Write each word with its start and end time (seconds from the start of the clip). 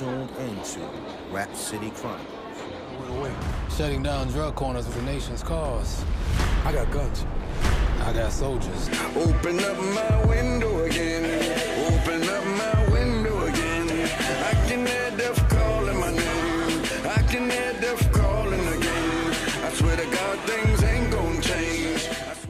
tuned 0.00 0.30
into 0.38 0.80
Rap 1.30 1.54
City 1.54 1.90
Chronicles. 1.90 2.26
Wait, 3.02 3.20
wait. 3.20 3.32
Shutting 3.76 4.02
down 4.02 4.28
drug 4.28 4.54
corners 4.54 4.86
with 4.86 4.96
the 4.96 5.02
nation's 5.02 5.42
cause. 5.42 6.02
I 6.64 6.72
got 6.72 6.90
guns. 6.90 7.26
I 8.04 8.14
got 8.14 8.32
soldiers. 8.32 8.88
Open 9.14 9.60
up 9.60 9.76
my 9.76 10.24
window 10.24 10.69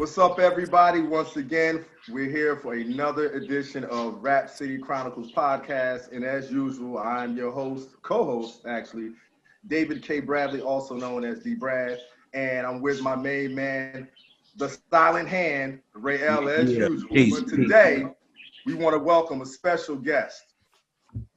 What's 0.01 0.17
up, 0.17 0.39
everybody? 0.39 1.03
Once 1.03 1.37
again, 1.37 1.85
we're 2.09 2.31
here 2.31 2.57
for 2.57 2.73
another 2.73 3.33
edition 3.33 3.85
of 3.85 4.23
Rap 4.23 4.49
City 4.49 4.79
Chronicles 4.79 5.31
podcast. 5.31 6.11
And 6.13 6.25
as 6.25 6.51
usual, 6.51 6.97
I'm 6.97 7.37
your 7.37 7.53
host, 7.53 8.01
co 8.01 8.25
host, 8.25 8.65
actually, 8.67 9.11
David 9.67 10.03
K. 10.03 10.21
Bradley, 10.21 10.63
also 10.63 10.95
known 10.95 11.23
as 11.23 11.41
D. 11.41 11.55
Brad. 11.55 11.99
And 12.33 12.67
I'm 12.67 12.81
with 12.81 13.03
my 13.03 13.15
main 13.15 13.55
man, 13.55 14.09
the 14.57 14.75
silent 14.91 15.29
hand, 15.29 15.81
Ray 15.93 16.27
L, 16.27 16.49
as 16.49 16.73
Yeah, 16.73 16.89
usual. 16.89 17.11
peace, 17.11 17.39
but 17.39 17.51
peace. 17.51 17.57
today, 17.59 18.07
we 18.65 18.73
want 18.73 18.95
to 18.95 18.99
welcome 18.99 19.43
a 19.43 19.47
special 19.47 19.97
guest. 19.97 20.55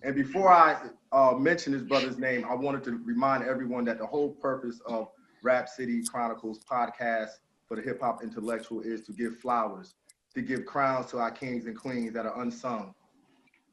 And 0.03 0.15
before 0.15 0.49
I 0.49 0.89
uh, 1.11 1.33
mention 1.33 1.73
his 1.73 1.83
brother's 1.83 2.17
name, 2.17 2.45
I 2.49 2.55
wanted 2.55 2.85
to 2.85 3.01
remind 3.03 3.43
everyone 3.43 3.83
that 3.83 3.97
the 3.99 4.07
whole 4.07 4.29
purpose 4.29 4.79
of 4.85 5.09
Rap 5.41 5.67
City 5.67 6.01
Chronicles 6.09 6.63
podcast 6.63 7.39
for 7.67 7.75
the 7.75 7.81
hip 7.81 8.01
hop 8.01 8.23
intellectual 8.23 8.81
is 8.81 9.01
to 9.01 9.13
give 9.13 9.37
flowers, 9.37 9.95
to 10.35 10.41
give 10.41 10.65
crowns 10.65 11.07
to 11.11 11.19
our 11.19 11.31
kings 11.31 11.65
and 11.65 11.77
queens 11.77 12.13
that 12.13 12.25
are 12.25 12.41
unsung, 12.41 12.93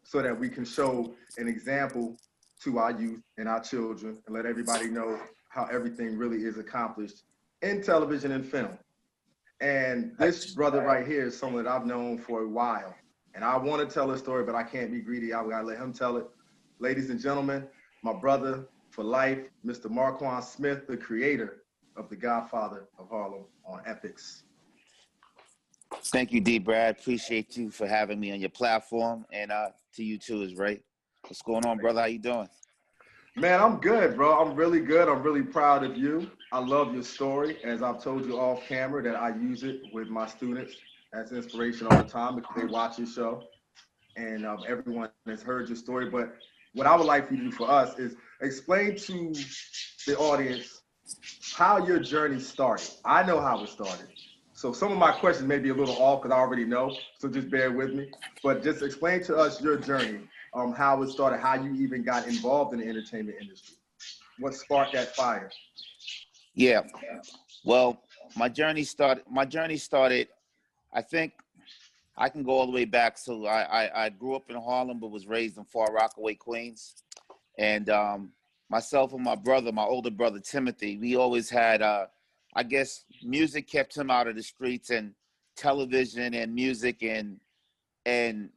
so 0.03 0.23
that 0.23 0.39
we 0.39 0.49
can 0.49 0.65
show 0.65 1.15
an 1.39 1.49
example 1.49 2.17
to 2.63 2.79
our 2.79 2.93
youth 2.93 3.23
and 3.39 3.49
our 3.49 3.61
children 3.61 4.19
and 4.27 4.35
let 4.35 4.47
everybody 4.47 4.89
know 4.89 5.19
how 5.49 5.67
everything 5.73 6.17
really 6.17 6.45
is 6.45 6.59
accomplished 6.59 7.23
in 7.63 7.83
television 7.83 8.33
and 8.33 8.47
film. 8.47 8.79
And 9.61 10.13
this 10.19 10.55
brother 10.55 10.83
right 10.83 11.07
here 11.07 11.25
is 11.27 11.39
someone 11.39 11.65
that 11.65 11.71
I've 11.71 11.87
known 11.87 12.19
for 12.19 12.43
a 12.43 12.49
while. 12.49 12.95
And 13.35 13.45
I 13.45 13.57
want 13.57 13.87
to 13.87 13.93
tell 13.93 14.11
a 14.11 14.19
story, 14.19 14.45
but 14.45 14.55
I 14.55 14.63
can't 14.63 14.91
be 14.91 15.01
greedy. 15.01 15.33
I 15.33 15.47
gotta 15.47 15.67
let 15.67 15.79
him 15.79 15.93
tell 15.93 16.17
it. 16.17 16.27
Ladies 16.79 17.11
and 17.11 17.21
gentlemen, 17.21 17.67
my 18.03 18.13
brother 18.13 18.67
for 18.91 19.05
life, 19.05 19.39
Mr. 19.65 19.91
Marquand 19.91 20.43
Smith, 20.45 20.87
the 20.87 20.97
creator 20.97 21.63
of 21.97 22.09
The 22.09 22.17
Godfather 22.17 22.89
of 22.99 23.09
Harlem 23.09 23.45
on 23.67 23.81
Epix. 23.85 24.43
Thank 26.05 26.33
you, 26.33 26.41
D. 26.41 26.59
Brad. 26.59 26.99
Appreciate 26.99 27.57
you 27.57 27.71
for 27.71 27.87
having 27.87 28.21
me 28.21 28.33
on 28.33 28.41
your 28.41 28.51
platform, 28.51 29.27
and 29.33 29.51
uh, 29.51 29.71
to 29.95 30.05
you 30.05 30.19
too, 30.19 30.43
is 30.43 30.55
right. 30.55 30.83
What's 31.23 31.43
going 31.43 31.67
on, 31.67 31.79
brother? 31.79 32.01
How 32.01 32.07
you 32.07 32.19
doing? 32.19 32.49
Man, 33.37 33.61
I'm 33.61 33.79
good, 33.79 34.17
bro. 34.17 34.41
I'm 34.41 34.55
really 34.55 34.81
good. 34.81 35.09
I'm 35.09 35.23
really 35.23 35.43
proud 35.43 35.85
of 35.85 35.97
you. 35.97 36.31
I 36.53 36.59
love 36.59 36.95
your 36.95 37.03
story. 37.03 37.59
As 37.65 37.83
I've 37.83 38.03
told 38.03 38.27
you 38.27 38.39
off 38.39 38.67
camera, 38.67 39.03
that 39.03 39.17
I 39.17 39.35
use 39.37 39.63
it 39.63 39.81
with 39.93 40.09
my 40.09 40.27
students 40.27 40.75
as 41.13 41.33
inspiration 41.33 41.87
all 41.89 41.97
the 41.97 42.09
time 42.09 42.37
because 42.37 42.55
they 42.57 42.67
watch 42.67 42.99
your 42.99 43.07
show, 43.07 43.45
and 44.17 44.47
um, 44.47 44.59
everyone 44.67 45.11
has 45.27 45.43
heard 45.43 45.69
your 45.69 45.77
story. 45.77 46.09
But 46.09 46.35
what 46.75 46.87
I 46.87 46.97
would 46.97 47.07
like 47.07 47.29
for 47.29 47.35
you 47.35 47.45
to 47.45 47.51
do 47.51 47.57
for 47.57 47.71
us 47.71 47.99
is 47.99 48.17
explain 48.41 48.97
to 48.97 49.35
the 50.07 50.17
audience 50.19 50.80
how 51.55 51.85
your 51.87 51.99
journey 51.99 52.41
started. 52.41 52.89
I 53.05 53.23
know 53.23 53.41
how 53.41 53.63
it 53.63 53.69
started. 53.69 54.07
So 54.53 54.73
some 54.73 54.93
of 54.93 54.99
my 54.99 55.13
questions 55.13 55.49
may 55.49 55.59
be 55.59 55.71
a 55.71 55.75
little 55.75 55.97
off 55.97 56.23
because 56.23 56.37
I 56.37 56.39
already 56.39 56.65
know. 56.65 56.95
So 57.19 57.29
just 57.29 57.51
bear 57.51 57.71
with 57.73 57.95
me. 57.95 58.11
But 58.43 58.63
just 58.63 58.83
explain 58.83 59.23
to 59.25 59.37
us 59.37 59.61
your 59.63 59.79
journey, 59.79 60.21
um, 60.53 60.73
how 60.73 61.03
it 61.03 61.09
started, 61.09 61.41
how 61.41 61.55
you 61.55 61.73
even 61.75 62.03
got 62.03 62.27
involved 62.27 62.75
in 62.75 62.81
the 62.81 62.87
entertainment 62.87 63.39
industry. 63.41 63.77
What 64.39 64.55
sparked 64.55 64.93
that 64.93 65.17
fire? 65.17 65.51
Yeah. 66.55 66.83
Well, 67.65 68.03
my 68.37 68.49
journey 68.49 68.85
started. 68.85 69.25
My 69.31 69.45
journey 69.45 69.77
started. 69.77 70.29
I 70.93 71.03
think 71.03 71.33
I 72.17 72.29
can 72.29 72.43
go 72.43 72.53
all 72.53 72.67
the 72.67 72.73
way 72.73 72.85
back. 72.85 73.17
So 73.17 73.47
I 73.47 73.63
I, 73.63 74.05
I 74.05 74.09
grew 74.11 74.35
up 74.35 74.51
in 74.51 74.57
Harlem, 74.57 75.01
but 75.01 75.11
was 75.11 75.27
raised 75.27 75.57
in 75.57 75.65
Far 75.65 75.93
Rockaway, 75.93 76.35
Queens, 76.35 77.03
and 77.59 77.89
um, 77.89 78.33
myself 78.71 79.13
and 79.13 79.23
my 79.23 79.35
brother, 79.35 79.73
my 79.73 79.85
older 79.85 80.11
brother 80.11 80.39
Timothy, 80.39 80.97
we 80.97 81.17
always 81.17 81.51
had. 81.51 81.83
Uh, 81.83 82.07
I 82.55 82.65
guess 82.65 83.05
music 83.23 83.69
kept 83.69 83.97
him 83.97 84.11
out 84.11 84.27
of 84.27 84.35
the 84.35 84.43
streets, 84.43 84.91
and 84.91 85.15
television 85.57 86.35
and 86.35 86.55
music 86.55 87.03
and 87.03 87.39
and 88.07 88.51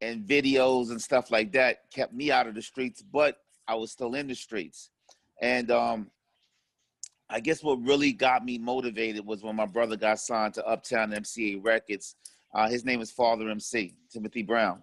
and 0.00 0.26
videos 0.26 0.90
and 0.90 1.00
stuff 1.00 1.30
like 1.30 1.52
that 1.52 1.90
kept 1.92 2.12
me 2.12 2.30
out 2.30 2.46
of 2.46 2.54
the 2.54 2.62
streets. 2.62 3.02
But 3.02 3.38
I 3.66 3.74
was 3.74 3.90
still 3.90 4.14
in 4.14 4.26
the 4.26 4.34
streets, 4.34 4.90
and 5.40 5.70
um, 5.70 6.10
I 7.30 7.38
guess 7.38 7.62
what 7.62 7.80
really 7.82 8.12
got 8.12 8.44
me 8.44 8.58
motivated 8.58 9.24
was 9.24 9.42
when 9.42 9.54
my 9.54 9.66
brother 9.66 9.96
got 9.96 10.18
signed 10.18 10.54
to 10.54 10.66
Uptown 10.66 11.12
MCA 11.12 11.64
Records. 11.64 12.16
Uh, 12.52 12.68
his 12.68 12.84
name 12.84 13.00
is 13.00 13.12
Father 13.12 13.48
MC, 13.48 13.94
Timothy 14.12 14.42
Brown. 14.42 14.82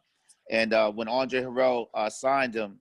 And 0.50 0.74
uh, 0.74 0.90
when 0.90 1.10
Andre 1.10 1.42
Harrell 1.42 1.88
uh, 1.94 2.10
signed 2.10 2.54
him, 2.56 2.80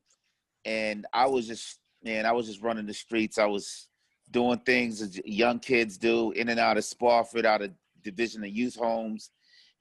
and 0.64 1.04
I 1.12 1.26
was 1.26 1.48
just, 1.48 1.80
man, 2.06 2.24
I 2.24 2.30
was 2.30 2.46
just 2.46 2.62
running 2.62 2.86
the 2.86 2.94
streets. 2.94 3.36
I 3.36 3.46
was 3.46 3.88
doing 4.30 4.58
things 4.60 5.18
young 5.24 5.58
kids 5.58 5.98
do, 5.98 6.30
in 6.32 6.48
and 6.48 6.60
out 6.60 6.76
of 6.76 6.84
Spofford, 6.84 7.44
out 7.44 7.62
of 7.62 7.72
Division 8.02 8.44
of 8.44 8.50
Youth 8.50 8.76
Homes. 8.76 9.30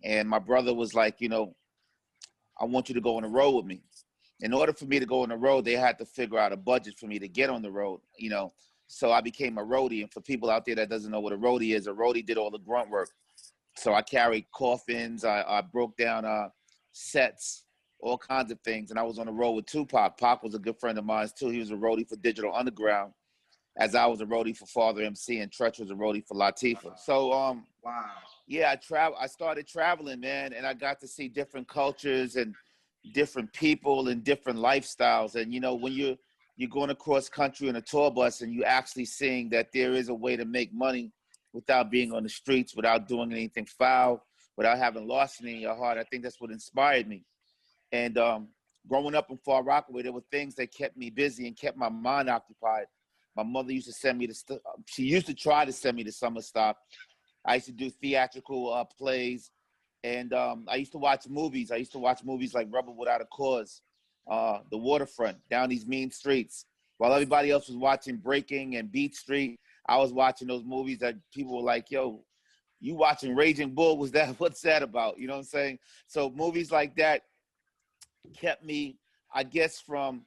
And 0.04 0.28
my 0.28 0.40
brother 0.40 0.74
was 0.74 0.96
like, 0.96 1.22
you 1.22 1.30
know, 1.30 1.56
I 2.60 2.66
want 2.66 2.90
you 2.90 2.96
to 2.96 3.02
go 3.02 3.18
on 3.18 3.24
the 3.24 3.30
road 3.30 3.52
with 3.52 3.66
me. 3.66 3.84
In 4.42 4.54
order 4.54 4.74
for 4.74 4.86
me 4.86 5.00
to 5.00 5.06
go 5.06 5.22
on 5.22 5.30
the 5.30 5.38
road, 5.38 5.66
they 5.66 5.74
had 5.74 6.00
to 6.00 6.06
figure 6.06 6.40
out 6.40 6.52
a 6.52 6.58
budget 6.58 6.98
for 6.98 7.06
me 7.06 7.20
to 7.20 7.28
get 7.28 7.50
on 7.50 7.62
the 7.62 7.72
road, 7.72 8.02
you 8.18 8.30
know. 8.30 8.52
So 8.88 9.12
I 9.12 9.22
became 9.22 9.58
a 9.58 9.64
roadie. 9.64 10.02
And 10.02 10.12
for 10.12 10.22
people 10.22 10.50
out 10.50 10.66
there 10.66 10.76
that 10.76 10.90
doesn't 10.90 11.12
know 11.12 11.20
what 11.20 11.34
a 11.34 11.38
roadie 11.38 11.76
is, 11.76 11.88
a 11.88 11.92
roadie 11.92 12.26
did 12.26 12.38
all 12.38 12.52
the 12.52 12.60
grunt 12.60 12.90
work. 12.90 13.10
So 13.78 13.94
I 13.94 14.02
carried 14.02 14.46
coffins, 14.52 15.24
I, 15.24 15.44
I 15.48 15.62
broke 15.62 15.96
down 15.96 16.26
uh, 16.26 16.50
sets, 16.92 17.65
all 18.06 18.18
kinds 18.18 18.52
of 18.52 18.60
things. 18.62 18.92
And 18.92 19.00
I 19.00 19.04
was 19.04 19.18
on 19.20 19.26
the 19.26 19.32
road 19.32 19.52
with 19.52 19.66
Tupac. 19.66 20.18
Pac 20.18 20.44
was 20.44 20.54
a 20.54 20.60
good 20.60 20.80
friend 20.80 20.98
of 20.98 21.06
mine 21.06 21.28
too. 21.38 21.50
He 21.50 21.60
was 21.60 21.72
a 21.72 21.76
roadie 21.76 22.08
for 22.08 22.16
Digital 22.18 22.56
Underground, 22.56 23.14
as 23.78 23.96
I 23.96 24.06
was 24.06 24.22
a 24.22 24.26
roadie 24.26 24.56
for 24.56 24.68
Father 24.68 25.02
MC, 25.02 25.40
and 25.40 25.52
Treach 25.52 25.80
was 25.80 25.90
a 25.90 25.96
roadie 25.96 26.26
for 26.26 26.36
Latifah. 26.36 26.98
So 27.00 27.34
um, 27.34 27.66
Wow. 27.84 28.06
yeah, 28.48 28.72
I 28.72 28.76
travel. 28.76 29.18
I 29.20 29.28
started 29.28 29.68
traveling, 29.68 30.20
man, 30.20 30.54
and 30.54 30.66
I 30.66 30.74
got 30.74 31.00
to 31.02 31.08
see 31.08 31.28
different 31.28 31.68
cultures 31.68 32.36
and 32.36 32.54
different 33.14 33.52
people 33.54 34.08
and 34.10 34.24
different 34.24 34.60
lifestyles. 34.60 35.36
And 35.36 35.54
you 35.54 35.60
know, 35.60 35.76
when 35.76 35.94
you're 35.94 36.16
you're 36.58 36.70
going 36.70 36.90
across 36.90 37.28
country 37.28 37.68
in 37.68 37.76
a 37.76 37.82
tour 37.82 38.10
bus 38.12 38.42
and 38.42 38.54
you 38.54 38.64
actually 38.64 39.06
seeing 39.06 39.50
that 39.50 39.74
there 39.74 39.94
is 39.94 40.08
a 40.10 40.14
way 40.14 40.38
to 40.38 40.46
make 40.46 40.74
money 40.74 41.12
without 41.54 41.92
being 41.92 42.14
on 42.14 42.24
the 42.24 42.30
streets, 42.30 42.76
without 42.76 43.08
doing 43.10 43.32
anything 43.34 43.66
foul, 43.66 44.24
without 44.56 44.78
having 44.78 45.06
larceny 45.08 45.56
in 45.56 45.60
your 45.60 45.76
heart. 45.76 45.98
I 45.98 46.04
think 46.04 46.24
that's 46.24 46.40
what 46.40 46.52
inspired 46.52 47.08
me. 47.10 47.26
And 47.92 48.18
um, 48.18 48.48
growing 48.88 49.16
up 49.16 49.30
in 49.32 49.38
Far 49.38 49.64
Rockaway, 49.64 50.04
there 50.04 50.12
were 50.12 50.24
things 50.32 50.56
that 50.56 50.74
kept 50.74 50.98
me 50.98 51.10
busy 51.10 51.48
and 51.48 51.58
kept 51.58 51.78
my 51.78 51.90
mind 51.90 52.30
occupied. 52.30 52.86
My 53.36 53.44
mother 53.44 53.72
used 53.72 53.88
to 53.88 53.94
send 53.94 54.18
me 54.18 54.28
to. 54.28 54.34
St- 54.34 54.62
she 54.86 55.04
used 55.04 55.28
to 55.28 55.34
try 55.34 55.66
to 55.66 55.72
send 55.72 55.98
me 55.98 56.04
to 56.04 56.12
summer 56.12 56.42
stop. 56.42 56.78
I 57.46 57.56
used 57.56 57.68
to 57.68 57.74
do 57.74 57.90
theatrical 57.90 58.74
uh, 58.74 58.86
plays, 58.86 59.52
and 60.04 60.34
um, 60.34 60.66
I 60.68 60.76
used 60.76 60.94
to 60.94 60.98
watch 60.98 61.28
movies. 61.28 61.72
I 61.72 61.76
used 61.76 61.92
to 61.92 62.00
watch 62.00 62.24
movies 62.24 62.54
like 62.54 62.68
Rebel 62.72 62.96
Without 62.96 63.22
a 63.22 63.26
Cause, 63.26 63.82
uh, 64.30 64.60
The 64.72 64.78
Waterfront, 64.78 65.38
down 65.50 65.70
these 65.70 65.86
mean 65.86 66.12
streets. 66.12 66.66
While 66.98 67.14
everybody 67.14 67.52
else 67.52 67.68
was 67.68 67.78
watching 67.78 68.18
Breaking 68.18 68.78
and 68.78 68.90
Beat 68.90 69.16
Street, 69.16 69.60
I 69.88 69.98
was 69.98 70.14
watching 70.14 70.48
those 70.48 70.64
movies 70.64 71.00
that 71.00 71.16
people 71.34 71.58
were 71.58 71.64
like, 71.64 71.92
"Yo, 71.92 72.24
you 72.80 72.96
watching 72.96 73.36
Raging 73.36 73.76
Bull? 73.76 73.98
Was 73.98 74.12
that 74.12 74.30
what's 74.40 74.62
that 74.62 74.82
about?" 74.82 75.20
You 75.20 75.28
know 75.28 75.34
what 75.34 75.40
I'm 75.40 75.46
saying? 75.46 75.80
So 76.08 76.30
movies 76.32 76.72
like 76.72 76.96
that 76.96 77.24
kept 78.34 78.64
me, 78.64 78.98
I 79.34 79.44
guess, 79.44 79.80
from 79.80 80.26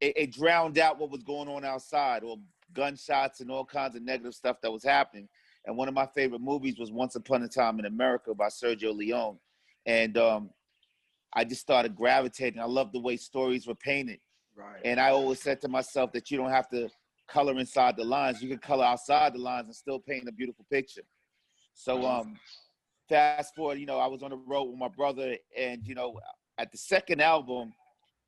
it, 0.00 0.16
it 0.16 0.32
drowned 0.32 0.78
out 0.78 0.98
what 0.98 1.10
was 1.10 1.22
going 1.22 1.48
on 1.48 1.64
outside 1.64 2.22
or 2.22 2.38
gunshots 2.72 3.40
and 3.40 3.50
all 3.50 3.64
kinds 3.64 3.96
of 3.96 4.02
negative 4.02 4.34
stuff 4.34 4.56
that 4.62 4.72
was 4.72 4.84
happening. 4.84 5.28
And 5.66 5.76
one 5.76 5.88
of 5.88 5.94
my 5.94 6.06
favorite 6.06 6.40
movies 6.40 6.78
was 6.78 6.90
Once 6.90 7.16
Upon 7.16 7.42
a 7.42 7.48
Time 7.48 7.78
in 7.78 7.84
America 7.84 8.34
by 8.34 8.46
Sergio 8.46 8.94
Leone. 8.94 9.38
And 9.86 10.16
um, 10.16 10.50
I 11.34 11.44
just 11.44 11.60
started 11.60 11.94
gravitating. 11.94 12.60
I 12.60 12.64
love 12.64 12.92
the 12.92 13.00
way 13.00 13.16
stories 13.16 13.66
were 13.66 13.74
painted. 13.74 14.20
Right. 14.56 14.80
And 14.84 14.98
I 14.98 15.10
always 15.10 15.40
said 15.40 15.60
to 15.62 15.68
myself 15.68 16.12
that 16.12 16.30
you 16.30 16.38
don't 16.38 16.50
have 16.50 16.68
to 16.70 16.88
color 17.28 17.58
inside 17.58 17.96
the 17.96 18.04
lines. 18.04 18.42
You 18.42 18.48
can 18.48 18.58
color 18.58 18.84
outside 18.84 19.34
the 19.34 19.38
lines 19.38 19.66
and 19.66 19.76
still 19.76 19.98
paint 19.98 20.28
a 20.28 20.32
beautiful 20.32 20.64
picture. 20.70 21.02
So 21.74 22.04
um, 22.06 22.36
fast 23.08 23.54
forward, 23.54 23.78
you 23.78 23.86
know, 23.86 23.98
I 23.98 24.06
was 24.06 24.22
on 24.22 24.30
the 24.30 24.36
road 24.36 24.64
with 24.64 24.78
my 24.78 24.88
brother, 24.88 25.36
and 25.56 25.86
you 25.86 25.94
know, 25.94 26.18
at 26.60 26.70
the 26.70 26.78
second 26.78 27.22
album, 27.22 27.72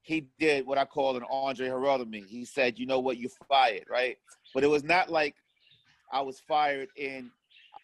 he 0.00 0.26
did 0.38 0.66
what 0.66 0.78
I 0.78 0.86
call 0.86 1.16
an 1.16 1.24
Andre 1.30 1.68
me. 2.06 2.24
He 2.26 2.46
said, 2.46 2.78
"You 2.78 2.86
know 2.86 2.98
what? 2.98 3.18
You're 3.18 3.30
fired, 3.46 3.84
right?" 3.90 4.16
But 4.54 4.64
it 4.64 4.68
was 4.68 4.82
not 4.82 5.10
like 5.10 5.36
I 6.10 6.22
was 6.22 6.40
fired 6.40 6.88
and 6.98 7.30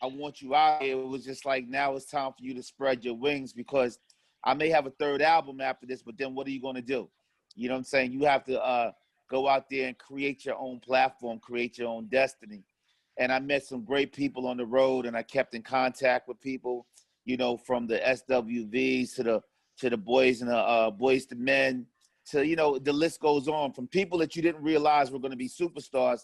I 0.02 0.06
want 0.06 0.40
you 0.40 0.54
out. 0.54 0.82
It 0.82 0.94
was 0.94 1.24
just 1.24 1.44
like 1.44 1.68
now 1.68 1.94
it's 1.96 2.06
time 2.06 2.32
for 2.32 2.42
you 2.42 2.54
to 2.54 2.62
spread 2.62 3.04
your 3.04 3.14
wings 3.14 3.52
because 3.52 3.98
I 4.42 4.54
may 4.54 4.70
have 4.70 4.86
a 4.86 4.90
third 4.90 5.20
album 5.20 5.60
after 5.60 5.86
this, 5.86 6.02
but 6.02 6.16
then 6.16 6.34
what 6.34 6.46
are 6.46 6.50
you 6.50 6.62
going 6.62 6.76
to 6.76 6.82
do? 6.82 7.10
You 7.54 7.68
know 7.68 7.74
what 7.74 7.78
I'm 7.78 7.84
saying? 7.84 8.12
You 8.12 8.24
have 8.24 8.44
to 8.44 8.62
uh, 8.64 8.92
go 9.28 9.48
out 9.48 9.68
there 9.68 9.88
and 9.88 9.98
create 9.98 10.46
your 10.46 10.56
own 10.56 10.80
platform, 10.80 11.40
create 11.40 11.76
your 11.76 11.88
own 11.88 12.06
destiny. 12.06 12.64
And 13.18 13.32
I 13.32 13.38
met 13.38 13.66
some 13.66 13.84
great 13.84 14.12
people 14.12 14.46
on 14.46 14.56
the 14.56 14.66
road, 14.66 15.04
and 15.04 15.16
I 15.16 15.22
kept 15.24 15.54
in 15.54 15.62
contact 15.62 16.26
with 16.26 16.40
people. 16.40 16.86
You 17.24 17.36
know, 17.36 17.58
from 17.58 17.86
the 17.86 17.98
SWVs 17.98 19.14
to 19.16 19.22
the 19.22 19.42
to 19.78 19.90
the 19.90 19.96
boys 19.96 20.40
and 20.42 20.50
the 20.50 20.56
uh, 20.56 20.90
Boyz 20.90 21.30
II 21.32 21.38
Men 21.38 21.86
to 22.30 22.46
you 22.46 22.56
know 22.56 22.78
the 22.78 22.92
list 22.92 23.20
goes 23.20 23.48
on. 23.48 23.72
From 23.72 23.86
people 23.86 24.18
that 24.18 24.36
you 24.36 24.42
didn't 24.42 24.62
realize 24.62 25.10
were 25.10 25.18
going 25.18 25.30
to 25.32 25.36
be 25.36 25.48
superstars, 25.48 26.20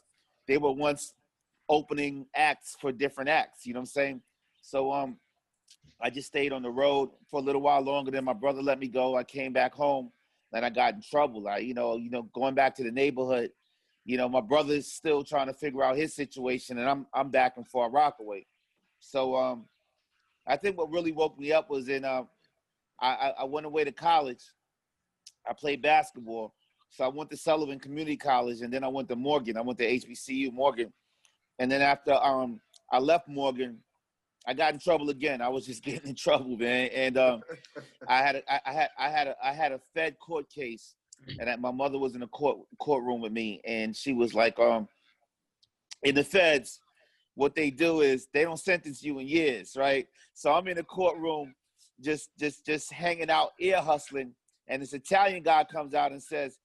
they 0.47 0.59
were 0.59 0.73
once 0.73 1.15
opening 1.69 2.27
acts 2.35 2.77
for 2.79 2.93
different 2.93 3.31
acts. 3.31 3.67
You 3.67 3.75
know 3.75 3.81
what 3.81 3.83
I'm 3.83 3.87
saying? 3.87 4.23
So 4.63 4.93
um, 4.93 5.17
I 6.01 6.11
just 6.11 6.29
stayed 6.29 6.53
on 6.53 6.63
the 6.63 6.71
road 6.71 7.11
for 7.31 7.41
a 7.41 7.43
little 7.43 7.63
while 7.63 7.81
longer. 7.81 8.11
Then 8.11 8.25
my 8.25 8.33
brother 8.33 8.63
let 8.63 8.79
me 8.79 8.89
go. 8.89 9.17
I 9.17 9.25
came 9.25 9.53
back 9.53 9.75
home, 9.75 10.11
and 10.53 10.65
I 10.65 10.71
got 10.71 10.95
in 10.95 11.03
trouble. 11.03 11.49
I, 11.49 11.59
you 11.59 11.75
know, 11.75 11.97
you 11.97 12.11
know, 12.11 12.23
going 12.35 12.55
back 12.55 12.75
to 12.77 12.85
the 12.85 12.93
neighborhood. 12.93 13.51
You 14.07 14.19
know, 14.19 14.29
my 14.29 14.43
brother's 14.43 14.93
still 14.93 15.25
trying 15.25 15.47
to 15.47 15.55
figure 15.55 15.83
out 15.83 15.97
his 15.97 16.15
situation, 16.15 16.79
and 16.79 16.89
I'm 16.89 17.07
I'm 17.15 17.31
back 17.31 17.57
in 17.57 17.65
Far 17.65 17.91
Rockaway. 17.91 18.45
So 19.01 19.35
um, 19.35 19.65
I 20.47 20.57
think 20.57 20.77
what 20.77 20.91
really 20.91 21.13
woke 21.13 21.39
me 21.39 21.53
up 21.53 21.71
was 21.71 21.89
in 21.89 22.05
uh, 22.05 22.25
I 23.01 23.33
I 23.41 23.45
went 23.45 23.67
away 23.67 23.85
to 23.85 23.93
college. 23.93 24.43
I 25.49 25.53
played 25.53 25.83
basketball, 25.83 26.55
so 26.91 27.05
I 27.05 27.09
went 27.09 27.31
to 27.31 27.37
Sullivan 27.37 27.79
Community 27.79 28.17
College, 28.17 28.61
and 28.63 28.73
then 28.73 28.85
I 28.85 28.89
went 28.89 29.09
to 29.09 29.17
Morgan. 29.17 29.57
I 29.57 29.63
went 29.63 29.79
to 29.79 29.87
HBCU 29.87 30.53
Morgan, 30.53 30.93
and 31.59 31.71
then 31.71 31.83
after 31.83 32.15
um 32.15 32.61
I 32.91 32.99
left 32.99 33.29
Morgan, 33.29 33.79
I 34.47 34.55
got 34.55 34.73
in 34.73 34.79
trouble 34.79 35.11
again. 35.11 35.41
I 35.41 35.49
was 35.49 35.67
just 35.67 35.83
getting 35.85 36.11
in 36.11 36.15
trouble, 36.15 36.57
man. 36.57 36.91
And 36.95 37.19
um, 37.19 37.43
I 38.07 38.19
had 38.19 38.37
a, 38.37 38.69
I 38.69 38.73
had 38.73 38.91
I 38.99 39.09
had 39.09 39.27
a 39.29 39.37
I 39.43 39.53
had 39.53 39.73
a 39.73 39.81
Fed 39.95 40.19
court 40.19 40.49
case, 40.51 40.95
and 41.39 41.61
my 41.61 41.71
mother 41.71 41.99
was 41.99 42.15
in 42.15 42.21
the 42.21 42.27
court 42.29 42.59
courtroom 42.79 43.21
with 43.21 43.33
me, 43.33 43.61
and 43.65 43.97
she 43.97 44.13
was 44.13 44.35
like, 44.35 44.59
um, 44.59 44.89
in 46.03 46.15
the 46.15 46.25
feds, 46.25 46.81
what 47.35 47.55
they 47.55 47.71
do 47.71 48.01
is 48.03 48.29
they 48.33 48.45
don't 48.45 48.59
sentence 48.59 49.03
you 49.03 49.19
in 49.19 49.27
years, 49.27 49.77
right? 49.77 50.07
So 50.35 50.53
I'm 50.53 50.69
in 50.69 50.77
the 50.77 50.85
courtroom, 50.85 51.55
just 52.01 52.31
just 52.39 52.67
just 52.67 52.93
hanging 52.93 53.31
out, 53.31 53.51
ear 53.61 53.81
hustling, 53.81 54.35
and 54.69 54.83
this 54.83 54.93
Italian 54.93 55.43
guy 55.43 55.65
comes 55.65 55.95
out 55.95 56.13
and 56.13 56.23
says 56.23 56.59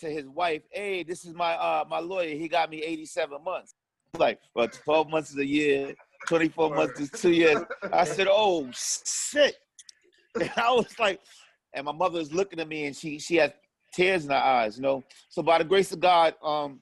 to 0.00 0.10
his 0.10 0.26
wife, 0.28 0.62
"Hey, 0.70 1.02
this 1.02 1.24
is 1.24 1.34
my 1.34 1.54
uh 1.54 1.84
my 1.88 1.98
lawyer. 1.98 2.34
He 2.34 2.48
got 2.48 2.70
me 2.70 2.82
87 2.82 3.42
months." 3.44 3.74
Like, 4.18 4.38
well, 4.54 4.68
12 4.68 5.10
months 5.10 5.30
is 5.30 5.38
a 5.38 5.46
year. 5.46 5.94
24 6.28 6.74
months 6.74 7.00
is 7.00 7.10
two 7.10 7.32
years. 7.32 7.58
I 7.92 8.04
said, 8.04 8.28
oh 8.30 8.68
shit. 8.72 9.56
And 10.34 10.50
I 10.56 10.70
was 10.72 10.98
like, 10.98 11.20
and 11.74 11.84
my 11.84 11.92
mother 11.92 12.20
is 12.20 12.32
looking 12.32 12.60
at 12.60 12.68
me 12.68 12.86
and 12.86 12.96
she 12.96 13.18
she 13.18 13.36
has 13.36 13.50
tears 13.92 14.24
in 14.24 14.30
her 14.30 14.36
eyes, 14.36 14.76
you 14.76 14.82
know. 14.82 15.02
So 15.28 15.42
by 15.42 15.58
the 15.58 15.64
grace 15.64 15.92
of 15.92 16.00
God, 16.00 16.34
um, 16.42 16.80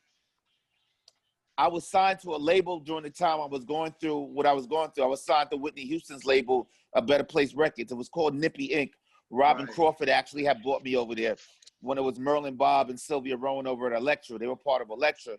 I 1.58 1.68
was 1.68 1.88
signed 1.88 2.20
to 2.20 2.34
a 2.34 2.36
label 2.36 2.80
during 2.80 3.02
the 3.02 3.10
time 3.10 3.40
I 3.40 3.46
was 3.46 3.64
going 3.64 3.94
through 4.00 4.18
what 4.18 4.46
I 4.46 4.52
was 4.52 4.66
going 4.66 4.90
through. 4.90 5.04
I 5.04 5.08
was 5.08 5.24
signed 5.24 5.50
to 5.50 5.56
Whitney 5.56 5.84
Houston's 5.84 6.24
label, 6.24 6.68
A 6.94 7.02
Better 7.02 7.24
Place 7.24 7.54
Records. 7.54 7.92
It 7.92 7.96
was 7.96 8.08
called 8.08 8.34
Nippy 8.34 8.68
Inc. 8.68 8.90
Robin 9.30 9.66
right. 9.66 9.74
Crawford 9.74 10.08
actually 10.08 10.44
had 10.44 10.62
brought 10.62 10.82
me 10.82 10.96
over 10.96 11.14
there 11.14 11.36
when 11.80 11.98
it 11.98 12.02
was 12.02 12.18
Merlin 12.18 12.56
Bobb 12.56 12.90
and 12.90 12.98
Sylvia 12.98 13.36
Rhone 13.36 13.66
over 13.66 13.86
at 13.86 13.98
Elektra. 13.98 14.38
They 14.38 14.46
were 14.46 14.56
part 14.56 14.82
of 14.82 14.90
Elektra. 14.90 15.36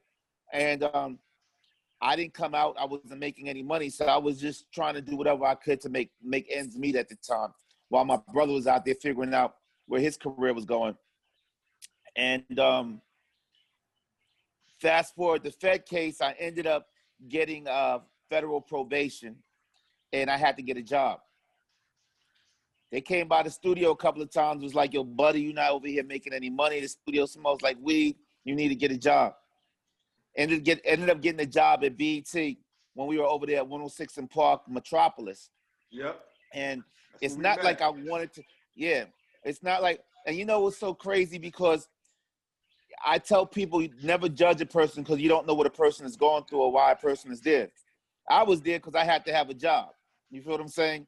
And 0.52 0.84
um, 0.84 1.20
I 2.02 2.16
didn't 2.16 2.34
come 2.34 2.54
out. 2.54 2.76
I 2.80 2.86
wasn't 2.86 3.20
making 3.20 3.50
any 3.50 3.64
money, 3.64 3.90
so 3.90 4.06
I 4.06 4.18
was 4.18 4.40
just 4.40 4.72
trying 4.74 4.94
to 4.96 5.02
do 5.02 5.16
whatever 5.16 5.46
I 5.46 5.56
could 5.56 5.80
to 5.82 5.90
make 5.90 6.12
make 6.22 6.48
ends 6.52 6.78
meet 6.78 6.96
at 6.96 7.08
the 7.08 7.16
time, 7.16 7.50
while 7.90 8.04
my 8.04 8.20
brother 8.34 8.52
was 8.52 8.68
out 8.68 8.86
there 8.86 8.96
figuring 8.96 9.34
out 9.34 9.56
where 9.88 10.02
his 10.02 10.18
career 10.18 10.54
was 10.54 10.66
going. 10.66 10.96
And 12.16 12.60
um, 12.60 13.02
fast 14.84 15.16
forward 15.16 15.44
the 15.44 15.52
Fed 15.52 15.86
case, 15.86 16.22
I 16.22 16.36
ended 16.38 16.68
up 16.68 16.88
getting 17.28 17.68
uh, 17.68 18.00
federal 18.30 18.62
probation, 18.62 19.38
and 20.12 20.30
I 20.30 20.38
had 20.38 20.58
to 20.58 20.64
get 20.64 20.78
a 20.78 20.84
job. 20.84 21.20
They 22.92 23.02
came 23.02 23.28
by 23.28 23.42
the 23.42 23.50
studio 23.50 23.92
a 23.92 23.96
couple 23.96 24.22
of 24.22 24.32
times. 24.32 24.62
It 24.62 24.66
Was 24.66 24.76
like, 24.76 24.94
"Yo, 24.94 25.04
buddy, 25.04 25.42
you're 25.42 25.54
not 25.54 25.72
over 25.72 25.88
here 25.88 26.04
making 26.04 26.34
any 26.34 26.52
money. 26.52 26.80
The 26.80 26.90
studio 26.90 27.26
smells 27.26 27.62
like 27.64 27.78
weed. 27.82 28.18
You 28.44 28.54
need 28.56 28.70
to 28.70 28.76
get 28.76 28.92
a 28.92 28.98
job." 28.98 29.34
ended 30.36 30.64
get 30.64 30.82
ended 30.84 31.10
up 31.10 31.22
getting 31.22 31.42
a 31.42 31.46
job 31.46 31.84
at 31.84 31.98
BET 31.98 32.34
when 32.96 33.08
we 33.08 33.18
were 33.18 33.26
over 33.26 33.46
there 33.46 33.58
at 33.58 33.68
106 33.68 34.18
and 34.18 34.30
Park 34.30 34.62
Metropolis. 34.68 35.50
Yep. 35.92 36.20
And 36.54 36.84
That's 37.14 37.34
it's 37.34 37.38
not 37.38 37.64
like 37.64 37.82
I 37.82 37.90
wanted 37.90 38.34
to. 38.34 38.44
Yeah, 38.76 39.06
it's 39.44 39.64
not 39.64 39.82
like. 39.82 40.02
And 40.26 40.38
you 40.38 40.46
know 40.46 40.62
what's 40.62 40.78
so 40.78 40.94
crazy 40.94 41.38
because 41.38 41.90
I 43.06 43.18
tell 43.20 43.46
people 43.46 43.86
never 44.02 44.30
judge 44.30 44.62
a 44.62 44.66
person 44.66 45.04
because 45.04 45.20
you 45.20 45.30
don't 45.30 45.48
know 45.48 45.54
what 45.54 45.68
a 45.68 45.72
person 45.72 46.06
is 46.06 46.16
going 46.16 46.44
through 46.46 46.62
or 46.62 46.72
why 46.72 46.92
a 46.92 46.96
person 46.96 47.32
is 47.32 47.42
there. 47.42 47.70
I 48.30 48.44
was 48.44 48.62
there 48.62 48.80
because 48.80 48.96
I 48.96 49.04
had 49.04 49.26
to 49.26 49.34
have 49.34 49.50
a 49.50 49.54
job. 49.54 49.90
You 50.30 50.42
feel 50.42 50.54
what 50.54 50.62
I'm 50.62 50.68
saying? 50.68 51.08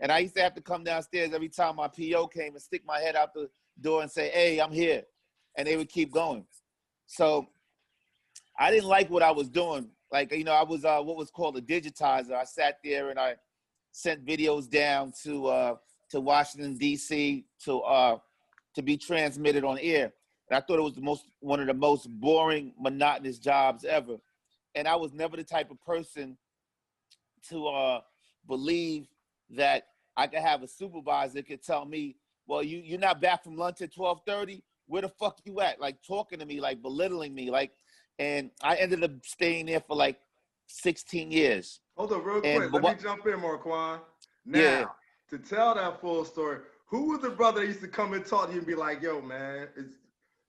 And 0.00 0.12
I 0.12 0.18
used 0.18 0.34
to 0.34 0.42
have 0.42 0.54
to 0.54 0.60
come 0.60 0.84
downstairs 0.84 1.32
every 1.32 1.48
time 1.48 1.76
my 1.76 1.88
PO 1.88 2.28
came 2.28 2.54
and 2.54 2.62
stick 2.62 2.82
my 2.86 2.98
head 2.98 3.16
out 3.16 3.32
the 3.32 3.48
door 3.80 4.02
and 4.02 4.10
say, 4.10 4.28
"Hey, 4.30 4.60
I'm 4.60 4.72
here," 4.72 5.04
and 5.56 5.66
they 5.66 5.76
would 5.76 5.88
keep 5.88 6.12
going. 6.12 6.46
So 7.06 7.48
I 8.58 8.70
didn't 8.70 8.88
like 8.88 9.08
what 9.10 9.22
I 9.22 9.30
was 9.30 9.48
doing. 9.48 9.90
Like, 10.12 10.32
you 10.32 10.44
know, 10.44 10.52
I 10.52 10.64
was 10.64 10.84
uh, 10.84 11.00
what 11.00 11.16
was 11.16 11.30
called 11.30 11.56
a 11.56 11.60
digitizer. 11.60 12.32
I 12.32 12.44
sat 12.44 12.78
there 12.84 13.10
and 13.10 13.18
I 13.18 13.36
sent 13.92 14.24
videos 14.24 14.68
down 14.68 15.12
to 15.22 15.46
uh, 15.46 15.76
to 16.10 16.20
Washington 16.20 16.76
D.C. 16.76 17.46
to 17.64 17.80
uh, 17.80 18.18
to 18.74 18.82
be 18.82 18.96
transmitted 18.96 19.64
on 19.64 19.78
air. 19.78 20.12
And 20.48 20.56
I 20.56 20.60
thought 20.60 20.78
it 20.78 20.82
was 20.82 20.94
the 20.94 21.00
most 21.00 21.24
one 21.40 21.60
of 21.60 21.66
the 21.66 21.74
most 21.74 22.08
boring, 22.08 22.72
monotonous 22.78 23.38
jobs 23.38 23.84
ever. 23.84 24.16
And 24.74 24.86
I 24.86 24.96
was 24.96 25.12
never 25.12 25.36
the 25.36 25.44
type 25.44 25.70
of 25.70 25.80
person 25.80 26.36
to 27.48 27.66
uh, 27.68 28.00
believe 28.46 29.06
that 29.50 29.88
I 30.16 30.26
could 30.26 30.40
have 30.40 30.62
a 30.62 30.68
supervisor 30.68 31.34
that 31.34 31.46
could 31.46 31.62
tell 31.62 31.84
me, 31.84 32.16
"Well, 32.46 32.62
you 32.62 32.78
you're 32.78 32.98
not 32.98 33.20
back 33.20 33.44
from 33.44 33.56
lunch 33.56 33.80
at 33.80 33.94
12:30. 33.94 34.62
Where 34.86 35.02
the 35.02 35.08
fuck 35.08 35.40
you 35.44 35.60
at?" 35.60 35.80
Like 35.80 35.96
talking 36.06 36.38
to 36.38 36.46
me, 36.46 36.60
like 36.60 36.82
belittling 36.82 37.34
me, 37.34 37.50
like 37.50 37.72
and 38.18 38.50
I 38.62 38.76
ended 38.76 39.04
up 39.04 39.10
staying 39.24 39.66
there 39.66 39.80
for 39.80 39.96
like 39.96 40.18
16 40.68 41.30
years. 41.30 41.80
Hold 41.96 42.12
on, 42.12 42.24
real 42.24 42.40
and, 42.44 42.58
quick. 42.58 42.72
Let 42.72 42.82
what, 42.82 42.96
me 42.96 43.02
jump 43.02 43.26
in, 43.26 43.40
Marquand. 43.40 44.00
Now, 44.44 44.58
yeah. 44.58 44.84
to 45.30 45.38
tell 45.38 45.74
that 45.74 46.00
full 46.00 46.24
story, 46.24 46.60
who 46.86 47.10
was 47.10 47.20
the 47.20 47.30
brother 47.30 47.60
that 47.60 47.66
used 47.66 47.80
to 47.80 47.88
come 47.88 48.12
and 48.14 48.24
talk 48.24 48.46
to 48.46 48.52
you 48.52 48.58
and 48.58 48.66
be 48.66 48.74
like, 48.74 49.02
"Yo, 49.02 49.20
man, 49.20 49.68
it's 49.76 49.96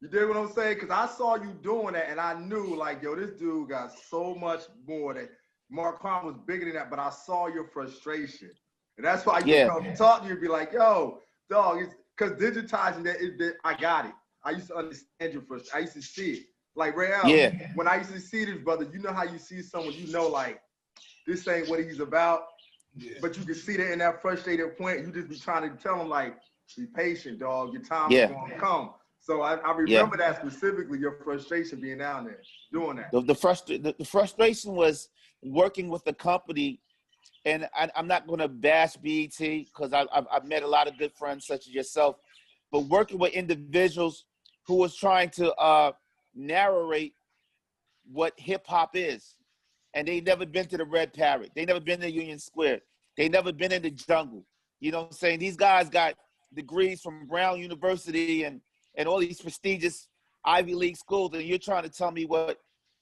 you 0.02 0.08
did 0.08 0.28
what 0.28 0.38
I'm 0.38 0.52
saying?" 0.52 0.76
Because 0.76 0.90
I 0.90 1.08
saw 1.08 1.36
you 1.36 1.54
doing 1.62 1.94
that, 1.94 2.10
and 2.10 2.20
I 2.20 2.40
knew 2.40 2.76
like, 2.76 3.02
"Yo, 3.02 3.16
this 3.16 3.32
dude 3.32 3.70
got 3.70 3.92
so 4.10 4.36
much 4.36 4.62
more 4.88 5.14
that 5.14 5.30
Mark 5.70 6.04
Marquand 6.04 6.26
was 6.28 6.36
bigger 6.46 6.66
than 6.66 6.76
that." 6.76 6.90
But 6.90 7.00
I 7.00 7.10
saw 7.10 7.48
your 7.48 7.66
frustration, 7.66 8.52
and 8.98 9.06
that's 9.06 9.26
why 9.26 9.36
I 9.36 9.38
used 9.40 9.48
yeah. 9.50 9.64
to 9.66 9.70
come 9.70 9.94
talk 9.96 10.22
to 10.22 10.28
you 10.28 10.34
and 10.34 10.42
be 10.42 10.48
like, 10.48 10.74
"Yo, 10.74 11.20
dog," 11.50 11.80
because 12.18 12.34
digitizing 12.34 13.04
that, 13.04 13.22
it, 13.22 13.40
it, 13.40 13.56
I 13.64 13.76
got 13.76 14.06
it. 14.06 14.14
I 14.44 14.52
used 14.52 14.68
to 14.68 14.76
understand 14.76 15.34
your 15.34 15.42
frustration. 15.42 15.78
I 15.78 15.80
used 15.82 15.94
to 15.94 16.02
see 16.02 16.32
it. 16.34 16.44
Like 16.76 16.96
Real, 16.96 17.26
yeah. 17.26 17.72
when 17.74 17.88
I 17.88 17.98
used 17.98 18.14
to 18.14 18.20
see 18.20 18.46
this 18.46 18.60
brother, 18.60 18.88
you 18.94 19.00
know 19.00 19.12
how 19.12 19.24
you 19.24 19.40
see 19.40 19.64
someone, 19.64 19.94
you 19.94 20.12
know, 20.12 20.28
like 20.28 20.62
this 21.26 21.48
ain't 21.48 21.68
what 21.70 21.80
he's 21.80 22.00
about. 22.00 22.44
Yeah. 22.96 23.14
But 23.20 23.36
you 23.36 23.44
can 23.46 23.56
see 23.56 23.78
that 23.78 23.92
in 23.92 24.00
that 24.00 24.22
frustrated 24.22 24.78
point, 24.78 25.00
you 25.00 25.12
just 25.12 25.28
be 25.28 25.40
trying 25.40 25.70
to 25.70 25.76
tell 25.76 26.00
him 26.00 26.08
like, 26.08 26.38
be 26.76 26.86
patient, 26.86 27.40
dog. 27.40 27.74
Your 27.74 27.82
time 27.82 28.12
yeah. 28.12 28.26
is 28.26 28.32
gonna 28.32 28.60
come. 28.60 28.94
So 29.28 29.42
I, 29.42 29.56
I 29.56 29.76
remember 29.76 30.16
yeah. 30.18 30.32
that 30.32 30.40
specifically, 30.40 31.00
your 31.00 31.18
frustration 31.22 31.82
being 31.82 31.98
down 31.98 32.24
there 32.24 32.40
doing 32.72 32.96
that. 32.96 33.12
The, 33.12 33.20
the, 33.20 33.36
frustra- 33.36 33.78
the, 33.78 33.94
the 34.00 34.06
frustration 34.06 34.72
was 34.72 35.10
working 35.44 35.90
with 35.90 36.06
the 36.06 36.14
company, 36.14 36.80
and 37.44 37.68
I, 37.78 37.90
am 37.98 38.08
not 38.08 38.26
going 38.26 38.40
to 38.40 38.48
bash 38.48 38.96
BET 38.96 39.38
because 39.38 39.92
I've, 39.92 40.08
I've 40.32 40.46
met 40.46 40.64
a 40.64 40.68
lot 40.68 40.88
of 40.88 40.98
good 40.98 41.12
friends 41.12 41.46
such 41.46 41.68
as 41.68 41.74
yourself, 41.74 42.16
but 42.72 42.86
working 42.86 43.20
with 43.20 43.34
individuals 43.34 44.24
who 44.66 44.76
was 44.76 44.96
trying 44.96 45.30
to 45.32 45.54
uh, 45.56 45.92
narrate 46.34 47.14
what 48.10 48.32
hip 48.38 48.66
hop 48.66 48.92
is. 48.94 49.36
And 49.94 50.08
they 50.08 50.22
never 50.22 50.46
been 50.46 50.68
to 50.68 50.78
the 50.78 50.86
Red 50.86 51.12
Parrot. 51.12 51.52
They 51.54 51.66
never 51.66 51.82
been 51.82 52.00
to 52.00 52.10
Union 52.10 52.40
Square. 52.40 52.80
They 53.18 53.28
never 53.28 53.52
been 53.52 53.74
in 53.74 53.82
the 53.82 53.92
jungle. 53.92 54.46
You 54.80 54.94
know 54.94 55.00
what 55.00 55.08
I'm 55.08 55.14
saying? 55.18 55.40
These 55.40 55.58
guys 55.58 55.90
got 55.90 56.16
degrees 56.54 57.02
from 57.02 57.28
Brown 57.28 57.60
University 57.60 58.46
and, 58.46 58.62
and 58.98 59.08
all 59.08 59.20
these 59.20 59.40
prestigious 59.40 60.10
Ivy 60.44 60.74
League 60.74 60.98
schools, 60.98 61.34
and 61.34 61.44
you're 61.44 61.58
trying 61.60 61.84
to 61.84 61.90
tell 61.90 62.12
me 62.12 62.26
what 62.26 62.60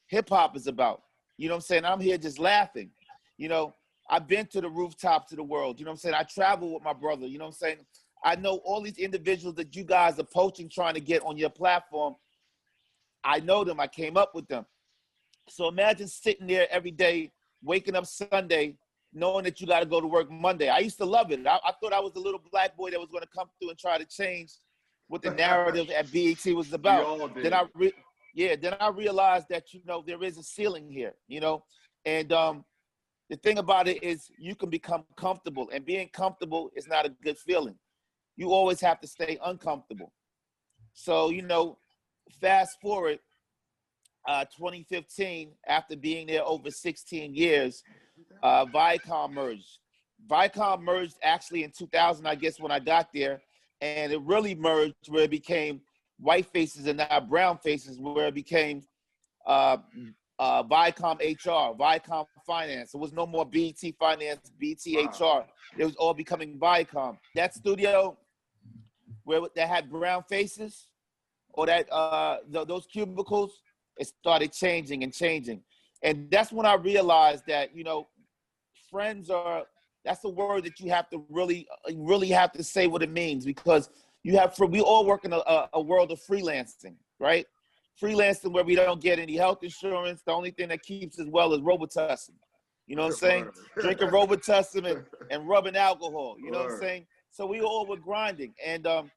hip 0.07 0.29
hop 0.29 0.55
is 0.55 0.67
about. 0.67 1.01
You 1.37 1.47
know 1.47 1.55
what 1.55 1.59
I'm 1.59 1.61
saying? 1.61 1.85
I'm 1.85 1.99
here 1.99 2.17
just 2.17 2.37
laughing. 2.37 2.91
You 3.37 3.49
know, 3.49 3.73
I've 4.09 4.27
been 4.27 4.45
to 4.47 4.61
the 4.61 4.69
rooftops 4.69 5.31
of 5.31 5.37
the 5.37 5.43
world. 5.43 5.79
You 5.79 5.85
know 5.85 5.91
what 5.91 5.95
I'm 5.95 5.99
saying? 5.99 6.15
I 6.15 6.23
travel 6.23 6.73
with 6.73 6.83
my 6.83 6.93
brother. 6.93 7.25
You 7.25 7.39
know 7.39 7.45
what 7.45 7.55
I'm 7.55 7.57
saying? 7.57 7.77
I 8.23 8.35
know 8.35 8.57
all 8.65 8.81
these 8.81 8.97
individuals 8.97 9.55
that 9.55 9.75
you 9.75 9.83
guys 9.83 10.19
are 10.19 10.23
poaching, 10.23 10.69
trying 10.69 10.93
to 10.95 10.99
get 10.99 11.23
on 11.23 11.37
your 11.37 11.49
platform. 11.49 12.15
I 13.23 13.39
know 13.39 13.63
them. 13.63 13.79
I 13.79 13.87
came 13.87 14.17
up 14.17 14.35
with 14.35 14.47
them. 14.47 14.65
So 15.49 15.67
imagine 15.67 16.07
sitting 16.07 16.47
there 16.47 16.67
every 16.71 16.91
day, 16.91 17.31
waking 17.63 17.95
up 17.95 18.05
Sunday, 18.05 18.77
knowing 19.13 19.43
that 19.43 19.61
you 19.61 19.67
got 19.67 19.81
to 19.81 19.85
go 19.85 20.01
to 20.01 20.07
work 20.07 20.29
Monday. 20.31 20.69
I 20.69 20.79
used 20.79 20.97
to 20.97 21.05
love 21.05 21.31
it. 21.31 21.45
I, 21.45 21.59
I, 21.63 21.71
thought 21.79 21.93
I 21.93 21.99
was 21.99 22.13
the 22.13 22.19
little 22.19 22.41
black 22.51 22.75
boy 22.75 22.91
that 22.91 22.99
was 22.99 23.09
going 23.09 23.23
to 23.23 23.29
come 23.35 23.47
through 23.59 23.69
and 23.69 23.77
try 23.77 23.97
to 23.97 24.05
change 24.05 24.53
what 25.07 25.21
the 25.21 25.29
narrative 25.45 25.89
at 25.89 26.12
BET 26.12 26.45
was 26.53 26.71
about. 26.74 27.05
Then 27.43 27.53
I 27.53 27.65
re- 27.74 27.93
yeah, 28.33 28.55
then 28.55 28.75
I 28.79 28.89
realized 28.89 29.47
that 29.50 29.74
you 29.74 29.81
know 29.85 30.03
there 30.05 30.21
is 30.24 30.38
a 30.38 30.43
ceiling 30.43 30.89
here, 30.89 31.13
you 31.27 31.39
know, 31.39 31.63
and 32.05 32.31
um, 32.33 32.65
the 33.29 33.38
thing 33.38 33.57
about 33.57 33.88
it 33.88 34.03
is 34.03 34.29
you 34.38 34.55
can 34.55 34.69
become 34.69 35.05
comfortable, 35.15 35.69
and 35.74 35.85
being 35.85 36.09
comfortable 36.09 36.69
is 36.75 36.88
not 36.88 37.05
a 37.05 37.09
good 37.24 37.38
feeling. 37.38 37.75
You 38.35 38.51
always 38.51 38.81
have 38.81 39.00
to 39.01 39.07
stay 39.07 39.38
uncomfortable. 39.43 40.12
So 40.93 41.29
you 41.29 41.41
know, 41.41 41.77
fast 42.41 42.79
forward, 42.81 43.19
uh, 44.27 44.45
2015, 44.45 45.51
after 45.67 45.95
being 45.95 46.27
there 46.27 46.43
over 46.43 46.71
16 46.71 47.33
years, 47.35 47.83
uh, 48.43 48.65
Viacom 48.65 49.33
merged. 49.33 49.79
Viacom 50.27 50.81
merged 50.81 51.15
actually 51.24 51.63
in 51.63 51.71
2000, 51.71 52.25
I 52.25 52.35
guess, 52.35 52.59
when 52.59 52.71
I 52.71 52.79
got 52.79 53.09
there, 53.13 53.41
and 53.82 54.12
it 54.12 54.22
really 54.22 54.55
merged 54.55 55.10
where 55.10 55.24
it 55.24 55.32
became 55.32 55.82
white 56.20 56.46
faces 56.48 56.88
and 56.88 56.98
now 56.98 57.20
brown 57.20 57.58
faces, 57.58 58.00
where 58.00 58.27
it 58.27 58.36
became 58.36 58.84
uh, 59.46 59.77
uh, 60.39 60.63
Viacom 60.63 61.20
HR, 61.20 61.75
Viacom 61.77 62.25
Finance. 62.46 62.94
It 62.94 62.98
was 62.98 63.13
no 63.13 63.25
more 63.25 63.46
BT 63.46 63.96
Finance, 64.00 64.51
BT 64.60 64.98
HR. 65.05 65.46
It 65.77 65.86
was 65.86 65.96
all 65.96 66.13
becoming 66.13 66.58
Viacom. 66.60 67.17
That 67.36 67.53
studio 67.53 68.17
where 69.24 69.41
that 69.55 69.67
had 69.67 69.89
brown 69.89 70.24
faces, 70.29 70.89
or 71.53 71.65
that 71.65 71.91
uh, 71.91 72.38
th- 72.51 72.67
those 72.67 72.86
cubicles, 72.86 73.62
it 73.98 74.08
started 74.08 74.51
changing 74.51 75.03
and 75.03 75.13
changing, 75.13 75.62
and 76.03 76.29
that's 76.29 76.51
when 76.51 76.65
I 76.65 76.75
realized 76.75 77.44
that 77.48 77.75
you 77.75 77.84
know, 77.84 78.08
friends 78.89 79.29
are. 79.29 79.63
That's 80.05 80.24
a 80.24 80.29
word 80.29 80.63
that 80.65 80.79
you 80.79 80.89
have 80.91 81.09
to 81.09 81.25
really, 81.29 81.67
really 81.95 82.29
have 82.29 82.51
to 82.53 82.63
say 82.63 82.88
what 82.88 83.01
it 83.03 83.12
means 83.12 83.43
because 83.43 83.89
you 84.24 84.38
have. 84.38 84.55
For 84.55 84.65
we 84.67 84.79
all 84.79 85.05
work 85.05 85.25
in 85.25 85.33
a, 85.33 85.38
a, 85.39 85.69
a 85.74 85.81
world 85.81 86.12
of 86.12 86.19
freelancing, 86.21 86.95
right? 87.19 87.45
freelancing 88.01 88.51
where 88.51 88.63
we 88.63 88.75
don't 88.75 89.01
get 89.01 89.19
any 89.19 89.35
health 89.35 89.63
insurance. 89.63 90.21
The 90.25 90.31
only 90.31 90.51
thing 90.51 90.69
that 90.69 90.83
keeps 90.83 91.19
us 91.19 91.27
well 91.29 91.53
is 91.53 91.62
Robitussin. 91.62 92.31
You 92.88 92.95
know 92.95 93.03
what 93.03 93.13
I'm 93.13 93.17
saying? 93.17 93.50
Drinking 93.79 94.09
Robitussin 94.09 94.89
and, 94.91 95.05
and 95.31 95.47
rubbing 95.47 95.75
alcohol. 95.75 96.35
You 96.39 96.51
know 96.51 96.63
what 96.63 96.74
I'm 96.74 96.79
saying? 96.79 97.07
So 97.31 97.45
we 97.45 97.62
all 97.62 97.85
were 97.88 97.97
grinding. 97.97 98.53
And 98.63 98.85
um, 98.85 99.12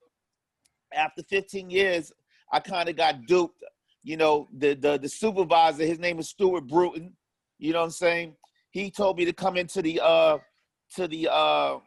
after 0.95 1.23
15 1.25 1.71
years, 1.71 2.13
I 2.53 2.61
kind 2.61 2.89
of 2.89 2.97
got 2.97 3.27
duped. 3.27 3.63
You 4.03 4.17
know, 4.17 4.49
the, 4.57 4.75
the 4.75 4.99
the 4.99 5.09
supervisor, 5.09 5.85
his 5.85 5.99
name 5.99 6.19
is 6.19 6.31
Stuart 6.31 6.67
Bruton. 6.67 7.15
You 7.59 7.73
know 7.73 7.81
what 7.81 7.87
I'm 7.87 7.91
saying? 7.91 8.37
He 8.71 8.91
told 8.91 9.19
me 9.19 9.25
to 9.27 9.33
come 9.33 9.57
into 9.57 9.83
the 9.83 10.01
uh 10.03 10.39
to 10.97 11.09
the 11.09 11.29
uh 11.31 11.79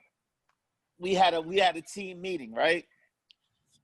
we 0.99 1.13
had 1.13 1.33
a 1.33 1.41
we 1.41 1.57
had 1.57 1.75
a 1.75 1.81
team 1.81 2.21
meeting, 2.21 2.53
right? 2.53 2.85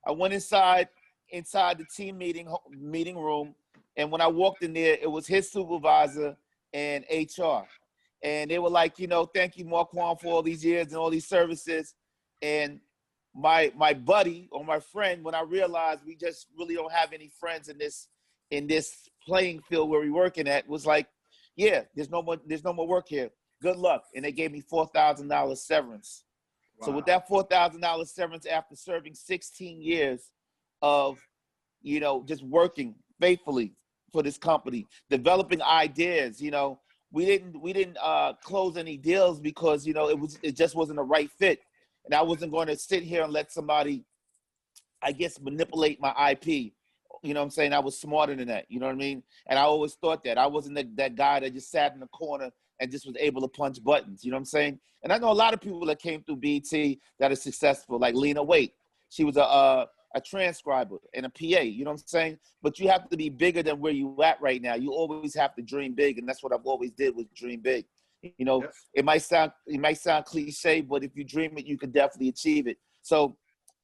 I 0.06 0.12
went 0.12 0.34
inside 0.34 0.88
inside 1.30 1.78
the 1.80 1.86
team 1.86 2.18
meeting 2.18 2.48
meeting 2.70 3.18
room, 3.18 3.56
and 3.98 4.12
when 4.12 4.22
I 4.22 4.28
walked 4.28 4.64
in 4.64 4.74
there, 4.74 4.98
it 5.02 5.10
was 5.10 5.28
his 5.28 5.52
supervisor 5.52 6.38
and 6.74 7.04
HR, 7.12 7.64
and 8.24 8.52
they 8.52 8.60
were 8.60 8.70
like, 8.70 9.00
you 9.00 9.08
know, 9.08 9.26
thank 9.26 9.58
you, 9.58 9.66
Marquand, 9.66 10.20
for 10.20 10.28
all 10.28 10.44
these 10.44 10.64
years 10.64 10.88
and 10.88 10.98
all 10.98 11.10
these 11.10 11.28
services, 11.28 11.96
and 12.42 12.80
my 13.36 13.72
my 13.76 13.94
buddy 13.94 14.48
or 14.52 14.64
my 14.64 14.80
friend, 14.80 15.24
when 15.24 15.36
I 15.36 15.42
realized 15.42 16.02
we 16.06 16.16
just 16.16 16.48
really 16.58 16.76
don't 16.76 16.92
have 16.92 17.14
any 17.14 17.30
friends 17.40 17.68
in 17.70 17.78
this 17.78 18.08
in 18.52 18.68
this 18.68 19.10
playing 19.26 19.62
field 19.62 19.90
where 19.90 20.00
we're 20.00 20.14
working 20.14 20.48
at, 20.48 20.68
was 20.68 20.86
like, 20.86 21.08
yeah, 21.56 21.82
there's 21.96 22.10
no 22.10 22.22
more 22.22 22.38
there's 22.46 22.64
no 22.64 22.74
more 22.74 22.88
work 22.88 23.08
here. 23.10 23.32
Good 23.62 23.78
luck, 23.78 24.04
and 24.16 24.24
they 24.24 24.32
gave 24.32 24.52
me 24.52 24.62
four 24.62 24.88
thousand 24.88 25.30
dollars 25.30 25.62
severance. 25.62 26.24
So 26.84 26.92
with 26.92 27.06
that 27.06 27.28
four 27.28 27.44
thousand 27.44 27.82
dollars 27.82 28.12
severance 28.12 28.46
after 28.46 28.76
serving 28.76 29.16
16 29.16 29.82
years 29.82 30.30
of, 30.84 31.18
you 31.82 32.00
know, 32.00 32.24
just 32.28 32.44
working 32.44 32.94
faithfully 33.20 33.74
for 34.12 34.22
this 34.22 34.38
company, 34.38 34.86
developing 35.10 35.62
ideas, 35.64 36.40
you 36.40 36.52
know, 36.52 36.80
we 37.12 37.26
didn't 37.26 37.60
we 37.60 37.74
didn't 37.74 37.98
uh, 38.02 38.34
close 38.44 38.78
any 38.78 38.98
deals 38.98 39.40
because 39.40 39.88
you 39.88 39.94
know 39.94 40.10
it 40.10 40.20
was 40.20 40.38
it 40.44 40.56
just 40.56 40.76
wasn't 40.76 40.98
the 40.98 41.04
right 41.04 41.32
fit, 41.32 41.62
and 42.06 42.14
I 42.14 42.22
wasn't 42.22 42.52
going 42.52 42.68
to 42.68 42.78
sit 42.78 43.02
here 43.02 43.24
and 43.24 43.34
let 43.34 43.52
somebody, 43.52 44.06
I 45.02 45.14
guess, 45.14 45.40
manipulate 45.40 46.00
my 46.00 46.32
IP. 46.32 46.74
You 47.24 47.34
know 47.34 47.40
what 47.40 47.46
I'm 47.46 47.52
saying? 47.52 47.74
I 47.74 47.80
was 47.80 48.00
smarter 48.00 48.36
than 48.36 48.50
that. 48.50 48.66
You 48.70 48.80
know 48.80 48.86
what 48.86 48.92
I 48.92 48.98
mean? 48.98 49.24
And 49.48 49.58
I 49.58 49.64
always 49.64 49.96
thought 49.96 50.24
that 50.26 50.38
I 50.38 50.46
wasn't 50.46 50.76
that, 50.76 50.96
that 50.98 51.16
guy 51.16 51.40
that 51.40 51.54
just 51.54 51.72
sat 51.72 51.94
in 51.96 52.00
the 52.00 52.08
corner 52.08 52.52
and 52.80 52.92
just 52.92 53.06
was 53.06 53.16
able 53.20 53.42
to 53.42 53.48
punch 53.48 53.84
buttons. 53.84 54.24
You 54.24 54.32
know 54.32 54.38
what 54.38 54.42
I'm 54.42 54.46
saying? 54.46 54.80
And 55.04 55.12
I 55.14 55.18
know 55.18 55.32
a 55.32 55.34
lot 55.34 55.54
of 55.54 55.62
people 55.62 55.86
that 55.86 56.00
came 56.02 56.24
through 56.24 56.38
BT 56.38 57.00
that 57.20 57.32
are 57.32 57.36
successful, 57.36 58.00
like 58.00 58.16
Lena 58.16 58.44
Waithe. 58.44 58.72
She 59.10 59.24
was 59.24 59.38
a 59.38 59.42
a, 59.42 59.88
a 60.16 60.22
transcriber 60.22 60.98
and 61.14 61.26
a 61.26 61.30
PA. 61.30 61.62
You 61.62 61.86
know 61.86 61.92
what 61.92 62.02
I'm 62.02 62.08
saying? 62.08 62.40
But 62.62 62.80
you 62.80 62.90
have 62.90 63.10
to 63.10 63.18
be 63.18 63.30
bigger 63.30 63.64
than 63.64 63.80
where 63.80 63.94
you 63.94 64.22
at 64.24 64.42
right 64.42 64.62
now. 64.62 64.76
You 64.76 64.92
always 64.92 65.34
have 65.36 65.56
to 65.56 65.62
dream 65.62 65.94
big, 65.94 66.18
and 66.20 66.28
that's 66.28 66.44
what 66.44 66.54
I've 66.54 66.66
always 66.66 66.92
did 66.92 67.16
was 67.16 67.26
dream 67.36 67.62
big. 67.62 67.86
You 68.38 68.46
know, 68.46 68.62
Yep. 68.62 68.74
it 68.96 69.06
might 69.06 69.22
sound 69.22 69.52
it 69.68 69.80
might 69.80 69.98
sound 70.00 70.26
cliche, 70.26 70.82
but 70.82 71.04
if 71.04 71.16
you 71.16 71.24
dream 71.24 71.58
it, 71.58 71.66
you 71.66 71.78
can 71.78 71.92
definitely 71.92 72.30
achieve 72.30 72.68
it. 72.68 72.78
So 73.02 73.38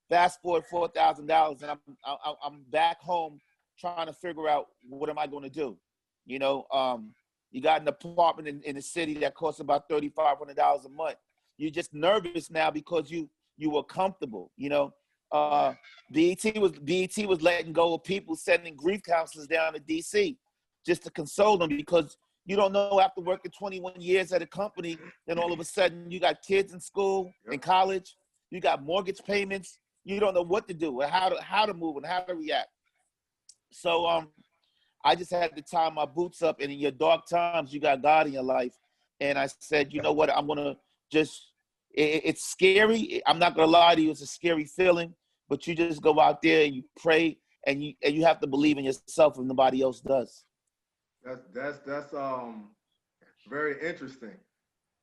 fast 0.10 0.42
forward 0.42 0.64
four 0.70 0.88
thousand 0.90 1.28
dollars, 1.28 1.62
and 1.62 1.72
I'm 1.72 1.80
I- 2.04 2.34
I'm 2.44 2.64
back 2.70 3.00
home 3.00 3.40
trying 3.80 4.08
to 4.08 4.14
figure 4.14 4.48
out 4.50 4.68
what 4.88 5.10
am 5.10 5.18
I 5.20 5.28
going 5.28 5.44
to 5.44 5.50
do. 5.50 5.78
You 6.26 6.40
know, 6.40 6.66
um, 6.72 7.14
you 7.54 7.62
got 7.62 7.82
an 7.82 7.88
apartment 7.88 8.48
in, 8.48 8.62
in 8.64 8.76
the 8.76 8.82
city 8.82 9.14
that 9.14 9.36
costs 9.36 9.62
about 9.62 9.88
thirty 9.88 10.10
five 10.10 10.40
hundred 10.40 10.58
dollars 10.58 10.86
a 10.86 10.90
month. 10.90 11.16
You're 11.58 11.72
just 11.72 11.94
nervous 11.94 12.50
now 12.50 12.72
because 12.72 13.10
you 13.10 13.30
you 13.58 13.70
were 13.70 13.84
comfortable. 13.84 14.52
You 14.58 14.70
know, 14.70 14.94
uh, 15.32 15.74
BET 16.12 16.58
was 16.60 16.72
BET 16.72 17.16
was 17.28 17.42
letting 17.44 17.72
go 17.72 17.94
of 17.94 18.04
people 18.04 18.36
sending 18.36 18.76
grief 18.76 19.02
counselors 19.04 19.48
down 19.48 19.74
to 19.74 19.80
DC 19.80 20.36
just 20.86 21.04
to 21.04 21.12
console 21.12 21.58
them 21.58 21.70
because 21.70 22.18
you 22.46 22.56
don't 22.56 22.74
know 22.74 23.00
after 23.00 23.22
working 23.22 23.52
21 23.52 24.02
years 24.02 24.34
at 24.34 24.42
a 24.42 24.48
company, 24.48 24.98
then 25.28 25.38
all 25.38 25.54
of 25.54 25.60
a 25.60 25.64
sudden 25.64 26.10
you 26.12 26.20
got 26.20 26.42
kids 26.42 26.74
in 26.74 26.80
school, 26.80 27.32
in 27.52 27.60
college, 27.60 28.18
you 28.50 28.60
got 28.60 28.84
mortgage 28.84 29.22
payments, 29.26 29.78
you 30.04 30.20
don't 30.20 30.34
know 30.34 30.42
what 30.42 30.68
to 30.68 30.74
do 30.74 31.02
and 31.02 31.12
how 31.12 31.30
to 31.30 31.42
how 31.42 31.68
to 31.68 31.74
move 31.74 31.98
and 31.98 32.06
how 32.06 32.20
to 32.22 32.34
react. 32.34 32.70
So 33.72 34.08
um 34.08 34.30
I 35.04 35.16
just 35.16 35.32
had 35.32 35.56
to 35.56 35.62
tie 35.62 35.90
my 35.90 36.06
boots 36.06 36.42
up 36.42 36.62
and 36.62 36.72
in 36.72 36.80
your 36.80 36.92
dark 36.92 37.28
times 37.28 37.74
you 37.74 37.80
got 37.80 38.02
God 38.02 38.28
in 38.28 38.34
your 38.34 38.44
life. 38.44 38.74
And 39.20 39.38
I 39.38 39.48
said, 39.60 39.94
you 39.94 40.02
know 40.02 40.14
what, 40.14 40.36
I'm 40.36 40.48
gonna 40.48 40.78
just 41.12 41.52
it, 41.94 42.22
it's 42.26 42.46
scary. 42.46 43.22
I'm 43.26 43.40
not 43.40 43.56
gonna 43.56 43.72
lie 43.72 43.96
to 43.96 44.02
you, 44.02 44.12
it's 44.12 44.22
a 44.22 44.28
scary 44.28 44.66
feeling, 44.66 45.14
but 45.50 45.68
you 45.68 45.76
just 45.76 46.02
go 46.02 46.20
out 46.20 46.42
there 46.42 46.66
and 46.66 46.76
you 46.76 46.84
pray 46.98 47.38
and 47.68 47.84
you 47.84 47.94
and 48.04 48.16
you 48.16 48.24
have 48.26 48.40
to 48.42 48.48
believe 48.48 48.78
in 48.78 48.86
yourself 48.86 49.38
if 49.38 49.44
nobody 49.44 49.82
else 49.82 50.00
does. 50.00 50.46
That's 51.24 51.42
that's 51.54 51.80
that's 51.80 52.14
um 52.14 52.70
very 53.50 53.76
interesting. 53.88 54.36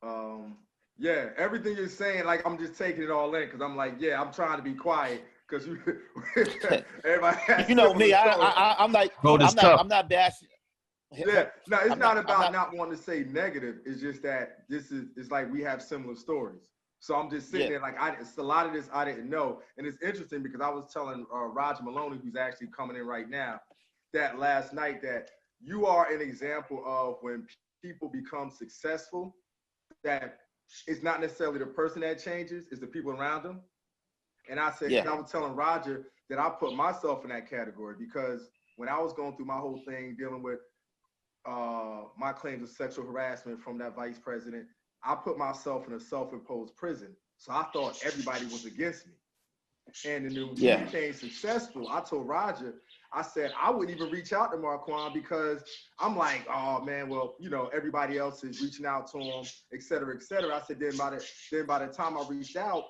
Um 0.03 0.57
yeah, 0.99 1.31
everything 1.39 1.77
you're 1.77 1.89
saying, 1.89 2.25
like 2.25 2.47
I'm 2.47 2.59
just 2.59 2.77
taking 2.77 3.03
it 3.03 3.11
all 3.11 3.35
in 3.35 3.47
because 3.47 3.63
I'm 3.63 3.77
like, 3.77 3.95
yeah, 3.99 4.21
I'm 4.21 4.33
trying 4.33 4.59
to 4.59 4.63
be 4.63 4.75
quiet 4.75 5.25
because 5.51 5.67
you 5.67 5.79
everybody 7.05 7.39
You 7.69 7.75
know 7.75 7.93
me, 7.95 8.13
I, 8.13 8.23
similar 8.25 8.33
stories. 8.33 8.55
I, 8.57 8.63
I 8.79 8.85
I'm 8.85 8.93
like 8.93 9.13
Road 9.25 9.43
I'm 9.43 9.49
is 9.49 9.55
not 9.57 9.63
tough. 9.63 9.81
I'm 9.81 9.89
not 9.89 10.09
bashing. 10.09 10.49
Yeah, 11.13 11.47
no, 11.67 11.79
it's 11.79 11.89
not, 11.89 11.99
not- 11.99 12.19
about 12.19 12.39
not- 12.41 12.53
not, 12.53 12.75
wanting 12.77 12.97
to 12.97 13.03
say 13.03 13.25
negative. 13.25 13.77
It's 13.85 14.01
just 14.01 14.23
that 14.23 14.59
this 14.69 14.93
is 14.93 15.09
it's 15.17 15.31
like 15.31 15.51
we 15.53 15.61
have 15.63 15.83
similar 15.83 16.15
stories. 16.15 16.69
So 17.01 17.17
I'm 17.17 17.31
just 17.31 17.51
sitting 17.51 17.67
Yeah. 17.67 17.79
there 17.79 17.81
like 17.81 18.01
I 18.01 18.11
it's 18.21 18.37
a 18.39 18.43
lot 18.43 18.67
of 18.67 18.73
this 18.73 18.89
I 18.93 19.05
didn't 19.05 19.29
know, 19.29 19.61
and 19.77 19.87
it's 19.87 20.01
interesting 20.03 20.43
because 20.43 20.61
I 20.61 20.69
was 20.69 20.93
telling 20.93 21.27
uh, 21.35 21.47
Roger 21.47 21.83
Maloney, 21.83 22.19
who's 22.23 22.37
actually 22.37 22.69
coming 22.69 22.97
in 22.97 23.07
right 23.07 23.29
now, 23.29 23.61
that 24.13 24.39
last 24.39 24.73
night 24.73 25.03
that 25.03 25.31
you 25.61 25.87
are 25.87 26.13
an 26.13 26.21
example 26.21 26.83
of 26.87 27.17
when 27.23 27.47
people 27.83 28.09
become 28.09 28.51
successful, 28.51 29.35
that 30.05 30.39
it's 30.87 31.03
not 31.03 31.21
necessarily 31.21 31.59
the 31.59 31.67
person 31.67 32.03
that 32.03 32.23
changes, 32.23 32.67
it's 32.71 32.81
the 32.81 32.87
people 32.87 33.11
around 33.13 33.43
them. 33.43 33.61
And 34.51 34.61
I 34.61 34.71
said, 34.73 34.93
Yeah. 34.93 35.11
I 35.11 35.15
was 35.15 35.31
telling 35.31 35.55
Roger 35.55 36.09
that 36.29 36.39
I 36.39 36.51
put 36.51 36.75
myself 36.75 37.25
in 37.25 37.31
that 37.31 37.49
category 37.49 37.95
because 37.99 38.51
when 38.77 38.89
I 38.89 38.99
was 38.99 39.13
going 39.15 39.37
through 39.37 39.47
my 39.47 39.59
whole 39.59 39.83
thing 39.87 40.17
dealing 40.19 40.43
with 40.43 40.59
uh, 41.47 42.03
my 42.19 42.33
claims 42.33 42.63
of 42.63 42.69
sexual 42.77 43.07
harassment 43.07 43.61
from 43.63 43.79
that 43.79 43.97
vice 43.97 44.19
president, 44.19 44.67
I 45.05 45.15
put 45.15 45.39
myself 45.39 45.87
in 45.87 45.95
a 45.95 46.01
self-imposed 46.01 46.77
prison. 46.77 47.17
So 47.39 47.53
I 47.53 47.65
thought 47.73 47.97
everybody 48.03 48.47
was 48.47 48.67
against 48.67 49.07
me. 49.07 49.15
And 50.05 50.25
then 50.27 50.49
when 50.49 50.57
Yeah. 50.57 50.85
became 50.85 51.13
successful, 51.15 51.89
I 51.89 52.01
told 52.01 52.29
Roger, 52.29 52.75
I 53.13 53.23
said 53.23 53.53
I 53.61 53.71
wouldn't 53.71 53.97
even 53.97 54.11
reach 54.11 54.33
out 54.33 54.53
to 54.53 54.59
Marquand 54.59 55.15
because 55.15 55.65
I'm 55.99 56.17
like, 56.17 56.47
oh 56.51 56.81
man, 56.83 57.09
well, 57.09 57.37
you 57.41 57.51
know, 57.51 57.69
everybody 57.69 58.19
else 58.19 58.45
is 58.45 58.61
reaching 58.61 58.87
out 58.87 59.11
to 59.13 59.19
him, 59.19 59.49
et 59.73 59.83
cetera, 59.83 60.15
et 60.15 60.23
cetera. 60.23 60.57
I 60.57 60.61
said 60.61 60.79
then 60.81 60.97
by 60.97 61.11
the 61.11 61.25
then 61.51 61.67
by 61.67 61.85
the 61.85 61.93
time 61.93 62.17
I 62.17 62.23
reached 62.23 62.57
out, 62.57 62.85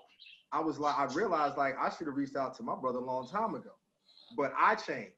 I 0.52 0.60
was 0.60 0.78
like, 0.78 0.98
I 0.98 1.04
realized 1.06 1.56
like 1.56 1.76
I 1.78 1.90
should 1.90 2.06
have 2.06 2.16
reached 2.16 2.36
out 2.36 2.56
to 2.56 2.62
my 2.62 2.74
brother 2.74 2.98
a 2.98 3.04
long 3.04 3.28
time 3.28 3.54
ago. 3.54 3.70
But 4.36 4.52
I 4.58 4.74
changed. 4.74 5.12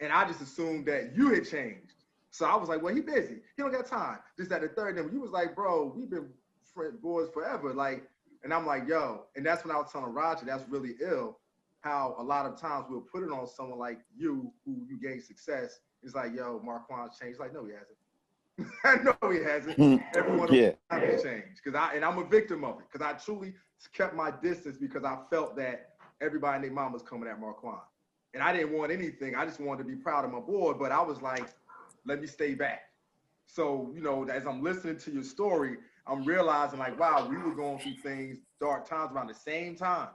And 0.00 0.12
I 0.12 0.26
just 0.26 0.40
assumed 0.40 0.86
that 0.86 1.14
you 1.16 1.32
had 1.32 1.48
changed. 1.48 1.92
So 2.30 2.46
I 2.46 2.56
was 2.56 2.68
like, 2.68 2.82
well, 2.82 2.94
he 2.94 3.00
busy. 3.00 3.36
He 3.56 3.62
don't 3.62 3.70
got 3.72 3.86
time. 3.86 4.18
Just 4.36 4.50
at 4.50 4.60
the 4.60 4.68
third, 4.68 4.98
then 4.98 5.08
you 5.12 5.20
was 5.20 5.30
like, 5.30 5.54
bro, 5.54 5.92
we've 5.96 6.10
been 6.10 6.28
friend 6.74 7.00
boys 7.00 7.28
forever. 7.32 7.72
Like, 7.72 8.08
and 8.42 8.52
I'm 8.52 8.66
like, 8.66 8.88
yo, 8.88 9.22
and 9.36 9.46
that's 9.46 9.64
when 9.64 9.74
I 9.74 9.78
was 9.78 9.92
telling 9.92 10.12
Roger 10.12 10.44
that's 10.44 10.68
really 10.68 10.94
ill 11.00 11.38
how 11.80 12.16
a 12.18 12.22
lot 12.22 12.46
of 12.46 12.60
times 12.60 12.86
we'll 12.90 13.02
put 13.02 13.22
it 13.22 13.30
on 13.30 13.46
someone 13.46 13.78
like 13.78 13.98
you 14.16 14.50
who 14.64 14.84
you 14.88 14.98
gain 15.00 15.20
success. 15.20 15.78
It's 16.02 16.14
like, 16.14 16.34
yo, 16.34 16.60
Marquand's 16.64 17.18
changed. 17.18 17.38
Like, 17.38 17.54
no, 17.54 17.64
he 17.64 17.72
hasn't. 17.72 19.14
no, 19.22 19.30
he 19.30 19.38
hasn't. 19.42 19.76
Hmm. 19.76 19.96
Everyone 20.16 20.52
Yeah. 20.52 20.72
has 20.90 21.22
changed. 21.22 21.62
Cause 21.64 21.74
I 21.74 21.94
and 21.94 22.04
I'm 22.04 22.18
a 22.18 22.24
victim 22.24 22.64
of 22.64 22.78
it. 22.80 22.86
Cause 22.92 23.02
I 23.02 23.12
truly 23.14 23.54
kept 23.92 24.14
my 24.14 24.30
distance 24.30 24.76
because 24.76 25.04
I 25.04 25.18
felt 25.30 25.56
that 25.56 25.90
everybody 26.20 26.56
and 26.56 26.64
their 26.64 26.72
mom 26.72 26.92
was 26.92 27.02
coming 27.02 27.28
at 27.28 27.40
Marquand. 27.40 27.80
And 28.32 28.42
I 28.42 28.52
didn't 28.52 28.72
want 28.72 28.90
anything. 28.90 29.34
I 29.36 29.44
just 29.44 29.60
wanted 29.60 29.84
to 29.84 29.88
be 29.88 29.96
proud 29.96 30.24
of 30.24 30.32
my 30.32 30.40
boy, 30.40 30.74
but 30.74 30.90
I 30.90 31.00
was 31.00 31.22
like, 31.22 31.48
let 32.04 32.20
me 32.20 32.26
stay 32.26 32.54
back. 32.54 32.82
So, 33.46 33.92
you 33.94 34.02
know, 34.02 34.24
as 34.24 34.46
I'm 34.46 34.62
listening 34.62 34.98
to 34.98 35.10
your 35.12 35.22
story, 35.22 35.76
I'm 36.06 36.24
realizing 36.24 36.78
like, 36.78 36.98
wow, 36.98 37.26
we 37.28 37.36
were 37.36 37.54
going 37.54 37.78
through 37.78 37.94
things, 38.02 38.38
dark 38.60 38.88
times 38.88 39.12
around 39.12 39.28
the 39.28 39.34
same 39.34 39.76
times. 39.76 40.10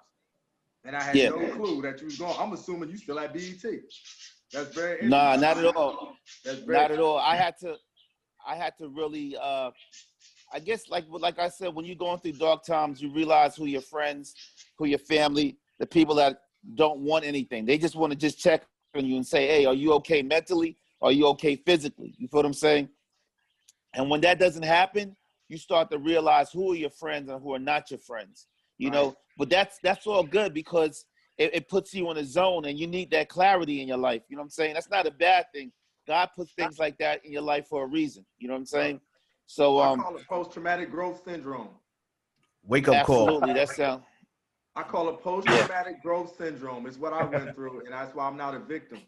And 0.86 0.96
I 0.96 1.04
had 1.04 1.16
Yeah. 1.16 1.30
no 1.30 1.48
clue 1.50 1.82
that 1.84 2.00
you 2.00 2.06
was 2.06 2.18
going. 2.18 2.36
I'm 2.38 2.54
assuming 2.54 2.90
you 2.90 2.98
still 2.98 3.20
at 3.20 3.34
BET. 3.34 3.64
That's 4.52 4.74
very 4.76 5.08
Nah, 5.08 5.36
not 5.36 5.58
at 5.58 5.76
all. 5.76 6.16
That's 6.44 6.60
very 6.60 6.80
Not 6.80 6.92
at 6.92 7.00
all. 7.00 7.18
I 7.18 7.36
had 7.36 7.58
to, 7.60 7.76
I 8.46 8.56
had 8.56 8.78
to 8.80 8.90
really, 8.90 9.36
uh, 9.38 9.72
I 10.52 10.60
guess, 10.60 10.90
like 10.90 11.06
like 11.10 11.40
I 11.40 11.50
said, 11.50 11.74
when 11.74 11.86
you're 11.86 11.96
going 11.96 12.20
through 12.20 12.34
dark 12.34 12.64
times, 12.64 13.02
you 13.02 13.12
realize 13.12 13.56
who 13.56 13.66
your 13.66 13.82
friends, 13.82 14.36
who 14.78 14.86
your 14.86 15.00
family, 15.00 15.58
the 15.80 15.86
people 15.86 16.16
that 16.16 16.42
don't 16.76 17.00
want 17.00 17.26
anything. 17.26 17.66
They 17.66 17.78
just 17.78 17.96
want 17.96 18.12
to 18.12 18.18
just 18.18 18.40
check 18.40 18.66
on 18.96 19.06
you 19.06 19.16
and 19.16 19.26
say, 19.26 19.48
"Hey, 19.48 19.66
are 19.66 19.74
you 19.74 19.94
okay 19.94 20.22
mentally? 20.22 20.78
Are 21.02 21.12
you 21.12 21.28
okay 21.28 21.56
physically?" 21.56 22.16
You 22.18 22.28
feel 22.28 22.40
what 22.40 22.46
I'm 22.46 22.54
saying? 22.54 22.90
And 23.94 24.10
when 24.10 24.22
that 24.22 24.40
doesn't 24.40 24.64
happen, 24.64 25.16
you 25.48 25.58
start 25.58 25.90
to 25.92 25.98
realize 25.98 26.52
who 26.52 26.72
are 26.72 26.76
your 26.76 26.90
friends 26.90 27.30
and 27.30 27.42
who 27.42 27.54
are 27.54 27.60
not 27.60 27.90
your 27.92 28.00
friends. 28.00 28.48
You 28.78 28.92
know, 28.92 29.16
but 29.38 29.50
that's 29.50 29.78
that's 29.84 30.08
all 30.08 30.24
good 30.24 30.54
because 30.54 31.06
it, 31.38 31.54
it 31.54 31.70
puts 31.70 31.94
you 31.94 32.10
in 32.12 32.18
a 32.18 32.24
zone 32.24 32.66
and 32.66 32.80
you 32.80 32.88
need 32.88 33.12
that 33.12 33.30
clarity 33.30 33.82
in 33.82 33.88
your 33.88 33.98
life. 33.98 34.22
You 34.30 34.38
know 34.38 34.42
what 34.42 34.46
I'm 34.46 34.52
saying? 34.52 34.74
That's 34.74 34.90
not 34.90 35.06
a 35.06 35.12
bad 35.12 35.46
thing. 35.54 35.72
God 36.08 36.30
puts 36.36 36.54
things 36.54 36.80
like 36.80 36.98
that 37.00 37.26
in 37.26 37.32
your 37.32 37.42
life 37.42 37.68
for 37.68 37.84
a 37.84 37.88
reason. 37.88 38.26
You 38.38 38.48
know 38.48 38.54
what 38.54 38.62
I'm 38.62 38.66
saying? 38.66 39.02
So 39.50 39.80
I 39.80 39.88
um 39.88 40.00
call 40.02 40.16
it 40.16 40.28
post-traumatic 40.30 40.92
growth 40.92 41.24
syndrome. 41.26 41.70
Wake 42.68 42.88
up 42.88 43.02
call. 43.02 43.26
absolutely 43.26 43.54
that 43.54 43.70
sound 43.70 44.04
I 44.76 44.84
call 44.84 45.10
it 45.10 45.20
post-traumatic 45.22 46.04
growth 46.04 46.36
syndrome. 46.38 46.86
It's 46.86 46.98
what 46.98 47.14
I 47.14 47.24
went 47.24 47.56
through, 47.56 47.80
and 47.80 47.92
that's 47.92 48.14
why 48.14 48.28
I'm 48.28 48.38
not 48.38 48.54
a 48.54 48.60
victim. 48.60 49.02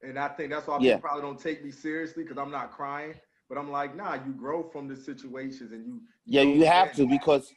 And 0.00 0.16
I 0.16 0.28
think 0.28 0.50
that's 0.52 0.68
why 0.68 0.78
Yeah. 0.78 0.92
people 0.94 1.00
probably 1.00 1.22
don't 1.22 1.40
take 1.40 1.64
me 1.64 1.72
seriously 1.72 2.22
because 2.22 2.38
I'm 2.38 2.52
not 2.52 2.70
crying. 2.70 3.14
But 3.48 3.58
I'm 3.58 3.68
like, 3.70 3.96
nah, 3.96 4.14
you 4.14 4.32
grow 4.32 4.62
from 4.62 4.86
the 4.86 4.94
situations, 4.94 5.72
and 5.72 5.84
you. 5.84 6.00
yeah, 6.24 6.42
you 6.42 6.64
have 6.64 6.92
to 6.94 7.04
because 7.04 7.52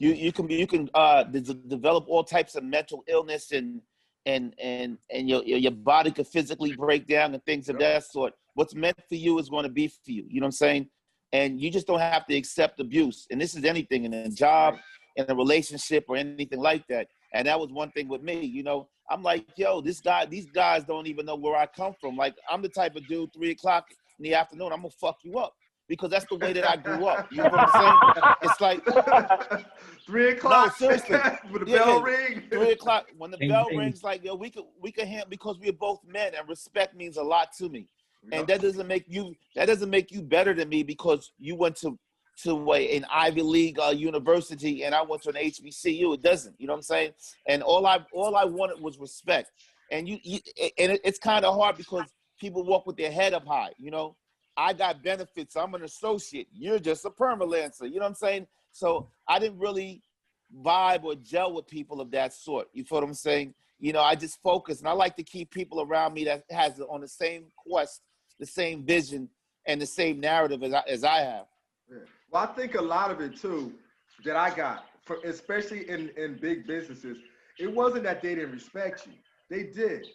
you 0.00 0.10
you 0.12 0.32
can 0.32 0.48
be 0.48 0.56
you 0.56 0.66
can 0.66 0.90
uh 0.92 1.22
de- 1.22 1.40
develop 1.54 2.06
all 2.08 2.24
types 2.24 2.56
of 2.56 2.64
mental 2.64 3.04
illness 3.06 3.52
and 3.52 3.80
and 4.26 4.54
and 4.58 4.98
and 5.08 5.28
your 5.28 5.44
your 5.44 5.58
your 5.58 5.70
body 5.70 6.10
could 6.10 6.26
physically 6.26 6.72
break 6.72 7.06
down 7.06 7.32
and 7.32 7.44
things 7.44 7.68
of 7.68 7.78
Yep. 7.78 7.92
that 7.94 8.04
sort. 8.04 8.32
What's 8.54 8.74
meant 8.74 8.98
for 9.08 9.14
you 9.14 9.38
is 9.38 9.48
going 9.48 9.62
to 9.62 9.70
be 9.70 9.86
for 9.86 10.10
you. 10.10 10.24
You 10.28 10.40
know 10.40 10.46
what 10.46 10.48
I'm 10.48 10.52
saying? 10.52 10.90
And 11.32 11.60
you 11.60 11.70
just 11.70 11.86
don't 11.86 11.98
have 12.00 12.26
to 12.26 12.36
accept 12.36 12.80
abuse. 12.80 13.26
And 13.30 13.40
this 13.40 13.54
is 13.54 13.64
anything 13.64 14.04
in 14.04 14.14
a 14.14 14.28
job, 14.30 14.76
in 15.16 15.26
a 15.28 15.34
relationship, 15.34 16.04
or 16.08 16.16
anything 16.16 16.60
like 16.60 16.86
that. 16.88 17.08
And 17.34 17.46
that 17.48 17.58
was 17.58 17.70
one 17.72 17.90
thing 17.90 18.08
with 18.08 18.22
me. 18.22 18.44
You 18.44 18.62
know, 18.62 18.88
I'm 19.10 19.22
like, 19.22 19.44
yo, 19.56 19.80
this 19.80 20.00
guy, 20.00 20.24
these 20.26 20.46
guys 20.46 20.84
don't 20.84 21.06
even 21.06 21.26
know 21.26 21.36
where 21.36 21.56
I 21.56 21.66
come 21.66 21.94
from. 22.00 22.16
Like, 22.16 22.34
I'm 22.50 22.62
the 22.62 22.68
type 22.68 22.96
of 22.96 23.06
dude, 23.06 23.32
three 23.34 23.50
o'clock 23.50 23.86
in 24.18 24.22
the 24.24 24.34
afternoon, 24.34 24.72
I'm 24.72 24.78
gonna 24.80 24.90
fuck 24.90 25.18
you 25.24 25.38
up 25.38 25.52
because 25.88 26.10
that's 26.10 26.24
the 26.26 26.36
way 26.36 26.52
that 26.54 26.68
I 26.68 26.76
grew 26.76 27.06
up. 27.06 27.28
You 27.30 27.38
know 27.42 27.50
what 27.50 27.60
I'm 27.60 27.80
saying? 27.80 28.26
It's 28.42 28.60
like 28.60 28.84
three 30.06 30.30
o'clock. 30.30 30.66
No, 30.80 30.86
seriously. 30.88 31.18
when 31.50 31.64
the 31.64 31.70
Yeah, 31.70 31.84
bell 31.84 31.98
yeah. 31.98 32.02
ring. 32.04 32.42
three 32.50 32.70
o'clock 32.72 33.06
when 33.18 33.30
the 33.30 33.36
Ding, 33.36 33.48
bell 33.50 33.68
ding. 33.68 33.78
rings 33.78 34.02
like 34.02 34.24
yo 34.24 34.34
we 34.34 34.50
could 34.50 34.64
we 34.80 34.90
could 34.90 35.06
hand 35.06 35.26
because 35.28 35.58
we're 35.58 35.72
both 35.72 36.00
men 36.06 36.32
and 36.34 36.48
respect 36.48 36.94
means 36.96 37.16
a 37.16 37.22
lot 37.22 37.48
to 37.58 37.68
me 37.68 37.86
and 38.32 38.46
that 38.46 38.60
doesn't 38.60 38.86
make 38.86 39.04
you 39.06 39.34
that 39.54 39.66
doesn't 39.66 39.90
make 39.90 40.10
you 40.10 40.22
better 40.22 40.54
than 40.54 40.68
me 40.68 40.82
because 40.82 41.32
you 41.38 41.54
went 41.54 41.76
to 41.76 41.98
to 42.42 42.72
a, 42.72 42.96
an 42.96 43.06
ivy 43.10 43.42
league 43.42 43.78
uh, 43.78 43.88
university 43.88 44.84
and 44.84 44.94
i 44.94 45.02
went 45.02 45.22
to 45.22 45.30
an 45.30 45.36
hbcu 45.36 46.14
it 46.14 46.22
doesn't 46.22 46.54
you 46.58 46.66
know 46.66 46.72
what 46.72 46.78
i'm 46.78 46.82
saying? 46.82 47.12
And 47.48 47.62
all 47.62 47.86
i 47.86 47.98
all 48.12 48.36
i 48.36 48.44
wanted 48.44 48.80
was 48.80 48.98
respect. 48.98 49.50
And 49.90 50.08
you, 50.08 50.18
you 50.22 50.40
and 50.78 50.92
it, 50.92 51.00
it's 51.04 51.18
kind 51.18 51.44
of 51.44 51.54
hard 51.54 51.76
because 51.76 52.06
people 52.40 52.64
walk 52.64 52.86
with 52.86 52.96
their 52.96 53.12
head 53.12 53.32
up 53.34 53.46
high 53.46 53.70
you 53.78 53.90
know? 53.90 54.16
I 54.58 54.72
got 54.72 55.04
benefits. 55.04 55.54
I'm 55.54 55.74
an 55.74 55.82
associate. 55.82 56.48
You're 56.50 56.78
just 56.78 57.04
a 57.04 57.10
permalancer 57.10 57.82
you 57.82 57.96
know 57.96 58.00
what 58.00 58.08
i'm 58.08 58.14
saying? 58.14 58.46
So 58.72 59.08
i 59.28 59.38
didn't 59.38 59.58
really 59.58 60.02
vibe 60.62 61.04
or 61.04 61.14
gel 61.16 61.52
with 61.54 61.66
people 61.66 62.00
of 62.00 62.10
that 62.12 62.32
sort. 62.32 62.68
You 62.72 62.84
feel 62.84 63.00
what 63.00 63.08
I'm 63.08 63.14
saying? 63.14 63.54
You 63.78 63.92
know, 63.92 64.00
I 64.00 64.14
just 64.14 64.40
focus 64.42 64.80
and 64.80 64.88
I 64.88 64.92
like 64.92 65.16
to 65.16 65.22
keep 65.22 65.50
people 65.50 65.82
around 65.82 66.14
me 66.14 66.24
that 66.24 66.44
has 66.50 66.80
on 66.80 67.00
the 67.00 67.08
same 67.08 67.46
quest, 67.56 68.00
the 68.40 68.46
same 68.46 68.84
vision, 68.84 69.28
and 69.66 69.80
the 69.80 69.86
same 69.86 70.20
narrative 70.20 70.62
as 70.62 70.72
I, 70.72 70.82
as 70.88 71.04
I 71.04 71.18
have. 71.18 71.46
Yeah. 71.90 71.98
Well, 72.30 72.42
I 72.42 72.54
think 72.54 72.74
a 72.74 72.82
lot 72.82 73.10
of 73.10 73.20
it 73.20 73.36
too 73.36 73.72
that 74.24 74.36
I 74.36 74.54
got, 74.54 74.86
for, 75.04 75.18
especially 75.24 75.88
in, 75.88 76.10
in 76.16 76.38
big 76.40 76.66
businesses, 76.66 77.18
it 77.58 77.72
wasn't 77.72 78.04
that 78.04 78.22
they 78.22 78.34
didn't 78.34 78.52
respect 78.52 79.06
you. 79.06 79.12
They 79.50 79.64
did. 79.64 80.06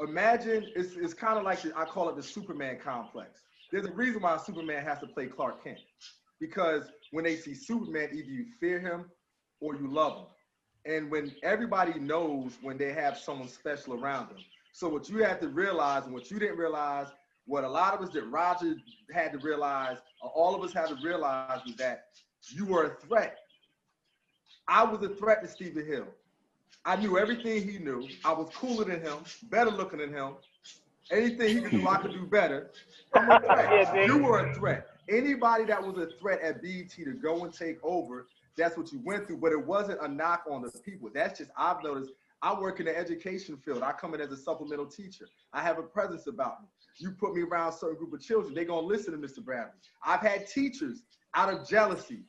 Imagine 0.00 0.66
it's, 0.74 0.96
it's 0.96 1.14
kind 1.14 1.38
of 1.38 1.44
like 1.44 1.62
the, 1.62 1.72
I 1.76 1.84
call 1.84 2.08
it 2.08 2.16
the 2.16 2.22
Superman 2.22 2.78
complex. 2.82 3.40
There's 3.70 3.86
a 3.86 3.92
reason 3.92 4.22
why 4.22 4.36
Superman 4.38 4.84
has 4.84 4.98
to 5.00 5.06
play 5.06 5.26
Clark 5.26 5.62
Kent 5.64 5.78
because 6.40 6.84
when 7.12 7.24
they 7.24 7.36
see 7.36 7.54
Superman, 7.54 8.10
either 8.12 8.30
you 8.30 8.46
fear 8.60 8.80
him 8.80 9.06
or 9.60 9.76
you 9.76 9.88
love 9.88 10.18
him. 10.18 10.26
And 10.86 11.10
when 11.10 11.34
everybody 11.42 11.98
knows 11.98 12.52
when 12.60 12.76
they 12.76 12.92
have 12.92 13.16
someone 13.16 13.48
special 13.48 13.94
around 13.94 14.28
them. 14.28 14.38
So 14.72 14.88
what 14.88 15.08
you 15.08 15.22
have 15.24 15.40
to 15.40 15.48
realize 15.48 16.04
and 16.04 16.12
what 16.12 16.30
you 16.30 16.38
didn't 16.38 16.58
realize, 16.58 17.06
what 17.46 17.64
a 17.64 17.68
lot 17.68 17.94
of 17.94 18.00
us 18.00 18.12
that 18.14 18.24
Roger 18.24 18.74
had 19.12 19.32
to 19.32 19.38
realize, 19.38 19.98
or 20.22 20.30
all 20.30 20.54
of 20.54 20.62
us 20.62 20.72
had 20.72 20.88
to 20.88 20.96
realize 21.02 21.60
was 21.64 21.76
that 21.76 22.06
you 22.50 22.66
were 22.66 22.84
a 22.84 23.06
threat. 23.06 23.38
I 24.66 24.84
was 24.84 25.02
a 25.02 25.10
threat 25.10 25.42
to 25.42 25.48
Stephen 25.48 25.86
Hill. 25.86 26.06
I 26.84 26.96
knew 26.96 27.18
everything 27.18 27.66
he 27.66 27.78
knew. 27.78 28.06
I 28.24 28.32
was 28.32 28.50
cooler 28.54 28.84
than 28.84 29.00
him, 29.00 29.18
better 29.44 29.70
looking 29.70 30.00
than 30.00 30.12
him. 30.12 30.34
Anything 31.10 31.56
he 31.56 31.62
could 31.62 31.70
do, 31.70 31.88
I 31.88 31.96
could 31.98 32.12
do 32.12 32.26
better. 32.26 32.70
Threat. 33.12 33.96
you 34.06 34.18
were 34.18 34.46
a 34.46 34.54
threat. 34.54 34.88
Anybody 35.08 35.64
that 35.64 35.82
was 35.82 35.96
a 35.98 36.08
threat 36.18 36.40
at 36.40 36.62
BET 36.62 36.90
to 36.90 37.12
go 37.12 37.44
and 37.44 37.52
take 37.52 37.78
over, 37.82 38.26
that's 38.56 38.76
what 38.76 38.92
you 38.92 39.00
went 39.04 39.26
through. 39.26 39.38
But 39.38 39.52
it 39.52 39.66
wasn't 39.66 40.00
a 40.02 40.08
knock 40.08 40.44
on 40.50 40.62
the 40.62 40.70
people. 40.84 41.10
That's 41.12 41.38
just 41.38 41.50
I've 41.56 41.82
noticed. 41.82 42.12
I 42.42 42.58
work 42.58 42.78
in 42.78 42.86
the 42.86 42.96
education 42.96 43.56
field. 43.56 43.82
I 43.82 43.92
come 43.92 44.12
in 44.14 44.20
as 44.20 44.30
a 44.30 44.36
supplemental 44.36 44.86
teacher. 44.86 45.24
I 45.54 45.62
have 45.62 45.78
a 45.78 45.82
presence 45.82 46.26
about 46.26 46.60
me. 46.60 46.68
You 46.98 47.12
put 47.12 47.34
me 47.34 47.42
around 47.42 47.70
a 47.70 47.72
certain 47.72 47.96
group 47.96 48.12
of 48.12 48.20
children, 48.20 48.54
they're 48.54 48.64
gonna 48.64 48.86
listen 48.86 49.12
to 49.12 49.18
Mr. 49.18 49.42
Bradley. 49.42 49.72
I've 50.04 50.20
had 50.20 50.46
teachers 50.46 51.02
out 51.34 51.52
of 51.52 51.66
jealousy 51.66 52.24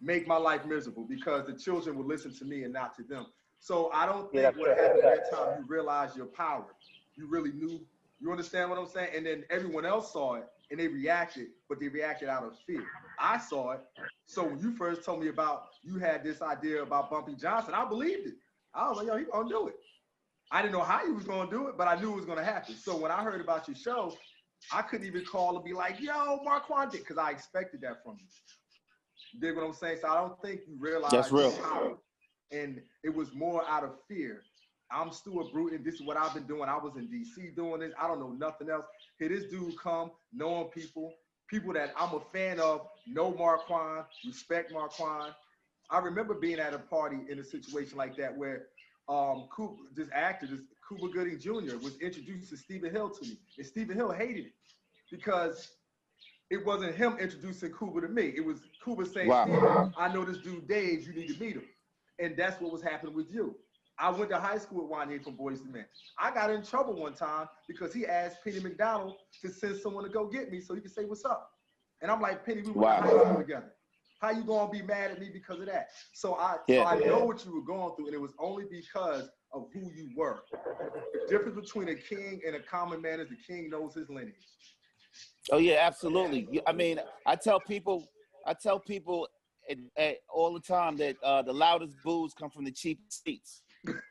make 0.00 0.26
my 0.26 0.36
life 0.36 0.66
miserable 0.66 1.06
because 1.08 1.46
the 1.46 1.54
children 1.54 1.96
will 1.96 2.04
listen 2.04 2.34
to 2.34 2.44
me 2.44 2.64
and 2.64 2.72
not 2.72 2.94
to 2.96 3.04
them. 3.04 3.26
So 3.60 3.90
I 3.94 4.04
don't 4.04 4.30
think 4.32 4.42
Yeah, 4.42 4.50
what 4.50 4.76
that's 4.76 4.80
happened 4.80 5.04
at 5.04 5.30
that 5.30 5.36
time 5.36 5.58
you 5.60 5.64
realized 5.68 6.16
your 6.16 6.26
power. 6.26 6.66
You 7.14 7.28
really 7.28 7.52
knew. 7.52 7.80
You 8.20 8.30
understand 8.30 8.68
what 8.70 8.78
I'm 8.78 8.88
saying? 8.88 9.10
And 9.16 9.26
then 9.26 9.44
everyone 9.50 9.86
else 9.86 10.12
saw 10.12 10.34
it 10.34 10.48
and 10.70 10.80
they 10.80 10.88
reacted, 10.88 11.48
but 11.68 11.78
they 11.78 11.88
reacted 11.88 12.28
out 12.28 12.42
of 12.42 12.58
fear. 12.66 12.84
I 13.22 13.38
saw 13.38 13.72
it. 13.72 13.80
So 14.26 14.44
when 14.44 14.58
you 14.58 14.72
first 14.76 15.04
told 15.04 15.20
me 15.20 15.28
about 15.28 15.66
you 15.82 15.98
had 15.98 16.24
this 16.24 16.42
idea 16.42 16.82
about 16.82 17.10
Bumpy 17.10 17.34
Johnson, 17.34 17.72
I 17.74 17.84
believed 17.84 18.26
it. 18.26 18.34
I 18.74 18.88
was 18.88 18.98
like, 18.98 19.06
yo, 19.06 19.16
he 19.16 19.24
gonna 19.24 19.48
do 19.48 19.68
it. 19.68 19.76
I 20.50 20.60
didn't 20.60 20.74
know 20.74 20.82
how 20.82 21.06
he 21.06 21.12
was 21.12 21.24
gonna 21.24 21.50
do 21.50 21.68
it, 21.68 21.78
but 21.78 21.86
I 21.88 21.98
knew 22.00 22.12
it 22.12 22.16
was 22.16 22.24
gonna 22.24 22.44
happen. 22.44 22.74
So 22.74 22.96
when 22.96 23.10
I 23.10 23.22
heard 23.22 23.40
about 23.40 23.68
your 23.68 23.76
show, 23.76 24.14
I 24.72 24.82
couldn't 24.82 25.06
even 25.06 25.24
call 25.24 25.56
and 25.56 25.64
be 25.64 25.72
like, 25.72 26.00
yo, 26.00 26.40
Mark 26.42 26.64
did, 26.90 27.00
because 27.00 27.18
I 27.18 27.30
expected 27.30 27.80
that 27.82 28.02
from 28.04 28.16
you. 28.18 28.26
You 29.32 29.40
dig 29.40 29.56
what 29.56 29.64
I'm 29.64 29.72
saying? 29.72 29.98
So 30.02 30.08
I 30.08 30.16
don't 30.16 30.40
think 30.42 30.62
you 30.66 30.76
realize 30.78 31.10
That's 31.10 31.32
real. 31.32 31.52
power. 31.52 31.96
And 32.50 32.82
it 33.02 33.14
was 33.14 33.32
more 33.34 33.64
out 33.68 33.84
of 33.84 33.92
fear. 34.08 34.42
I'm 34.90 35.10
Stuart 35.10 35.52
Bruton. 35.52 35.82
This 35.82 35.94
is 35.94 36.02
what 36.02 36.18
I've 36.18 36.34
been 36.34 36.46
doing. 36.46 36.68
I 36.68 36.76
was 36.76 36.96
in 36.96 37.08
DC 37.08 37.56
doing 37.56 37.80
this. 37.80 37.92
I 37.98 38.06
don't 38.06 38.20
know 38.20 38.32
nothing 38.32 38.68
else. 38.68 38.84
Here 39.18 39.30
this 39.30 39.44
dude 39.44 39.78
come, 39.78 40.10
knowing 40.34 40.68
people, 40.68 41.14
people 41.52 41.74
that 41.74 41.92
I'm 41.98 42.14
a 42.14 42.20
fan 42.32 42.58
of, 42.58 42.88
know 43.06 43.30
Marquand, 43.34 44.06
respect 44.26 44.72
Marquand. 44.72 45.34
I 45.90 45.98
remember 45.98 46.32
being 46.34 46.58
at 46.58 46.72
a 46.72 46.78
party 46.78 47.18
in 47.28 47.38
a 47.38 47.44
situation 47.44 47.98
like 47.98 48.16
that 48.16 48.36
where 48.36 48.68
um 49.08 49.48
Cooper, 49.54 49.82
this 49.94 50.08
actor, 50.14 50.46
this 50.46 50.62
Cuba 50.88 51.12
Gooding 51.12 51.38
Jr. 51.38 51.76
was 51.76 51.98
introduced 52.00 52.48
to 52.50 52.56
Stephen 52.56 52.90
Hill 52.90 53.10
to 53.10 53.28
me. 53.28 53.36
And 53.58 53.66
Stephen 53.66 53.96
Hill 53.96 54.10
hated 54.10 54.46
it 54.46 54.52
because 55.10 55.68
it 56.50 56.64
wasn't 56.64 56.94
him 56.94 57.18
introducing 57.20 57.72
Cuba 57.76 58.00
to 58.00 58.08
me. 58.08 58.32
It 58.34 58.44
was 58.44 58.60
Cuba 58.82 59.04
saying, 59.04 59.28
Wow. 59.28 59.92
I 59.98 60.12
know 60.12 60.24
this 60.24 60.38
dude 60.38 60.66
Dave, 60.66 61.06
you 61.06 61.12
need 61.12 61.34
to 61.34 61.38
meet 61.38 61.56
him. 61.56 61.64
And 62.18 62.34
that's 62.36 62.60
what 62.60 62.72
was 62.72 62.82
happening 62.82 63.14
with 63.14 63.30
you. 63.30 63.54
I 63.98 64.10
went 64.10 64.30
to 64.30 64.38
high 64.38 64.58
school 64.58 64.82
with 64.82 64.90
Wanya 64.90 65.22
from 65.22 65.36
Boyz 65.36 65.64
II 65.64 65.72
Men. 65.72 65.84
I 66.18 66.32
got 66.32 66.50
in 66.50 66.62
trouble 66.62 66.94
one 66.94 67.14
time 67.14 67.48
because 67.68 67.92
he 67.92 68.06
asked 68.06 68.38
Penny 68.44 68.60
McDonald 68.60 69.16
to 69.42 69.48
send 69.50 69.76
someone 69.76 70.04
to 70.04 70.10
go 70.10 70.26
get 70.26 70.50
me 70.50 70.60
so 70.60 70.74
he 70.74 70.80
could 70.80 70.90
say 70.92 71.04
what's 71.04 71.24
up. 71.24 71.50
And 72.00 72.10
I'm 72.10 72.20
like, 72.20 72.44
Penny, 72.44 72.62
we 72.62 72.72
went 72.72 72.78
Wow. 72.78 72.96
to 72.96 73.02
high 73.02 73.24
school 73.24 73.38
together. 73.38 73.72
How 74.20 74.30
you 74.30 74.44
gonna 74.44 74.70
be 74.70 74.82
mad 74.82 75.10
at 75.10 75.20
me 75.20 75.30
because 75.32 75.60
of 75.60 75.66
that? 75.66 75.88
So 76.12 76.34
I, 76.34 76.56
so 76.68 76.74
Yeah. 76.74 76.84
I 76.84 76.98
know 77.00 77.24
what 77.24 77.44
you 77.44 77.54
were 77.54 77.62
going 77.64 77.94
through, 77.96 78.06
and 78.06 78.14
it 78.14 78.20
was 78.20 78.32
only 78.38 78.64
because 78.70 79.28
of 79.52 79.66
who 79.72 79.90
you 79.92 80.10
were. 80.16 80.44
The 80.52 81.26
difference 81.28 81.56
between 81.60 81.88
a 81.88 81.94
king 81.94 82.40
and 82.46 82.56
a 82.56 82.60
common 82.60 83.02
man 83.02 83.20
is 83.20 83.28
the 83.28 83.36
king 83.36 83.68
knows 83.68 83.94
his 83.94 84.08
lineage. 84.08 84.34
Oh 85.50 85.58
yeah, 85.58 85.78
absolutely. 85.80 86.60
I 86.66 86.72
mean, 86.72 87.00
I 87.26 87.36
tell 87.36 87.60
people, 87.60 88.08
I 88.46 88.54
tell 88.54 88.78
people 88.78 89.28
all 90.32 90.54
the 90.54 90.60
time 90.60 90.96
that 90.98 91.16
uh, 91.22 91.42
the 91.42 91.52
loudest 91.52 91.96
boos 92.04 92.32
come 92.32 92.50
from 92.50 92.64
the 92.64 92.70
cheapest 92.72 93.24
seats. 93.24 93.62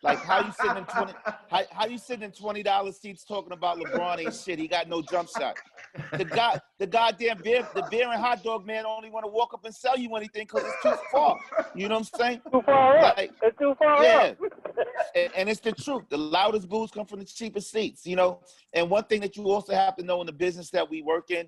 Like 0.03 0.19
how 0.19 0.45
you 0.45 0.51
sitting 0.51 0.77
in 0.77 0.83
twenty, 0.83 1.13
how, 1.49 1.61
how 1.71 1.85
you 1.85 1.97
sitting 1.97 2.23
in 2.23 2.31
twenty 2.31 2.61
dollars 2.61 2.97
seats 2.99 3.23
talking 3.23 3.53
about 3.53 3.77
LeBron 3.77 4.19
ain't 4.19 4.35
shit. 4.35 4.59
He 4.59 4.67
got 4.67 4.89
no 4.89 5.01
jump 5.01 5.29
shot. 5.29 5.55
The 6.17 6.25
guy, 6.25 6.59
the 6.77 6.87
goddamn 6.87 7.39
beer, 7.41 7.65
the 7.73 7.87
beer 7.89 8.09
and 8.11 8.21
hot 8.21 8.43
dog 8.43 8.65
man 8.65 8.85
only 8.85 9.09
want 9.09 9.23
to 9.25 9.31
walk 9.31 9.53
up 9.53 9.63
and 9.63 9.73
sell 9.73 9.97
you 9.97 10.13
anything 10.15 10.45
because 10.45 10.63
it's 10.65 10.81
too 10.83 11.01
far. 11.11 11.37
You 11.73 11.87
know 11.87 11.95
what 11.95 12.11
I'm 12.13 12.19
saying? 12.19 12.41
Too 12.51 12.61
far 12.65 12.97
up. 12.97 13.17
Like, 13.17 13.31
It's 13.41 13.57
too 13.57 13.73
far 13.79 14.03
yeah. 14.03 14.17
up. 14.17 14.37
and, 15.15 15.29
and 15.37 15.49
it's 15.49 15.61
the 15.61 15.71
truth. 15.71 16.03
The 16.09 16.17
loudest 16.17 16.67
boos 16.67 16.91
come 16.91 17.05
from 17.05 17.19
the 17.19 17.25
cheapest 17.25 17.71
seats, 17.71 18.05
you 18.05 18.17
know. 18.17 18.41
And 18.73 18.89
one 18.89 19.05
thing 19.05 19.21
that 19.21 19.37
you 19.37 19.49
also 19.49 19.73
have 19.73 19.95
to 19.97 20.03
know 20.03 20.19
in 20.19 20.27
the 20.27 20.33
business 20.33 20.69
that 20.71 20.89
we 20.89 21.01
work 21.01 21.31
in, 21.31 21.47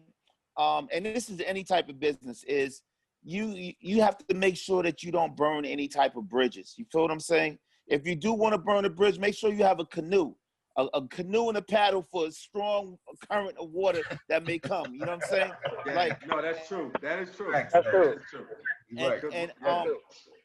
um, 0.57 0.87
and 0.93 1.05
this 1.05 1.29
is 1.29 1.41
any 1.45 1.65
type 1.65 1.89
of 1.89 1.99
business, 1.99 2.45
is 2.45 2.83
you 3.21 3.73
you 3.81 4.01
have 4.01 4.17
to 4.17 4.33
make 4.33 4.55
sure 4.55 4.81
that 4.83 5.03
you 5.03 5.11
don't 5.11 5.35
burn 5.35 5.65
any 5.65 5.89
type 5.89 6.15
of 6.15 6.29
bridges. 6.29 6.75
You 6.77 6.85
feel 6.89 7.01
what 7.01 7.11
I'm 7.11 7.19
saying? 7.19 7.59
If 7.87 8.07
you 8.07 8.15
do 8.15 8.33
want 8.33 8.53
to 8.53 8.57
burn 8.57 8.85
a 8.85 8.89
bridge, 8.89 9.19
make 9.19 9.35
sure 9.35 9.51
you 9.51 9.63
have 9.63 9.79
a 9.79 9.85
canoe, 9.85 10.33
a, 10.77 10.85
a 10.93 11.07
canoe 11.07 11.49
and 11.49 11.57
a 11.57 11.61
paddle 11.61 12.01
for 12.11 12.27
a 12.27 12.31
strong 12.31 12.97
current 13.29 13.55
of 13.59 13.69
water 13.71 14.01
that 14.29 14.45
may 14.45 14.57
come. 14.59 14.93
You 14.93 14.99
know 15.01 15.07
what 15.17 15.23
I'm 15.23 15.29
saying? 15.29 15.51
Yeah, 15.85 15.93
Like- 15.93 16.27
no, 16.27 16.41
that's 16.41 16.67
true. 16.67 16.91
That 17.01 17.19
is 17.19 17.35
true. 17.35 17.51
Facts, 17.51 17.73
That's 17.73 17.85
man. 17.85 17.93
true. 17.93 18.05
That 18.05 18.17
is 18.17 18.23
true. 18.29 18.45
You're 18.89 19.09
right. 19.09 19.23
And, 19.23 19.33
and 19.33 19.51
That's 19.61 19.75
um, 19.75 19.85
true. 19.85 19.97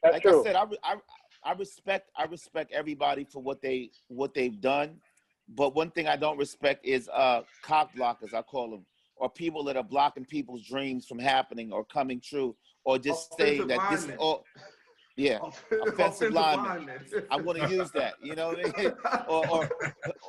That's 0.03 0.13
like 0.13 0.21
true. 0.23 0.41
I 0.41 0.43
said, 0.43 0.55
I, 0.55 0.63
re- 0.65 0.77
I 0.83 0.95
I 1.43 1.53
respect 1.53 2.09
I 2.17 2.25
respect 2.25 2.71
everybody 2.73 3.23
for 3.23 3.41
what 3.41 3.61
they 3.61 3.91
what 4.07 4.33
they've 4.33 4.59
done, 4.59 4.97
but 5.47 5.73
one 5.75 5.89
thing 5.91 6.07
I 6.07 6.15
don't 6.17 6.37
respect 6.37 6.85
is 6.85 7.09
uh 7.09 7.41
cock 7.63 7.91
blockers 7.95 8.33
I 8.33 8.41
call 8.41 8.69
them, 8.71 8.85
or 9.15 9.29
people 9.29 9.63
that 9.65 9.77
are 9.77 9.83
blocking 9.83 10.25
people's 10.25 10.67
dreams 10.67 11.05
from 11.05 11.19
happening 11.19 11.71
or 11.71 11.85
coming 11.85 12.19
true, 12.21 12.55
or 12.83 12.97
just 12.99 13.35
saying 13.37 13.67
that 13.67 13.89
this 13.89 14.05
is 14.05 14.11
Yeah, 15.19 15.39
offensive 15.87 16.31
lineman. 16.31 16.89
I 17.29 17.35
want 17.35 17.59
to 17.59 17.69
use 17.69 17.91
that. 17.91 18.13
You 18.23 18.35
know 18.35 18.47
what 18.49 18.79
I 18.79 18.81
mean? 18.81 18.93
Or 19.27 19.47
or 19.49 19.69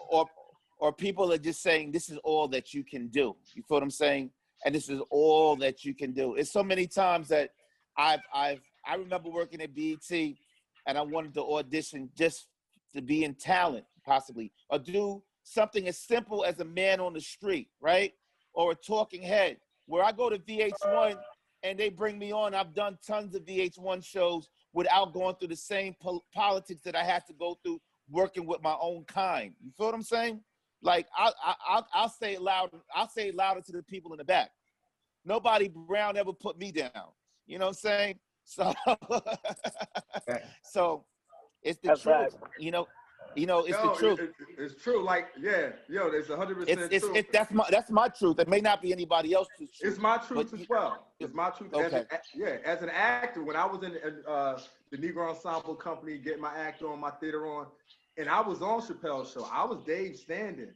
or 0.09 0.27
or 0.79 0.93
people 0.93 1.33
are 1.33 1.39
just 1.39 1.63
saying 1.63 1.93
this 1.93 2.11
is 2.11 2.19
all 2.25 2.49
that 2.49 2.75
you 2.75 2.83
can 2.83 3.07
do. 3.07 3.37
You 3.55 3.63
feel 3.63 3.77
what 3.77 3.83
I'm 3.85 3.91
saying? 3.91 4.31
And 4.65 4.75
this 4.75 4.89
is 4.89 5.01
all 5.11 5.55
that 5.57 5.85
you 5.85 5.95
can 5.95 6.13
do. 6.13 6.35
It's 6.35 6.51
so 6.51 6.65
many 6.65 6.89
times 6.89 7.29
that 7.29 7.51
I've 7.97 8.21
I've 8.35 8.63
I 8.85 8.97
remember 8.97 9.31
working 9.31 9.61
at 9.63 9.75
BET 9.75 10.11
and 10.11 10.99
I 10.99 11.03
wanted 11.03 11.35
to 11.35 11.43
audition 11.43 12.11
just 12.19 12.49
to 12.93 13.01
be 13.01 13.23
in 13.23 13.35
talent, 13.35 13.85
possibly, 14.05 14.51
or 14.71 14.81
do 14.81 15.23
something 15.45 15.87
as 15.87 15.99
simple 15.99 16.45
as 16.45 16.59
a 16.59 16.65
man 16.65 16.99
on 16.99 17.13
the 17.13 17.21
street, 17.21 17.69
right? 17.81 18.13
Or 18.55 18.73
a 18.73 18.75
talking 18.75 19.23
head. 19.23 19.59
Where 19.87 20.03
I 20.03 20.11
go 20.11 20.31
to 20.31 20.39
VH1 20.39 21.17
and 21.63 21.79
they 21.79 21.89
bring 21.91 22.19
me 22.19 22.33
on. 22.33 22.55
I've 22.55 22.75
done 22.75 22.99
tons 23.07 23.35
of 23.35 23.43
VH1 23.43 24.05
shows 24.05 24.49
without 24.73 25.13
going 25.13 25.35
through 25.37 25.49
the 25.49 25.57
same 25.57 25.95
pol- 26.01 26.25
politics 26.33 26.83
that 26.83 26.95
I 26.97 27.05
had 27.05 27.27
to 27.27 27.33
go 27.33 27.59
through 27.63 27.81
working 28.09 28.47
with 28.47 28.63
my 28.63 28.77
own 28.81 29.05
kind. 29.05 29.55
You 29.63 29.71
feel 29.77 29.87
what 29.87 29.95
I'm 29.95 30.03
saying? 30.03 30.41
Like 30.83 31.07
I, 31.17 31.33
I, 31.45 31.55
I'll, 31.69 31.89
I'll 31.93 32.09
say 32.09 32.35
it 32.35 32.43
loud. 32.43 32.71
I'll 32.95 33.09
say 33.09 33.29
it 33.29 33.35
louder 33.35 33.61
to 33.61 33.73
the 33.73 33.83
people 33.83 34.13
in 34.13 34.19
the 34.19 34.25
back. 34.25 34.51
Nobody 35.25 35.69
Brown 35.69 36.17
ever 36.17 36.33
put 36.33 36.59
me 36.59 36.73
down. 36.73 36.91
You 37.47 37.59
know 37.59 37.67
what 37.67 37.71
I'm 37.71 37.75
saying? 37.75 38.19
So, 38.45 38.73
so 40.65 41.05
it's 41.63 41.79
the 41.81 41.89
That's 41.89 42.03
truth. 42.03 42.15
right. 42.17 42.33
You 42.59 42.71
know, 42.71 42.89
you 43.37 43.47
know, 43.47 43.61
it's 43.61 43.71
Yo, 43.71 43.91
the 43.93 43.95
truth. 43.99 44.19
it- 44.21 44.35
it- 44.41 44.59
it's 44.59 44.83
true. 44.83 45.03
Like, 45.03 45.29
yeah, 45.39 45.71
yo, 45.89 46.09
it's 46.09 46.29
hundred 46.29 46.57
percent 46.57 46.93
it's, 46.93 47.05
true. 47.07 47.15
it's 47.15 47.29
that's 47.33 47.53
my 47.53 47.65
that's 47.71 47.91
my 47.91 48.09
truth. 48.09 48.39
It 48.41 48.49
may 48.49 48.61
not 48.61 48.83
be 48.83 48.93
anybody 48.93 49.33
else's 49.35 49.55
truth. 49.57 49.71
It's 49.83 49.99
my 49.99 50.19
truth 50.19 50.53
as 50.53 50.69
well. 50.69 51.07
It's 51.21 51.33
my 51.35 51.51
truth. 51.51 51.73
As 51.75 51.93
an, 51.93 52.01
Okay. 52.01 52.17
yeah, 52.35 52.57
as 52.65 52.83
an 52.83 52.91
actor, 52.91 53.43
when 53.45 53.57
I 53.57 53.65
was 53.67 53.83
in 53.85 53.97
uh, 54.27 54.59
the 54.91 54.99
Negro 54.99 55.29
Ensemble 55.31 55.75
Company, 55.77 56.19
getting 56.19 56.41
my 56.41 56.55
actor 56.57 56.91
on, 56.91 56.99
my 56.99 57.11
theater 57.13 57.47
on, 57.47 57.67
and 58.17 58.29
I 58.29 58.41
was 58.41 58.63
on 58.63 58.81
Chappelle's 58.81 59.33
show. 59.33 59.47
I 59.53 59.65
was 59.65 59.79
Dave 59.87 60.17
Standing. 60.17 60.73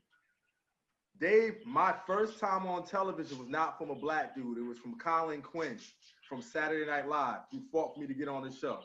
Dave, 1.20 1.54
my 1.64 1.94
first 2.06 2.38
time 2.40 2.66
on 2.66 2.84
television 2.84 3.38
was 3.38 3.48
not 3.48 3.78
from 3.78 3.90
a 3.90 3.94
black 3.94 4.34
dude. 4.34 4.58
It 4.58 4.62
was 4.62 4.78
from 4.78 4.96
Colin 4.98 5.42
Quinn 5.42 5.78
from 6.28 6.42
Saturday 6.42 6.86
Night 6.86 7.08
Live, 7.08 7.40
who 7.52 7.60
fought 7.70 7.94
for 7.94 8.00
me 8.00 8.06
to 8.06 8.14
get 8.14 8.28
on 8.28 8.42
the 8.42 8.52
show. 8.52 8.80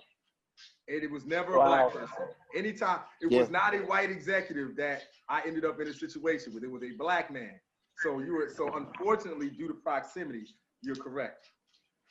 And 0.87 1.03
it 1.03 1.11
was 1.11 1.25
never 1.25 1.55
a 1.55 1.63
black 1.63 1.93
Wow. 1.93 1.99
person. 2.01 2.27
Anytime, 2.55 3.01
it 3.21 3.31
Yeah. 3.31 3.41
was 3.41 3.49
not 3.49 3.75
a 3.75 3.79
white 3.79 4.09
executive 4.09 4.75
that 4.77 5.03
I 5.29 5.41
ended 5.45 5.65
up 5.65 5.79
in 5.79 5.87
a 5.87 5.93
situation 5.93 6.53
with. 6.53 6.63
It 6.63 6.71
was 6.71 6.83
a 6.83 6.91
black 6.91 7.31
man. 7.31 7.59
So 7.97 8.19
you 8.19 8.33
were 8.33 8.49
so 8.49 8.73
unfortunately, 8.75 9.49
due 9.49 9.67
to 9.67 9.73
proximity, 9.73 10.47
you're 10.81 10.95
correct. 10.95 11.45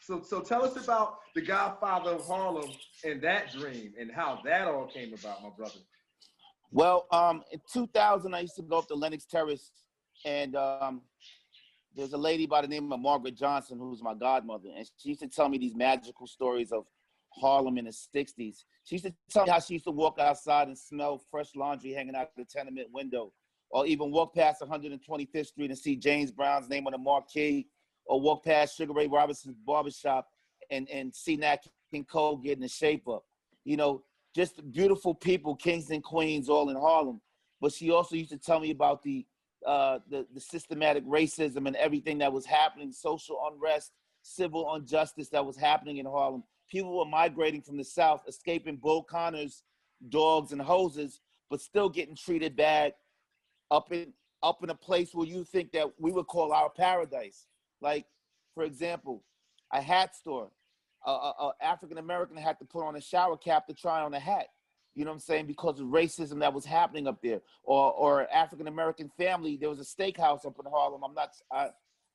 So 0.00 0.22
so 0.22 0.40
tell 0.40 0.64
us 0.64 0.76
about 0.82 1.18
the 1.34 1.40
Godfather 1.40 2.10
of 2.10 2.26
Harlem 2.26 2.70
and 3.04 3.20
that 3.22 3.52
dream 3.52 3.94
and 3.98 4.12
how 4.12 4.40
that 4.44 4.68
all 4.68 4.86
came 4.86 5.12
about, 5.14 5.42
my 5.42 5.50
brother. 5.50 5.80
Well, 6.70 7.06
um, 7.10 7.42
in 7.50 7.60
2000, 7.72 8.34
I 8.34 8.40
used 8.40 8.56
to 8.56 8.62
go 8.62 8.78
up 8.78 8.88
to 8.88 8.94
Lenox 8.94 9.24
Terrace, 9.24 9.70
and 10.24 10.54
um, 10.54 11.00
there's 11.96 12.12
a 12.12 12.18
lady 12.18 12.46
by 12.46 12.60
the 12.60 12.68
name 12.68 12.92
of 12.92 13.00
Margaret 13.00 13.34
Johnson 13.34 13.78
who's 13.78 14.02
my 14.02 14.14
godmother, 14.14 14.68
and 14.76 14.86
she 14.98 15.08
used 15.08 15.20
to 15.20 15.28
tell 15.28 15.48
me 15.48 15.58
these 15.58 15.74
magical 15.74 16.26
stories 16.26 16.70
of 16.70 16.84
Harlem 17.30 17.78
in 17.78 17.84
the 17.84 17.90
60s. 17.90 18.64
She 18.84 18.94
used 18.94 19.04
to 19.04 19.14
tell 19.30 19.44
me 19.44 19.50
how 19.50 19.60
she 19.60 19.74
used 19.74 19.84
to 19.86 19.90
walk 19.90 20.18
outside 20.18 20.68
and 20.68 20.78
smell 20.78 21.20
fresh 21.30 21.54
laundry 21.54 21.92
hanging 21.92 22.14
out 22.14 22.30
the 22.36 22.44
tenement 22.44 22.88
window, 22.92 23.32
or 23.70 23.86
even 23.86 24.10
walk 24.10 24.34
past 24.34 24.62
125th 24.62 25.46
Street 25.46 25.70
and 25.70 25.78
see 25.78 25.96
James 25.96 26.30
Brown's 26.30 26.68
name 26.68 26.86
on 26.86 26.92
the 26.92 26.98
marquee, 26.98 27.68
or 28.06 28.20
walk 28.20 28.44
past 28.44 28.76
Sugar 28.76 28.92
Ray 28.92 29.06
Robinson's 29.06 29.58
barbershop 29.66 30.28
and, 30.70 30.88
and 30.90 31.14
see 31.14 31.36
Nat 31.36 31.64
King 31.90 32.04
Cole 32.04 32.36
getting 32.36 32.62
the 32.62 32.68
shape 32.68 33.06
up. 33.08 33.24
You 33.64 33.76
know, 33.76 34.02
just 34.34 34.70
beautiful 34.72 35.14
people, 35.14 35.54
kings 35.54 35.90
and 35.90 36.02
queens, 36.02 36.48
all 36.48 36.70
in 36.70 36.76
Harlem. 36.76 37.20
But 37.60 37.72
she 37.72 37.90
also 37.90 38.16
used 38.16 38.30
to 38.30 38.38
tell 38.38 38.60
me 38.60 38.70
about 38.70 39.02
the 39.02 39.26
uh, 39.66 39.98
the, 40.08 40.24
the 40.32 40.40
systematic 40.40 41.04
racism 41.04 41.66
and 41.66 41.74
everything 41.76 42.18
that 42.18 42.32
was 42.32 42.46
happening, 42.46 42.92
social 42.92 43.40
unrest, 43.52 43.90
civil 44.22 44.72
injustice 44.76 45.28
that 45.30 45.44
was 45.44 45.56
happening 45.56 45.96
in 45.96 46.06
Harlem. 46.06 46.44
People 46.70 46.98
were 46.98 47.04
migrating 47.04 47.62
from 47.62 47.76
the 47.76 47.84
South, 47.84 48.22
escaping 48.28 48.76
Bull 48.76 49.02
Connor's 49.02 49.62
dogs 50.10 50.52
and 50.52 50.60
hoses, 50.60 51.20
but 51.50 51.60
still 51.60 51.88
getting 51.88 52.14
treated 52.14 52.56
bad 52.56 52.94
up 53.70 53.92
in 53.92 54.12
up 54.42 54.62
in 54.62 54.70
a 54.70 54.74
place 54.74 55.14
where 55.14 55.26
you 55.26 55.44
think 55.44 55.72
that 55.72 55.88
we 55.98 56.12
would 56.12 56.26
call 56.26 56.52
our 56.52 56.70
paradise. 56.70 57.46
Like, 57.80 58.06
for 58.54 58.64
example, 58.64 59.24
a 59.72 59.80
hat 59.80 60.14
store. 60.14 60.50
A, 61.06 61.10
a, 61.10 61.34
a 61.40 61.52
African 61.62 61.98
American 61.98 62.36
had 62.36 62.58
to 62.58 62.64
put 62.64 62.84
on 62.84 62.96
a 62.96 63.00
shower 63.00 63.36
cap 63.36 63.66
to 63.68 63.74
try 63.74 64.02
on 64.02 64.14
a 64.14 64.18
hat. 64.18 64.48
You 64.94 65.04
know 65.04 65.12
what 65.12 65.16
I'm 65.16 65.20
saying? 65.20 65.46
Because 65.46 65.78
of 65.78 65.86
racism 65.86 66.40
that 66.40 66.52
was 66.52 66.64
happening 66.64 67.06
up 67.06 67.22
there, 67.22 67.40
or 67.62 67.92
or 67.92 68.28
African 68.32 68.66
American 68.66 69.08
family. 69.16 69.56
There 69.56 69.70
was 69.70 69.78
a 69.78 69.84
steakhouse 69.84 70.44
up 70.44 70.56
in 70.58 70.70
Harlem. 70.70 71.02
I'm 71.04 71.14
not. 71.14 71.30
I, 71.52 71.68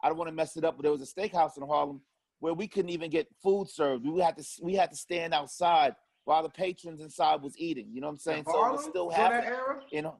I 0.03 0.09
don't 0.09 0.17
want 0.17 0.27
to 0.27 0.35
mess 0.35 0.57
it 0.57 0.65
up, 0.65 0.75
but 0.75 0.83
there 0.83 0.91
was 0.91 1.01
a 1.01 1.05
steakhouse 1.05 1.55
in 1.57 1.65
Harlem 1.65 2.01
where 2.43 2.53
we 2.53 2.67
couldn't 2.67 2.89
even 2.89 3.09
get 3.09 3.25
food 3.41 3.69
served. 3.69 4.05
We 4.05 4.19
had 4.19 4.35
to 4.35 4.43
we 4.61 4.73
had 4.75 4.89
to 4.91 4.97
stand 4.97 5.33
outside 5.33 5.95
while 6.25 6.43
the 6.43 6.49
patrons 6.49 6.99
inside 6.99 7.41
was 7.41 7.57
eating. 7.57 7.87
You 7.93 8.01
know 8.01 8.07
what 8.07 8.13
I'm 8.13 8.19
saying? 8.19 8.39
In 8.39 8.45
So 8.45 8.65
it 8.67 8.71
was 8.73 8.83
still 8.83 9.09
During 9.09 9.21
happening 9.43 9.53
in 9.93 10.11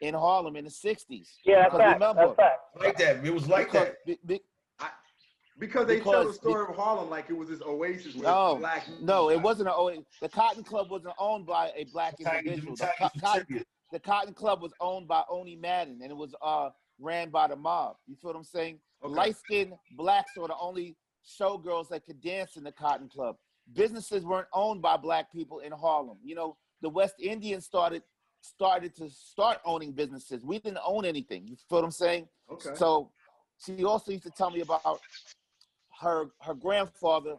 in 0.00 0.14
Harlem 0.14 0.56
in 0.56 0.64
the 0.64 0.70
60s. 0.70 1.28
Yeah, 1.44 1.64
that's 1.64 1.76
fact. 1.76 2.00
remember, 2.00 2.22
That's 2.28 2.36
fact. 2.36 2.60
like 2.80 2.96
that. 2.96 3.22
It 3.22 3.34
was 3.34 3.46
like 3.48 3.66
because, 3.66 3.88
that. 3.88 4.06
be- 4.06 4.18
be- 4.24 4.40
Because 5.58 5.86
they 5.88 5.98
tell 6.00 6.12
the 6.12 6.18
Because- 6.30 6.36
story 6.36 6.66
of 6.70 6.74
Harlem 6.76 7.10
like 7.10 7.28
it 7.28 7.36
was 7.36 7.48
this 7.50 7.60
oasis 7.60 8.14
where 8.14 8.22
No, 8.24 8.56
black 8.56 8.84
no, 9.02 9.28
it 9.28 9.42
wasn't. 9.42 9.68
A, 9.68 9.98
the 10.22 10.28
Cotton 10.30 10.64
Club 10.64 10.90
wasn't 10.90 11.12
owned 11.18 11.44
by 11.44 11.70
a 11.76 11.84
black 11.92 12.14
Italian- 12.18 12.46
individual. 12.46 12.76
The, 12.76 12.90
Co- 12.98 13.08
Cotton, 13.20 13.64
the 13.92 14.00
Cotton 14.00 14.32
Club 14.32 14.62
was 14.62 14.72
owned 14.80 15.06
by 15.06 15.22
Owney 15.30 15.60
Madden, 15.60 15.98
and 16.00 16.10
it 16.10 16.16
was 16.16 16.34
uh, 16.40 16.70
ran 16.98 17.28
by 17.28 17.46
the 17.48 17.56
mob. 17.56 17.96
You 18.06 18.14
feel 18.16 18.30
what 18.30 18.36
I'm 18.38 18.44
saying? 18.44 18.78
Okay. 19.04 19.12
Light 19.14 19.36
skinned 19.36 19.74
blacks 19.96 20.30
were 20.36 20.48
the 20.48 20.56
only 20.60 20.96
showgirls 21.26 21.88
that 21.88 22.04
could 22.04 22.20
dance 22.20 22.56
in 22.56 22.64
the 22.64 22.72
Cotton 22.72 23.08
Club. 23.08 23.36
Businesses 23.74 24.24
weren't 24.24 24.48
owned 24.52 24.80
by 24.80 24.96
black 24.96 25.30
people 25.32 25.60
in 25.60 25.72
Harlem. 25.72 26.18
You 26.22 26.34
know, 26.34 26.56
the 26.80 26.88
West 26.88 27.16
Indians 27.20 27.64
started 27.64 28.02
started 28.40 28.94
to 28.96 29.10
start 29.10 29.58
owning 29.64 29.92
businesses. 29.92 30.44
We 30.44 30.58
didn't 30.58 30.78
own 30.86 31.04
anything. 31.04 31.46
You 31.46 31.56
feel 31.56 31.78
what 31.78 31.84
I'm 31.84 31.90
saying? 31.90 32.28
Okay. 32.50 32.70
So 32.74 33.10
she 33.64 33.84
also 33.84 34.12
used 34.12 34.24
to 34.24 34.30
tell 34.30 34.50
me 34.50 34.60
about 34.60 34.82
her 36.00 36.26
her 36.40 36.54
grandfather 36.54 37.36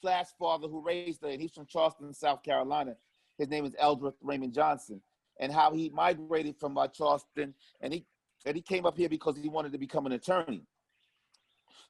slash 0.00 0.26
father 0.38 0.68
who 0.68 0.82
raised 0.82 1.22
her, 1.22 1.28
and 1.28 1.40
he's 1.40 1.52
from 1.52 1.66
Charleston, 1.66 2.12
South 2.14 2.42
Carolina. 2.42 2.96
His 3.38 3.48
name 3.48 3.64
is 3.64 3.74
Eldred 3.78 4.14
Raymond 4.22 4.52
Johnson, 4.52 5.00
and 5.38 5.52
how 5.52 5.72
he 5.72 5.88
migrated 5.90 6.56
from 6.58 6.76
uh, 6.76 6.88
Charleston, 6.88 7.54
and 7.80 7.92
he 7.92 8.06
and 8.46 8.56
he 8.56 8.62
came 8.62 8.86
up 8.86 8.96
here 8.96 9.08
because 9.08 9.36
he 9.36 9.48
wanted 9.48 9.72
to 9.72 9.78
become 9.78 10.06
an 10.06 10.12
attorney. 10.12 10.62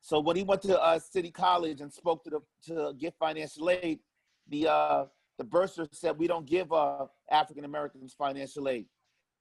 So 0.01 0.19
when 0.21 0.37
he 0.37 0.43
went 0.43 0.63
to 0.63 0.81
uh, 0.81 0.99
City 0.99 1.31
College 1.31 1.81
and 1.81 1.93
spoke 1.93 2.25
to 2.25 2.31
the 2.31 2.41
to 2.67 2.95
get 2.99 3.15
financial 3.19 3.69
aid, 3.71 4.01
the 4.49 4.69
uh, 4.69 5.05
the 5.39 5.45
bursar 5.45 5.87
said 5.93 6.19
we 6.19 6.27
don't 6.27 6.47
give 6.47 6.73
uh, 6.73 7.07
African 7.31 7.65
Americans 7.65 8.15
financial 8.17 8.69
aid, 8.69 8.87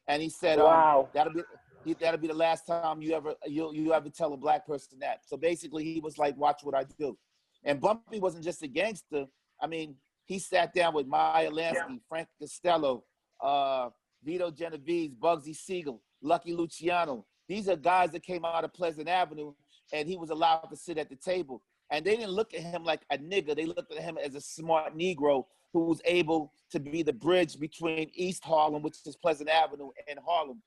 and 0.08 0.22
he 0.22 0.30
said 0.30 0.60
um, 0.60 0.66
Wow. 0.66 1.10
that'll 1.14 1.34
be 1.34 1.44
he- 1.84 1.94
that'll 1.94 2.20
be 2.20 2.28
the 2.28 2.34
last 2.34 2.68
time 2.68 3.02
you 3.02 3.14
ever 3.14 3.36
you 3.48 3.72
you 3.74 3.94
ever 3.94 4.10
tell 4.10 4.34
a 4.34 4.38
black 4.38 4.66
person 4.68 5.00
that. 5.00 5.20
So 5.26 5.38
basically, 5.38 5.84
he 5.86 6.00
was 6.02 6.18
like, 6.18 6.36
"Watch 6.38 6.60
what 6.64 6.76
I 6.76 6.84
do." 6.98 7.18
And 7.64 7.80
Bumpy 7.82 8.20
wasn't 8.20 8.44
just 8.44 8.62
a 8.64 8.68
gangster. 8.68 9.26
I 9.62 9.68
mean, 9.68 9.96
he 10.26 10.40
sat 10.40 10.74
down 10.74 10.94
with 10.94 11.08
Meyer 11.08 11.50
Lansky, 11.50 12.00
Frank 12.08 12.28
Costello, 12.40 13.04
uh, 13.42 13.90
Vito 14.24 14.52
Genovese, 14.52 15.12
Bugsy 15.16 15.56
Siegel, 15.56 16.02
Lucky 16.22 16.54
Luciano. 16.54 17.26
These 17.50 17.68
are 17.68 17.76
guys 17.76 18.12
that 18.12 18.24
came 18.24 18.46
out 18.46 18.64
of 18.64 18.72
Pleasant 18.74 19.10
Avenue, 19.10 19.54
and 19.94 20.08
he 20.08 20.18
was 20.18 20.30
allowed 20.30 20.68
to 20.70 20.76
sit 20.76 20.98
at 20.98 21.10
the 21.10 21.16
table. 21.16 21.62
And 21.92 22.06
they 22.06 22.16
didn't 22.16 22.32
look 22.32 22.54
at 22.54 22.62
him 22.62 22.84
like 22.84 23.02
a 23.12 23.18
nigga. 23.18 23.56
They 23.56 23.66
looked 23.66 23.92
at 23.92 24.02
him 24.02 24.18
as 24.24 24.36
a 24.36 24.42
smart 24.42 24.96
Negro 24.98 25.46
who 25.74 25.86
was 25.86 26.02
able 26.06 26.54
to 26.72 26.80
be 26.80 27.04
the 27.04 27.14
bridge 27.14 27.60
between 27.60 28.10
East 28.14 28.44
Harlem, 28.44 28.82
which 28.82 28.98
is 29.06 29.16
Pleasant 29.16 29.50
Avenue, 29.50 29.90
and 30.08 30.20
Harlem. 30.26 30.62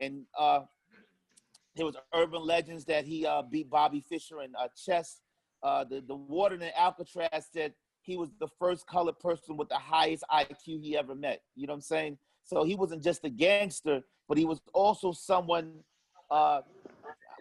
And 0.00 0.24
uh, 0.38 0.60
there 1.76 1.86
was 1.86 1.96
urban 2.14 2.42
legends 2.42 2.84
that 2.86 3.04
he 3.04 3.26
uh, 3.26 3.42
beat 3.42 3.70
Bobby 3.70 4.04
Fischer 4.08 4.42
in 4.42 4.54
uh, 4.58 4.68
chess. 4.76 5.20
Uh, 5.62 5.84
the 5.84 6.02
the 6.06 6.14
warden 6.14 6.62
in 6.62 6.70
Alcatraz 6.76 7.48
said 7.52 7.72
he 8.02 8.16
was 8.16 8.30
the 8.40 8.48
first 8.58 8.86
colored 8.86 9.18
person 9.18 9.56
with 9.56 9.68
the 9.68 9.78
highest 9.78 10.24
IQ 10.30 10.80
he 10.82 10.96
ever 10.96 11.14
met. 11.14 11.42
You 11.54 11.66
know 11.66 11.72
what 11.72 11.76
I'm 11.76 11.82
saying? 11.82 12.18
So 12.44 12.64
he 12.64 12.74
wasn't 12.74 13.02
just 13.02 13.24
a 13.24 13.30
gangster, 13.30 14.02
but 14.28 14.38
he 14.38 14.44
was 14.44 14.60
also 14.72 15.12
someone. 15.12 15.72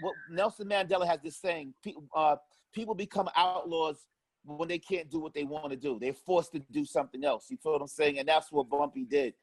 What 0.02 0.14
Nelson 0.30 0.68
Mandela 0.68 1.06
has 1.08 1.20
this 1.24 1.38
saying: 1.38 1.74
pe- 1.84 1.94
uh, 2.16 2.38
people 2.74 2.96
become 2.96 3.30
outlaws 3.36 4.06
when 4.44 4.68
they 4.68 4.78
can't 4.80 5.10
do 5.10 5.20
what 5.20 5.34
they 5.34 5.44
want 5.44 5.70
to 5.72 5.76
do. 5.76 5.98
They're 6.00 6.14
forced 6.14 6.52
to 6.54 6.60
do 6.72 6.86
something 6.86 7.24
else. 7.24 7.48
You 7.50 7.58
feel 7.58 7.72
what 7.74 7.82
I'm 7.82 7.88
saying? 7.88 8.20
And 8.20 8.28
that's 8.28 8.52
what 8.52 8.70
Bumpy 8.70 9.04
did. 9.06 9.34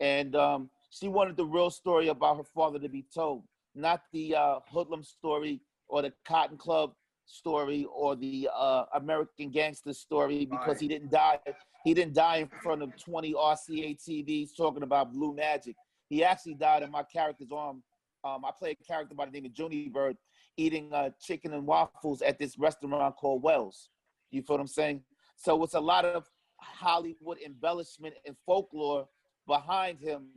And 0.00 0.36
um, 0.36 0.70
she 0.90 1.08
wanted 1.08 1.36
the 1.36 1.44
real 1.44 1.70
story 1.70 2.08
about 2.08 2.36
her 2.36 2.44
father 2.54 2.78
to 2.78 2.88
be 2.88 3.04
told, 3.14 3.42
not 3.74 4.02
the 4.12 4.34
uh, 4.36 4.60
hoodlum 4.68 5.02
story 5.02 5.60
or 5.88 6.02
the 6.02 6.12
Cotton 6.24 6.56
Club 6.56 6.92
story 7.26 7.86
or 7.92 8.14
the 8.14 8.48
uh, 8.54 8.84
American 8.94 9.50
Gangster 9.50 9.92
story 9.92 10.44
because 10.44 10.68
Right. 10.68 10.80
he 10.80 10.88
didn't 10.88 11.10
die. 11.10 11.38
He 11.84 11.94
didn't 11.94 12.14
die 12.14 12.36
in 12.38 12.48
front 12.62 12.82
of 12.82 12.90
20 13.02 13.34
RCA 13.34 13.96
TVs 13.98 14.50
talking 14.56 14.82
about 14.82 15.12
blue 15.12 15.34
magic. 15.34 15.74
He 16.08 16.22
actually 16.22 16.54
died 16.54 16.82
in 16.82 16.90
my 16.90 17.02
character's 17.02 17.50
arm. 17.52 17.82
Um, 18.24 18.44
I 18.44 18.50
play 18.58 18.70
a 18.70 18.84
character 18.84 19.14
by 19.14 19.26
the 19.26 19.32
name 19.32 19.44
of 19.44 19.52
Junie 19.56 19.88
Bird 19.88 20.16
eating 20.56 20.92
uh, 20.92 21.10
chicken 21.20 21.52
and 21.52 21.66
waffles 21.66 22.22
at 22.22 22.38
this 22.38 22.58
restaurant 22.58 23.16
called 23.16 23.42
Wells. 23.42 23.90
You 24.30 24.40
feel 24.42 24.54
what 24.54 24.60
I'm 24.62 24.66
saying? 24.66 25.02
So 25.36 25.62
it's 25.62 25.74
a 25.74 25.80
lot 25.80 26.06
of 26.06 26.26
Hollywood 26.58 27.38
embellishment 27.44 28.14
and 28.24 28.34
folklore 28.46 29.06
behind 29.46 29.98
him, 30.00 30.28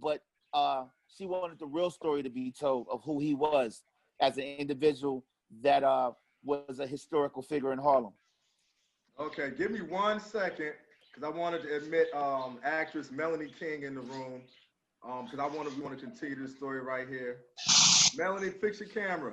but 0.00 0.22
uh, 0.52 0.84
she 1.06 1.26
wanted 1.26 1.58
the 1.60 1.66
real 1.66 1.90
story 1.90 2.22
to 2.24 2.30
be 2.30 2.50
told 2.50 2.88
of 2.90 3.02
who 3.04 3.20
he 3.20 3.34
was 3.34 3.82
as 4.20 4.36
an 4.36 4.44
individual 4.44 5.24
that 5.62 5.84
uh, 5.84 6.10
was 6.42 6.80
a 6.80 6.86
historical 6.86 7.42
figure 7.42 7.72
in 7.72 7.78
Harlem. 7.78 8.14
Okay, 9.20 9.50
give 9.56 9.70
me 9.70 9.82
one 9.82 10.18
second, 10.18 10.72
because 11.14 11.22
I 11.22 11.38
wanted 11.38 11.62
to 11.62 11.76
admit 11.76 12.08
um, 12.14 12.58
actress 12.64 13.12
Melanie 13.12 13.52
King 13.60 13.84
in 13.84 13.94
the 13.94 14.00
room, 14.00 14.42
Um, 15.04 15.24
because 15.24 15.40
I 15.40 15.46
want 15.46 15.68
to 15.68 15.74
we 15.74 15.82
want 15.82 15.98
to 15.98 16.04
continue 16.04 16.36
this 16.36 16.56
story 16.56 16.80
right 16.80 17.08
here. 17.08 17.38
Melanie, 18.16 18.50
fix 18.50 18.80
your 18.80 18.88
camera. 18.88 19.32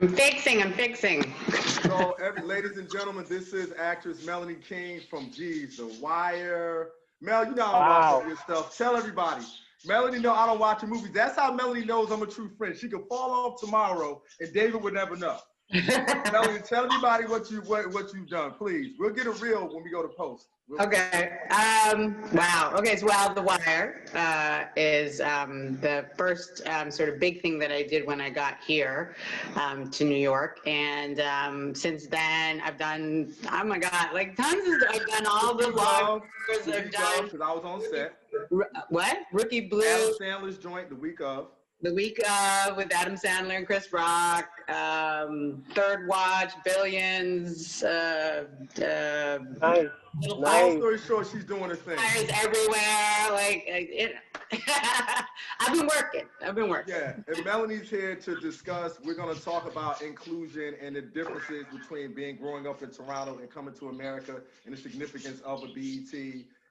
I'm 0.00 0.08
fixing, 0.08 0.62
I'm 0.62 0.72
fixing. 0.72 1.34
So, 1.82 2.12
every, 2.12 2.42
ladies 2.42 2.78
and 2.78 2.90
gentlemen, 2.90 3.26
this 3.28 3.52
is 3.52 3.74
actress 3.78 4.24
Melanie 4.24 4.54
King 4.54 5.00
from 5.10 5.30
G's 5.30 5.76
The 5.76 5.86
Wire. 6.00 6.88
Mel, 7.20 7.44
you 7.44 7.54
know 7.54 7.66
I 7.66 7.72
don't 7.72 7.80
Wow. 7.80 8.22
your 8.26 8.36
stuff. 8.36 8.76
Tell 8.78 8.96
everybody. 8.96 9.44
Melanie 9.84 10.18
know 10.20 10.32
I 10.32 10.46
don't 10.46 10.58
watch 10.58 10.80
your 10.82 10.90
movies. 10.90 11.10
That's 11.12 11.36
how 11.36 11.52
Melanie 11.52 11.84
knows 11.84 12.10
I'm 12.10 12.22
a 12.22 12.26
true 12.26 12.50
friend. 12.56 12.74
She 12.74 12.88
could 12.88 13.04
fall 13.10 13.30
off 13.30 13.60
tomorrow, 13.60 14.22
and 14.40 14.52
David 14.54 14.82
would 14.82 14.94
never 14.94 15.16
know. 15.16 15.38
Melanie, 15.72 16.60
tell 16.64 16.84
everybody 16.84 17.24
what 17.26 17.50
you 17.50 17.58
what, 17.62 17.90
what 17.92 18.12
you've 18.12 18.28
done, 18.28 18.52
please. 18.52 18.94
We'll 18.98 19.10
get 19.10 19.26
it 19.26 19.40
real 19.40 19.72
when 19.72 19.84
we 19.84 19.90
go 19.90 20.02
to 20.02 20.08
post. 20.08 20.48
We'll- 20.68 20.80
Okay. 20.82 21.32
Um, 21.50 22.16
wow. 22.32 22.72
Okay. 22.76 22.96
So, 22.96 23.06
well, 23.06 23.34
The 23.34 23.42
Wire 23.42 24.04
uh, 24.14 24.64
is 24.76 25.20
um, 25.20 25.78
the 25.80 26.06
first 26.16 26.66
um, 26.68 26.90
sort 26.90 27.08
of 27.08 27.18
big 27.18 27.40
thing 27.42 27.58
that 27.58 27.72
I 27.72 27.82
did 27.82 28.06
when 28.06 28.20
I 28.20 28.30
got 28.30 28.58
here 28.64 29.16
um, 29.56 29.90
to 29.90 30.04
New 30.04 30.16
York, 30.18 30.60
and 30.66 31.20
um, 31.20 31.74
since 31.74 32.06
then 32.06 32.60
I've 32.62 32.78
done 32.78 33.32
oh 33.52 33.64
my 33.64 33.78
god, 33.78 34.08
like 34.12 34.36
tons 34.36 34.66
of. 34.68 34.82
I've 34.90 35.06
done 35.06 35.26
all 35.26 35.54
the 35.54 35.66
vlogs. 35.66 36.22
I've 36.52 36.90
done 36.90 37.24
because 37.24 37.40
I 37.40 37.52
was 37.52 37.64
on 37.64 37.82
set. 37.90 38.14
R- 38.52 38.70
what? 38.90 39.18
Rookie 39.32 39.62
Blue. 39.62 39.82
Adam 39.84 40.14
Sandler's 40.20 40.58
joint 40.58 40.88
the 40.88 40.96
week 40.96 41.20
of. 41.20 41.48
The 41.82 41.94
week 41.94 42.20
of 42.28 42.76
with 42.76 42.94
Adam 42.94 43.14
Sandler 43.14 43.56
and 43.56 43.66
Chris 43.66 43.90
Rock, 43.90 44.50
um, 44.68 45.64
Third 45.74 46.06
Watch, 46.06 46.52
Billions, 46.62 47.82
uh, 47.82 48.44
uh, 48.76 49.38
Nice. 49.62 49.88
Little 50.20 50.40
Nice. 50.42 50.62
Long 50.62 50.76
story 50.76 50.98
short, 50.98 51.26
she's 51.28 51.44
doing 51.44 51.70
her 51.70 51.76
thing. 51.76 51.96
fires 51.96 52.28
everywhere. 52.34 53.30
Like, 53.30 53.64
it, 53.66 54.14
I've 55.60 55.72
been 55.72 55.86
working. 55.86 56.26
I've 56.44 56.54
been 56.54 56.68
working. 56.68 56.94
Yeah, 56.94 57.14
and 57.34 57.44
Melanie's 57.46 57.88
here 57.88 58.14
to 58.14 58.38
discuss. 58.40 58.98
We're 59.02 59.14
going 59.14 59.34
to 59.34 59.42
talk 59.42 59.64
about 59.66 60.02
inclusion 60.02 60.74
and 60.82 60.96
the 60.96 61.00
differences 61.02 61.64
between 61.72 62.12
being 62.14 62.36
growing 62.36 62.66
up 62.66 62.82
in 62.82 62.90
Toronto 62.90 63.38
and 63.38 63.48
coming 63.50 63.72
to 63.74 63.88
America 63.88 64.42
and 64.66 64.76
the 64.76 64.78
significance 64.78 65.40
of 65.46 65.62
a 65.62 65.68
BET 65.68 66.12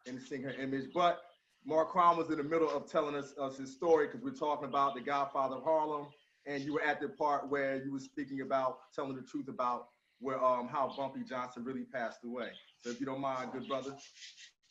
and 0.06 0.22
seeing 0.22 0.44
her 0.44 0.54
image. 0.54 0.90
But 0.94 1.22
Marquand 1.66 2.18
was 2.18 2.30
in 2.30 2.38
the 2.38 2.44
middle 2.44 2.70
of 2.70 2.90
telling 2.90 3.16
us, 3.16 3.34
us 3.40 3.58
his 3.58 3.74
story 3.74 4.08
because 4.08 4.22
we're 4.22 4.32
talking 4.32 4.68
about 4.68 4.96
the 4.96 5.02
Godfather 5.02 5.56
of 5.56 5.64
Harlem, 5.64 6.08
and 6.46 6.64
you 6.64 6.74
were 6.74 6.82
at 6.82 7.02
the 7.02 7.10
part 7.10 7.50
where 7.50 7.84
you 7.84 7.92
were 7.92 8.00
speaking 8.00 8.42
about 8.42 8.80
telling 8.94 9.16
the 9.16 9.22
truth 9.22 9.48
about 9.48 9.88
where 10.22 10.44
um 10.44 10.68
how 10.68 10.94
Bumpy 10.96 11.22
Johnson 11.24 11.64
really 11.64 11.84
passed 11.84 12.24
away. 12.26 12.50
So 12.82 12.90
if 12.90 13.00
you 13.00 13.06
don't 13.06 13.22
mind, 13.22 13.52
good 13.52 13.68
brother. 13.68 13.96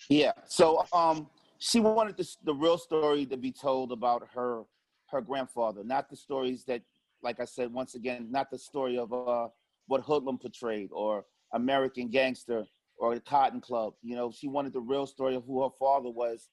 Yeah. 0.09 0.33
So 0.46 0.87
um, 0.92 1.29
she 1.59 1.81
wanted 1.81 2.16
the, 2.16 2.29
the 2.44 2.55
real 2.55 2.79
story 2.79 3.27
to 3.27 3.37
be 3.37 3.53
told 3.53 3.92
about 3.92 4.27
her 4.35 4.62
her 5.11 5.20
grandfather, 5.20 5.83
not 5.85 6.11
the 6.11 6.16
stories 6.16 6.64
that, 6.64 6.83
like 7.22 7.40
I 7.40 7.46
said, 7.46 7.72
once 7.72 7.94
again, 7.94 8.29
not 8.31 8.51
the 8.51 8.59
story 8.59 8.98
of 8.98 9.12
uh, 9.12 9.48
what 9.87 10.03
Hoodlum 10.03 10.38
portrayed 10.38 10.90
or 10.92 11.24
American 11.55 12.09
Gangster 12.09 12.66
or 12.98 13.14
the 13.14 13.20
Cotton 13.20 13.61
Club. 13.61 13.94
You 14.03 14.16
know, 14.16 14.31
she 14.31 14.48
wanted 14.48 14.74
the 14.74 14.81
real 14.81 15.07
story 15.07 15.35
of 15.35 15.44
who 15.46 15.62
her 15.62 15.70
father 15.79 16.11
was 16.11 16.48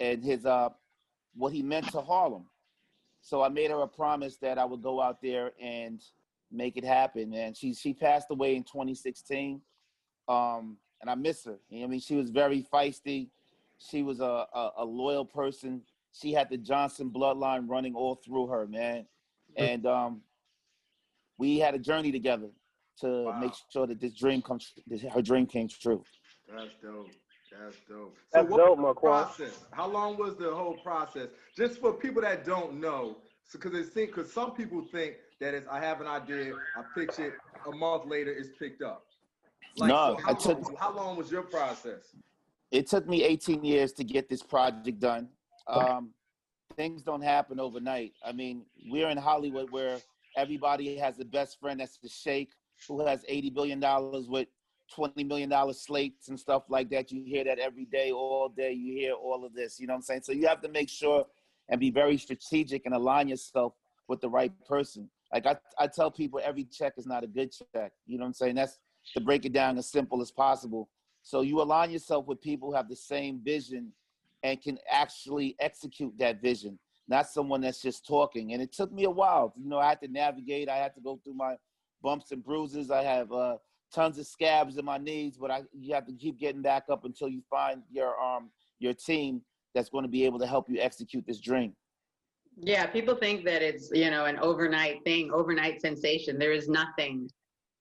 and 0.00 0.24
his 0.24 0.46
uh, 0.46 0.70
what 1.34 1.52
he 1.52 1.62
meant 1.62 1.88
to 1.92 2.00
Harlem. 2.00 2.46
So 3.20 3.42
I 3.42 3.48
made 3.50 3.70
her 3.70 3.82
a 3.82 3.86
promise 3.88 4.36
that 4.38 4.58
I 4.58 4.64
would 4.64 4.82
go 4.82 5.00
out 5.00 5.20
there 5.22 5.52
and 5.60 6.02
make 6.50 6.76
it 6.76 6.84
happen. 6.84 7.32
And 7.34 7.56
she 7.56 7.74
she 7.74 7.92
passed 7.94 8.28
away 8.30 8.56
in 8.56 8.64
2016. 8.64 9.60
Um, 10.28 10.76
and 11.00 11.08
I 11.10 11.14
miss 11.14 11.44
her. 11.44 11.58
You 11.68 11.80
know 11.80 11.84
I 11.84 11.88
mean, 11.88 12.00
she 12.00 12.16
was 12.16 12.30
very 12.30 12.66
feisty. 12.72 13.28
She 13.78 14.02
was 14.02 14.20
a, 14.20 14.46
a, 14.54 14.70
a 14.78 14.84
loyal 14.84 15.24
person. 15.24 15.82
She 16.12 16.32
had 16.32 16.50
the 16.50 16.56
Johnson 16.58 17.10
bloodline 17.10 17.68
running 17.68 17.94
all 17.94 18.16
through 18.16 18.48
her, 18.48 18.66
man. 18.66 19.06
And 19.56 19.86
um, 19.86 20.20
we 21.38 21.58
had 21.58 21.74
a 21.74 21.78
journey 21.78 22.12
together 22.12 22.48
to 23.00 23.24
Wow. 23.24 23.40
make 23.40 23.52
sure 23.72 23.86
that 23.86 23.98
this 24.00 24.12
dream 24.12 24.42
comes, 24.42 24.72
this, 24.86 25.02
her 25.02 25.22
dream 25.22 25.46
came 25.46 25.68
true. 25.68 26.04
That's 26.54 26.68
dope. 26.82 27.08
That's 27.50 27.76
dope. 27.88 28.16
That's 28.32 28.48
what 28.48 28.58
dope, 28.58 28.68
was 28.68 28.76
the 28.76 28.82
Marquand. 28.82 29.26
process? 29.36 29.58
How 29.72 29.88
long 29.88 30.16
was 30.16 30.36
the 30.36 30.54
whole 30.54 30.74
process? 30.74 31.28
Just 31.56 31.80
for 31.80 31.92
people 31.92 32.22
that 32.22 32.44
don't 32.44 32.80
know, 32.80 33.16
because 33.52 33.74
it 33.74 33.92
seems 33.92 34.10
because 34.14 34.32
some 34.32 34.52
people 34.52 34.84
think 34.92 35.14
that 35.40 35.54
it's 35.54 35.66
I 35.68 35.80
have 35.80 36.00
an 36.00 36.06
idea, 36.06 36.52
I 36.76 36.82
pitch 36.98 37.18
it, 37.18 37.34
a 37.66 37.74
month 37.74 38.06
later 38.06 38.30
it's 38.32 38.50
picked 38.58 38.82
up. 38.82 39.04
No, 39.78 39.86
so 39.86 40.16
how, 40.24 40.30
I 40.30 40.34
took- 40.34 40.62
long, 40.62 40.76
how 40.78 40.94
long 40.94 41.16
was 41.16 41.30
your 41.30 41.42
process? 41.42 42.14
It 42.70 42.86
took 42.86 43.08
me 43.08 43.24
18 43.24 43.64
years 43.64 43.92
to 43.94 44.04
get 44.04 44.28
this 44.28 44.42
project 44.42 45.00
done. 45.00 45.28
Um, 45.66 46.10
things 46.76 47.02
don't 47.02 47.22
happen 47.22 47.58
overnight. 47.58 48.12
I 48.24 48.30
mean, 48.32 48.64
we're 48.88 49.08
in 49.08 49.18
Hollywood 49.18 49.70
where 49.70 49.98
everybody 50.36 50.96
has 50.96 51.16
the 51.16 51.24
best 51.24 51.58
friend 51.58 51.80
that's 51.80 51.98
the 51.98 52.08
sheikh 52.08 52.52
who 52.86 53.04
has 53.04 53.24
80 53.26 53.50
billion 53.50 53.80
dollars 53.80 54.28
with 54.28 54.46
20 54.94 55.24
million 55.24 55.48
dollar 55.48 55.72
slates 55.72 56.28
and 56.28 56.38
stuff 56.38 56.64
like 56.68 56.90
that. 56.90 57.10
You 57.12 57.22
hear 57.24 57.44
that 57.44 57.58
every 57.58 57.84
day, 57.86 58.10
all 58.10 58.48
day. 58.48 58.72
You 58.72 58.92
hear 58.92 59.12
all 59.14 59.44
of 59.44 59.54
this. 59.54 59.78
You 59.78 59.86
know 59.86 59.94
what 59.94 59.98
I'm 59.98 60.02
saying? 60.02 60.22
So 60.24 60.32
you 60.32 60.46
have 60.46 60.60
to 60.62 60.68
make 60.68 60.88
sure 60.88 61.26
and 61.68 61.80
be 61.80 61.90
very 61.90 62.16
strategic 62.18 62.86
and 62.86 62.94
align 62.94 63.28
yourself 63.28 63.74
with 64.08 64.20
the 64.20 64.28
right 64.28 64.52
person. 64.66 65.08
Like 65.32 65.46
I, 65.46 65.56
I 65.78 65.86
tell 65.86 66.10
people, 66.10 66.40
every 66.42 66.64
check 66.64 66.94
is 66.96 67.06
not 67.06 67.22
a 67.22 67.28
good 67.28 67.52
check. 67.52 67.92
You 68.06 68.18
know 68.18 68.24
what 68.24 68.28
I'm 68.28 68.34
saying? 68.34 68.56
That's 68.56 68.78
to 69.14 69.20
break 69.20 69.44
it 69.44 69.52
down 69.52 69.78
as 69.78 69.90
simple 69.90 70.20
as 70.20 70.30
possible. 70.30 70.88
So 71.22 71.42
you 71.42 71.60
align 71.60 71.90
yourself 71.90 72.26
with 72.26 72.40
people 72.40 72.70
who 72.70 72.76
have 72.76 72.88
the 72.88 72.96
same 72.96 73.40
vision 73.42 73.92
and 74.42 74.60
can 74.60 74.78
actually 74.90 75.54
execute 75.60 76.12
that 76.18 76.40
vision, 76.40 76.78
not 77.08 77.28
someone 77.28 77.60
that's 77.60 77.82
just 77.82 78.06
talking. 78.06 78.52
And 78.52 78.62
it 78.62 78.72
took 78.72 78.92
me 78.92 79.04
a 79.04 79.10
while. 79.10 79.52
You 79.56 79.68
know, 79.68 79.78
I 79.78 79.90
had 79.90 80.00
to 80.00 80.08
navigate. 80.08 80.68
I 80.68 80.76
had 80.76 80.94
to 80.94 81.00
go 81.00 81.20
through 81.22 81.34
my 81.34 81.56
bumps 82.02 82.32
and 82.32 82.42
bruises. 82.42 82.90
I 82.90 83.02
have 83.02 83.30
uh, 83.32 83.56
tons 83.92 84.18
of 84.18 84.26
scabs 84.26 84.76
in 84.76 84.84
my 84.84 84.98
knees, 84.98 85.36
but 85.36 85.50
I 85.50 85.62
you 85.78 85.94
have 85.94 86.06
to 86.06 86.12
keep 86.12 86.38
getting 86.38 86.62
back 86.62 86.84
up 86.90 87.04
until 87.04 87.28
you 87.28 87.42
find 87.50 87.82
your 87.90 88.20
um 88.20 88.50
your 88.78 88.94
team 88.94 89.42
that's 89.74 89.88
going 89.88 90.04
to 90.04 90.08
be 90.08 90.24
able 90.24 90.38
to 90.38 90.46
help 90.46 90.68
you 90.68 90.80
execute 90.80 91.24
this 91.26 91.40
dream. 91.40 91.74
Yeah, 92.62 92.86
people 92.86 93.14
think 93.14 93.44
that 93.44 93.62
it's, 93.62 93.90
you 93.92 94.10
know, 94.10 94.24
an 94.24 94.38
overnight 94.38 95.02
thing, 95.04 95.30
overnight 95.32 95.80
sensation. 95.80 96.38
There 96.38 96.52
is 96.52 96.68
nothing. 96.68 97.30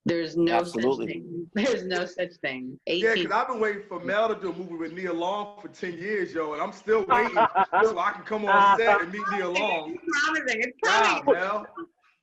There's 0.06 0.38
no 0.38 0.54
Absolutely. 0.54 1.08
such 1.08 1.13
thing. 1.13 1.48
There's 1.54 1.84
no 1.84 2.06
such 2.06 2.34
thing. 2.41 2.80
Yeah, 2.86 3.15
because 3.15 3.32
I've 3.32 3.48
been 3.48 3.60
waiting 3.60 3.84
for 3.88 4.00
Mel 4.00 4.34
to 4.34 4.39
do 4.39 4.52
a 4.52 4.56
movie 4.56 4.76
with 4.76 4.93
Nia 4.93 5.12
Long 5.12 5.60
for 5.62 5.67
10 5.67 5.98
years, 5.98 6.34
yo, 6.34 6.54
and 6.54 6.62
I'm 6.62 6.72
still 6.72 7.06
waiting 7.10 7.36
so 7.84 8.00
I 8.00 8.12
can 8.12 8.24
come 8.24 8.45
on 8.45 8.78
set 8.78 9.02
and 9.02 9.12
meet 9.12 9.24
Nia 9.32 9.50
Long. 9.50 9.95
It's 10.02 10.26
promising. 10.26 10.62
It's 10.62 10.78
Wow, 10.84 11.22
coming. 11.26 11.41
Mel. 11.41 11.65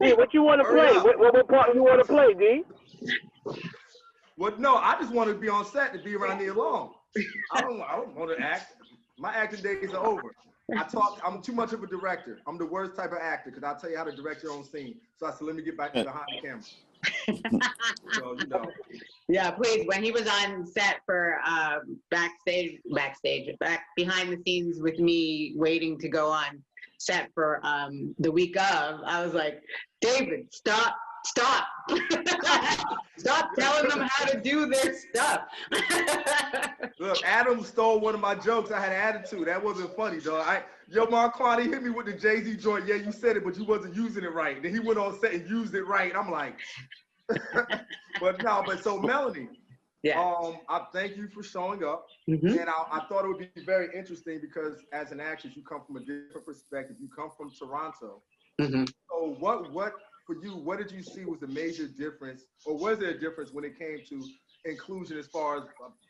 D, 0.02 0.12
what 0.12 0.32
you 0.32 0.42
want 0.42 0.60
to 0.60 0.68
play? 0.68 0.92
What, 0.98 1.18
what, 1.18 1.34
what 1.34 1.48
part 1.48 1.74
you 1.74 1.82
want 1.82 2.00
to 2.00 2.06
play, 2.06 2.34
D? 2.34 2.62
Well, 4.36 4.52
no, 4.58 4.76
I 4.76 4.96
just 5.00 5.12
want 5.12 5.30
to 5.30 5.34
be 5.34 5.48
on 5.48 5.64
set 5.64 5.92
to 5.94 5.98
be 5.98 6.14
around 6.14 6.38
Nia 6.38 6.52
Long. 6.52 6.92
I 7.52 7.60
don't, 7.62 7.80
I 7.80 7.96
don't 7.96 8.14
want 8.14 8.36
to 8.36 8.44
act. 8.44 8.74
My 9.18 9.32
acting 9.32 9.62
days 9.62 9.94
are 9.94 10.06
over. 10.06 10.34
I 10.76 10.82
talk. 10.82 11.20
I'm 11.24 11.40
too 11.40 11.52
much 11.52 11.72
of 11.72 11.82
a 11.82 11.86
director. 11.86 12.40
I'm 12.46 12.58
the 12.58 12.66
worst 12.66 12.96
type 12.96 13.12
of 13.12 13.18
actor 13.18 13.50
because 13.50 13.64
I'll 13.64 13.76
tell 13.76 13.90
you 13.90 13.96
how 13.96 14.04
to 14.04 14.14
direct 14.14 14.42
your 14.42 14.52
own 14.52 14.64
scene. 14.64 14.96
So 15.16 15.26
I 15.26 15.30
said, 15.30 15.42
let 15.42 15.56
me 15.56 15.62
get 15.62 15.78
back 15.78 15.94
to 15.94 16.04
behind 16.04 16.26
the 16.34 16.48
camera. 16.48 16.62
So 18.12 18.36
you 18.38 18.46
know, 18.48 18.64
Yeah, 19.28 19.50
please. 19.52 19.86
When 19.86 20.02
he 20.02 20.10
was 20.10 20.26
on 20.26 20.66
set 20.66 21.00
for 21.06 21.38
um, 21.46 21.98
backstage, 22.10 22.80
backstage, 22.92 23.56
back 23.58 23.86
behind 23.96 24.32
the 24.32 24.42
scenes 24.44 24.80
with 24.80 24.98
me, 24.98 25.52
waiting 25.56 25.98
to 26.00 26.08
go 26.08 26.30
on 26.30 26.62
set 26.98 27.30
for 27.34 27.60
um, 27.62 28.14
the 28.18 28.30
week 28.30 28.56
of, 28.56 29.00
I 29.04 29.24
was 29.24 29.34
like, 29.34 29.62
David, 30.00 30.52
stop, 30.52 30.96
stop, 31.26 31.66
stop 33.18 33.50
telling 33.58 33.88
them 33.88 34.08
how 34.10 34.24
to 34.26 34.40
do 34.40 34.66
their 34.66 34.94
stuff. 34.94 35.42
look, 37.00 37.22
Adam 37.24 37.62
stole 37.64 38.00
one 38.00 38.14
of 38.14 38.20
my 38.20 38.34
jokes. 38.34 38.70
I 38.70 38.80
had 38.80 38.92
attitude. 38.92 39.48
That 39.48 39.62
wasn't 39.62 39.94
funny, 39.96 40.20
dog. 40.20 40.46
I, 40.46 40.62
yo, 40.88 41.06
Marquand, 41.06 41.62
he 41.62 41.68
hit 41.68 41.82
me 41.82 41.90
with 41.90 42.06
the 42.06 42.12
Jay 42.12 42.42
Z 42.42 42.56
joint. 42.56 42.86
Yeah, 42.86 42.96
you 42.96 43.12
said 43.12 43.36
it, 43.36 43.44
but 43.44 43.56
you 43.56 43.64
wasn't 43.64 43.94
using 43.94 44.24
it 44.24 44.32
right. 44.32 44.62
Then 44.62 44.72
he 44.72 44.80
went 44.80 44.98
on 44.98 45.18
set 45.20 45.32
and 45.32 45.48
used 45.48 45.74
it 45.74 45.84
right. 45.84 46.14
I'm 46.14 46.30
like, 46.30 46.58
but 47.28 48.42
no, 48.42 48.62
but 48.64 48.82
so 48.82 49.00
Melanie, 49.00 49.48
yeah. 50.02 50.20
um, 50.20 50.58
I 50.68 50.86
thank 50.92 51.16
you 51.16 51.28
for 51.28 51.42
showing 51.42 51.82
up. 51.82 52.06
Mhm. 52.28 52.60
And 52.60 52.68
I, 52.68 52.84
I 52.92 53.06
thought 53.08 53.24
it 53.24 53.28
would 53.28 53.54
be 53.54 53.62
very 53.64 53.88
interesting 53.96 54.40
because 54.40 54.78
as 54.92 55.10
an 55.10 55.20
actress, 55.20 55.56
you 55.56 55.62
come 55.64 55.82
from 55.84 55.96
a 55.96 56.00
different 56.00 56.46
perspective. 56.46 56.96
You 57.00 57.08
come 57.14 57.30
from 57.36 57.50
Toronto. 57.50 58.22
Mhm. 58.60 58.88
So 59.10 59.36
what 59.40 59.72
what 59.72 59.94
for 60.26 60.36
you, 60.42 60.56
what 60.56 60.78
did 60.78 60.90
you 60.90 61.02
see 61.02 61.24
was 61.24 61.40
the 61.40 61.46
major 61.46 61.86
difference, 61.86 62.42
or 62.64 62.76
was 62.76 62.98
there 62.98 63.10
a 63.10 63.18
difference 63.18 63.52
when 63.52 63.64
it 63.64 63.78
came 63.78 64.00
to 64.08 64.24
inclusion 64.64 65.16
as 65.18 65.26
far 65.28 65.58
as 65.58 65.62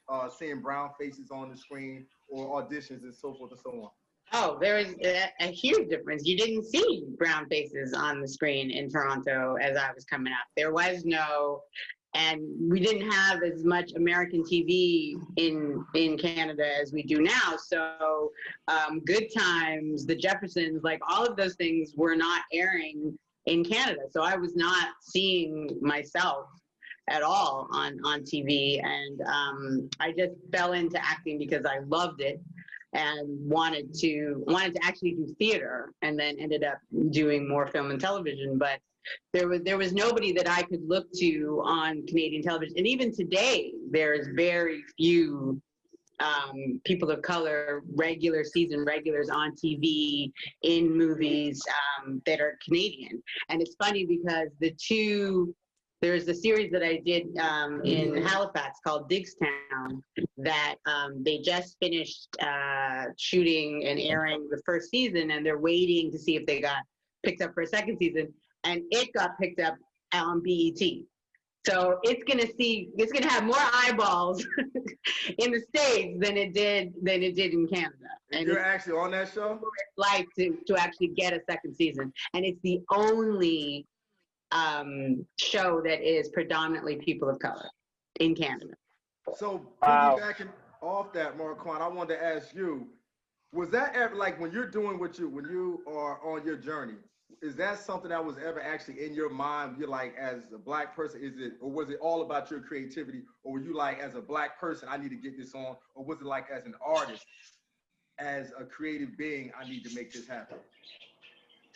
uh, 0.09 0.12
uh, 0.12 0.31
seeing 0.31 0.61
brown 0.61 0.90
faces 0.98 1.31
on 1.31 1.50
the 1.50 1.57
screen 1.57 2.07
or 2.29 2.62
auditions 2.62 3.02
and 3.02 3.14
so 3.14 3.35
forth 3.35 3.50
and 3.52 3.61
so 3.61 3.70
on? 3.72 3.90
Oh, 4.33 4.59
there 4.61 4.79
is 4.79 4.96
a, 5.05 5.31
a 5.40 5.46
huge 5.46 5.88
difference. 5.88 6.24
You 6.24 6.37
didn't 6.37 6.64
see 6.64 7.05
brown 7.16 7.46
faces 7.48 7.92
on 7.92 8.20
the 8.20 8.26
screen 8.26 8.70
in 8.70 8.90
Toronto 8.90 9.57
as 9.61 9.76
I 9.76 9.92
was 9.92 10.05
coming 10.05 10.33
up. 10.33 10.46
There 10.57 10.72
was 10.72 11.05
no, 11.05 11.61
and 12.14 12.40
we 12.59 12.81
didn't 12.81 13.09
have 13.09 13.42
as 13.44 13.64
much 13.64 13.92
American 13.92 14.42
TV 14.42 15.14
in 15.37 15.85
in 15.94 16.16
Canada 16.18 16.66
as 16.81 16.92
we 16.92 17.02
do 17.02 17.20
now. 17.20 17.57
So, 17.57 18.33
um, 18.66 19.00
Good 19.00 19.29
Times, 19.37 20.07
The 20.07 20.16
Jeffersons, 20.16 20.83
like 20.83 21.00
all 21.09 21.24
of 21.24 21.37
those 21.37 21.55
things 21.55 21.92
were 21.94 22.16
not 22.16 22.42
airing 22.52 23.16
in 23.46 23.64
Canada. 23.64 24.02
So 24.11 24.22
I 24.22 24.37
was 24.37 24.54
not 24.54 24.88
seeing 25.00 25.78
myself 25.80 26.46
at 27.09 27.22
all 27.22 27.68
on 27.72 27.98
on 28.04 28.20
TV, 28.22 28.85
and 28.85 29.20
um, 29.22 29.90
I 30.00 30.12
just 30.12 30.35
fell 30.52 30.72
into 30.72 31.02
acting 31.04 31.38
because 31.38 31.64
I 31.64 31.78
loved 31.87 32.20
it 32.20 32.40
and 32.92 33.28
wanted 33.48 33.94
to 33.94 34.42
wanted 34.46 34.74
to 34.74 34.85
actually 34.85 35.12
do 35.12 35.35
theater 35.38 35.92
and 36.02 36.18
then 36.18 36.37
ended 36.38 36.64
up 36.64 36.78
doing 37.11 37.48
more 37.48 37.66
film 37.66 37.90
and 37.90 38.00
television. 38.00 38.59
But 38.59 38.80
there 39.32 39.48
was 39.48 39.62
there 39.62 39.78
was 39.78 39.92
nobody 39.92 40.32
that 40.32 40.48
I 40.48 40.62
could 40.62 40.82
look 40.87 41.06
to 41.18 41.62
on 41.64 42.06
Canadian 42.06 42.42
television. 42.42 42.74
And 42.78 42.87
even 42.87 43.14
today 43.14 43.72
there's 43.90 44.28
very 44.35 44.82
few 44.96 45.61
um, 46.20 46.81
people 46.85 47.11
of 47.11 47.22
color 47.22 47.83
regular 47.94 48.44
season 48.44 48.85
regulars 48.85 49.29
on 49.29 49.52
TV 49.52 50.33
in 50.62 50.96
movies 50.96 51.61
um, 52.05 52.22
that 52.26 52.40
are 52.40 52.59
Canadian 52.64 53.22
and 53.48 53.61
it's 53.61 53.76
funny 53.79 54.07
because 54.07 54.48
the 54.61 54.74
two 54.79 55.55
there's 56.02 56.29
a 56.29 56.35
series 56.35 56.70
that 56.72 56.83
I 56.83 56.98
did 56.98 57.37
um, 57.38 57.81
in 57.85 58.22
Halifax 58.22 58.79
called 58.87 59.11
Diggstown 59.11 60.02
that 60.37 60.76
um, 60.87 61.22
they 61.24 61.38
just 61.38 61.76
finished 61.81 62.29
uh, 62.40 63.07
shooting 63.16 63.85
and 63.87 63.98
airing 63.98 64.48
the 64.50 64.61
first 64.66 64.90
season, 64.90 65.31
and 65.31 65.44
they're 65.44 65.59
waiting 65.59 66.11
to 66.12 66.18
see 66.18 66.37
if 66.37 66.44
they 66.46 66.61
got 66.61 66.83
picked 67.24 67.40
up 67.40 67.55
for 67.55 67.62
a 67.62 67.66
second 67.66 67.96
season, 67.98 68.33
and 68.64 68.83
it 68.90 69.09
got 69.14 69.38
picked 69.40 69.61
up 69.61 69.74
on 70.12 70.42
BET. 70.42 70.81
So 71.68 71.98
it's 72.05 72.22
gonna 72.24 72.46
see, 72.59 72.90
it's 72.96 73.12
gonna 73.12 73.29
have 73.31 73.44
more 73.44 73.57
eyeballs 73.59 74.44
in 75.38 75.50
the 75.50 75.61
states 75.74 76.16
than 76.20 76.37
it 76.37 76.55
did 76.55 76.92
than 77.02 77.22
it 77.24 77.35
did 77.35 77.52
in 77.52 77.66
Canada, 77.66 78.07
and 78.33 78.46
You're 78.46 78.61
actually 78.61 78.92
on 78.98 79.11
that 79.12 79.33
show. 79.33 79.61
like 79.96 80.29
to 80.38 80.57
to 80.68 80.76
actually 80.76 81.09
get 81.09 81.33
a 81.33 81.40
second 81.50 81.74
season, 81.74 82.12
and 82.35 82.44
it's 82.44 82.61
the 82.62 82.81
only 82.92 83.85
um, 84.52 85.26
show 85.40 85.81
that 85.83 86.00
is 86.09 86.29
predominantly 86.29 86.96
people 86.96 87.29
of 87.29 87.38
color 87.40 87.68
in 88.20 88.35
Canada. 88.35 88.74
So 89.35 89.66
Wow. 89.83 90.16
piggybacking 90.18 90.48
off 90.83 91.12
that, 91.14 91.37
Marquand, 91.37 91.83
I 91.83 91.88
wanted 91.88 92.14
to 92.14 92.24
ask 92.24 92.55
you, 92.55 92.87
was 93.52 93.70
that 93.70 93.96
ever 93.96 94.14
like 94.14 94.38
when 94.40 94.52
you're 94.52 94.70
doing 94.70 95.00
what 95.00 95.18
you 95.18 95.29
when 95.29 95.46
you 95.46 95.83
are 95.88 96.20
on 96.24 96.46
your 96.46 96.57
journey? 96.57 96.94
Is 97.43 97.57
that 97.57 97.79
something 97.79 98.11
that 98.11 98.25
was 98.25 98.37
ever 98.39 98.61
actually 98.62 99.05
in 99.05 99.15
your 99.15 99.29
mind? 99.29 99.77
You're 99.79 99.89
like, 99.89 100.15
as 100.19 100.53
a 100.55 100.59
black 100.59 100.95
person, 100.97 101.21
is 101.23 101.39
it, 101.39 101.55
or 101.61 101.71
was 101.71 101.91
it 101.91 101.99
all 102.01 102.23
about 102.23 102.51
your 102.51 102.61
creativity, 102.61 103.23
or 103.43 103.55
were 103.55 103.61
you 103.61 103.75
like, 103.75 103.99
as 103.99 104.15
a 104.15 104.21
black 104.21 104.59
person, 104.59 104.89
I 104.91 104.97
need 104.97 105.11
to 105.11 105.17
get 105.17 105.37
this 105.37 105.55
on, 105.55 105.77
or 105.95 106.05
was 106.05 106.21
it 106.21 106.27
like, 106.27 106.47
as 106.51 106.65
an 106.65 106.75
artist, 106.85 107.27
as 108.19 108.53
a 108.59 108.65
creative 108.65 109.17
being, 109.19 109.53
I 109.61 109.69
need 109.69 109.85
to 109.85 109.95
make 109.95 110.12
this 110.12 110.27
happen? 110.27 110.57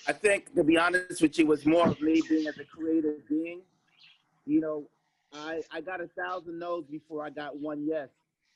I 0.07 0.13
think, 0.13 0.55
to 0.55 0.65
be 0.65 0.79
honest 0.79 1.21
with 1.21 1.39
you, 1.39 1.47
was 1.47 1.67
more 1.67 1.89
of 1.89 2.01
me 2.01 2.23
being 2.27 2.47
as 2.47 2.57
a 2.59 2.65
creative 2.65 3.29
being. 3.29 3.61
You 4.47 4.61
know, 4.61 4.85
I 5.33 5.61
I 5.71 5.83
got 5.83 6.01
a 6.01 6.09
thousand 6.09 6.59
no's 6.59 6.87
before 6.91 7.23
I 7.23 7.31
got 7.31 7.59
one 7.59 7.87
yes. 7.87 8.09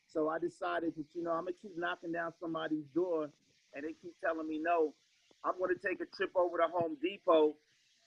So 0.07 0.29
I 0.31 0.39
decided 0.39 0.95
that, 0.97 1.05
you 1.15 1.23
know, 1.23 1.33
I'm 1.33 1.45
gonna 1.45 1.57
keep 1.61 1.77
knocking 1.77 2.13
down 2.13 2.33
somebody's 2.41 2.87
door, 2.95 3.29
and 3.75 3.85
they 3.85 3.95
keep 4.01 4.15
telling 4.25 4.49
me 4.49 4.59
no. 4.59 4.95
I'm 5.45 5.59
gonna 5.61 5.75
take 5.75 6.01
a 6.01 6.07
trip 6.17 6.31
over 6.37 6.59
to 6.59 6.65
Home 6.73 6.97
Depot, 7.03 7.55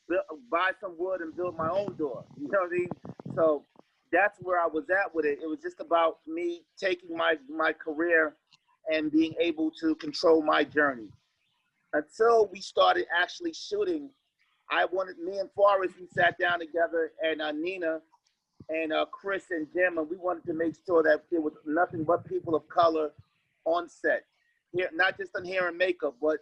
build, 0.09 0.21
buy 0.51 0.71
some 0.81 0.95
wood, 0.97 1.21
and 1.21 1.35
build 1.35 1.57
my 1.57 1.69
own 1.69 1.95
door. 1.97 2.23
You 2.39 2.49
know 2.49 2.59
what 2.61 2.71
I 2.71 2.77
mean? 2.77 2.89
So 3.35 3.65
that's 4.11 4.39
where 4.41 4.59
I 4.59 4.67
was 4.67 4.85
at 4.89 5.13
with 5.13 5.25
it. 5.25 5.39
It 5.41 5.47
was 5.47 5.59
just 5.61 5.79
about 5.79 6.19
me 6.27 6.63
taking 6.79 7.15
my 7.15 7.35
my 7.49 7.73
career 7.73 8.35
and 8.91 9.11
being 9.11 9.35
able 9.39 9.71
to 9.81 9.95
control 9.95 10.41
my 10.41 10.63
journey 10.63 11.09
until 11.93 12.47
we 12.51 12.59
started 12.61 13.05
actually 13.15 13.53
shooting, 13.53 14.09
I 14.69 14.85
wanted 14.85 15.19
me 15.19 15.39
and 15.39 15.49
Forest, 15.55 15.95
we 15.99 16.07
sat 16.07 16.37
down 16.37 16.59
together 16.59 17.11
and 17.23 17.41
uh, 17.41 17.51
Nina 17.51 18.01
and 18.69 18.91
uh, 18.91 19.05
Chris 19.11 19.45
and 19.51 19.67
Jim, 19.73 19.97
and 19.97 20.09
we 20.09 20.17
wanted 20.17 20.45
to 20.45 20.53
make 20.53 20.75
sure 20.85 21.03
that 21.03 21.23
there 21.31 21.41
was 21.41 21.53
nothing 21.65 22.03
but 22.03 22.25
people 22.25 22.55
of 22.55 22.67
color 22.67 23.11
on 23.65 23.87
set. 23.87 24.25
Here, 24.73 24.89
not 24.93 25.17
just 25.17 25.35
on 25.35 25.45
hair 25.45 25.69
and 25.69 25.77
makeup, 25.77 26.15
but 26.21 26.39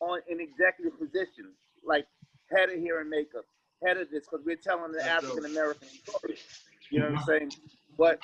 on 0.00 0.20
in 0.28 0.40
executive 0.40 0.98
positions, 0.98 1.56
like 1.84 2.06
head 2.50 2.70
of 2.70 2.80
hair 2.80 3.00
and 3.00 3.10
makeup, 3.10 3.44
head 3.84 3.96
of 3.96 4.10
this, 4.10 4.24
because 4.24 4.44
we're 4.44 4.56
telling 4.56 4.92
the 4.92 5.04
African 5.04 5.44
American 5.44 5.88
story. 5.88 6.36
You 6.90 7.00
know 7.00 7.06
what 7.06 7.12
I'm 7.12 7.18
mm-hmm. 7.18 7.30
saying? 7.30 7.52
But 7.96 8.20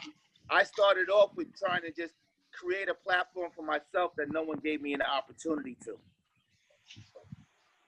I 0.51 0.65
started 0.65 1.11
off 1.11 1.31
with 1.37 1.49
trying 1.59 1.83
to 1.83 1.91
just 1.91 2.15
create 2.53 2.89
a 2.89 2.95
platform 2.95 3.51
for 3.55 3.63
myself 3.63 4.13
that 4.17 4.33
no 4.33 4.43
one 4.43 4.59
gave 4.63 4.81
me 4.81 4.95
an 4.95 5.03
opportunity 5.03 5.77
to. 5.85 5.99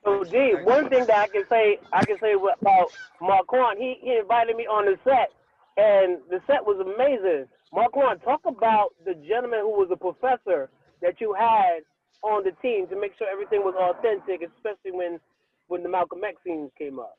So 0.03 0.23
D, 0.23 0.55
one 0.63 0.89
thing 0.89 1.05
that 1.05 1.17
I 1.17 1.27
can 1.27 1.43
say, 1.49 1.79
I 1.91 2.05
can 2.05 2.17
say 2.19 2.33
about 2.33 2.91
Marquand, 3.21 3.77
he, 3.77 3.97
he 4.01 4.17
invited 4.17 4.55
me 4.55 4.65
on 4.65 4.85
the 4.85 4.97
set, 5.03 5.31
and 5.75 6.19
the 6.29 6.39
set 6.47 6.65
was 6.65 6.79
amazing. 6.79 7.47
Mark 7.73 7.95
Marquand, 7.95 8.21
talk 8.23 8.41
about 8.45 8.93
the 9.05 9.13
gentleman 9.27 9.59
who 9.61 9.71
was 9.71 9.89
a 9.91 9.97
professor 9.97 10.69
that 11.01 11.19
you 11.19 11.33
had 11.33 11.79
on 12.23 12.43
the 12.43 12.51
team 12.61 12.87
to 12.87 12.99
make 12.99 13.13
sure 13.17 13.27
everything 13.31 13.61
was 13.63 13.75
authentic, 13.77 14.41
especially 14.41 14.91
when 14.91 15.19
when 15.67 15.83
the 15.83 15.89
Malcolm 15.89 16.23
X 16.23 16.37
scenes 16.45 16.71
came 16.77 16.99
up. 16.99 17.17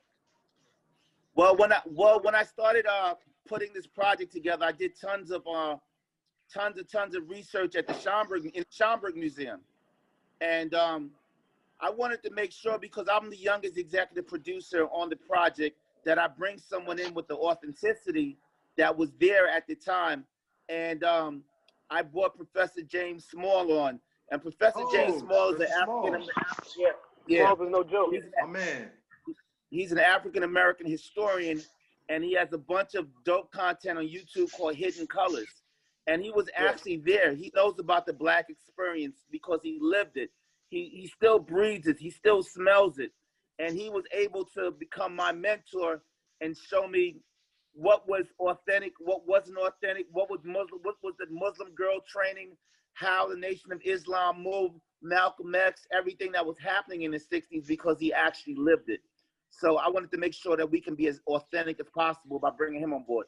Well, 1.35 1.55
when 1.55 1.71
I 1.71 1.79
well 1.85 2.21
when 2.21 2.35
I 2.35 2.43
started 2.43 2.85
uh 2.85 3.15
putting 3.47 3.73
this 3.73 3.87
project 3.87 4.31
together, 4.31 4.65
I 4.65 4.71
did 4.71 4.99
tons 4.99 5.31
of 5.31 5.43
uh 5.47 5.75
tons 6.53 6.77
and 6.77 6.89
tons 6.89 7.15
of 7.15 7.29
research 7.29 7.75
at 7.75 7.87
the 7.87 7.93
Schomburg 7.93 8.51
in 8.53 8.63
Schomburg 8.71 9.15
Museum, 9.15 9.61
and 10.41 10.73
um, 10.73 11.11
I 11.79 11.89
wanted 11.89 12.21
to 12.23 12.31
make 12.31 12.51
sure 12.51 12.77
because 12.77 13.07
I'm 13.11 13.29
the 13.29 13.37
youngest 13.37 13.77
executive 13.77 14.27
producer 14.27 14.85
on 14.91 15.09
the 15.09 15.15
project 15.15 15.77
that 16.05 16.19
I 16.19 16.27
bring 16.27 16.57
someone 16.57 16.99
in 16.99 17.13
with 17.13 17.27
the 17.27 17.35
authenticity 17.35 18.37
that 18.77 18.95
was 18.95 19.11
there 19.19 19.47
at 19.47 19.67
the 19.67 19.75
time. 19.75 20.25
And 20.67 21.03
um, 21.03 21.43
I 21.89 22.01
brought 22.01 22.35
Professor 22.35 22.81
James 22.81 23.25
Small 23.25 23.79
on. 23.79 23.99
And 24.31 24.41
Professor 24.41 24.81
James 24.91 25.15
Oh, 25.15 25.19
Small 25.19 25.53
is 25.53 25.59
an 25.61 25.67
Mr. 25.67 25.83
Small. 25.83 26.07
African 26.15 26.29
Yeah. 26.77 26.87
yeah, 27.27 27.43
Smalls 27.45 27.61
is 27.61 27.69
no 27.71 27.83
joke. 27.83 28.13
he's, 28.13 28.23
My 28.41 28.47
man. 28.47 28.91
he's 29.69 29.91
an 29.91 29.99
African 29.99 30.43
American 30.43 30.85
historian, 30.87 31.61
and 32.09 32.23
he 32.23 32.33
has 32.33 32.53
a 32.53 32.57
bunch 32.57 32.95
of 32.95 33.07
dope 33.23 33.51
content 33.51 33.97
on 33.97 34.05
YouTube 34.05 34.51
called 34.51 34.75
Hidden 34.75 35.07
Colors. 35.07 35.49
And 36.07 36.21
he 36.23 36.31
was 36.31 36.49
Yeah. 36.49 36.65
actually 36.69 36.97
there. 36.97 37.33
He 37.33 37.51
knows 37.55 37.77
about 37.79 38.05
the 38.05 38.13
black 38.13 38.49
experience 38.49 39.25
because 39.31 39.61
he 39.63 39.77
lived 39.81 40.17
it. 40.17 40.31
He 40.69 40.89
he 40.89 41.07
still 41.07 41.39
breathes 41.39 41.87
it. 41.87 41.97
He 41.99 42.09
still 42.11 42.43
smells 42.43 42.99
it. 42.99 43.11
And 43.59 43.75
he 43.75 43.89
was 43.89 44.05
able 44.11 44.45
to 44.55 44.71
become 44.71 45.15
my 45.15 45.31
mentor 45.31 46.03
and 46.41 46.55
show 46.55 46.87
me 46.87 47.21
what 47.73 48.07
was 48.07 48.25
authentic, 48.39 48.93
what 48.99 49.27
wasn't 49.27 49.57
authentic, 49.57 50.07
what 50.11 50.29
was 50.29 50.39
Muslim, 50.43 50.79
what 50.83 50.95
was 51.03 51.13
the 51.19 51.27
Muslim 51.29 51.73
girl 51.75 51.99
training, 52.07 52.57
how 52.93 53.27
the 53.27 53.35
Nation 53.35 53.71
of 53.71 53.81
Islam 53.83 54.43
moved, 54.43 54.79
Malcolm 55.01 55.55
X, 55.55 55.87
everything 55.95 56.31
that 56.33 56.45
was 56.45 56.57
happening 56.59 57.03
in 57.03 57.11
the 57.11 57.19
60s 57.19 57.67
because 57.67 57.99
he 57.99 58.13
actually 58.13 58.55
lived 58.55 58.89
it. 58.89 58.99
So 59.49 59.77
I 59.77 59.89
wanted 59.89 60.11
to 60.11 60.17
make 60.17 60.33
sure 60.33 60.57
that 60.57 60.69
we 60.69 60.81
can 60.81 60.95
be 60.95 61.07
as 61.07 61.21
authentic 61.27 61.79
as 61.79 61.87
possible 61.93 62.39
by 62.39 62.51
bringing 62.51 62.81
him 62.81 62.93
on 62.93 63.03
board. 63.03 63.25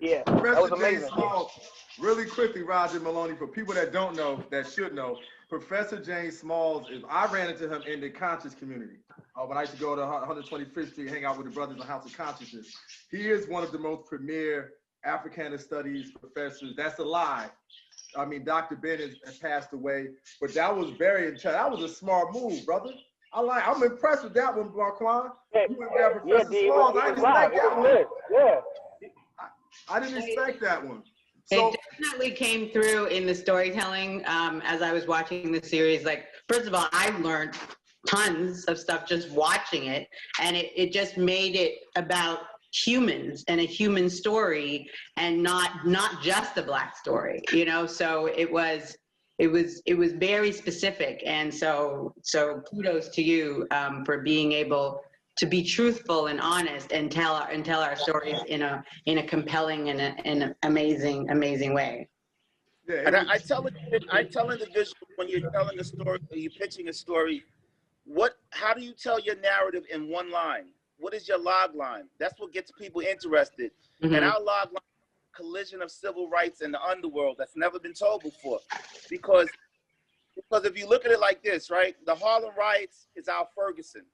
Yeah, 0.00 0.22
that 0.26 0.34
was 0.34 0.42
Professor 0.42 0.68
James 0.70 0.80
amazing. 0.80 1.08
Small, 1.08 1.52
really 1.98 2.26
quickly, 2.26 2.62
Roger 2.62 3.00
Maloney, 3.00 3.34
for 3.34 3.46
people 3.46 3.74
that 3.74 3.92
don't 3.92 4.16
know, 4.16 4.42
that 4.50 4.70
should 4.70 4.94
know, 4.94 5.18
Professor 5.50 6.00
James 6.00 6.38
Smalls 6.38 6.88
is, 6.90 7.02
I 7.08 7.26
ran 7.26 7.50
into 7.50 7.68
him 7.68 7.82
in 7.82 8.00
the 8.00 8.08
conscious 8.08 8.54
community. 8.54 8.96
Uh, 9.36 9.44
when 9.44 9.58
I 9.58 9.62
used 9.62 9.74
to 9.74 9.78
go 9.78 9.94
to 9.94 10.02
125th 10.02 10.92
Street, 10.92 11.10
hang 11.10 11.24
out 11.24 11.36
with 11.36 11.46
the 11.46 11.52
brothers 11.52 11.76
in 11.76 11.82
House 11.82 12.06
of 12.06 12.16
Consciousness. 12.16 12.74
He 13.10 13.28
is 13.28 13.46
one 13.48 13.62
of 13.62 13.72
the 13.72 13.78
most 13.78 14.06
premier 14.06 14.72
Africana 15.04 15.58
studies 15.58 16.12
professors. 16.12 16.74
That's 16.76 16.98
a 16.98 17.04
lie. 17.04 17.50
I 18.16 18.24
mean, 18.24 18.44
Dr. 18.44 18.76
Ben 18.76 18.98
has, 18.98 19.16
has 19.24 19.38
passed 19.38 19.72
away, 19.72 20.08
but 20.40 20.54
that 20.54 20.74
was 20.74 20.90
very, 20.90 21.28
intelligent. 21.28 21.54
that 21.54 21.70
was 21.70 21.82
a 21.82 21.94
smart 21.94 22.32
move, 22.32 22.64
brother. 22.64 22.90
I 23.32 23.40
like, 23.40 23.66
I'm 23.66 23.82
impressed 23.82 24.22
with 24.24 24.34
that 24.34 24.56
one, 24.56 24.74
Marquand. 24.76 25.30
Yeah, 25.54 25.62
You 25.68 25.76
went 25.78 25.90
there, 25.96 26.22
yeah, 26.24 26.34
Professor 26.36 26.50
D. 26.50 26.66
Smalls. 26.68 26.96
I 26.96 27.08
It 27.08 27.14
didn't 27.16 27.24
expect 27.24 27.54
It 27.54 27.60
that 27.62 27.76
one. 27.76 27.82
lit. 27.82 28.06
Yeah. 28.30 28.60
I 29.88 30.00
didn't 30.00 30.22
expect 30.22 30.60
that 30.62 30.86
one. 30.86 31.02
So, 31.46 31.68
It 31.68 31.76
definitely 32.00 32.30
came 32.30 32.70
through 32.70 33.06
in 33.06 33.26
the 33.26 33.34
storytelling 33.34 34.22
um, 34.26 34.62
as 34.64 34.82
I 34.82 34.92
was 34.92 35.06
watching 35.06 35.50
the 35.52 35.62
series. 35.62 36.04
Like, 36.04 36.26
first 36.48 36.66
of 36.68 36.74
all, 36.74 36.86
I 36.92 37.10
learned 37.18 37.54
tons 38.06 38.64
of 38.66 38.78
stuff 38.78 39.06
just 39.06 39.30
watching 39.32 39.86
it, 39.86 40.08
and 40.40 40.56
it, 40.56 40.70
it 40.76 40.92
just 40.92 41.16
made 41.18 41.56
it 41.56 41.74
about 41.96 42.38
humans 42.74 43.44
and 43.48 43.60
a 43.60 43.64
human 43.64 44.10
story 44.10 44.88
and 45.16 45.42
not 45.42 45.86
not 45.86 46.22
just 46.22 46.58
a 46.58 46.62
black 46.62 46.96
story 46.96 47.40
you 47.52 47.64
know? 47.64 47.86
So 47.86 48.26
it 48.26 48.50
was 48.50 48.96
it 49.38 49.48
was 49.48 49.82
it 49.86 49.94
was 49.94 50.12
very 50.12 50.52
specific. 50.52 51.22
And 51.26 51.52
so 51.52 52.14
so 52.22 52.62
kudos 52.70 53.08
to 53.10 53.22
you 53.22 53.66
um, 53.70 54.04
for 54.04 54.22
being 54.22 54.52
able 54.52 55.00
to 55.36 55.46
be 55.46 55.64
truthful 55.64 56.28
and 56.28 56.40
honest 56.40 56.92
and 56.92 57.10
tell 57.10 57.34
our 57.34 57.50
and 57.50 57.64
tell 57.64 57.80
our 57.80 57.96
stories 57.96 58.38
in 58.48 58.62
a 58.62 58.84
in 59.06 59.18
a 59.18 59.26
compelling 59.26 59.90
and 59.90 60.00
a, 60.00 60.26
an 60.26 60.54
amazing 60.62 61.30
amazing 61.30 61.74
way. 61.74 62.08
Yeah, 62.88 63.02
And 63.06 63.16
I, 63.16 63.24
I 63.34 63.38
tell 63.38 63.66
it, 63.66 63.74
I 64.12 64.24
tell 64.24 64.50
individuals 64.50 64.94
when 65.16 65.28
you're 65.28 65.50
telling 65.50 65.80
a 65.80 65.84
story, 65.84 66.20
or 66.30 66.36
you're 66.36 66.50
pitching 66.50 66.88
a 66.88 66.92
story, 66.92 67.42
what, 68.04 68.36
how 68.50 68.74
do 68.74 68.82
you 68.82 68.92
tell 68.92 69.18
your 69.18 69.36
narrative 69.36 69.84
in 69.90 70.10
one 70.10 70.30
line? 70.30 70.66
What 70.98 71.14
is 71.14 71.28
your 71.28 71.38
log 71.38 71.74
line? 71.74 72.08
That's 72.18 72.38
what 72.38 72.52
gets 72.52 72.70
people 72.72 73.00
interested. 73.00 73.72
Mhm. 74.02 74.16
And 74.16 74.24
our 74.24 74.40
log 74.40 74.72
line, 74.72 74.80
collision 75.32 75.82
of 75.82 75.90
civil 75.90 76.28
rights 76.28 76.60
and 76.60 76.72
the 76.72 76.80
underworld 76.80 77.36
that's 77.38 77.56
never 77.56 77.78
been 77.78 77.94
told 77.94 78.22
before, 78.22 78.60
because 79.08 79.48
because 80.36 80.64
if 80.64 80.76
you 80.76 80.86
look 80.88 81.04
at 81.04 81.12
it 81.12 81.20
like 81.20 81.42
this, 81.44 81.70
right, 81.70 81.94
the 82.06 82.14
Harlem 82.14 82.54
riots 82.56 83.06
is 83.14 83.28
Al 83.28 83.46
Ferguson, 83.54 84.04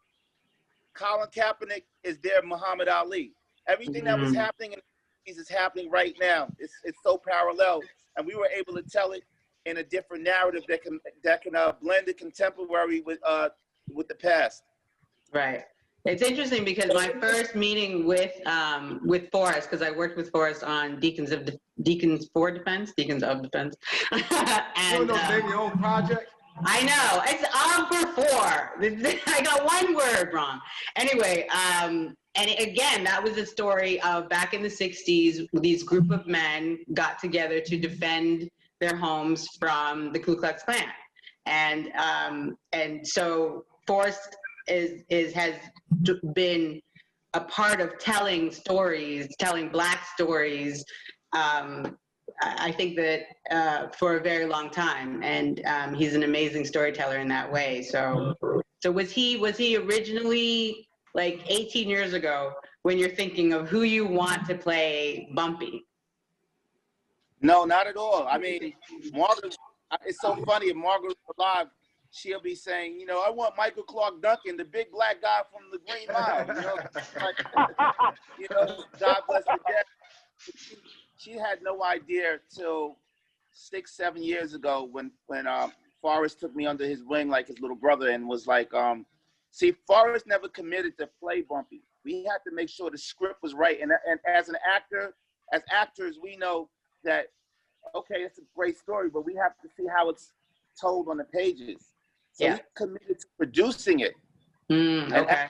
Colin 0.93 1.29
Kaepernick 1.31 1.85
is 2.03 2.19
their 2.19 2.43
Muhammad 2.43 2.89
Ali. 2.89 3.35
Everything 3.67 4.05
that 4.05 4.19
was 4.19 4.33
Mhm. 4.33 4.37
happening 4.37 4.73
in 4.75 4.79
the 4.81 4.85
60s 5.33 5.39
is 5.39 5.49
happening 5.49 5.91
right 5.91 6.19
now. 6.19 6.49
It's 6.59 6.75
it's 6.85 7.03
so 7.03 7.17
parallel, 7.19 7.83
and 8.17 8.27
we 8.27 8.35
were 8.35 8.49
able 8.49 8.75
to 8.75 8.83
tell 8.83 9.13
it 9.13 9.25
in 9.67 9.79
a 9.79 9.83
different 9.85 10.25
narrative 10.25 10.65
that 10.69 10.83
can 10.83 11.01
that 11.23 11.43
can 11.43 11.55
uh, 11.55 11.73
blend 11.73 12.07
the 12.07 12.15
contemporary 12.15 13.01
with 13.01 13.19
uh 13.23 13.51
with 13.93 14.09
the 14.09 14.15
past. 14.15 14.63
Right. 15.33 15.67
It's 16.07 16.23
interesting 16.23 16.65
because 16.65 16.91
my 16.95 17.09
first 17.21 17.55
meeting 17.55 18.07
with 18.07 18.33
um, 18.47 19.01
with 19.05 19.31
Forest, 19.31 19.71
because 19.71 19.87
I 19.87 19.91
worked 19.91 20.17
with 20.17 20.31
Forest 20.31 20.65
on 20.65 20.99
Deacons 20.99 21.31
of 21.31 21.49
Deacons 21.83 22.31
for 22.33 22.51
Defense, 22.51 22.93
Deacons 22.97 23.23
of 23.23 23.43
Defense, 23.43 23.77
you 24.13 24.23
and 24.77 25.09
know, 25.09 25.15
um, 25.15 25.49
your 25.49 25.57
own 25.57 25.79
project. 25.79 26.31
I 26.65 26.83
know 26.85 27.23
it's 27.27 27.45
on 27.55 27.87
for 27.87 28.13
four. 28.15 29.23
I 29.35 29.43
got 29.43 29.65
one 29.65 29.95
word 29.95 30.33
wrong. 30.33 30.61
Anyway, 30.97 31.47
um, 31.49 32.15
and 32.35 32.51
again, 32.59 33.05
that 33.05 33.23
was 33.23 33.37
a 33.37 33.47
story 33.47 34.01
of 34.03 34.29
back 34.31 34.55
in 34.55 34.63
the 34.63 34.69
'60s. 34.69 35.47
These 35.53 35.83
group 35.83 36.11
of 36.11 36.27
men 36.27 36.79
got 36.95 37.19
together 37.19 37.61
to 37.61 37.77
defend 37.77 38.49
their 38.81 38.97
homes 38.97 39.47
from 39.59 40.13
the 40.15 40.19
Ku 40.19 40.35
Klux 40.37 40.63
Klan, 40.63 40.85
and 41.45 41.93
um, 41.93 42.57
and 42.73 43.07
so 43.07 43.67
Forest 43.87 44.37
is 44.71 45.03
is 45.09 45.33
has 45.35 45.55
been 46.35 46.81
a 47.35 47.41
part 47.41 47.81
of 47.81 47.99
telling 47.99 48.51
stories, 48.51 49.29
telling 49.39 49.69
Black 49.69 50.07
stories. 50.15 50.85
Um, 51.33 51.97
I 52.43 52.73
think 52.73 52.97
that 52.97 53.23
uh, 53.51 53.89
for 53.89 54.17
a 54.17 54.21
very 54.21 54.47
long 54.47 54.71
time, 54.71 55.23
and 55.23 55.63
um, 55.67 55.95
he's 55.95 56.15
an 56.15 56.23
amazing 56.23 56.65
storyteller 56.65 57.19
in 57.19 57.29
that 57.29 57.51
way. 57.51 57.83
So, 57.83 58.35
so 58.83 58.91
was 58.91 59.13
he 59.13 59.37
was 59.37 59.57
he 59.57 59.77
originally 59.77 60.89
like 61.15 61.43
18 61.49 61.89
years 61.89 62.15
ago 62.15 62.53
when 62.83 62.99
you're 62.99 63.11
thinking 63.11 63.53
of 63.53 63.69
who 63.69 63.83
you 63.83 64.07
want 64.07 64.47
to 64.47 64.55
play 64.55 65.29
Bumpy? 65.35 65.85
No, 67.43 67.65
not 67.65 67.87
at 67.87 67.97
all. 67.97 68.27
I 68.29 68.39
mean, 68.39 68.73
Margaret. 69.13 69.57
It's 70.07 70.21
so 70.21 70.37
funny. 70.45 70.67
If 70.67 70.77
Margaret 70.77 71.17
was 71.27 71.37
alive, 71.37 71.67
she'll 72.11 72.41
be 72.41 72.55
saying, 72.55 72.99
you 72.99 73.07
know, 73.07 73.23
I 73.25 73.31
want 73.31 73.57
Michael 73.57 73.83
Clarke 73.83 74.21
Duncan, 74.21 74.57
the 74.57 74.65
big 74.65 74.91
black 74.91 75.23
guy 75.23 75.41
from 75.51 75.71
the 75.71 75.79
Green 75.79 76.09
Mile. 76.13 76.47
You 76.47 76.63
know, 76.63 76.77
like, 77.21 78.15
you 78.39 78.47
know, 78.51 78.85
God 78.99 79.19
bless 79.29 79.45
the 79.45 79.59
dead. 79.67 79.85
She, 80.57 80.77
she 81.17 81.33
had 81.33 81.63
no 81.63 81.83
idea 81.85 82.39
till 82.55 82.97
six, 83.53 83.97
seven 83.97 84.23
years 84.23 84.55
ago 84.55 84.89
when 84.91 85.11
when 85.27 85.47
um, 85.47 85.73
Forest 86.01 86.41
took 86.41 86.55
me 86.55 86.67
under 86.67 86.85
his 86.85 87.05
wing 87.05 87.29
like 87.29 87.49
his 87.49 87.61
little 87.61 87.77
brother 87.77 88.11
and 88.11 88.29
was 88.29 88.47
like, 88.47 88.73
um, 88.75 89.07
see, 89.51 89.75
Forest 89.87 90.27
never 90.27 90.49
committed 90.49 90.97
to 90.99 91.09
play 91.21 91.43
Bumpy. 91.43 91.83
We 92.05 92.25
had 92.25 92.39
to 92.49 92.55
make 92.55 92.71
sure 92.71 92.91
the 92.91 92.99
script 92.99 93.43
was 93.43 93.55
right. 93.55 93.81
And 93.81 93.93
and 94.09 94.19
as 94.27 94.49
an 94.49 94.57
actor, 94.67 95.15
as 95.53 95.63
actors, 95.71 96.19
we 96.23 96.37
know 96.37 96.69
that 97.05 97.27
okay, 97.95 98.17
it's 98.17 98.39
a 98.39 98.43
great 98.55 98.79
story, 98.79 99.09
but 99.11 99.25
we 99.25 99.35
have 99.35 99.53
to 99.63 99.69
see 99.77 99.87
how 99.87 100.09
it's 100.11 100.33
told 100.81 101.09
on 101.09 101.17
the 101.17 101.25
pages. 101.25 101.91
Yeah. 102.41 102.55
we 102.55 102.61
committed 102.75 103.21
to 103.21 103.27
producing 103.37 104.01
it 104.01 104.15
Mm, 104.71 105.13
okay. 105.13 105.49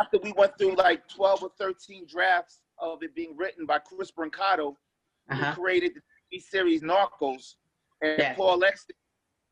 after 0.00 0.18
we 0.22 0.32
went 0.32 0.56
through 0.58 0.74
like 0.76 1.08
12 1.08 1.42
or 1.44 1.50
13 1.58 2.06
drafts 2.06 2.60
of 2.78 3.02
it 3.02 3.14
being 3.14 3.34
written 3.36 3.64
by 3.64 3.78
Chris 3.78 4.10
Brancato, 4.12 4.76
Uh-huh. 5.30 5.52
who 5.54 5.60
created 5.62 5.92
the 5.94 6.02
TV 6.36 6.42
series 6.42 6.82
Narcos, 6.82 7.54
and 8.02 8.18
Yeah. 8.18 8.34
Paul 8.34 8.62
Eckstein. 8.64 8.96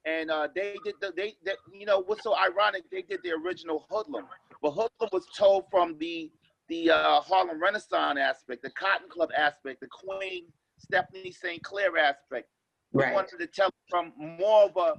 And 0.04 0.30
uh, 0.30 0.48
they 0.54 0.76
did 0.84 0.94
the, 1.00 1.12
they, 1.16 1.36
they, 1.44 1.54
you 1.72 1.86
know, 1.86 2.00
what's 2.00 2.22
so 2.22 2.34
ironic, 2.36 2.84
they 2.90 3.02
did 3.02 3.20
the 3.22 3.32
original 3.32 3.86
Hoodlum. 3.90 4.26
But 4.62 4.72
Hoodlum 4.72 5.08
was 5.12 5.26
told 5.36 5.64
from 5.70 5.96
the, 5.98 6.30
the 6.68 6.90
uh, 6.90 7.20
Harlem 7.22 7.60
Renaissance 7.60 8.18
aspect, 8.18 8.62
the 8.62 8.70
Cotton 8.70 9.08
Club 9.08 9.30
aspect, 9.36 9.80
the 9.80 9.88
Queen 9.88 10.44
Stephanie 10.78 11.32
St. 11.32 11.62
Clair 11.62 11.96
aspect. 11.96 12.48
We 12.92 13.04
wanted 13.12 13.38
to 13.40 13.46
tell 13.46 13.70
from 13.90 14.12
more 14.16 14.64
of 14.64 14.76
a, 14.76 14.94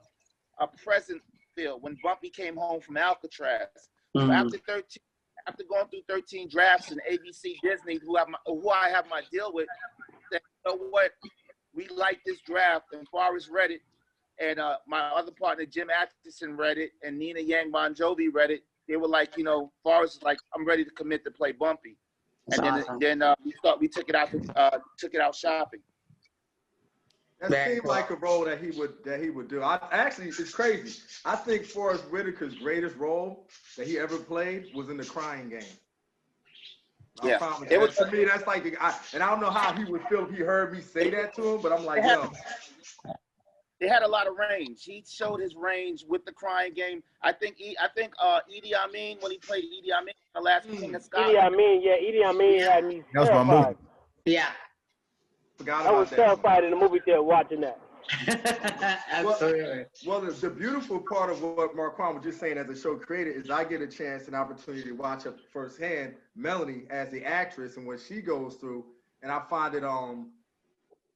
a 0.64 0.68
present 0.84 1.22
feel 1.56 1.80
when 1.80 1.98
Bumpy 2.04 2.30
came 2.30 2.56
home 2.56 2.82
from 2.82 2.98
Alcatraz. 2.98 3.68
So 4.16 4.24
Mhm. 4.28 4.34
after 4.34 4.58
13, 4.58 5.04
after 5.48 5.64
going 5.64 5.88
through 5.88 6.04
13 6.08 6.48
drafts 6.50 6.92
and 6.92 7.02
ABC 7.08 7.60
Disney, 7.64 7.98
who 7.98 8.16
have 8.18 8.28
my, 8.28 8.38
who 8.46 8.70
I 8.70 8.90
have 8.90 9.08
my 9.08 9.22
deal 9.32 9.52
with, 9.54 9.68
said, 10.32 10.42
you 10.66 10.72
know 10.72 10.78
what, 10.90 11.12
we 11.74 11.88
like 11.90 12.20
this 12.26 12.42
draft, 12.42 12.94
and 12.94 13.08
Forest 13.10 13.50
read 13.50 13.72
it, 13.72 13.82
and 14.40 14.60
uh, 14.60 14.78
my 14.88 15.00
other 15.12 15.32
partner 15.32 15.66
Jim 15.66 15.90
Atkinson 15.90 16.58
read 16.58 16.78
it, 16.78 16.92
and 17.04 17.18
Nina 17.18 17.40
Yang 17.40 17.72
Bongiovi 17.72 18.34
read 18.34 18.52
it. 18.52 18.64
They 18.88 18.98
were 18.98 19.08
like, 19.08 19.38
you 19.38 19.44
know, 19.44 19.72
Forest 19.84 20.18
is 20.18 20.24
like, 20.24 20.40
I'm 20.56 20.66
ready 20.66 20.84
to 20.84 20.92
commit 20.92 21.24
to 21.26 21.32
play 21.32 21.52
Bumpy, 21.52 21.98
That's 22.48 22.60
and 22.60 22.68
then 22.78 22.84
awesome. 22.84 23.00
then 23.00 23.22
uh, 23.22 23.36
we 23.46 23.54
thought 23.62 23.80
we 23.80 23.88
took 23.88 24.10
it 24.10 24.16
out 24.16 24.30
uh, 24.56 24.80
took 24.98 25.14
it 25.14 25.22
out 25.22 25.36
shopping. 25.36 25.82
That 27.42 27.52
Very 27.52 27.76
seemed 27.76 27.86
like 27.86 28.10
a 28.10 28.16
role 28.16 28.44
that 28.46 28.62
he 28.62 28.72
would 28.72 29.02
that 29.06 29.22
he 29.22 29.30
would 29.30 29.48
do. 29.48 29.64
I 29.64 29.80
actually, 29.92 30.28
it's 30.28 30.54
crazy. 30.54 31.00
I 31.24 31.38
think 31.38 31.66
Forest 31.66 32.04
Whitaker's 32.12 32.56
greatest 32.56 32.98
role 32.98 33.48
that 33.78 33.88
he 33.88 33.98
ever 33.98 34.18
played 34.18 34.74
was 34.76 34.90
in 34.90 34.98
The 34.98 35.06
Crying 35.06 35.50
Game. 35.50 35.62
I 37.22 37.28
Yeah. 37.30 37.38
promise. 37.38 37.70
It 37.72 37.80
was- 37.80 37.96
to 37.98 38.06
me, 38.12 38.26
that's 38.26 38.46
like, 38.48 38.66
I, 38.82 38.98
and 39.14 39.24
I 39.24 39.30
don't 39.30 39.40
know 39.42 39.50
how 39.50 39.74
he 39.74 39.86
would 39.86 40.02
feel 40.08 40.24
if 40.26 40.32
he 40.32 40.38
heard 40.42 40.74
me 40.74 40.82
say 40.82 41.10
that 41.12 41.34
to 41.36 41.56
him, 41.56 41.62
but 41.62 41.72
I'm 41.72 41.86
like, 41.86 42.04
yo, 42.04 42.30
They 43.80 43.88
had 43.88 44.04
a 44.04 44.08
lot 44.08 44.28
of 44.28 44.36
range. 44.36 44.84
He 44.84 45.02
showed 45.08 45.40
his 45.40 45.56
range 45.56 46.04
with 46.06 46.26
the 46.26 46.34
crying 46.34 46.74
game. 46.74 47.02
I 47.22 47.32
think 47.32 47.62
E- 47.62 47.78
I 47.80 47.88
think 47.88 48.14
uh, 48.22 48.42
Idi 48.54 48.74
Amin 48.74 49.18
when 49.22 49.32
he 49.32 49.38
played 49.38 49.64
Idi 49.64 49.94
Amin 49.98 50.14
the 50.36 50.42
last 50.42 50.66
Hmm. 50.68 50.76
King 50.76 50.90
of 50.96 50.96
Edie 50.96 51.04
Scotland. 51.06 51.38
Amin, 51.38 51.82
yeah, 51.82 51.96
Idi 51.96 52.22
Amin 52.26 52.60
had 52.60 52.84
me 52.84 53.04
That 53.14 53.22
was 53.22 53.30
my 53.30 53.36
terrified. 53.46 53.68
movie. 53.78 53.88
Yeah. 54.26 54.50
Forgot 55.60 55.86
I 55.86 55.92
was 55.92 56.10
that. 56.10 56.16
terrified 56.16 56.64
in 56.64 56.72
the 56.72 56.78
movie 56.78 57.00
theater 57.00 57.22
watching 57.22 57.62
that. 57.62 57.80
Absolutely. 59.12 59.86
Well, 60.08 60.22
the, 60.22 60.32
the 60.32 60.50
beautiful 60.50 61.00
part 61.00 61.30
of 61.30 61.44
what 61.44 61.76
Marquand 61.76 62.16
was 62.16 62.24
just 62.24 62.40
saying 62.40 62.58
as 62.58 62.70
a 62.70 62.80
show 62.80 62.96
creator 62.96 63.30
is 63.30 63.50
I 63.52 63.66
get 63.66 63.82
a 63.82 63.88
chance 63.88 64.26
and 64.28 64.36
opportunity 64.36 64.84
to 64.86 64.94
watch 64.94 65.28
up 65.28 65.36
firsthand 65.52 66.16
Melanie 66.36 66.84
as 66.90 67.10
the 67.12 67.24
actress 67.24 67.78
and 67.78 67.86
what 67.86 68.00
she 68.00 68.22
goes 68.22 68.56
through. 68.56 68.86
And 69.22 69.32
I 69.32 69.42
find 69.50 69.76
it 69.76 69.84
um 69.84 70.32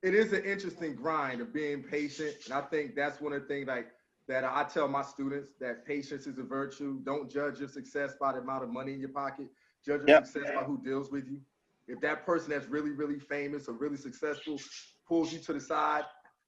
it 0.03 0.13
is 0.13 0.33
an 0.33 0.43
interesting 0.43 0.93
grind 0.93 1.39
of 1.39 1.53
being 1.53 1.81
patient. 1.81 2.35
And 2.45 2.53
I 2.53 2.61
think 2.61 2.95
that's 2.95 3.21
one 3.21 3.31
of 3.31 3.43
the 3.43 3.47
things 3.47 3.67
like 3.67 3.87
that 4.27 4.43
I 4.43 4.65
tell 4.65 4.89
my 4.89 5.01
students 5.03 5.53
that 5.61 5.85
patience 5.87 6.27
is 6.27 6.37
a 6.37 6.43
virtue. 6.43 6.99
Don't 7.05 7.31
judge 7.31 7.59
your 7.59 7.69
success 7.69 8.15
by 8.19 8.33
the 8.33 8.39
amount 8.39 8.65
of 8.65 8.69
money 8.69 8.93
in 8.93 8.99
your 8.99 9.09
pocket. 9.09 9.47
Judge 9.85 10.01
your 10.01 10.09
Yep. 10.09 10.27
success 10.27 10.51
by 10.53 10.63
who 10.63 10.77
deals 10.83 11.09
with 11.11 11.25
you. 11.27 11.39
If 11.88 11.99
that 12.01 12.25
person 12.25 12.49
that's 12.51 12.67
really, 12.67 12.91
really 12.91 13.19
famous 13.19 13.67
or 13.67 13.73
really 13.73 13.97
successful 13.97 14.59
pulls 15.07 15.34
you 15.34 15.39
to 15.39 15.53
the 15.53 15.59
side, 15.59 16.03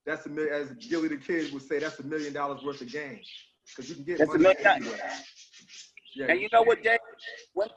that's 0.05 0.25
a 0.25 0.29
million, 0.29 0.53
as 0.53 0.71
Gillie 0.73 1.09
Da 1.09 1.17
Kid 1.17 1.51
would 1.53 1.61
say, 1.63 1.79
that's 1.79 1.99
a 1.99 2.03
million 2.03 2.33
dollars 2.33 2.63
worth 2.63 2.81
of 2.81 2.91
gain. 2.91 3.19
Because 3.67 3.89
you 3.89 3.95
can 3.95 4.03
get 4.05 4.19
That's 4.19 4.33
a 4.33 4.37
money 4.37 4.55
million- 4.63 4.83
anywhere. 4.83 5.11
Yeah, 6.15 6.25
And 6.29 6.39
you 6.39 6.47
know 6.53 6.61
what, 6.61 6.81
Dave? 6.81 6.99
When 7.53 7.67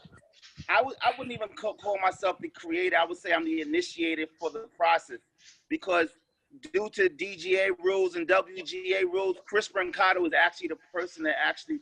I 0.69 0.83
would, 0.83 0.95
I 1.03 1.11
wouldn't 1.19 1.35
even 1.35 1.49
ca- 1.57 1.73
call 1.75 1.99
myself 2.01 2.37
the 2.41 2.49
creator. 2.51 2.97
I 3.01 3.05
would 3.05 3.17
say 3.19 3.33
I'm 3.33 3.45
the 3.45 3.63
initiator 3.63 4.27
for 4.39 4.51
the 4.51 4.69
process, 4.77 5.19
because 5.69 6.09
due 6.73 6.89
to 6.91 7.09
DGA 7.09 7.71
rules 7.83 8.15
and 8.15 8.29
WGA 8.29 9.03
rules, 9.13 9.37
Chris 9.49 9.69
Brancato 9.69 10.21
was 10.21 10.33
actually 10.33 10.69
the 10.69 10.79
person 10.93 11.25
that 11.25 11.35
actually 11.43 11.81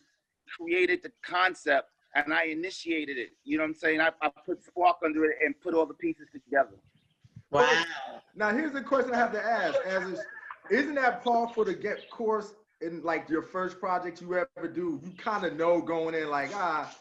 created 0.56 1.02
the 1.02 1.12
concept, 1.22 1.90
and 2.24 2.32
I 2.32 2.44
initiated 2.44 3.18
it. 3.18 3.30
You 3.44 3.58
know 3.58 3.64
what 3.64 3.68
I'm 3.68 3.74
saying? 3.74 4.00
I, 4.00 4.10
I 4.22 4.30
put 4.44 4.64
spark 4.64 4.96
under 5.04 5.24
it 5.26 5.36
and 5.44 5.54
put 5.60 5.74
all 5.74 5.86
the 5.86 5.94
pieces 5.94 6.26
together. 6.32 6.76
Wow. 7.50 7.84
Now 8.34 8.50
here's 8.50 8.74
a 8.74 8.82
question 8.82 9.14
I 9.14 9.18
have 9.18 9.32
to 9.32 9.42
ask: 9.42 9.76
As 9.86 10.02
is, 10.04 10.20
isn't 10.70 10.94
that 10.96 11.22
powerful 11.22 11.64
to 11.64 11.74
get 11.74 12.10
course 12.10 12.54
in 12.80 13.02
like 13.02 13.28
your 13.28 13.42
first 13.42 13.78
project 13.78 14.20
you 14.20 14.34
ever 14.56 14.68
do? 14.68 15.00
You 15.04 15.12
kind 15.16 15.44
of 15.44 15.56
know 15.56 15.80
going 15.80 16.14
in 16.14 16.28
like 16.28 16.50
ah, 16.54 16.92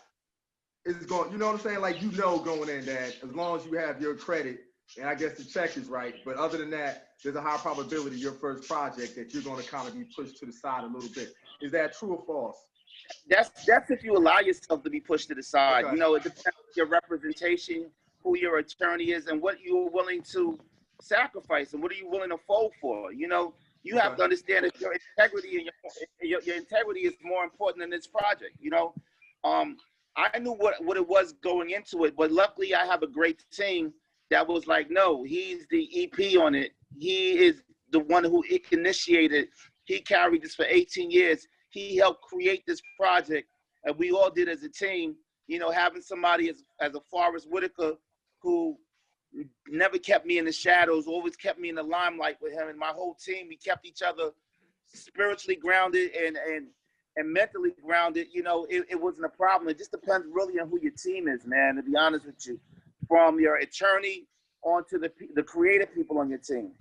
it's 0.86 1.06
going. 1.06 1.32
You 1.32 1.38
know 1.38 1.48
what 1.48 1.56
I'm 1.56 1.62
saying? 1.62 1.82
Like 1.82 2.02
you 2.02 2.12
know 2.12 2.40
going 2.40 2.70
in 2.70 2.86
that 2.86 3.16
as 3.24 3.34
long 3.34 3.60
as 3.60 3.66
you 3.66 3.78
have 3.78 4.02
your 4.02 4.16
credit 4.16 4.60
and 4.98 5.08
I 5.10 5.16
guess 5.16 5.38
the 5.38 5.44
check 5.44 5.78
is 5.78 5.88
right. 5.88 6.16
But 6.24 6.38
other 6.38 6.58
than 6.58 6.70
that, 6.72 7.08
there's 7.24 7.36
a 7.36 7.42
high 7.42 7.58
probability 7.58 8.18
your 8.18 8.34
first 8.34 8.68
project 8.68 9.16
that 9.16 9.34
you're 9.34 9.44
going 9.44 9.62
to 9.62 9.70
kind 9.70 9.88
of 9.88 9.96
be 9.96 10.06
pushed 10.16 10.38
to 10.38 10.46
the 10.46 10.54
side 10.54 10.84
a 10.84 10.88
little 10.88 11.10
bit. 11.10 11.34
Is 11.62 11.72
that 11.72 11.98
true 11.98 12.16
or 12.16 12.24
false? 12.26 12.58
That's 13.30 13.66
that's 13.66 13.92
if 13.92 14.04
you 14.04 14.16
allow 14.18 14.40
yourself 14.40 14.84
to 14.84 14.90
be 14.90 15.00
pushed 15.00 15.28
to 15.30 15.36
the 15.36 15.44
side. 15.44 15.86
Okay. 15.86 15.94
You 15.94 16.00
know, 16.00 16.16
it 16.16 16.24
depends 16.24 16.46
on 16.48 16.74
your 16.76 16.88
representation, 16.88 17.90
who 18.24 18.38
your 18.38 18.58
attorney 18.60 19.12
is, 19.12 19.28
and 19.28 19.42
what 19.42 19.60
you're 19.62 19.90
willing 19.90 20.22
to 20.34 20.60
sacrifice, 21.02 21.74
and 21.74 21.82
what 21.82 21.92
are 21.92 21.96
you 21.96 22.10
willing 22.10 22.30
to 22.30 22.38
fold 22.48 22.74
for. 22.82 23.12
You 23.12 23.28
know, 23.28 23.54
you 23.84 23.98
have 23.98 24.14
Okay. 24.14 24.18
to 24.18 24.24
understand 24.24 24.66
that 24.66 24.80
your 24.80 24.94
integrity 24.94 25.58
and 25.58 25.66
your, 26.22 26.30
your 26.30 26.42
your 26.42 26.56
integrity 26.56 27.02
is 27.02 27.14
more 27.24 27.44
important 27.44 27.82
than 27.82 27.90
this 27.90 28.08
project. 28.08 28.58
You 28.60 28.72
know, 28.72 28.94
um, 29.44 29.78
I 30.16 30.40
knew 30.40 30.54
what 30.54 30.84
what 30.84 30.98
it 30.98 31.08
was 31.08 31.34
going 31.34 31.72
into 31.72 32.06
it, 32.06 32.16
but 32.16 32.32
luckily 32.32 32.74
I 32.74 32.86
have 32.86 33.04
a 33.04 33.08
great 33.08 33.44
team 33.52 33.94
that 34.32 34.48
was 34.48 34.66
like, 34.68 34.90
no, 34.90 35.24
he's 35.24 35.68
the 35.70 35.88
EP 36.04 36.38
on 36.40 36.56
it. 36.56 36.72
He 36.98 37.38
is 37.38 37.62
the 37.92 38.00
one 38.00 38.24
who 38.24 38.44
initiated. 38.72 39.50
He 39.84 40.00
carried 40.00 40.42
this 40.42 40.56
for 40.56 40.66
18 40.66 41.12
years 41.12 41.48
he 41.76 41.98
helped 41.98 42.22
create 42.22 42.64
this 42.66 42.82
project, 42.98 43.50
and 43.84 43.98
we 43.98 44.12
all 44.12 44.32
did 44.32 44.48
as 44.48 44.64
a 44.64 44.70
team. 44.70 45.16
You 45.48 45.60
know, 45.60 45.70
having 45.70 46.02
somebody 46.02 46.50
as 46.50 46.64
as 46.80 46.96
a 46.96 47.02
Forest 47.12 47.48
Whitaker 47.50 47.94
who 48.42 48.78
never 49.68 49.98
kept 49.98 50.26
me 50.26 50.38
in 50.38 50.46
the 50.46 50.52
shadows, 50.52 51.06
always 51.06 51.36
kept 51.36 51.60
me 51.60 51.70
in 51.70 51.76
the 51.76 51.84
limelight 51.84 52.38
with 52.42 52.54
him, 52.54 52.70
and 52.70 52.80
my 52.80 52.94
whole 52.96 53.16
team. 53.16 53.48
We 53.50 53.58
kept 53.58 53.86
each 53.86 54.02
other 54.02 54.32
spiritually 54.88 55.58
grounded 55.58 56.12
and 56.16 56.38
and 56.38 56.68
and 57.18 57.32
mentally 57.32 57.72
grounded. 57.86 58.28
You 58.32 58.44
know, 58.44 58.66
it, 58.70 58.86
it 58.90 59.00
wasn't 59.00 59.26
a 59.26 59.38
problem. 59.38 59.70
It 59.70 59.78
just 59.78 59.92
depends 59.92 60.26
really 60.32 60.60
on 60.60 60.70
who 60.70 60.80
your 60.82 60.94
team 60.94 61.28
is, 61.28 61.46
man. 61.46 61.76
To 61.76 61.84
be 61.84 61.98
honest 61.98 62.26
with 62.26 62.48
you, 62.48 62.58
from 63.08 63.40
your 63.40 63.58
attorney 63.58 64.28
on 64.64 64.86
to 64.90 64.98
the 64.98 65.12
the 65.36 65.44
creative 65.44 65.94
people 65.94 66.20
on 66.20 66.30
your 66.30 66.40
team. 66.40 66.72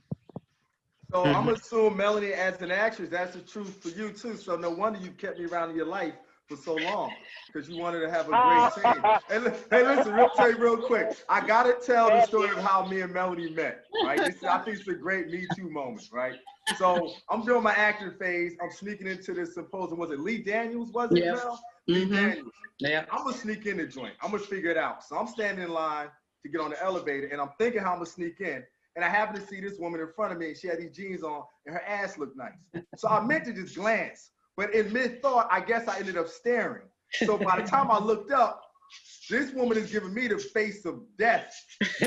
So 1.15 1.23
I'm 1.27 1.49
assuming 1.49 1.97
Melanie, 1.97 2.33
as 2.33 2.61
an 2.61 2.73
actress, 2.73 3.09
that's 3.09 3.37
the 3.37 3.41
truth 3.41 3.81
for 3.81 3.91
you 3.91 4.11
too. 4.11 4.37
So 4.37 4.57
no 4.57 4.71
wonder 4.71 4.99
you 4.99 5.13
kept 5.13 5.39
me 5.39 5.45
around 5.45 5.71
in 5.71 5.77
your 5.77 5.87
life 5.87 6.15
for 6.49 6.57
so 6.57 6.77
long 6.77 7.19
because 7.47 7.69
you 7.69 7.77
wanted 7.77 8.01
to 8.01 8.11
have 8.11 8.27
a 8.29 8.33
great 8.33 8.75
team. 8.75 9.03
Hey, 9.29 9.39
hey, 9.71 9.87
listen, 9.87 10.13
real 10.13 10.29
tell 10.35 10.51
you 10.51 10.59
real 10.59 10.77
quick. 10.77 11.17
I 11.29 11.47
gotta 11.47 11.75
tell 11.75 12.11
the 12.11 12.21
story 12.21 12.51
of 12.51 12.59
how 12.59 12.85
me 12.87 13.01
and 13.03 13.13
Melanie 13.13 13.49
met. 13.49 13.85
Right, 14.03 14.27
this, 14.27 14.43
I 14.43 14.59
think 14.59 14.81
it's 14.81 14.89
a 14.89 14.95
great 14.95 15.31
Me 15.31 15.47
Too 15.55 15.71
moment. 15.71 16.03
Right. 16.13 16.35
So 16.77 17.15
I'm 17.31 17.45
doing 17.45 17.63
my 17.63 17.73
acting 17.75 18.11
phase. 18.19 18.57
I'm 18.61 18.71
sneaking 18.73 19.07
into 19.07 19.35
this 19.35 19.55
symposium. 19.55 20.01
Was 20.01 20.11
it 20.11 20.19
Lee 20.19 20.43
Daniels? 20.43 20.91
Was 20.93 21.13
it 21.13 21.25
Yeah. 21.25 21.33
Mel? 21.33 21.65
Lee 21.87 22.07
Mhm. 22.07 22.11
Daniels. 22.17 22.53
Yeah. 22.81 23.05
I'm 23.13 23.25
gonna 23.25 23.37
sneak 23.37 23.67
in 23.67 23.77
the 23.77 23.87
joint. 23.87 24.15
I'm 24.21 24.33
gonna 24.33 24.43
figure 24.43 24.71
it 24.71 24.77
out. 24.77 25.05
So 25.05 25.17
I'm 25.17 25.29
standing 25.29 25.65
in 25.65 25.71
line 25.71 26.09
to 26.43 26.49
get 26.49 26.61
on 26.61 26.71
the 26.71 26.83
elevator, 26.83 27.29
and 27.29 27.41
I'm 27.41 27.51
thinking 27.57 27.83
how 27.83 27.93
I'm 27.93 27.99
gonna 27.99 28.07
sneak 28.07 28.41
in. 28.41 28.65
And 28.97 29.05
I 29.05 29.09
happen 29.09 29.41
to 29.41 29.47
see 29.47 29.61
this 29.61 29.79
woman 29.79 30.01
in 30.01 30.09
front 30.15 30.33
of 30.33 30.39
me, 30.39 30.49
and 30.49 30.57
she 30.57 30.69
had 30.69 30.79
these 30.79 30.97
jeans 30.97 31.23
on, 31.23 31.43
and 31.67 31.75
her 31.75 31.83
ass 31.83 32.17
looked 32.17 32.37
nice. 32.37 32.85
So 32.97 33.09
I 33.09 33.21
meant 33.21 33.45
to 33.47 33.53
just 33.53 33.75
glance, 33.75 34.31
but 34.57 34.73
in 34.75 34.93
mid 34.93 35.21
thought, 35.21 35.49
I 35.51 35.61
guess 35.61 35.89
I 35.89 35.99
ended 35.99 36.17
up 36.17 36.29
staring. 36.29 36.87
So 37.25 37.37
by 37.37 37.61
the 37.61 37.67
time 37.69 37.91
I 37.91 37.99
looked 37.99 38.31
up, 38.31 38.63
this 39.29 39.53
woman 39.53 39.79
is 39.79 39.91
giving 39.91 40.15
me 40.15 40.29
the 40.29 40.39
face 40.39 40.85
of 40.85 41.01
death, 41.19 41.53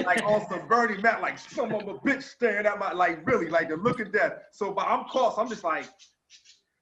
like 0.06 0.24
on 0.24 0.48
some 0.48 0.68
Bernie 0.68 1.02
Mac, 1.02 1.22
like 1.22 1.40
some 1.40 1.74
of 1.74 1.88
a 1.88 1.96
bitch 1.96 2.24
staring 2.24 2.66
at 2.66 2.78
my, 2.80 2.92
like 2.94 3.26
really, 3.26 3.50
like 3.50 3.70
the 3.70 3.76
look 3.76 4.00
of 4.00 4.12
death. 4.12 4.34
So, 4.52 4.72
but 4.72 4.88
I'm 4.88 5.06
close. 5.06 5.34
I'm 5.38 5.50
just 5.50 5.64
like, 5.64 5.86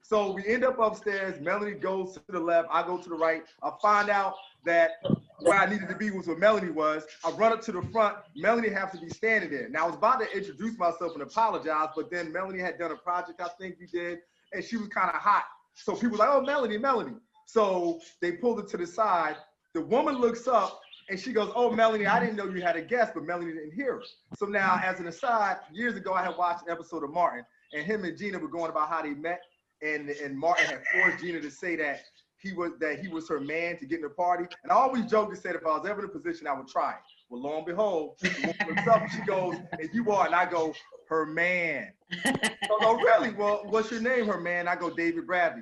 so 0.03 0.33
we 0.33 0.45
end 0.45 0.63
up 0.63 0.77
upstairs. 0.79 1.39
Melanie 1.41 1.79
goes 1.79 2.13
to 2.13 2.21
the 2.29 2.39
left. 2.39 2.67
I 2.71 2.85
go 2.85 2.97
to 2.97 3.09
the 3.09 3.15
right. 3.15 3.43
I 3.63 3.71
find 3.81 4.09
out 4.09 4.35
that 4.65 4.91
where 5.39 5.57
I 5.57 5.65
needed 5.65 5.89
to 5.89 5.95
be 5.95 6.11
was 6.11 6.27
where 6.27 6.37
Melanie 6.37 6.71
was. 6.71 7.03
I 7.25 7.31
run 7.31 7.51
up 7.51 7.61
to 7.63 7.71
the 7.71 7.81
front. 7.91 8.17
Melanie 8.35 8.69
has 8.69 8.91
to 8.91 8.97
be 8.97 9.09
standing 9.09 9.51
there. 9.51 9.69
Now 9.69 9.83
I 9.83 9.87
was 9.87 9.95
about 9.95 10.19
to 10.21 10.37
introduce 10.37 10.77
myself 10.77 11.13
and 11.13 11.21
apologize, 11.21 11.89
but 11.95 12.09
then 12.09 12.31
Melanie 12.31 12.59
had 12.59 12.77
done 12.77 12.91
a 12.91 12.95
project 12.95 13.41
I 13.41 13.49
think 13.59 13.75
we 13.79 13.87
did, 13.87 14.19
and 14.53 14.63
she 14.63 14.77
was 14.77 14.87
kind 14.89 15.09
of 15.09 15.15
hot. 15.15 15.43
So 15.75 15.93
people 15.93 16.11
were 16.11 16.17
like, 16.17 16.29
oh, 16.29 16.41
Melanie, 16.41 16.77
Melanie. 16.77 17.17
So 17.45 17.99
they 18.21 18.33
pulled 18.33 18.59
it 18.59 18.67
to 18.69 18.77
the 18.77 18.87
side. 18.87 19.35
The 19.73 19.81
woman 19.81 20.15
looks 20.15 20.47
up 20.47 20.81
and 21.09 21.19
she 21.19 21.31
goes, 21.31 21.51
oh, 21.55 21.69
Melanie, 21.69 22.07
I 22.07 22.19
didn't 22.19 22.35
know 22.35 22.45
you 22.45 22.61
had 22.61 22.75
a 22.75 22.81
guest, 22.81 23.13
but 23.13 23.23
Melanie 23.23 23.53
didn't 23.53 23.73
hear 23.73 23.99
us. 23.99 24.15
So 24.37 24.45
now, 24.45 24.79
as 24.83 24.99
an 24.99 25.07
aside, 25.07 25.57
years 25.71 25.95
ago, 25.95 26.13
I 26.13 26.23
had 26.23 26.35
watched 26.37 26.65
an 26.65 26.71
episode 26.71 27.03
of 27.03 27.11
Martin, 27.11 27.45
and 27.73 27.85
him 27.85 28.03
and 28.03 28.17
Gina 28.17 28.39
were 28.39 28.47
going 28.47 28.71
about 28.71 28.89
how 28.89 29.03
they 29.03 29.11
met, 29.13 29.41
and, 29.83 30.09
and 30.09 30.37
Martin 30.37 30.65
had 30.65 30.81
forced 30.93 31.19
Gina 31.23 31.41
to 31.41 31.51
say 31.51 31.75
that 31.75 32.01
he 32.45 32.53
was 32.53 32.73
that 32.79 32.99
he 32.99 33.07
was 33.07 33.27
her 33.27 33.39
man 33.39 33.77
to 33.79 33.85
get 33.87 33.97
in 33.97 34.03
the 34.03 34.09
party. 34.09 34.45
And 34.63 34.71
I 34.71 34.75
always 34.75 35.05
joked 35.05 35.31
and 35.33 35.41
said 35.41 35.55
if 35.55 35.65
I 35.65 35.77
was 35.77 35.87
ever 35.89 36.01
in 36.01 36.05
a 36.05 36.09
position, 36.09 36.45
I 36.45 36.53
would 36.53 36.67
try 36.67 36.91
it. 36.91 36.97
Well, 37.29 37.41
lo 37.41 37.57
and 37.57 37.65
behold, 37.65 38.17
the 38.21 38.29
woman 38.41 38.75
looks 38.75 38.87
up 38.87 39.09
she 39.09 39.21
goes, 39.21 39.55
and 39.71 39.89
you 39.93 40.11
are, 40.11 40.27
and 40.27 40.35
I 40.35 40.45
go, 40.45 40.73
her 41.09 41.25
man. 41.25 41.91
So, 42.67 42.77
no, 42.81 42.95
really? 42.95 43.29
Well, 43.31 43.61
what's 43.65 43.91
your 43.91 44.01
name, 44.01 44.25
her 44.25 44.39
man? 44.39 44.67
I 44.67 44.75
go, 44.75 44.89
David 44.89 45.27
Bradley. 45.27 45.61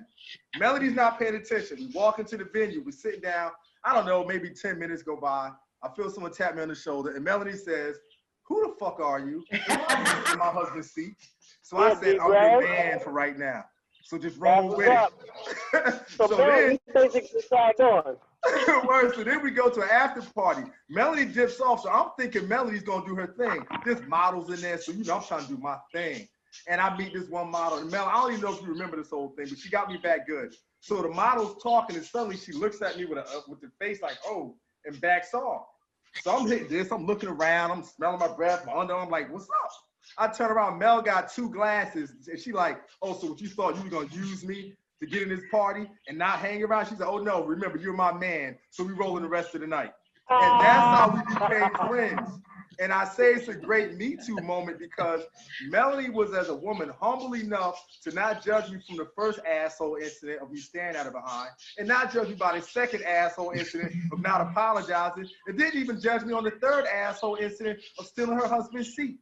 Melody's 0.58 0.94
not 0.94 1.20
paying 1.20 1.36
attention. 1.36 1.78
We 1.78 1.88
walk 1.94 2.18
into 2.18 2.38
the 2.38 2.46
venue, 2.46 2.82
we're 2.84 2.92
sitting 2.92 3.20
down. 3.20 3.52
I 3.84 3.94
don't 3.94 4.06
know, 4.06 4.24
maybe 4.24 4.50
10 4.50 4.80
minutes 4.80 5.04
go 5.04 5.18
by. 5.18 5.52
I 5.84 5.90
feel 5.96 6.10
someone 6.10 6.32
tap 6.32 6.56
me 6.56 6.62
on 6.62 6.70
the 6.70 6.76
shoulder, 6.76 7.12
and 7.14 7.24
Melody 7.24 7.58
says, 7.58 7.98
Who 8.48 8.68
the 8.68 8.74
fuck 8.80 9.00
are 9.02 9.20
you? 9.20 9.44
In 9.52 9.60
my 10.40 10.50
husband's 10.50 10.92
seat. 10.92 11.16
So 11.62 11.78
I 11.78 11.94
said, 11.96 12.20
I'm 12.20 12.32
your 12.32 12.62
Brad. 12.62 12.62
man 12.62 13.00
for 13.02 13.12
right 13.12 13.38
now. 13.38 13.66
So 14.04 14.18
just 14.18 14.38
roll 14.38 14.76
with 14.76 14.88
up. 14.89 15.14
it. 15.74 16.01
So, 16.08 16.28
so 16.28 16.38
then, 16.38 16.78
basically 16.93 17.41
signed 17.41 17.80
on. 17.80 18.16
Word, 18.88 19.16
so 19.16 19.24
then 19.24 19.41
we 19.41 19.51
go 19.51 19.70
to 19.70 19.82
an 19.82 19.89
after 19.89 20.22
party. 20.34 20.70
Melody 20.89 21.26
dips 21.26 21.60
off, 21.62 21.82
so 21.82 21.89
I'm 21.89 22.10
thinking 22.18 22.47
Melody's 22.47 22.84
gonna 22.84 23.06
do 23.06 23.16
her 23.16 23.28
thing. 23.28 23.66
There's 23.86 24.06
models 24.08 24.49
in 24.51 24.62
there, 24.62 24.78
so 24.78 24.91
you 24.91 25.04
know 25.04 25.16
I'm 25.16 25.24
trying 25.24 25.43
to 25.43 25.47
do 25.47 25.58
my 25.58 25.78
thing. 25.91 26.28
And 26.68 26.80
I 26.80 26.95
meet 26.95 27.14
this 27.14 27.30
one 27.30 27.49
model, 27.49 27.80
and 27.80 27.89
Mel, 27.89 28.06
I 28.06 28.14
don't 28.14 28.34
even 28.34 28.43
know 28.43 28.54
if 28.54 28.62
you 28.62 28.68
remember 28.68 28.97
this 28.97 29.10
whole 29.10 29.30
thing, 29.30 29.47
but 29.49 29.58
she 29.58 29.70
got 29.70 29.89
me 29.89 29.97
back 29.97 30.28
good. 30.28 30.54
So 30.82 31.01
the 31.01 31.10
model's 31.10 31.62
talking, 31.64 31.95
and 31.95 32.06
suddenly 32.06 32.38
she 32.38 32.51
looks 32.51 32.82
at 32.82 32.97
me 32.97 33.06
with 33.06 33.18
a 33.18 33.43
with 33.47 33.62
the 33.62 33.72
face 33.80 34.01
like, 34.01 34.18
oh, 34.26 34.56
and 34.86 34.99
backs 35.01 35.34
off. 35.34 35.66
So 36.22 36.38
I'm 36.38 36.47
hitting 36.47 36.68
this, 36.68 36.91
I'm 36.91 37.06
looking 37.06 37.30
around, 37.30 37.72
I'm 37.72 37.84
smelling 37.84 38.20
my 38.20 38.28
breath, 38.28 38.66
my 38.66 38.74
underarm, 38.74 39.10
like, 39.10 39.32
what's 39.32 39.45
up? 39.45 39.72
I 40.18 40.28
turn 40.28 40.51
around, 40.51 40.80
Mel 40.80 41.01
got 41.01 41.32
two 41.32 41.49
glasses, 41.49 42.14
and 42.28 42.39
she 42.39 42.51
like, 42.51 42.82
oh, 43.01 43.18
so 43.18 43.28
what 43.28 43.41
you 43.41 43.49
thought 43.49 43.76
you 43.78 43.84
were 43.84 43.89
gonna 43.89 44.14
use 44.14 44.43
me 44.45 44.74
to 45.01 45.07
get 45.07 45.24
in 45.24 45.30
this 45.30 45.43
party 45.51 45.89
and 46.07 46.18
not 46.18 46.39
hang 46.39 46.64
around? 46.64 46.88
She's 46.88 46.99
like, 46.99 47.09
oh 47.09 47.18
no, 47.18 47.43
remember, 47.43 47.78
you're 47.78 47.93
my 47.93 48.14
man, 48.14 48.57
so 48.70 48.84
we 48.84 48.93
rolling 48.93 49.24
the 49.24 49.30
rest 49.30 49.55
of 49.55 49.61
the 49.61 49.68
night. 49.68 49.91
And 50.30 50.61
that's 50.61 50.80
how 50.80 51.14
we 51.16 51.34
became 51.34 51.88
friends. 51.88 52.39
And 52.80 52.91
I 52.91 53.05
say 53.05 53.34
it's 53.34 53.47
a 53.47 53.53
great 53.53 53.97
Me 53.97 54.18
Too 54.26 54.36
moment 54.38 54.80
because 54.80 55.22
Melanie 55.68 56.09
was, 56.09 56.34
as 56.34 56.49
a 56.49 56.55
woman, 56.55 56.91
humble 56.99 57.36
enough 57.36 57.80
to 58.03 58.11
not 58.11 58.43
judge 58.43 58.72
me 58.72 58.80
from 58.88 58.97
the 58.97 59.07
first 59.16 59.39
asshole 59.45 59.97
incident 59.97 60.41
of 60.41 60.51
me 60.51 60.59
staring 60.59 60.95
at 60.95 61.05
her 61.05 61.11
behind, 61.11 61.49
and 61.78 61.88
not 61.88 62.11
judge 62.11 62.30
me 62.30 62.36
by 62.36 62.57
the 62.57 62.66
second 62.66 63.03
asshole 63.03 63.51
incident 63.51 63.93
of 64.11 64.22
not 64.22 64.41
apologizing, 64.41 65.28
and 65.47 65.57
didn't 65.57 65.80
even 65.80 66.01
judge 66.01 66.24
me 66.24 66.34
on 66.34 66.43
the 66.43 66.51
third 66.51 66.86
asshole 66.86 67.36
incident 67.36 67.80
of 67.99 68.07
stealing 68.07 68.38
her 68.38 68.47
husband's 68.47 68.95
seat. 68.95 69.20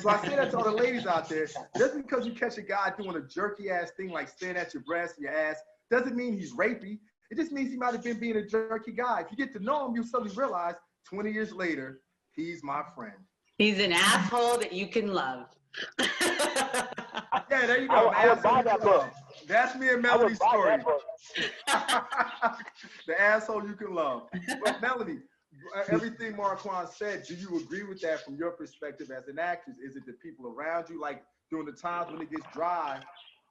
So 0.00 0.08
I 0.08 0.24
say 0.24 0.36
that 0.36 0.50
to 0.52 0.58
all 0.58 0.64
the 0.64 0.70
ladies 0.70 1.06
out 1.06 1.28
there. 1.28 1.46
Just 1.76 1.96
because 1.96 2.26
you 2.26 2.32
catch 2.32 2.56
a 2.58 2.62
guy 2.62 2.92
doing 2.98 3.16
a 3.16 3.20
jerky 3.20 3.70
ass 3.70 3.90
thing 3.96 4.10
like 4.10 4.28
staring 4.28 4.56
at 4.56 4.72
your 4.72 4.82
breast 4.84 5.16
and 5.16 5.24
your 5.24 5.34
ass, 5.34 5.56
doesn't 5.90 6.16
mean 6.16 6.32
he's 6.38 6.54
rapey. 6.54 6.98
It 7.30 7.36
just 7.36 7.52
means 7.52 7.70
he 7.70 7.76
might 7.76 7.92
have 7.92 8.02
been 8.04 8.18
being 8.18 8.36
a 8.36 8.46
jerky 8.46 8.92
guy. 8.92 9.20
If 9.20 9.30
you 9.30 9.36
get 9.36 9.52
to 9.54 9.60
know 9.62 9.86
him, 9.88 9.94
you'll 9.94 10.04
suddenly 10.06 10.34
realize 10.34 10.74
20 11.10 11.30
years 11.32 11.52
later, 11.52 12.00
he's 12.32 12.62
my 12.62 12.82
friend. 12.94 13.16
He's 13.58 13.78
an 13.80 13.92
asshole 13.92 14.58
that 14.58 14.72
you 14.72 14.86
can 14.88 15.12
love. 15.12 15.46
Yeah, 17.48 17.66
there 17.66 17.80
you 17.80 17.88
go. 17.88 18.06
would- 18.08 18.14
I 18.16 18.34
buy 18.34 18.62
that 18.62 18.74
you 18.74 18.78
can 18.80 18.88
love. 18.90 19.02
book. 19.04 19.12
That's 19.46 19.76
me 19.78 19.88
and 19.90 20.02
Melody's 20.02 20.36
story. 20.38 20.76
the 23.06 23.20
asshole 23.20 23.66
you 23.66 23.74
can 23.74 23.94
love. 23.94 24.28
But 24.64 24.80
Melody, 24.80 25.18
everything 25.88 26.36
Marquand 26.36 26.88
said, 26.88 27.24
do 27.26 27.34
you 27.34 27.60
agree 27.60 27.82
with 27.84 28.00
that 28.02 28.24
from 28.24 28.36
your 28.36 28.50
perspective 28.50 29.10
as 29.10 29.28
an 29.28 29.38
actress? 29.38 29.76
Is 29.78 29.96
it 29.96 30.06
the 30.06 30.12
people 30.14 30.46
around 30.46 30.88
you, 30.88 31.00
like 31.00 31.22
during 31.50 31.66
the 31.66 31.72
times 31.72 32.12
when 32.12 32.22
it 32.22 32.30
gets 32.30 32.46
dry? 32.52 33.00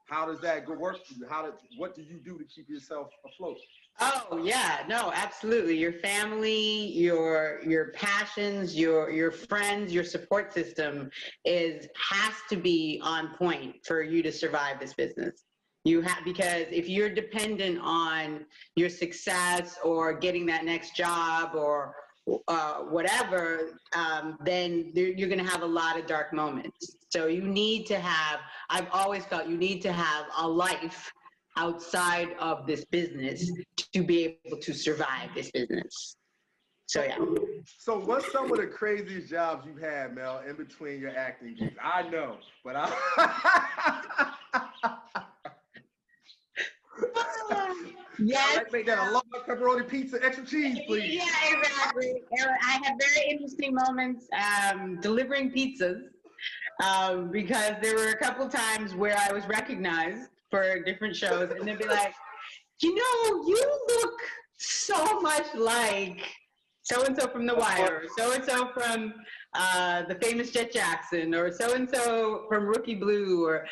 How 0.07 0.25
does 0.25 0.39
that 0.41 0.65
go 0.65 0.73
work 0.73 1.03
for 1.05 1.13
you? 1.13 1.25
How 1.27 1.43
did 1.43 1.53
what 1.77 1.95
do 1.95 2.03
you 2.03 2.19
do 2.23 2.37
to 2.37 2.43
keep 2.43 2.69
yourself 2.69 3.07
afloat? 3.25 3.57
Oh 3.99 4.41
yeah, 4.43 4.83
no, 4.87 5.11
absolutely. 5.15 5.77
Your 5.77 5.93
family, 5.93 6.91
your 6.91 7.61
your 7.65 7.91
passions, 7.91 8.75
your 8.75 9.09
your 9.09 9.31
friends, 9.31 9.91
your 9.91 10.03
support 10.03 10.53
system 10.53 11.09
is 11.43 11.87
has 11.97 12.33
to 12.49 12.55
be 12.55 12.99
on 13.03 13.35
point 13.35 13.77
for 13.83 14.03
you 14.03 14.21
to 14.21 14.31
survive 14.31 14.79
this 14.79 14.93
business. 14.93 15.43
You 15.85 16.01
have 16.01 16.25
because 16.25 16.65
if 16.71 16.89
you're 16.89 17.09
dependent 17.09 17.79
on 17.79 18.45
your 18.75 18.89
success 18.89 19.77
or 19.83 20.13
getting 20.13 20.47
that 20.47 20.65
next 20.65 20.95
job 20.95 21.51
or 21.53 21.95
uh, 22.47 22.77
whatever, 22.79 23.79
um, 23.95 24.37
then 24.43 24.91
you're 24.95 25.29
going 25.29 25.43
to 25.43 25.49
have 25.49 25.61
a 25.61 25.67
lot 25.67 25.99
of 25.99 26.07
dark 26.07 26.33
moments. 26.33 26.97
So 27.09 27.27
you 27.27 27.43
need 27.43 27.85
to 27.85 27.99
have. 27.99 28.39
I've 28.71 28.87
always 28.91 29.25
felt 29.25 29.47
you 29.47 29.57
need 29.57 29.81
to 29.83 29.93
have 29.93 30.25
a 30.39 30.47
life 30.47 31.13
outside 31.55 32.29
of 32.39 32.65
this 32.65 32.83
business 32.85 33.51
to 33.93 34.03
be 34.03 34.39
able 34.43 34.57
to 34.57 34.73
survive 34.73 35.29
this 35.35 35.51
business. 35.51 36.15
So 36.87 37.03
yeah. 37.03 37.17
So 37.79 37.99
what's 37.99 38.31
some 38.31 38.51
of 38.51 38.57
the 38.57 38.67
craziest 38.67 39.29
jobs 39.29 39.67
you've 39.67 39.81
had, 39.81 40.15
Mel, 40.15 40.41
in 40.47 40.55
between 40.55 40.99
your 40.99 41.15
acting 41.15 41.55
gigs? 41.59 41.75
I 41.81 42.09
know, 42.09 42.37
but 42.63 42.75
I 42.75 44.31
Yes. 48.19 48.59
I'd 48.59 48.71
make 48.71 48.85
that 48.85 49.09
a 49.09 49.11
large 49.11 49.25
pepperoni 49.47 49.87
pizza, 49.87 50.23
extra 50.23 50.45
cheese, 50.45 50.79
please. 50.87 51.15
Yeah, 51.15 51.57
exactly. 51.57 52.21
I 52.39 52.79
have 52.83 52.95
very 52.99 53.29
interesting 53.29 53.75
moments 53.75 54.27
um, 54.71 54.99
delivering 55.01 55.51
pizzas 55.51 56.01
um, 56.83 57.31
because 57.31 57.73
there 57.81 57.95
were 57.95 58.09
a 58.09 58.17
couple 58.17 58.47
times 58.47 58.95
where 58.95 59.17
I 59.17 59.33
was 59.33 59.45
recognized 59.47 60.29
for 60.49 60.81
different 60.83 61.15
shows, 61.15 61.51
and 61.51 61.67
they'd 61.67 61.77
be 61.77 61.87
like, 61.87 62.13
"You 62.81 62.95
know, 62.95 63.47
you 63.47 63.79
look 63.89 64.19
so 64.57 65.19
much 65.19 65.53
like 65.55 66.21
so 66.83 67.03
and 67.03 67.19
so 67.19 67.27
from 67.27 67.47
The 67.47 67.55
Wire, 67.55 68.03
so 68.17 68.33
and 68.33 68.43
so 68.43 68.67
from 68.67 69.13
uh, 69.53 70.03
the 70.03 70.15
famous 70.15 70.51
Jett 70.51 70.71
Jackson, 70.71 71.33
or 71.33 71.51
so 71.51 71.73
and 71.73 71.89
so 71.89 72.45
from 72.47 72.65
Rookie 72.65 72.95
Blue, 72.95 73.43
or 73.43 73.65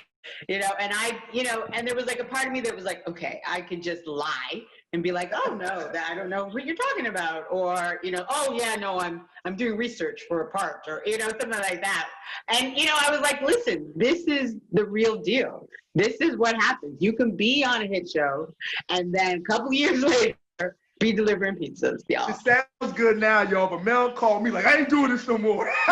you 0.47 0.59
know." 0.59 0.71
And 0.80 0.91
I, 0.93 1.19
you 1.32 1.43
know, 1.43 1.65
and 1.74 1.88
there 1.88 1.95
was 1.95 2.05
like 2.05 2.19
a 2.19 2.26
part 2.26 2.47
of 2.47 2.53
me 2.53 2.61
that 2.61 2.76
was 2.76 2.86
like, 2.86 3.07
"Okay, 3.07 3.41
I 3.47 3.61
could 3.61 3.82
just 3.82 4.07
lie." 4.07 4.63
and 4.93 5.01
be 5.01 5.11
like, 5.11 5.32
"Oh 5.34 5.57
no, 5.59 5.89
that 5.91 6.07
I 6.09 6.15
don't 6.15 6.30
know 6.30 6.45
what 6.45 6.65
you're 6.65 6.76
talking 6.76 7.07
about," 7.07 7.45
or 7.49 7.99
you 8.03 8.11
know, 8.11 8.26
"Oh 8.30 8.55
yeah, 8.57 8.76
no, 8.76 8.99
I'm 8.99 9.26
I'm 9.43 9.55
doing 9.55 9.76
research 9.76 10.21
for 10.28 10.41
a 10.41 10.51
part," 10.51 10.82
or 10.88 11.01
you 11.05 11.17
know, 11.17 11.28
something 11.30 11.49
like 11.49 11.82
that. 11.82 12.09
And 12.47 12.78
you 12.78 12.86
know, 12.86 12.95
I 12.99 13.11
was 13.11 13.19
like, 13.21 13.41
"Listen, 13.41 13.91
this 13.95 14.26
is 14.28 14.55
the 14.71 14.86
real 14.86 15.17
deal. 15.17 15.67
This 15.95 16.15
is 16.21 16.38
what 16.38 16.55
happens. 16.55 17.01
You 17.01 17.13
can 17.13 17.36
be 17.36 17.63
on 17.63 17.82
a 17.82 17.88
hit 17.88 18.09
show, 18.09 18.53
and 18.89 19.13
then 19.13 19.39
a 19.39 19.51
couple 19.51 19.74
years 19.74 20.01
later, 20.59 20.78
be 20.99 21.11
delivering 21.11 21.55
pizzas, 21.55 22.03
y'all." 22.07 22.30
It 22.30 22.36
sounds 22.36 22.93
good 22.95 23.17
now, 23.17 23.41
y'all, 23.41 23.67
but 23.67 23.84
Mel 23.84 24.11
called 24.11 24.43
me 24.43 24.51
like, 24.51 24.65
I 24.67 24.78
ain't 24.78 24.89
doing 24.89 25.09
this 25.09 25.28
no 25.28 25.38
more. 25.39 25.71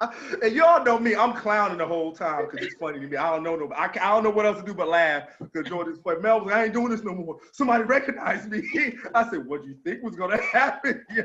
and 0.42 0.54
y'all 0.54 0.84
know 0.84 0.98
me, 0.98 1.14
I'm 1.14 1.32
clowning 1.32 1.78
the 1.78 1.86
whole 1.86 2.12
time 2.12 2.46
because 2.46 2.66
it's 2.66 2.76
funny 2.76 3.00
to 3.00 3.06
me. 3.06 3.16
I 3.16 3.30
don't 3.30 3.42
know 3.42 3.56
no, 3.56 3.72
I, 3.74 3.84
I 3.84 4.14
don't 4.14 4.22
know 4.22 4.30
what 4.30 4.46
else 4.46 4.58
to 4.58 4.64
do 4.64 4.74
but 4.74 4.88
laugh 4.88 5.24
because 5.40 5.68
Jordan's 5.68 5.98
funny. 6.02 6.20
Mel 6.20 6.40
was 6.40 6.46
like, 6.46 6.56
I 6.56 6.64
ain't 6.64 6.72
doing 6.72 6.90
this 6.90 7.02
no 7.02 7.14
more. 7.14 7.38
Somebody 7.52 7.84
recognized 7.84 8.50
me. 8.50 8.62
I 9.14 9.28
said, 9.30 9.46
what 9.46 9.62
do 9.62 9.68
you 9.68 9.76
think 9.84 10.02
was 10.02 10.16
gonna 10.16 10.40
happen? 10.52 11.04
Yo, 11.10 11.24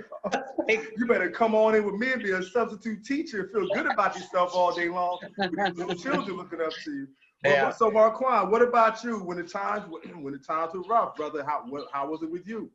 you 0.98 1.06
better 1.06 1.30
come 1.30 1.56
on 1.56 1.76
in 1.76 1.84
with 1.84 1.96
me 1.96 2.14
and 2.14 2.24
be 2.24 2.32
a 2.32 2.44
substitute 2.44 3.04
teacher 3.04 3.42
and 3.42 3.52
feel 3.52 3.68
good 3.74 3.92
about 3.92 4.16
yourself 4.16 4.52
all 4.54 4.74
day 4.74 4.90
long 4.90 5.20
with 5.38 5.52
these 5.52 5.76
little 5.76 5.96
children 5.96 6.38
looking 6.38 6.62
up 6.62 6.72
to 6.84 6.92
you. 6.92 7.08
Yeah. 7.44 7.72
So 7.72 7.90
Marquand, 7.90 8.52
what 8.52 8.62
about 8.62 9.04
you 9.04 9.20
when 9.20 9.38
the 9.38 9.44
times 9.44 9.84
when 10.16 10.34
the 10.34 10.40
times 10.40 10.74
were 10.74 10.82
rough, 10.82 11.16
brother? 11.16 11.44
How 11.44 11.64
what, 11.68 11.88
how 11.92 12.10
was 12.10 12.22
it 12.22 12.32
with 12.32 12.48
you? 12.48 12.70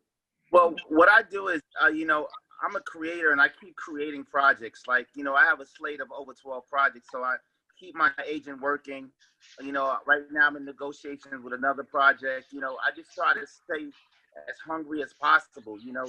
Well, 0.53 0.75
what 0.89 1.09
I 1.09 1.23
do 1.29 1.49
is, 1.49 1.61
uh, 1.83 1.89
you 1.89 2.07
know, 2.07 2.29
I'm 2.63 2.77
a 2.77 2.81
creator 2.81 3.33
and 3.33 3.41
I 3.41 3.49
keep 3.49 3.77
creating 3.77 4.25
projects. 4.25 4.83
Like, 4.87 5.09
you 5.15 5.25
know, 5.25 5.35
I 5.35 5.45
have 5.45 5.61
a 5.61 5.67
slate 5.67 6.01
of 6.01 6.09
over 6.17 6.33
12 6.35 6.65
projects, 6.69 7.09
so 7.13 7.23
I 7.23 7.37
keep 7.79 7.95
my 7.95 8.11
agent 8.27 8.61
working. 8.61 9.11
You 9.61 9.73
know, 9.73 9.97
right 10.07 10.23
now 10.31 10.47
I'm 10.47 10.57
in 10.57 10.65
negotiations 10.65 11.43
with 11.43 11.53
another 11.53 11.85
project. 11.85 12.47
You 12.53 12.61
know, 12.61 12.77
I 12.85 12.95
just 12.97 13.15
try 13.15 13.35
to 13.35 13.47
stay 13.47 13.87
as 14.49 14.57
hungry 14.67 15.03
as 15.03 15.13
possible. 15.21 15.79
You 15.81 15.93
know, 15.93 16.07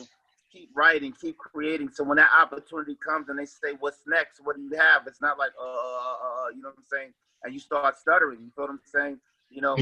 keep 0.51 0.69
writing, 0.75 1.13
keep 1.19 1.37
creating. 1.37 1.89
So 1.93 2.03
when 2.03 2.17
that 2.17 2.31
opportunity 2.41 2.95
comes 2.95 3.29
and 3.29 3.37
they 3.37 3.45
say, 3.45 3.73
"What's 3.79 3.99
next? 4.07 4.39
What 4.43 4.55
do 4.55 4.61
you 4.61 4.77
have?" 4.77 5.05
It's 5.07 5.21
not 5.21 5.37
like, 5.37 5.51
uh, 5.59 5.63
uh, 5.63 5.67
uh, 5.67 6.45
uh," 6.45 6.49
you 6.55 6.61
know 6.61 6.69
what 6.69 6.77
I'm 6.77 6.85
saying? 6.91 7.13
And 7.43 7.53
you 7.53 7.59
start 7.59 7.97
stuttering. 7.97 8.39
You 8.41 8.51
feel 8.55 8.65
what 8.65 8.71
I'm 8.71 8.81
saying? 8.85 9.19
You 9.49 9.61
know, 9.61 9.75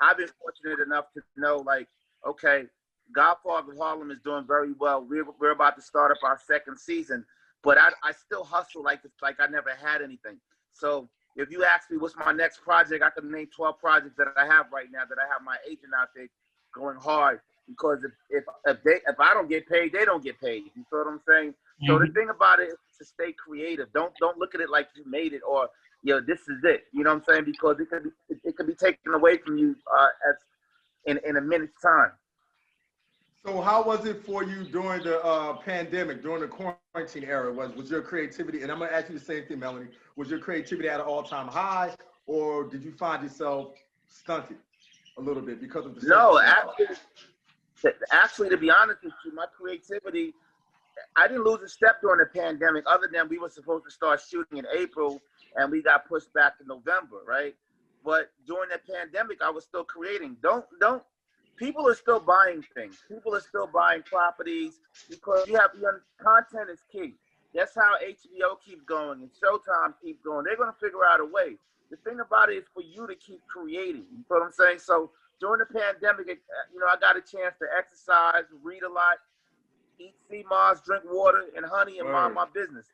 I've 0.00 0.16
been 0.16 0.30
fortunate 0.40 0.84
enough 0.84 1.12
to 1.14 1.22
know, 1.36 1.58
like, 1.58 1.88
okay, 2.26 2.66
Godfather 3.14 3.72
of 3.72 3.78
Harlem 3.78 4.10
is 4.10 4.20
doing 4.24 4.44
very 4.46 4.72
well. 4.78 5.04
We're, 5.04 5.24
we're 5.40 5.50
about 5.50 5.76
to 5.76 5.82
start 5.82 6.10
up 6.10 6.18
our 6.22 6.38
second 6.46 6.78
season, 6.78 7.24
but 7.62 7.78
I, 7.78 7.90
I 8.02 8.12
still 8.12 8.44
hustle 8.44 8.82
like 8.82 9.00
it's 9.04 9.20
like 9.22 9.36
I 9.40 9.46
never 9.46 9.70
had 9.70 10.02
anything. 10.02 10.38
So 10.72 11.08
if 11.36 11.50
you 11.50 11.64
ask 11.64 11.90
me 11.90 11.98
what's 11.98 12.16
my 12.16 12.32
next 12.32 12.62
project, 12.62 13.02
I 13.02 13.10
can 13.10 13.30
name 13.30 13.48
12 13.54 13.78
projects 13.78 14.16
that 14.18 14.28
I 14.36 14.46
have 14.46 14.66
right 14.72 14.86
now 14.92 15.04
that 15.08 15.18
I 15.18 15.26
have 15.32 15.42
my 15.44 15.56
agent 15.68 15.92
out 15.98 16.08
there 16.14 16.28
going 16.74 16.96
hard 16.96 17.40
because 17.68 18.04
if 18.04 18.12
if 18.30 18.44
if 18.66 18.82
they 18.82 19.00
if 19.06 19.18
I 19.18 19.34
don't 19.34 19.48
get 19.48 19.68
paid, 19.68 19.92
they 19.92 20.04
don't 20.04 20.22
get 20.22 20.40
paid. 20.40 20.62
You 20.74 20.84
feel 20.90 21.00
what 21.00 21.08
I'm 21.08 21.20
saying? 21.26 21.54
So 21.86 21.98
the 21.98 22.06
thing 22.12 22.28
about 22.28 22.60
it 22.60 22.68
is 22.68 22.76
to 22.98 23.04
stay 23.04 23.32
creative. 23.32 23.92
Don't 23.92 24.12
don't 24.20 24.38
look 24.38 24.54
at 24.54 24.60
it 24.60 24.70
like 24.70 24.88
you 24.94 25.04
made 25.06 25.32
it 25.32 25.42
or 25.48 25.68
you 26.02 26.14
know 26.14 26.20
this 26.20 26.40
is 26.40 26.62
it. 26.64 26.84
You 26.92 27.04
know 27.04 27.10
what 27.10 27.28
I'm 27.28 27.34
saying? 27.34 27.44
Because 27.44 27.80
it 27.80 27.90
could 27.90 28.04
be 28.04 28.10
it, 28.28 28.38
it 28.44 28.56
could 28.56 28.66
be 28.66 28.74
taken 28.74 29.14
away 29.14 29.38
from 29.38 29.58
you 29.58 29.74
uh, 29.96 30.08
as 30.28 30.36
in 31.06 31.18
in 31.28 31.36
a 31.36 31.40
minute's 31.40 31.80
time. 31.80 32.12
So 33.44 33.60
how 33.60 33.82
was 33.82 34.04
it 34.06 34.24
for 34.24 34.44
you 34.44 34.64
during 34.64 35.02
the 35.02 35.20
uh, 35.24 35.54
pandemic, 35.54 36.22
during 36.22 36.42
the 36.42 36.48
quarantine 36.48 37.24
era? 37.24 37.52
Was 37.52 37.74
was 37.74 37.90
your 37.90 38.02
creativity? 38.02 38.62
And 38.62 38.70
I'm 38.70 38.78
gonna 38.78 38.92
ask 38.92 39.08
you 39.08 39.18
the 39.18 39.24
same 39.24 39.46
thing, 39.46 39.58
Melanie. 39.58 39.88
Was 40.14 40.30
your 40.30 40.38
creativity 40.38 40.88
at 40.88 41.00
an 41.00 41.06
all-time 41.06 41.48
high, 41.48 41.94
or 42.26 42.64
did 42.64 42.84
you 42.84 42.92
find 42.92 43.22
yourself 43.22 43.74
stunted 44.06 44.58
a 45.18 45.20
little 45.20 45.42
bit 45.42 45.60
because 45.60 45.86
of 45.86 46.00
the 46.00 46.06
No, 46.06 46.40
actually, 46.40 46.96
actually, 48.12 48.48
to 48.50 48.56
be 48.56 48.70
honest 48.70 49.02
with 49.02 49.12
you, 49.24 49.34
my 49.34 49.46
creativity, 49.56 50.34
I 51.16 51.26
didn't 51.26 51.44
lose 51.44 51.62
a 51.62 51.68
step 51.68 52.00
during 52.00 52.20
the 52.20 52.26
pandemic, 52.26 52.84
other 52.86 53.08
than 53.12 53.28
we 53.28 53.38
were 53.38 53.50
supposed 53.50 53.84
to 53.86 53.90
start 53.90 54.20
shooting 54.20 54.58
in 54.58 54.66
April 54.74 55.20
and 55.56 55.70
we 55.70 55.82
got 55.82 56.08
pushed 56.08 56.32
back 56.32 56.58
to 56.58 56.64
November, 56.66 57.18
right? 57.26 57.54
But 58.04 58.30
during 58.46 58.70
the 58.70 58.78
pandemic, 58.92 59.42
I 59.42 59.50
was 59.50 59.64
still 59.64 59.84
creating. 59.84 60.36
Don't, 60.42 60.64
don't, 60.80 61.02
people 61.56 61.88
are 61.88 61.94
still 61.94 62.20
buying 62.20 62.64
things. 62.74 63.02
People 63.08 63.34
are 63.34 63.40
still 63.40 63.66
buying 63.66 64.02
properties 64.02 64.80
because 65.08 65.46
you 65.46 65.56
have, 65.56 65.70
your 65.80 66.02
content 66.22 66.70
is 66.70 66.80
key. 66.90 67.14
That's 67.54 67.74
how 67.74 67.94
HBO 68.02 68.56
keeps 68.64 68.82
going 68.84 69.20
and 69.20 69.30
Showtime 69.32 69.94
keeps 70.02 70.20
going. 70.22 70.44
They're 70.44 70.56
going 70.56 70.72
to 70.72 70.78
figure 70.80 71.04
out 71.08 71.20
a 71.20 71.24
way. 71.24 71.56
The 71.90 71.96
thing 71.98 72.20
about 72.20 72.50
it 72.50 72.56
is 72.56 72.64
for 72.72 72.82
you 72.82 73.06
to 73.06 73.14
keep 73.14 73.40
creating. 73.46 74.04
You 74.10 74.18
know 74.18 74.24
what 74.38 74.42
I'm 74.42 74.52
saying? 74.52 74.78
So 74.78 75.10
during 75.40 75.58
the 75.58 75.66
pandemic, 75.66 76.28
it- 76.28 76.42
uh, 76.48 76.72
you 76.72 76.80
know, 76.80 76.86
I 76.86 76.96
got 76.96 77.16
a 77.16 77.20
chance 77.20 77.54
to 77.60 77.66
exercise, 77.76 78.44
read 78.62 78.82
a 78.82 78.88
lot, 78.88 79.18
eat 79.98 80.14
sea 80.30 80.44
moss, 80.48 80.80
drink 80.80 81.04
water 81.06 81.44
and 81.56 81.66
honey, 81.66 81.98
and 81.98 82.10
mind 82.10 82.34
my 82.34 82.46
business. 82.54 82.86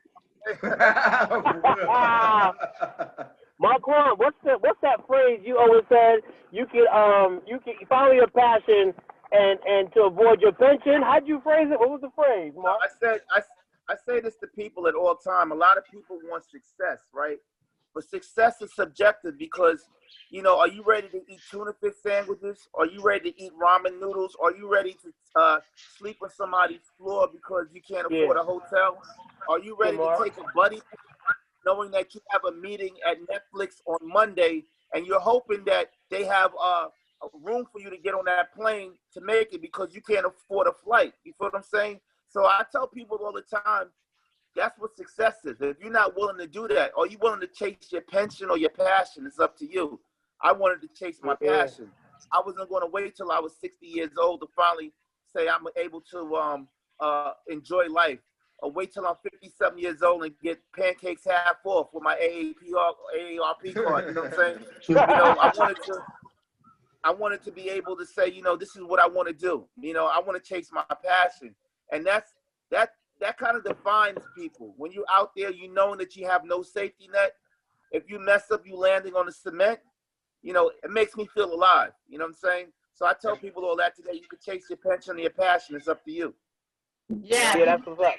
Marquand, 3.59 4.17
what's 4.17 4.37
the 4.43 4.57
what's 4.61 4.79
that 4.81 5.05
phrase 5.05 5.41
you 5.43 5.57
always 5.57 5.83
said? 5.89 6.19
You 6.51 6.65
can 6.65 6.85
um 6.93 7.41
you 7.45 7.59
can 7.59 7.73
follow 7.87 8.11
your 8.11 8.27
passion 8.27 8.93
and 9.31 9.59
and 9.65 9.91
to 9.93 10.03
avoid 10.03 10.41
your 10.41 10.53
pension. 10.53 11.01
How'd 11.03 11.27
you 11.27 11.41
phrase 11.41 11.67
it? 11.71 11.79
What 11.79 11.89
was 11.89 12.01
the 12.01 12.11
phrase, 12.15 12.53
Mark? 12.55 12.79
I 12.81 12.87
said 12.99 13.21
I, 13.35 13.41
I 13.91 13.95
say 14.07 14.21
this 14.21 14.35
to 14.37 14.47
people 14.47 14.87
at 14.87 14.95
all 14.95 15.15
time. 15.15 15.51
A 15.51 15.55
lot 15.55 15.77
of 15.77 15.83
people 15.91 16.19
want 16.23 16.43
success, 16.45 16.99
right? 17.13 17.37
But 17.93 18.07
success 18.07 18.61
is 18.61 18.73
subjective 18.75 19.37
because, 19.37 19.89
you 20.29 20.43
know, 20.43 20.59
are 20.59 20.67
you 20.67 20.83
ready 20.85 21.09
to 21.09 21.17
eat 21.27 21.39
tuna 21.49 21.73
fish 21.81 21.95
sandwiches? 22.03 22.69
Are 22.75 22.85
you 22.85 23.01
ready 23.01 23.31
to 23.31 23.43
eat 23.43 23.51
ramen 23.59 23.99
noodles? 23.99 24.37
Are 24.41 24.55
you 24.55 24.71
ready 24.71 24.93
to 24.93 25.11
uh, 25.41 25.59
sleep 25.97 26.17
on 26.21 26.29
somebody's 26.29 26.83
floor 26.99 27.27
because 27.31 27.65
you 27.73 27.81
can't 27.81 28.05
afford 28.05 28.37
Yeah. 28.37 28.41
a 28.41 28.45
hotel? 28.45 29.01
Are 29.49 29.57
you 29.59 29.75
ready 29.79 29.97
to 29.97 30.15
take 30.23 30.37
a 30.37 30.43
buddy, 30.55 30.81
knowing 31.65 31.91
that 31.91 32.13
you 32.13 32.21
have 32.29 32.41
a 32.45 32.51
meeting 32.51 32.95
at 33.09 33.17
Netflix 33.21 33.75
on 33.85 33.97
Monday 34.01 34.65
and 34.93 35.05
you're 35.05 35.19
hoping 35.19 35.63
that 35.65 35.91
they 36.09 36.23
have 36.25 36.51
uh, 36.61 36.87
a 37.21 37.27
room 37.41 37.65
for 37.71 37.79
you 37.81 37.89
to 37.89 37.97
get 37.97 38.13
on 38.13 38.25
that 38.25 38.53
plane 38.53 38.93
to 39.13 39.21
make 39.21 39.53
it 39.53 39.61
because 39.61 39.93
you 39.93 40.01
can't 40.01 40.25
afford 40.25 40.67
a 40.67 40.73
flight? 40.83 41.13
You 41.23 41.33
feel 41.37 41.47
what 41.47 41.55
I'm 41.55 41.63
saying? 41.63 41.99
So 42.29 42.45
I 42.45 42.63
tell 42.71 42.87
people 42.87 43.17
all 43.17 43.33
the 43.33 43.41
time, 43.41 43.87
that's 44.55 44.79
what 44.79 44.95
success 44.95 45.35
is. 45.45 45.57
If 45.61 45.77
you're 45.79 45.91
not 45.91 46.15
willing 46.15 46.37
to 46.37 46.47
do 46.47 46.67
that, 46.69 46.91
are 46.97 47.07
you 47.07 47.17
willing 47.21 47.41
to 47.41 47.47
chase 47.47 47.91
your 47.91 48.01
pension 48.01 48.49
or 48.49 48.57
your 48.57 48.71
passion? 48.71 49.25
It's 49.25 49.39
up 49.39 49.57
to 49.59 49.65
you. 49.65 49.99
I 50.41 50.51
wanted 50.53 50.81
to 50.81 50.87
chase 50.87 51.19
my 51.23 51.35
passion. 51.35 51.91
I 52.31 52.41
wasn't 52.45 52.69
going 52.69 52.81
to 52.81 52.87
wait 52.87 53.15
till 53.15 53.31
I 53.31 53.39
was 53.39 53.53
60 53.59 53.85
years 53.85 54.11
old 54.19 54.41
to 54.41 54.47
finally 54.55 54.93
say 55.35 55.47
I'm 55.47 55.65
able 55.77 56.01
to 56.11 56.35
um, 56.35 56.67
uh, 56.99 57.31
enjoy 57.47 57.87
life, 57.87 58.19
or 58.61 58.71
wait 58.71 58.93
till 58.93 59.05
I'm 59.05 59.15
57 59.23 59.77
years 59.77 60.01
old 60.01 60.23
and 60.23 60.33
get 60.41 60.59
pancakes 60.75 61.25
half 61.25 61.57
off 61.63 61.87
with 61.93 62.03
my 62.03 62.15
AAPR, 62.15 62.93
AARP 63.17 63.73
card. 63.85 64.07
You 64.07 64.13
know 64.13 64.21
what 64.21 64.33
I'm 64.33 64.37
saying? 64.37 64.57
you 64.87 64.95
know, 64.95 65.01
I 65.03 65.51
wanted 65.57 65.77
to. 65.85 65.99
I 67.01 67.13
wanted 67.13 67.41
to 67.43 67.51
be 67.51 67.69
able 67.69 67.95
to 67.95 68.05
say, 68.05 68.29
you 68.29 68.41
know, 68.41 68.57
this 68.57 68.75
is 68.75 68.83
what 68.83 68.99
I 68.99 69.07
want 69.07 69.29
to 69.29 69.33
do. 69.33 69.65
You 69.79 69.93
know, 69.93 70.07
I 70.07 70.19
want 70.19 70.43
to 70.43 70.47
chase 70.47 70.69
my 70.73 70.83
passion, 71.03 71.55
and 71.91 72.05
that's 72.05 72.33
that. 72.71 72.91
That 73.21 73.37
kind 73.37 73.57
of 73.57 73.65
defines 73.65 74.19
people. 74.33 74.73
When 74.77 74.93
you're 74.93 75.03
out 75.11 75.31
there, 75.35 75.51
you 75.51 75.73
know 75.73 75.93
that 75.97 76.15
you 76.15 76.25
have 76.25 76.45
no 76.45 76.63
safety 76.63 77.09
net. 77.11 77.33
If 77.91 78.09
you 78.09 78.17
mess 78.17 78.49
up, 78.49 78.65
you 78.65 78.77
landing 78.77 79.13
on 79.13 79.25
the 79.25 79.31
cement. 79.33 79.79
You 80.41 80.53
know, 80.53 80.71
it 80.81 80.89
makes 80.89 81.17
me 81.17 81.27
feel 81.33 81.53
alive. 81.53 81.91
You 82.07 82.17
know 82.17 82.23
what 82.23 82.29
I'm 82.29 82.49
saying? 82.49 82.67
So 82.93 83.05
I 83.05 83.13
tell 83.21 83.35
people 83.35 83.65
all 83.65 83.75
that 83.75 83.95
today. 83.95 84.13
You 84.13 84.27
can 84.29 84.39
chase 84.39 84.65
your 84.69 84.77
pension 84.77 85.17
or 85.17 85.19
your 85.19 85.31
passion. 85.31 85.75
It's 85.75 85.89
up 85.89 86.03
to 86.05 86.11
you. 86.11 86.33
Yeah. 87.09 87.57
Yeah, 87.57 87.65
that's 87.65 87.85
what's 87.85 88.01
up. 88.01 88.15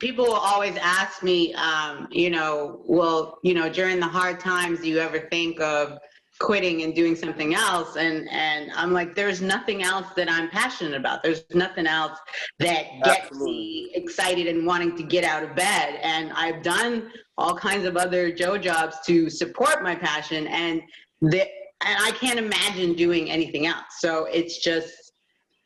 people 0.00 0.26
will 0.26 0.34
always 0.34 0.76
ask 0.76 1.22
me, 1.22 1.54
um, 1.54 2.08
you 2.10 2.30
know, 2.30 2.82
well, 2.84 3.38
you 3.42 3.54
know, 3.54 3.68
during 3.68 4.00
the 4.00 4.06
hard 4.06 4.40
times, 4.40 4.80
do 4.80 4.88
you 4.88 4.98
ever 4.98 5.20
think 5.30 5.60
of 5.60 5.98
quitting 6.40 6.82
and 6.82 6.94
doing 6.94 7.14
something 7.14 7.54
else? 7.54 7.96
And 7.96 8.28
and 8.30 8.72
I'm 8.72 8.92
like, 8.92 9.14
there's 9.14 9.40
nothing 9.40 9.82
else 9.82 10.08
that 10.16 10.30
I'm 10.30 10.50
passionate 10.50 10.94
about. 10.94 11.22
There's 11.22 11.44
nothing 11.54 11.86
else 11.86 12.18
that 12.58 12.86
gets 13.04 13.32
me 13.38 13.92
excited 13.94 14.48
and 14.48 14.66
wanting 14.66 14.96
to 14.96 15.02
get 15.04 15.24
out 15.24 15.42
of 15.42 15.54
bed. 15.54 16.00
And 16.02 16.32
I've 16.32 16.62
done 16.62 17.10
all 17.38 17.56
kinds 17.56 17.84
of 17.84 17.96
other 17.96 18.32
Joe 18.32 18.58
jobs 18.58 18.96
to 19.06 19.30
support 19.30 19.82
my 19.82 19.94
passion, 19.94 20.46
and 20.48 20.82
the 21.20 21.42
and 21.86 21.98
I 22.02 22.12
can't 22.12 22.38
imagine 22.38 22.94
doing 22.94 23.30
anything 23.30 23.66
else. 23.66 23.84
So 24.00 24.24
it's 24.26 24.58
just 24.58 25.03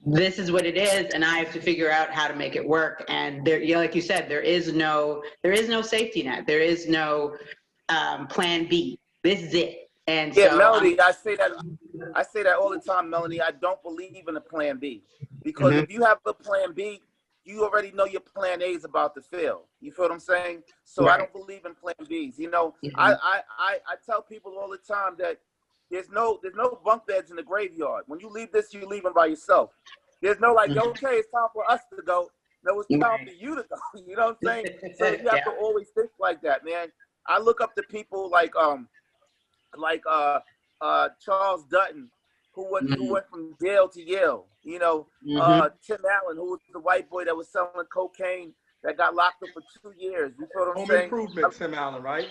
this 0.07 0.39
is 0.39 0.53
what 0.53 0.65
it 0.65 0.77
is 0.77 1.13
and 1.13 1.25
i 1.25 1.39
have 1.39 1.53
to 1.53 1.61
figure 1.61 1.91
out 1.91 2.11
how 2.11 2.29
to 2.29 2.35
make 2.35 2.55
it 2.57 2.67
work 2.67 3.05
and 3.09 3.45
there 3.45 3.61
you 3.61 3.75
know, 3.75 3.81
like 3.81 3.95
you 3.95 4.01
said 4.01 4.29
there 4.29 4.41
is 4.41 4.73
no 4.73 5.23
there 5.43 5.53
is 5.53 5.69
no 5.69 5.83
safety 5.83 6.23
net 6.23 6.47
there 6.47 6.61
is 6.61 6.89
no 6.89 7.37
um, 7.89 8.27
plan 8.27 8.67
b 8.69 8.99
this 9.25 9.41
is 9.43 9.55
it 9.55 9.91
and 10.07 10.35
Yeah, 10.37 10.51
so 10.51 10.59
Melody, 10.59 11.01
I 11.01 11.13
say 11.13 11.37
that 11.37 11.51
I 12.15 12.23
say 12.23 12.43
that 12.43 12.57
all 12.57 12.71
the 12.71 12.79
time, 12.79 13.11
Melody. 13.11 13.43
I 13.43 13.51
don't 13.51 13.83
believe 13.83 14.27
in 14.29 14.37
a 14.37 14.41
plan 14.41 14.79
B. 14.79 15.03
Because 15.43 15.73
Mhm. 15.73 15.83
if 15.85 15.93
you 15.93 16.03
have 16.03 16.19
a 16.25 16.33
plan 16.33 16.73
B, 16.73 17.03
you 17.45 17.65
already 17.65 17.91
know 17.91 18.05
your 18.05 18.21
plan 18.23 18.63
A 18.63 18.67
is 18.67 18.85
about 18.85 19.15
to 19.17 19.23
fail. 19.23 19.67
You 19.81 19.93
feel 19.93 20.07
what 20.07 20.13
I'm 20.13 20.21
saying? 20.21 20.63
So 20.85 21.07
I 21.07 21.19
don't 21.19 21.33
believe 21.33 21.65
in 21.67 21.75
plan 21.75 21.95
Bs. 22.03 22.39
You 22.39 22.51
know, 22.51 22.75
Mhm. 22.85 22.95
I, 22.97 23.13
I, 23.13 23.43
I, 23.59 23.79
I 23.87 23.95
tell 24.05 24.23
people 24.23 24.57
all 24.59 24.69
the 24.71 24.79
time 24.79 25.17
that 25.19 25.39
there's 25.91 26.09
no 26.11 26.39
there's 26.43 26.55
no 26.55 26.79
bunk 26.85 27.07
beds 27.07 27.31
in 27.31 27.37
the 27.37 27.43
graveyard. 27.43 28.05
When 28.07 28.21
you 28.21 28.29
leave 28.29 28.53
this, 28.53 28.73
you're 28.75 28.87
leaving 28.87 29.13
by 29.15 29.27
yourself. 29.27 29.71
There's 30.21 30.41
no 30.41 30.53
like, 30.53 30.71
Mhm. 30.71 30.87
okay, 30.91 31.17
it's 31.17 31.31
time 31.31 31.49
for 31.53 31.71
us 31.71 31.81
to 31.97 32.03
go. 32.03 32.31
No, 32.65 32.81
it's 32.81 32.89
time 33.01 33.25
for 33.25 33.33
you 33.33 33.55
to 33.55 33.63
go. 33.71 33.77
You 34.07 34.17
know 34.17 34.27
what 34.27 34.39
I'm 34.43 34.49
saying? 34.49 34.67
So 34.97 35.05
you 35.23 35.29
have 35.29 35.37
Yeah. 35.39 35.45
to 35.45 35.51
always 35.61 35.89
think 35.91 36.11
like 36.19 36.41
that, 36.43 36.65
man. 36.65 36.93
I 37.27 37.39
look 37.39 37.61
up 37.61 37.75
to 37.77 37.83
people 37.85 38.29
like 38.31 38.55
um 38.57 38.89
like 39.77 40.03
uh 40.09 40.41
uh 40.81 41.09
Charles 41.25 41.65
Dutton, 41.67 42.11
who 42.53 42.71
went 42.73 42.91
who 42.97 43.07
Mhm. 43.07 43.11
went 43.13 43.29
from 43.31 43.55
Yale 43.61 43.89
to 43.89 44.03
Yale. 44.03 44.47
You 44.63 44.79
know, 44.79 45.09
Mhm. 45.27 45.39
uh 45.41 45.69
Tim 45.87 46.01
Allen, 46.05 46.37
who 46.37 46.51
was 46.51 46.61
the 46.73 46.81
white 46.81 47.09
boy 47.09 47.25
that 47.25 47.37
was 47.37 47.49
selling 47.51 47.87
cocaine 47.93 48.55
that 48.85 48.97
got 48.97 49.15
locked 49.15 49.43
up 49.43 49.49
for 49.55 49.63
two 49.83 49.93
years. 49.99 50.33
You 50.39 50.47
feel 50.53 50.63
what 50.67 50.71
I'm 50.71 50.77
Home 50.77 50.87
saying? 50.87 51.03
improvement, 51.05 51.55
Tim 51.55 51.75
Allen, 51.75 52.03
right? 52.03 52.29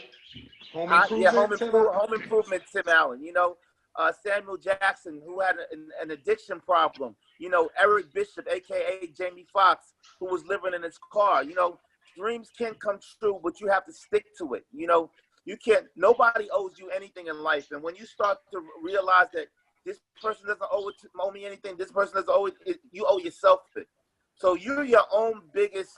Home 0.74 0.90
I- 0.92 1.02
improvement. 1.04 1.22
yeah, 1.24 1.32
home, 1.32 1.58
Tim 1.58 1.70
impro- 1.70 1.86
Allen? 1.94 2.00
home 2.00 2.14
improvement, 2.14 2.64
Tim 2.72 2.84
Allen. 2.88 3.24
You 3.24 3.34
know, 3.34 3.58
uh, 3.96 4.12
Samuel 4.26 4.58
Jackson, 4.58 5.22
who 5.26 5.40
had 5.42 5.56
an, 5.72 5.90
an 6.02 6.12
addiction 6.12 6.60
problem. 6.60 7.16
You 7.40 7.50
know, 7.50 7.70
Eric 7.82 8.14
Bishop, 8.14 8.48
aka 8.48 9.08
Jamie 9.18 9.46
Foxx, 9.52 9.94
who 10.20 10.28
was 10.28 10.46
living 10.46 10.74
in 10.74 10.84
his 10.84 11.00
car. 11.12 11.44
You 11.44 11.56
know, 11.56 11.80
dreams 12.18 12.50
can 12.58 12.74
come 12.76 13.00
true, 13.20 13.40
but 13.44 13.60
you 13.60 13.68
have 13.68 13.86
to 13.86 13.94
stick 13.94 14.26
to 14.40 14.54
it. 14.54 14.66
You 14.72 14.88
know, 14.88 15.12
you 15.46 15.58
can't. 15.58 15.86
Nobody 15.96 16.48
owes 16.52 16.78
you 16.80 16.90
anything 16.92 17.28
in 17.28 17.40
life, 17.44 17.68
and 17.72 17.82
when 17.84 17.96
you 17.96 18.06
start 18.06 18.38
to 18.54 18.62
realize 18.84 19.28
that 19.34 19.48
this 19.86 20.00
person 20.22 20.48
doesn't 20.48 20.70
owe, 20.72 20.90
it 20.90 20.96
owe 21.20 21.32
me 21.32 21.46
anything, 21.46 21.78
this 21.78 21.92
person 21.92 22.16
doesn't 22.16 22.30
owe 22.30 22.48
it, 22.48 22.56
it, 22.66 22.80
you 22.92 23.06
owe 23.08 23.20
yourself 23.20 23.62
it. 23.78 23.88
So 24.36 24.54
you're 24.56 24.84
your 24.84 25.06
own 25.14 25.42
biggest, 25.54 25.98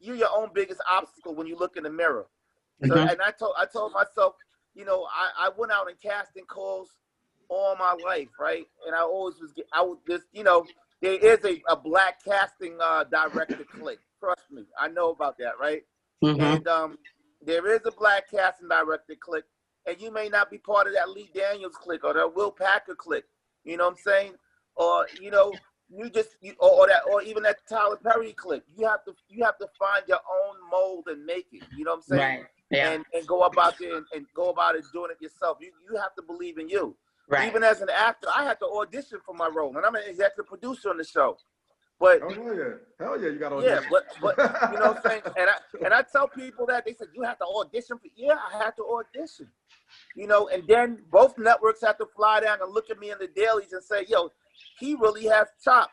you're 0.00 0.16
your 0.16 0.30
own 0.34 0.50
biggest 0.54 0.80
obstacle 0.90 1.34
when 1.34 1.46
you 1.46 1.56
look 1.56 1.76
in 1.76 1.82
the 1.84 1.90
mirror. 1.90 2.26
So, 2.86 2.94
Mhm. 2.96 3.10
and 3.10 3.22
I 3.22 3.30
told 3.32 3.54
I 3.58 3.66
told 3.66 3.92
myself, 3.92 4.34
you 4.74 4.84
know, 4.84 5.04
I, 5.12 5.46
I 5.46 5.50
went 5.56 5.72
out 5.72 5.88
and 5.88 6.00
casting 6.00 6.44
calls 6.46 6.90
all 7.48 7.76
my 7.76 7.92
life, 7.92 8.28
right? 8.38 8.66
And 8.86 8.94
I 8.94 9.00
always 9.00 9.40
was 9.40 9.52
get 9.52 9.66
I 9.72 9.82
was 9.82 9.98
just, 10.08 10.24
you 10.32 10.44
know, 10.44 10.66
there 11.02 11.18
is 11.18 11.44
a, 11.44 11.62
a 11.68 11.76
black 11.76 12.22
casting 12.24 12.78
uh 12.80 13.04
director 13.04 13.64
clique. 13.64 14.00
Trust 14.20 14.50
me, 14.50 14.64
I 14.78 14.88
know 14.88 15.10
about 15.10 15.38
that, 15.38 15.58
right? 15.60 15.82
Mhm. 16.24 16.38
And 16.54 16.68
um 16.68 16.98
there 17.44 17.66
is 17.72 17.80
a 17.86 17.92
black 17.92 18.30
casting 18.30 18.68
director 18.68 19.14
clique, 19.20 19.44
and 19.86 20.00
you 20.00 20.12
may 20.12 20.28
not 20.28 20.50
be 20.50 20.58
part 20.58 20.86
of 20.86 20.94
that 20.94 21.10
Lee 21.10 21.30
Daniels 21.34 21.76
clique 21.76 22.04
or 22.04 22.14
that 22.14 22.34
Will 22.34 22.50
Packer 22.52 22.94
clique. 22.94 23.24
You 23.64 23.76
know 23.76 23.84
what 23.84 23.92
I'm 23.92 23.98
saying? 23.98 24.34
Or 24.76 25.06
you 25.18 25.30
know, 25.30 25.60
you 25.90 26.10
just 26.10 26.30
you, 26.40 26.54
or, 26.58 26.70
or 26.70 26.86
that 26.88 27.02
or 27.10 27.22
even 27.22 27.42
that 27.44 27.56
Tyler 27.68 27.96
Perry 27.96 28.32
clip. 28.32 28.64
You 28.76 28.86
have 28.86 29.04
to 29.04 29.14
you 29.28 29.44
have 29.44 29.58
to 29.58 29.68
find 29.78 30.04
your 30.06 30.18
own 30.18 30.56
mold 30.70 31.04
and 31.08 31.24
make 31.24 31.46
it. 31.52 31.62
You 31.76 31.84
know 31.84 31.92
what 31.92 31.96
I'm 31.98 32.02
saying? 32.02 32.20
right 32.20 32.44
yeah 32.70 32.92
and, 32.92 33.04
and 33.14 33.26
go 33.26 33.42
about 33.42 33.78
there 33.78 33.96
and, 33.96 34.06
and 34.14 34.26
go 34.34 34.50
about 34.50 34.74
it 34.76 34.84
doing 34.92 35.10
it 35.10 35.22
yourself. 35.22 35.58
You 35.60 35.70
you 35.90 35.96
have 35.96 36.14
to 36.16 36.22
believe 36.22 36.58
in 36.58 36.68
you. 36.68 36.96
right 37.28 37.48
Even 37.48 37.62
as 37.64 37.80
an 37.80 37.88
actor, 37.90 38.28
I 38.34 38.44
had 38.44 38.58
to 38.60 38.66
audition 38.66 39.20
for 39.24 39.34
my 39.34 39.48
role, 39.48 39.76
and 39.76 39.84
I'm 39.84 39.94
an 39.94 40.02
executive 40.06 40.46
producer 40.46 40.90
on 40.90 40.98
the 40.98 41.04
show. 41.04 41.36
But 42.00 42.20
Oh 42.22 42.30
hell 42.30 42.54
yeah, 42.54 42.64
hell 43.00 43.20
yeah, 43.20 43.30
you 43.30 43.38
got 43.38 43.48
to. 43.48 43.64
yeah, 43.64 43.80
but 43.90 44.04
but 44.22 44.36
you 44.72 44.78
know 44.78 44.92
what 44.92 44.96
I'm 44.98 45.10
saying. 45.10 45.22
And 45.36 45.50
I 45.50 45.56
and 45.84 45.94
I 45.94 46.02
tell 46.02 46.28
people 46.28 46.66
that 46.66 46.84
they 46.84 46.92
said 46.92 47.08
you 47.14 47.22
have 47.22 47.38
to 47.38 47.44
audition 47.44 47.98
for. 47.98 48.08
Yeah, 48.14 48.36
I 48.52 48.62
had 48.62 48.76
to 48.76 48.84
audition. 48.84 49.48
You 50.14 50.26
know, 50.26 50.48
and 50.48 50.62
then 50.68 50.98
both 51.10 51.38
networks 51.38 51.80
have 51.82 51.98
to 51.98 52.06
fly 52.14 52.40
down 52.40 52.58
and 52.62 52.72
look 52.72 52.90
at 52.90 52.98
me 52.98 53.10
in 53.10 53.18
the 53.18 53.28
dailies 53.28 53.72
and 53.72 53.82
say, 53.82 54.04
"Yo, 54.08 54.30
he 54.78 54.94
really 54.94 55.26
has 55.26 55.48
chops. 55.62 55.92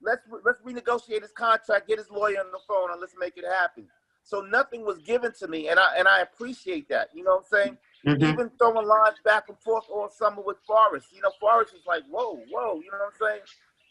Let's 0.00 0.22
let's 0.44 0.60
renegotiate 0.62 1.22
his 1.22 1.32
contract, 1.32 1.88
get 1.88 1.98
his 1.98 2.10
lawyer 2.10 2.40
on 2.40 2.50
the 2.50 2.60
phone, 2.66 2.90
and 2.90 3.00
let's 3.00 3.14
make 3.18 3.36
it 3.36 3.44
happen." 3.46 3.88
So 4.24 4.40
nothing 4.40 4.84
was 4.84 4.98
given 4.98 5.32
to 5.40 5.48
me, 5.48 5.68
and 5.68 5.78
I 5.78 5.96
and 5.96 6.08
I 6.08 6.20
appreciate 6.20 6.88
that. 6.88 7.08
You 7.14 7.24
know 7.24 7.36
what 7.36 7.38
I'm 7.38 7.44
saying? 7.44 7.78
Mhm. 8.06 8.32
Even 8.32 8.50
throwing 8.58 8.86
lines 8.86 9.18
back 9.24 9.48
and 9.48 9.58
forth 9.60 9.84
all 9.90 10.08
summer 10.08 10.42
with 10.42 10.58
Forest. 10.66 11.12
You 11.12 11.22
know, 11.22 11.30
Forest 11.40 11.72
was 11.74 11.86
like, 11.86 12.04
"Whoa, 12.08 12.36
whoa," 12.50 12.80
you 12.80 12.90
know 12.90 12.98
what 12.98 13.12
I'm 13.14 13.18
saying? 13.20 13.42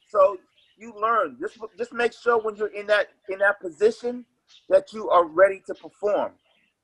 So 0.10 0.38
you 0.78 0.94
learn. 0.94 1.38
Just 1.40 1.58
just 1.78 1.94
make 1.94 2.14
sure 2.14 2.40
when 2.40 2.56
you're 2.56 2.74
in 2.74 2.88
that 2.88 3.10
in 3.30 3.40
that 3.40 3.60
position 3.60 4.26
that 4.70 4.94
you 4.94 5.10
are 5.10 5.26
ready 5.26 5.62
to 5.68 5.74
perform. 5.76 6.34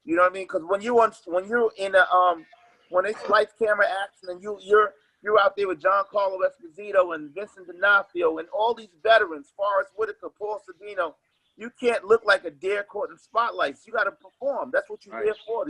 You 0.05 0.15
know 0.15 0.23
what 0.23 0.31
I 0.31 0.33
mean? 0.33 0.43
Because 0.45 0.63
when 0.63 0.81
you 0.81 0.99
on 1.01 1.11
when 1.25 1.47
you're 1.47 1.71
in 1.77 1.95
a 1.95 2.05
um 2.11 2.45
when 2.89 3.05
it's 3.05 3.27
lights, 3.29 3.53
camera, 3.59 3.85
action, 4.03 4.29
and 4.29 4.41
you 4.41 4.57
you're 4.61 4.93
you're 5.23 5.39
out 5.39 5.55
there 5.57 5.67
with 5.67 5.81
Giancarlo 5.81 6.39
Esposito 6.45 7.15
and 7.15 7.33
Vincent 7.33 7.67
D'Onofrio 7.67 8.39
and 8.39 8.47
all 8.49 8.73
these 8.73 8.95
veterans, 9.03 9.53
Forest 9.55 9.91
Whitaker, 9.95 10.29
Paul 10.37 10.61
Sorvino. 10.61 11.15
You 11.57 11.71
can't 11.79 12.05
look 12.05 12.23
like 12.25 12.45
a 12.45 12.51
deer 12.51 12.83
caught 12.83 13.11
in 13.11 13.17
spotlights. 13.17 13.87
You 13.87 13.93
got 13.93 14.05
to 14.05 14.11
perform. 14.11 14.71
That's 14.73 14.89
what 14.89 15.05
you're 15.05 15.15
Right. 15.15 15.25
here 15.25 15.35
for. 15.45 15.65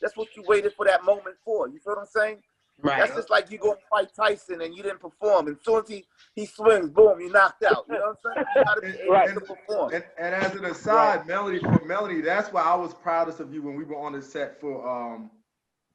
That's 0.00 0.16
what 0.16 0.36
you 0.36 0.44
waited 0.44 0.74
for 0.74 0.86
that 0.86 1.04
moment 1.04 1.36
for. 1.44 1.68
You 1.68 1.80
feel 1.80 1.94
what 1.94 2.00
I'm 2.00 2.06
saying? 2.06 2.38
right 2.82 2.98
That's 2.98 3.14
just 3.14 3.30
like 3.30 3.50
you 3.50 3.58
go 3.58 3.72
and 3.72 3.80
fight 3.90 4.08
Tyson 4.14 4.62
and 4.62 4.74
you 4.76 4.82
didn't 4.82 5.00
perform. 5.00 5.48
And 5.48 5.56
as 5.56 5.64
soon 5.64 5.82
as 5.84 5.88
he, 5.88 6.04
he 6.34 6.46
swings, 6.46 6.90
boom, 6.90 7.20
you 7.20 7.30
knocked 7.30 7.64
out. 7.64 7.86
You 7.88 7.98
know 7.98 8.14
what 8.22 8.32
I'm 8.32 8.32
saying? 8.36 8.46
You 8.54 8.62
gotta 8.64 8.82
be 8.82 8.94
able 9.04 9.10
Right. 9.10 9.30
to 9.34 9.40
perform. 9.40 9.92
And, 9.92 10.04
and 10.18 10.34
as 10.34 10.56
an 10.56 10.64
aside, 10.66 11.26
Melody, 11.26 11.60
for 11.60 11.80
Melody, 11.80 12.20
that's 12.20 12.52
why 12.52 12.62
I 12.62 12.74
was 12.76 12.94
proudest 12.94 13.40
of 13.40 13.54
you 13.54 13.62
when 13.62 13.76
we 13.76 13.84
were 13.84 13.96
on 13.98 14.12
the 14.12 14.22
set 14.22 14.60
for 14.60 14.88
um 14.88 15.30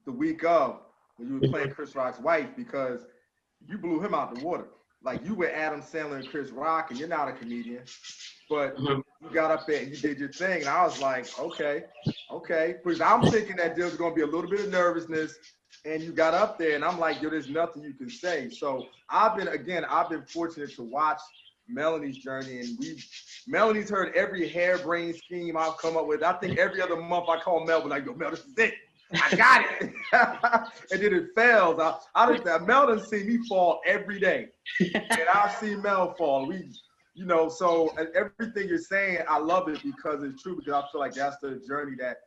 the 0.05 0.11
week 0.13 0.43
of 0.45 0.81
when 1.17 1.27
you 1.29 1.39
were 1.39 1.47
playing 1.47 1.71
Chris 1.71 1.95
Rock's 1.95 2.19
wife 2.19 2.49
because 2.55 3.05
you 3.67 3.77
blew 3.77 3.99
him 4.01 4.13
out 4.13 4.33
the 4.33 4.41
water. 4.45 4.67
like 5.03 5.23
you 5.23 5.35
were 5.35 5.49
Adam 5.51 5.81
Sandler 5.81 6.15
and 6.15 6.27
Chris 6.27 6.49
Rock, 6.49 6.89
and 6.89 6.97
you're 6.99 7.07
not 7.07 7.27
a 7.27 7.31
comedian, 7.33 7.83
but 8.49 8.75
Mhm. 8.77 9.03
you 9.21 9.29
got 9.29 9.51
up 9.51 9.67
there 9.67 9.83
and 9.83 9.91
you 9.91 9.97
did 9.97 10.17
your 10.17 10.31
thing, 10.31 10.61
and 10.61 10.67
I 10.69 10.83
was 10.83 10.99
like, 10.99 11.27
okay, 11.37 11.83
okay, 12.31 12.77
because 12.83 13.01
I'm 13.01 13.23
thinking 13.29 13.55
that 13.57 13.75
there's 13.75 13.95
gonna 13.97 14.15
be 14.15 14.21
a 14.23 14.25
little 14.25 14.49
bit 14.49 14.61
of 14.61 14.71
nervousness, 14.71 15.37
and 15.83 16.01
you 16.01 16.11
got 16.11 16.33
up 16.33 16.57
there, 16.57 16.73
and 16.75 16.83
I'm 16.83 16.97
like, 16.97 17.21
yo, 17.21 17.29
there's 17.29 17.49
nothing 17.49 17.83
you 17.83 17.93
can 17.93 18.09
say. 18.09 18.49
So 18.49 18.87
I've 19.09 19.37
been 19.37 19.49
again, 19.49 19.85
I've 19.85 20.09
been 20.09 20.23
fortunate 20.23 20.71
to 20.75 20.81
watch 20.83 21.21
Melanie's 21.67 22.17
journey, 22.17 22.61
and 22.61 22.75
we, 22.79 22.97
Melanie's 23.45 23.91
heard 23.91 24.15
every 24.15 24.47
harebrained 24.49 25.17
scheme 25.17 25.55
I've 25.55 25.77
come 25.77 25.97
up 25.97 26.07
with. 26.07 26.23
I 26.23 26.33
think 26.33 26.57
every 26.57 26.81
other 26.81 26.95
month 26.95 27.29
I 27.29 27.39
call 27.39 27.63
Mel, 27.63 27.83
with 27.83 27.91
like, 27.91 28.05
yo, 28.05 28.15
Mel, 28.15 28.31
this 28.31 28.43
is 28.45 28.57
it. 28.57 28.73
I 29.13 29.35
got 29.35 29.65
it. 29.81 29.93
and 30.91 31.01
then 31.01 31.13
it 31.13 31.27
fails. 31.35 31.79
I, 31.79 31.97
I 32.15 32.35
just, 32.35 32.45
Mel 32.65 32.87
doesn't 32.87 33.07
see 33.07 33.23
me 33.23 33.45
fall 33.47 33.81
every 33.85 34.19
day, 34.19 34.49
and 34.79 35.29
I 35.33 35.53
see 35.59 35.75
Mel 35.75 36.15
fall. 36.15 36.47
We, 36.47 36.71
you 37.13 37.25
know, 37.25 37.47
so 37.47 37.93
and 37.97 38.09
everything 38.15 38.67
you're 38.67 38.77
saying, 38.77 39.19
I 39.29 39.37
love 39.37 39.69
it 39.69 39.81
because 39.83 40.23
it's 40.23 40.41
true. 40.41 40.57
Because 40.57 40.73
I 40.73 40.91
feel 40.91 41.01
like 41.01 41.13
that's 41.13 41.37
the 41.37 41.61
journey 41.67 41.95
that 41.99 42.17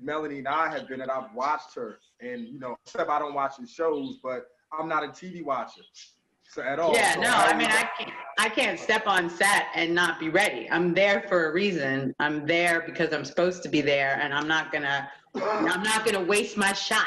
Melanie 0.00 0.38
and 0.38 0.48
I 0.48 0.68
have 0.70 0.88
been, 0.88 1.00
and 1.00 1.10
I've 1.10 1.32
watched 1.34 1.74
her. 1.74 1.98
And 2.20 2.46
you 2.48 2.58
know, 2.58 2.76
except 2.84 3.08
I 3.08 3.18
don't 3.18 3.34
watch 3.34 3.54
the 3.58 3.66
shows, 3.66 4.18
but 4.22 4.48
I'm 4.78 4.88
not 4.88 5.04
a 5.04 5.08
TV 5.08 5.44
watcher, 5.44 5.82
so 6.48 6.62
at 6.62 6.78
all. 6.78 6.94
Yeah, 6.94 7.14
So 7.14 7.20
no, 7.20 7.30
I 7.30 7.56
mean, 7.56 7.68
I 7.68 7.88
can't, 7.98 8.12
I 8.38 8.48
can't 8.48 8.78
step 8.78 9.06
on 9.06 9.30
set 9.30 9.66
and 9.74 9.94
not 9.94 10.18
be 10.20 10.28
ready. 10.28 10.68
I'm 10.70 10.94
there 10.94 11.24
for 11.28 11.48
a 11.48 11.52
reason. 11.52 12.14
I'm 12.18 12.46
there 12.46 12.82
because 12.86 13.12
I'm 13.12 13.24
supposed 13.24 13.62
to 13.64 13.68
be 13.68 13.80
there 13.80 14.18
and 14.22 14.32
I'm 14.32 14.48
not 14.48 14.72
gonna, 14.72 15.08
I'm 15.42 15.82
not 15.82 16.04
gonna 16.04 16.22
waste 16.22 16.56
my 16.56 16.72
shot, 16.72 17.06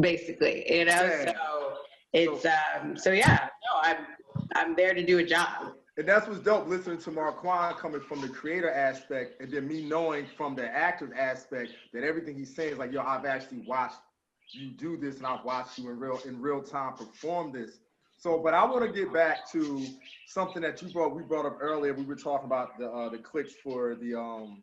basically, 0.00 0.64
you 0.70 0.84
know? 0.84 1.24
So 1.24 1.74
it's, 2.12 2.46
um, 2.46 2.96
so 2.96 3.12
yeah, 3.12 3.48
no, 3.72 3.80
I'm, 3.82 3.96
I'm 4.54 4.76
there 4.76 4.94
to 4.94 5.04
do 5.04 5.18
a 5.18 5.24
job. 5.24 5.74
And 5.96 6.08
that's 6.08 6.26
what's 6.26 6.40
dope, 6.40 6.66
listening 6.66 6.98
to 6.98 7.10
Marquand 7.10 7.76
coming 7.76 8.00
from 8.00 8.20
the 8.20 8.28
creator 8.28 8.70
aspect, 8.70 9.40
and 9.40 9.52
then 9.52 9.68
me 9.68 9.82
knowing 9.86 10.26
from 10.36 10.54
the 10.54 10.66
actor 10.66 11.14
aspect 11.14 11.72
that 11.92 12.04
everything 12.04 12.36
he's 12.36 12.54
saying 12.54 12.72
is 12.72 12.78
like, 12.78 12.92
yo, 12.92 13.02
I've 13.02 13.26
actually 13.26 13.64
watched 13.66 13.96
you 14.52 14.70
do 14.70 14.96
this, 14.96 15.18
and 15.18 15.26
I've 15.26 15.44
watched 15.44 15.78
you 15.78 15.90
in 15.90 15.98
real 15.98 16.18
in 16.24 16.40
real 16.40 16.62
time 16.62 16.94
perform 16.94 17.52
this. 17.52 17.80
So, 18.18 18.38
but 18.38 18.52
I 18.52 18.64
want 18.64 18.84
to 18.84 18.92
get 18.92 19.12
back 19.12 19.50
to 19.52 19.86
something 20.26 20.60
that 20.62 20.82
you 20.82 20.88
brought 20.92 21.14
we 21.14 21.22
brought 21.22 21.46
up 21.46 21.58
earlier. 21.60 21.94
We 21.94 22.04
were 22.04 22.16
talking 22.16 22.46
about 22.46 22.78
the 22.78 22.90
uh, 22.90 23.08
the 23.08 23.18
clicks 23.18 23.54
for 23.62 23.94
the 23.94 24.18
um 24.18 24.62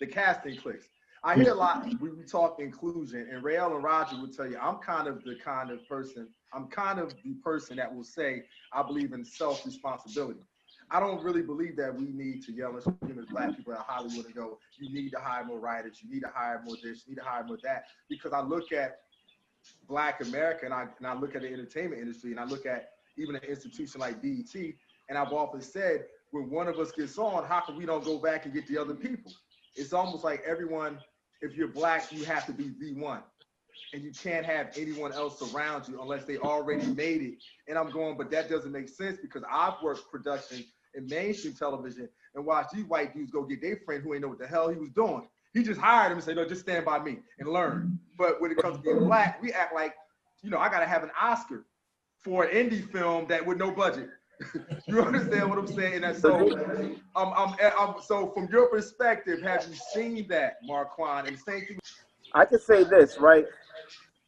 the 0.00 0.06
casting 0.06 0.56
clicks. 0.56 0.86
I 1.26 1.34
hear 1.34 1.50
a 1.50 1.56
lot 1.56 1.84
we, 2.00 2.10
we 2.10 2.22
talk 2.22 2.60
inclusion, 2.60 3.26
and 3.32 3.42
Rael 3.42 3.74
and 3.74 3.82
Roger 3.82 4.14
would 4.20 4.32
tell 4.32 4.48
you 4.48 4.56
I'm 4.62 4.76
kind 4.76 5.08
of 5.08 5.24
the 5.24 5.34
kind 5.34 5.72
of 5.72 5.86
person. 5.88 6.28
I'm 6.52 6.68
kind 6.68 7.00
of 7.00 7.14
the 7.24 7.34
person 7.42 7.78
that 7.78 7.92
will 7.92 8.04
say 8.04 8.44
I 8.72 8.84
believe 8.84 9.12
in 9.12 9.24
self 9.24 9.66
responsibility. 9.66 10.38
I 10.88 11.00
don't 11.00 11.20
really 11.24 11.42
believe 11.42 11.76
that 11.78 11.92
we 11.92 12.12
need 12.12 12.44
to 12.44 12.52
yell 12.52 12.74
and 12.74 12.80
scream 12.80 13.18
as 13.18 13.26
black 13.26 13.56
people 13.56 13.72
at 13.72 13.80
Hollywood 13.80 14.26
and 14.26 14.34
go, 14.36 14.60
you 14.78 14.88
need 14.94 15.10
to 15.10 15.18
hire 15.18 15.44
more 15.44 15.58
writers, 15.58 15.98
you 16.00 16.08
need 16.08 16.20
to 16.20 16.30
hire 16.32 16.62
more 16.64 16.76
this, 16.80 17.02
you 17.06 17.14
need 17.16 17.20
to 17.20 17.24
hire 17.24 17.42
more 17.42 17.58
that. 17.64 17.86
Because 18.08 18.32
I 18.32 18.40
look 18.40 18.70
at 18.70 18.98
black 19.88 20.24
America 20.24 20.64
and 20.64 20.72
I, 20.72 20.86
and 20.98 21.08
I 21.08 21.14
look 21.14 21.34
at 21.34 21.42
the 21.42 21.52
entertainment 21.52 22.00
industry 22.00 22.30
and 22.30 22.38
I 22.38 22.44
look 22.44 22.66
at 22.66 22.90
even 23.16 23.34
an 23.34 23.42
institution 23.42 24.00
like 24.00 24.22
BET, 24.22 24.54
and 25.08 25.18
I've 25.18 25.32
often 25.32 25.60
said, 25.60 26.04
when 26.30 26.48
one 26.50 26.68
of 26.68 26.78
us 26.78 26.92
gets 26.92 27.18
on, 27.18 27.44
how 27.44 27.62
come 27.62 27.76
we 27.76 27.84
don't 27.84 28.04
go 28.04 28.16
back 28.18 28.44
and 28.44 28.54
get 28.54 28.68
the 28.68 28.78
other 28.78 28.94
people? 28.94 29.32
It's 29.74 29.92
almost 29.92 30.22
like 30.22 30.42
everyone, 30.46 30.98
if 31.40 31.54
you're 31.54 31.68
black, 31.68 32.12
you 32.12 32.24
have 32.24 32.46
to 32.46 32.52
be 32.52 32.72
the 32.80 32.92
one. 32.94 33.22
And 33.92 34.02
you 34.02 34.10
can't 34.10 34.44
have 34.44 34.72
anyone 34.76 35.12
else 35.12 35.54
around 35.54 35.88
you 35.88 36.00
unless 36.00 36.24
they 36.24 36.38
already 36.38 36.86
made 36.86 37.22
it. 37.22 37.34
And 37.68 37.78
I'm 37.78 37.90
going, 37.90 38.16
but 38.16 38.30
that 38.30 38.50
doesn't 38.50 38.72
make 38.72 38.88
sense 38.88 39.18
because 39.20 39.42
I've 39.50 39.74
worked 39.82 40.10
production 40.10 40.64
in 40.94 41.06
mainstream 41.06 41.54
television 41.54 42.08
and 42.34 42.44
watched 42.44 42.72
these 42.72 42.84
white 42.84 43.14
dudes 43.14 43.30
go 43.30 43.44
get 43.44 43.62
their 43.62 43.76
friend 43.84 44.02
who 44.02 44.14
ain't 44.14 44.22
know 44.22 44.28
what 44.28 44.38
the 44.38 44.46
hell 44.46 44.68
he 44.68 44.76
was 44.76 44.90
doing. 44.90 45.28
He 45.54 45.62
just 45.62 45.80
hired 45.80 46.10
him 46.10 46.18
and 46.18 46.24
said, 46.24 46.36
no, 46.36 46.46
just 46.46 46.62
stand 46.62 46.84
by 46.84 46.98
me 46.98 47.18
and 47.38 47.48
learn. 47.48 47.98
But 48.18 48.40
when 48.40 48.50
it 48.50 48.58
comes 48.58 48.76
to 48.76 48.82
being 48.82 48.98
black, 48.98 49.40
we 49.42 49.52
act 49.52 49.74
like, 49.74 49.94
you 50.42 50.50
know, 50.50 50.58
I 50.58 50.68
gotta 50.68 50.86
have 50.86 51.02
an 51.02 51.10
Oscar 51.20 51.66
for 52.18 52.44
an 52.44 52.70
indie 52.70 52.90
film 52.90 53.26
that 53.28 53.44
with 53.44 53.56
no 53.56 53.70
budget. 53.70 54.10
you 54.86 55.00
understand 55.00 55.48
what 55.48 55.58
I'm 55.58 55.66
saying? 55.66 56.04
And 56.04 56.16
so, 56.16 56.50
um, 57.14 57.32
um, 57.32 57.56
um, 57.78 57.94
so 58.04 58.30
from 58.32 58.48
your 58.50 58.68
perspective, 58.68 59.42
have 59.42 59.66
you 59.68 59.74
seen 59.94 60.26
that, 60.28 60.58
Marquand? 60.64 61.28
And 61.28 61.38
same 61.38 61.60
thing. 61.66 61.78
I 62.34 62.44
can 62.44 62.60
say 62.60 62.84
this, 62.84 63.18
right? 63.18 63.46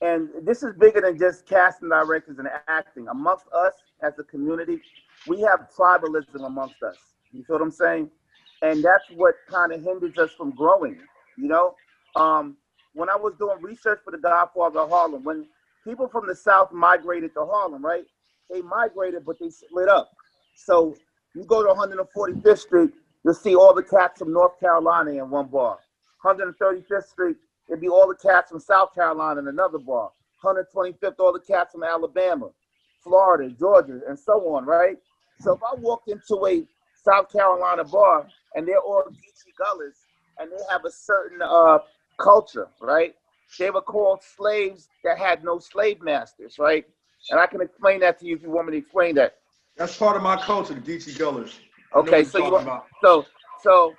And 0.01 0.29
this 0.43 0.63
is 0.63 0.75
bigger 0.79 1.01
than 1.01 1.19
just 1.19 1.47
casting 1.47 1.89
directors 1.89 2.39
and 2.39 2.49
acting. 2.69 3.09
Amongst 3.09 3.47
us 3.53 3.75
as 4.03 4.19
a 4.19 4.25
community, 4.25 4.81
we 5.27 5.41
have 5.43 5.69
tribalism 5.77 6.47
amongst 6.47 6.83
us. 6.83 6.97
You 7.33 7.45
feel 7.45 7.57
what 7.57 7.63
I'm 7.63 7.71
saying? 7.71 8.11
And 8.63 8.83
that's 8.83 9.05
what 9.15 9.35
kind 9.49 9.73
of 9.73 9.83
hinders 9.83 10.17
us 10.19 10.31
from 10.37 10.53
growing. 10.53 10.99
You 11.37 11.49
know, 11.49 11.75
um, 12.17 12.57
when 12.95 13.09
I 13.09 13.17
was 13.17 13.35
doing 13.39 13.61
research 13.61 14.01
for 14.05 14.11
the 14.11 14.19
Godfather 14.19 14.81
of 14.81 14.91
Harlem, 14.91 15.25
when 15.25 15.47
people 15.85 16.09
from 16.09 16.27
the 16.27 16.35
South 16.35 16.73
migrated 16.73 17.35
to 17.35 17.45
Harlem, 17.45 17.85
right? 17.85 18.05
They 18.51 18.63
migrated, 18.63 19.25
but 19.25 19.39
they 19.41 19.51
split 19.51 19.89
up. 19.89 20.11
So 20.57 20.95
you 21.35 21.45
go 21.45 21.63
to 21.63 21.73
145th 21.75 22.59
Street, 22.59 22.91
you'll 23.25 23.35
see 23.35 23.55
all 23.55 23.75
the 23.75 23.83
cats 23.83 24.19
from 24.19 24.33
North 24.33 24.59
Carolina 24.61 25.11
in 25.13 25.31
one 25.31 25.49
bar. 25.49 25.79
135th 26.25 27.05
Street, 27.05 27.37
it'd 27.69 27.81
be 27.81 27.89
all 27.89 28.09
the 28.09 28.17
cats 28.17 28.51
from 28.51 28.61
South 28.61 28.95
Carolina 28.95 29.41
in 29.41 29.49
another 29.49 29.79
bar. 29.79 30.11
125th, 30.45 31.15
all 31.19 31.33
the 31.33 31.41
cats 31.41 31.73
from 31.73 31.85
Alabama, 31.85 32.49
Florida, 33.03 33.55
Georgia, 33.59 34.01
and 34.09 34.19
so 34.19 34.55
on, 34.55 34.65
right? 34.65 34.97
So 35.41 35.53
if 35.55 35.61
I 35.63 35.75
walk 35.77 36.03
into 36.07 36.47
a 36.47 36.65
South 37.05 37.31
Carolina 37.33 37.85
bar 37.85 38.27
and 38.55 38.67
they're 38.67 38.81
all 38.81 39.05
Geechee 39.09 39.55
Gullahs 39.59 39.97
and 40.39 40.51
they 40.51 40.63
have 40.71 40.85
a 40.85 40.91
certain 40.91 41.41
uh, 41.43 41.79
culture, 42.19 42.69
right? 42.81 43.15
They 43.59 43.71
were 43.71 43.81
called 43.83 44.21
slaves 44.23 44.89
that 45.05 45.19
had 45.19 45.45
no 45.45 45.59
slave 45.59 46.01
masters, 46.03 46.57
right? 46.59 46.85
And 47.31 47.39
I 47.39 47.47
can 47.47 47.61
explain 47.61 48.01
that 48.01 48.19
to 48.21 48.27
you 48.27 48.37
if 48.37 48.43
you 48.43 48.51
want 48.51 48.67
me 48.69 48.73
to 48.73 48.79
explain 48.79 49.15
that. 49.17 49.37
That's 49.77 49.97
part 49.97 50.17
of 50.17 50.23
my 50.23 50.37
culture, 50.37 50.75
the 50.75 50.81
Geechee. 50.81 51.53
Okay, 51.95 52.25
so 52.25 52.39
you 52.39 52.81
so 53.03 53.27
so 53.63 53.95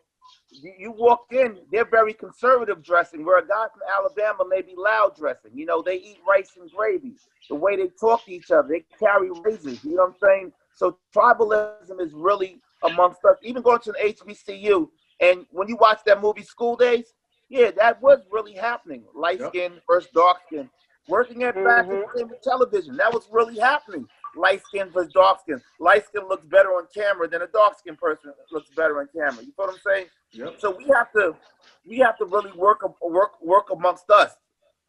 you, 0.61 0.73
you 0.77 0.91
walk 0.91 1.25
in, 1.31 1.57
they're 1.71 1.85
very 1.85 2.13
conservative 2.13 2.83
dressing, 2.83 3.25
where 3.25 3.39
a 3.39 3.47
guy 3.47 3.67
from 3.71 3.81
Alabama 3.97 4.43
may 4.47 4.61
be 4.61 4.73
loud 4.75 5.15
dressing. 5.15 5.51
You 5.53 5.65
know, 5.65 5.81
they 5.81 5.95
eat 5.95 6.17
rice 6.27 6.51
and 6.59 6.69
gravy. 6.71 7.13
The 7.49 7.55
way 7.55 7.75
they 7.75 7.89
talk 7.99 8.25
to 8.25 8.31
each 8.31 8.51
other, 8.51 8.67
they 8.67 8.85
carry 8.99 9.29
razors. 9.43 9.83
You 9.83 9.95
know 9.95 10.03
what 10.03 10.09
I'm 10.09 10.15
saying? 10.21 10.51
So 10.73 10.97
tribalism 11.15 11.99
is 11.99 12.13
really 12.13 12.61
amongst 12.83 13.23
us. 13.25 13.37
Even 13.43 13.61
going 13.61 13.79
to 13.81 13.93
an 13.99 14.13
HBCU, 14.13 14.89
and 15.21 15.45
when 15.51 15.67
you 15.67 15.77
watch 15.77 15.99
that 16.05 16.21
movie 16.21 16.43
School 16.43 16.75
Daze, 16.75 17.13
yeah, 17.49 17.71
that 17.71 18.01
was 18.01 18.19
really 18.31 18.53
happening. 18.53 19.03
Light 19.15 19.39
Yep. 19.39 19.49
skin 19.49 19.73
versus 19.87 20.11
dark 20.13 20.37
skin. 20.47 20.69
Working 21.09 21.43
at 21.43 21.55
back 21.55 21.87
Mhm. 21.87 22.15
in 22.17 22.39
television, 22.43 22.95
that 22.97 23.11
was 23.11 23.27
really 23.31 23.57
happening. 23.57 24.07
Light 24.35 24.61
skin 24.67 24.89
versus 24.91 25.11
dark 25.11 25.39
skin. 25.41 25.61
Light 25.79 26.05
skin 26.05 26.27
looks 26.27 26.45
better 26.45 26.69
on 26.75 26.85
camera 26.93 27.27
than 27.27 27.41
a 27.41 27.47
dark 27.47 27.79
skin 27.79 27.95
person 27.95 28.31
looks 28.51 28.69
better 28.69 28.99
on 28.99 29.07
camera. 29.07 29.43
You 29.43 29.51
feel 29.53 29.65
what 29.65 29.73
I'm 29.73 29.79
saying? 29.79 30.09
Yep. 30.31 30.59
So 30.59 30.69
we 30.71 30.85
have 30.85 31.11
to 31.13 31.35
we 31.83 31.97
have 31.97 32.17
to 32.19 32.25
really 32.25 32.51
work 32.51 32.83
work 33.01 33.41
work 33.41 33.71
amongst 33.71 34.09
us 34.11 34.37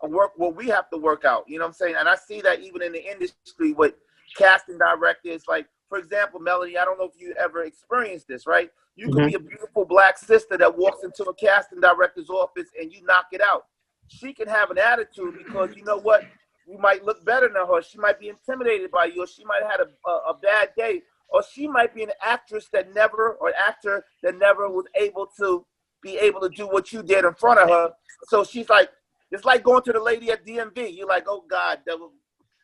and 0.03 0.13
work 0.13 0.33
what 0.37 0.55
we 0.55 0.69
have 0.69 0.91
to 0.91 0.99
work 0.99 1.25
out. 1.25 1.49
You 1.49 1.59
know 1.59 1.65
what 1.65 1.69
I'm 1.69 1.75
saying? 1.75 1.95
And 1.97 2.09
I 2.09 2.17
see 2.17 2.43
that 2.43 2.61
even 2.61 2.83
in 2.83 2.93
the 2.93 3.03
industry 3.03 3.73
with 3.73 3.95
casting 4.37 4.77
directors, 4.77 5.49
like 5.49 5.67
for 5.89 5.97
example, 5.99 6.39
Melody, 6.39 6.77
I 6.77 6.85
don't 6.85 6.99
know 6.99 7.07
if 7.13 7.19
you 7.19 7.35
ever 7.39 7.65
experienced 7.65 8.29
this, 8.29 8.47
right? 8.47 8.71
You 8.95 9.11
could 9.11 9.27
be 9.27 9.35
a 9.35 9.41
beautiful 9.41 9.87
black 9.87 10.19
sister 10.19 10.59
that 10.59 10.77
walks 10.77 11.03
into 11.03 11.25
a 11.25 11.35
casting 11.35 11.81
director's 11.81 12.29
office 12.29 12.69
and 12.79 12.93
you 12.93 13.03
knock 13.05 13.29
it 13.33 13.41
out. 13.41 13.67
She 14.11 14.33
can 14.33 14.49
have 14.49 14.71
an 14.71 14.79
attitude 14.79 15.39
because 15.39 15.71
you 15.77 15.85
know 15.85 15.99
what? 15.99 16.25
You 16.67 16.79
might 16.79 17.05
look 17.05 17.25
better 17.25 17.49
than 17.49 17.67
her. 17.67 17.83
She 17.83 17.99
might 17.99 18.19
be 18.21 18.29
intimidated 18.29 18.91
by 18.91 19.07
you, 19.07 19.23
or 19.25 19.27
she 19.27 19.45
might 19.45 19.63
have 19.63 19.71
had 19.71 19.81
a, 19.81 20.11
a, 20.11 20.15
a 20.31 20.35
bad 20.35 20.71
day, 20.77 21.03
or 21.29 21.43
she 21.43 21.69
might 21.69 21.95
be 21.95 22.03
an 22.03 22.11
actress 22.23 22.69
that 22.73 22.95
never, 22.95 23.33
or 23.41 23.53
actor 23.57 24.05
that 24.23 24.37
never 24.39 24.69
was 24.69 24.85
able 24.95 25.29
to 25.39 25.65
be 26.03 26.17
able 26.19 26.41
to 26.41 26.49
do 26.49 26.67
what 26.67 26.93
you 26.93 27.03
did 27.03 27.25
in 27.25 27.35
front 27.35 27.61
of 27.61 27.69
her. 27.69 27.93
So 28.29 28.45
she's 28.45 28.69
like, 28.69 28.91
it's 29.31 29.45
like 29.45 29.63
going 29.63 29.83
to 29.85 29.93
the 29.93 30.01
lady 30.01 30.31
at 30.31 30.45
DMV. 30.45 30.97
You're 30.97 31.07
like, 31.07 31.25
oh 31.29 31.45
God, 31.49 31.79
was, 31.87 32.11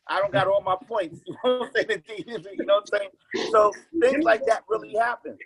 I 0.09 0.19
don't 0.19 0.31
got 0.33 0.47
all 0.47 0.61
my 0.61 0.75
points. 0.87 1.21
You 1.27 1.35
know 1.43 1.59
what 1.59 1.71
I'm 1.77 1.87
saying? 1.87 2.03
You 2.57 2.65
know 2.65 2.75
what 2.75 2.89
I'm 2.93 2.99
saying? 2.99 3.51
So 3.51 3.71
things 4.01 4.23
like 4.23 4.45
that 4.47 4.63
really 4.69 4.93
happen. 4.93 5.37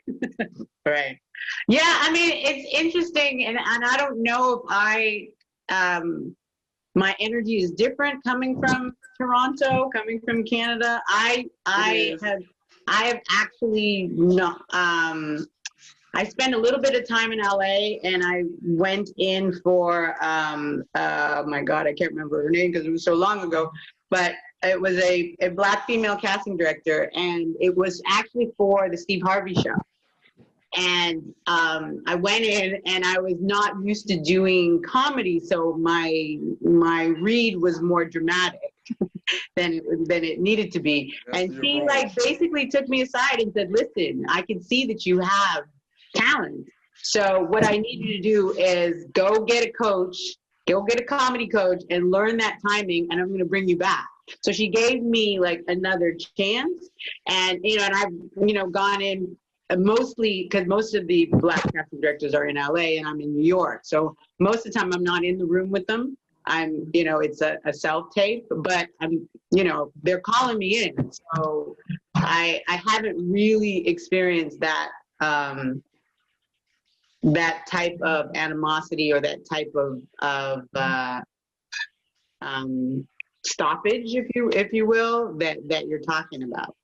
Right. 0.85 1.17
Yeah, 1.67 1.97
I 2.01 2.11
mean, 2.11 2.31
it's 2.33 2.67
interesting, 2.73 3.45
and, 3.45 3.57
and 3.57 3.85
I 3.85 3.97
don't 3.97 4.21
know 4.21 4.53
if 4.53 4.61
I, 4.69 5.27
um, 5.71 6.35
my 6.95 7.15
energy 7.19 7.57
is 7.57 7.71
different 7.71 8.23
coming 8.23 8.59
from 8.59 8.93
Toronto, 9.19 9.89
coming 9.89 10.19
from 10.19 10.43
Canada. 10.43 11.01
I, 11.07 11.45
I 11.65 12.17
have, 12.21 12.41
I 12.87 13.05
have 13.05 13.21
actually 13.31 14.09
not, 14.11 14.61
um, 14.73 15.47
I 16.13 16.25
spent 16.25 16.53
a 16.53 16.57
little 16.57 16.81
bit 16.81 16.93
of 16.93 17.07
time 17.07 17.31
in 17.31 17.39
LA 17.39 17.99
and 18.03 18.21
I 18.25 18.43
went 18.61 19.11
in 19.17 19.53
for, 19.63 20.21
um, 20.23 20.83
uh, 20.95 21.43
my 21.47 21.61
God, 21.61 21.87
I 21.87 21.93
can't 21.93 22.11
remember 22.11 22.43
her 22.43 22.49
name 22.49 22.71
because 22.71 22.85
it 22.85 22.91
was 22.91 23.05
so 23.05 23.13
long 23.13 23.41
ago. 23.41 23.71
but 24.09 24.33
it 24.63 24.79
was 24.79 24.97
a, 24.99 25.35
a 25.41 25.49
black 25.49 25.87
female 25.87 26.15
casting 26.15 26.55
director, 26.55 27.09
and 27.15 27.55
it 27.59 27.75
was 27.75 28.01
actually 28.07 28.51
for 28.57 28.89
the 28.89 28.97
Steve 28.97 29.23
Harvey 29.23 29.55
show. 29.55 29.75
And 30.77 31.33
um, 31.47 32.01
I 32.07 32.15
went 32.15 32.45
in, 32.45 32.81
and 32.85 33.03
I 33.05 33.19
was 33.19 33.35
not 33.41 33.73
used 33.83 34.07
to 34.07 34.19
doing 34.19 34.81
comedy, 34.83 35.39
so 35.39 35.73
my 35.73 36.37
my 36.61 37.07
read 37.21 37.57
was 37.57 37.81
more 37.81 38.05
dramatic 38.05 38.73
than 39.55 39.73
it, 39.73 39.83
than 40.07 40.23
it 40.23 40.39
needed 40.39 40.71
to 40.73 40.79
be. 40.79 41.13
That's 41.27 41.43
and 41.43 41.59
she 41.61 41.79
role. 41.79 41.87
like 41.87 42.15
basically 42.15 42.67
took 42.67 42.87
me 42.87 43.01
aside 43.01 43.41
and 43.41 43.51
said, 43.53 43.69
"Listen, 43.71 44.25
I 44.29 44.43
can 44.43 44.61
see 44.61 44.85
that 44.87 45.05
you 45.05 45.19
have 45.19 45.65
talent. 46.15 46.65
So 47.03 47.45
what 47.49 47.65
I 47.65 47.77
need 47.77 47.99
you 47.99 48.17
to 48.17 48.21
do 48.21 48.51
is 48.51 49.05
go 49.13 49.43
get 49.43 49.65
a 49.65 49.71
coach, 49.71 50.17
go 50.67 50.83
get 50.83 51.01
a 51.01 51.03
comedy 51.03 51.47
coach, 51.47 51.83
and 51.89 52.11
learn 52.11 52.37
that 52.37 52.59
timing. 52.65 53.07
And 53.11 53.19
I'm 53.19 53.27
going 53.27 53.39
to 53.39 53.45
bring 53.45 53.67
you 53.67 53.77
back." 53.77 54.07
So 54.41 54.53
she 54.53 54.69
gave 54.69 55.03
me 55.03 55.37
like 55.39 55.61
another 55.67 56.15
chance, 56.37 56.89
and 57.27 57.59
you 57.61 57.77
know, 57.77 57.83
and 57.83 57.93
I've 57.93 58.47
you 58.47 58.53
know 58.53 58.67
gone 58.67 59.01
in 59.01 59.35
uh, 59.71 59.77
mostly 59.77 60.43
because 60.43 60.67
most 60.67 60.93
of 60.95 61.07
the 61.07 61.29
black 61.33 61.63
casting 61.73 62.01
directors 62.01 62.33
are 62.33 62.45
in 62.45 62.55
LA 62.55 62.97
and 62.97 63.07
I'm 63.07 63.21
in 63.21 63.33
New 63.33 63.43
York. 63.43 63.81
So 63.83 64.15
most 64.39 64.65
of 64.65 64.73
the 64.73 64.79
time 64.79 64.91
I'm 64.93 65.03
not 65.03 65.23
in 65.23 65.37
the 65.37 65.45
room 65.45 65.71
with 65.71 65.87
them. 65.87 66.17
I'm, 66.45 66.89
you 66.93 67.03
know, 67.03 67.19
it's 67.19 67.41
a, 67.41 67.57
a 67.65 67.73
self 67.73 68.13
tape, 68.13 68.45
but 68.49 68.87
I'm, 68.99 69.29
you 69.51 69.63
know, 69.63 69.91
they're 70.03 70.21
calling 70.21 70.57
me 70.57 70.83
in. 70.83 71.11
So 71.35 71.77
I 72.15 72.61
I 72.67 72.81
haven't 72.87 73.17
really 73.31 73.87
experienced 73.87 74.59
that 74.59 74.89
um, 75.21 75.83
that 77.23 77.65
type 77.67 77.97
of 78.01 78.31
animosity 78.35 79.13
or 79.13 79.21
that 79.21 79.47
type 79.47 79.71
of 79.75 80.01
of 80.19 80.63
uh, 80.75 81.21
um, 82.41 83.07
stoppage, 83.45 84.15
if 84.15 84.27
you 84.35 84.49
if 84.53 84.73
you 84.73 84.87
will, 84.87 85.37
that 85.37 85.59
that 85.67 85.87
you're 85.87 85.99
talking 85.99 86.43
about. 86.43 86.75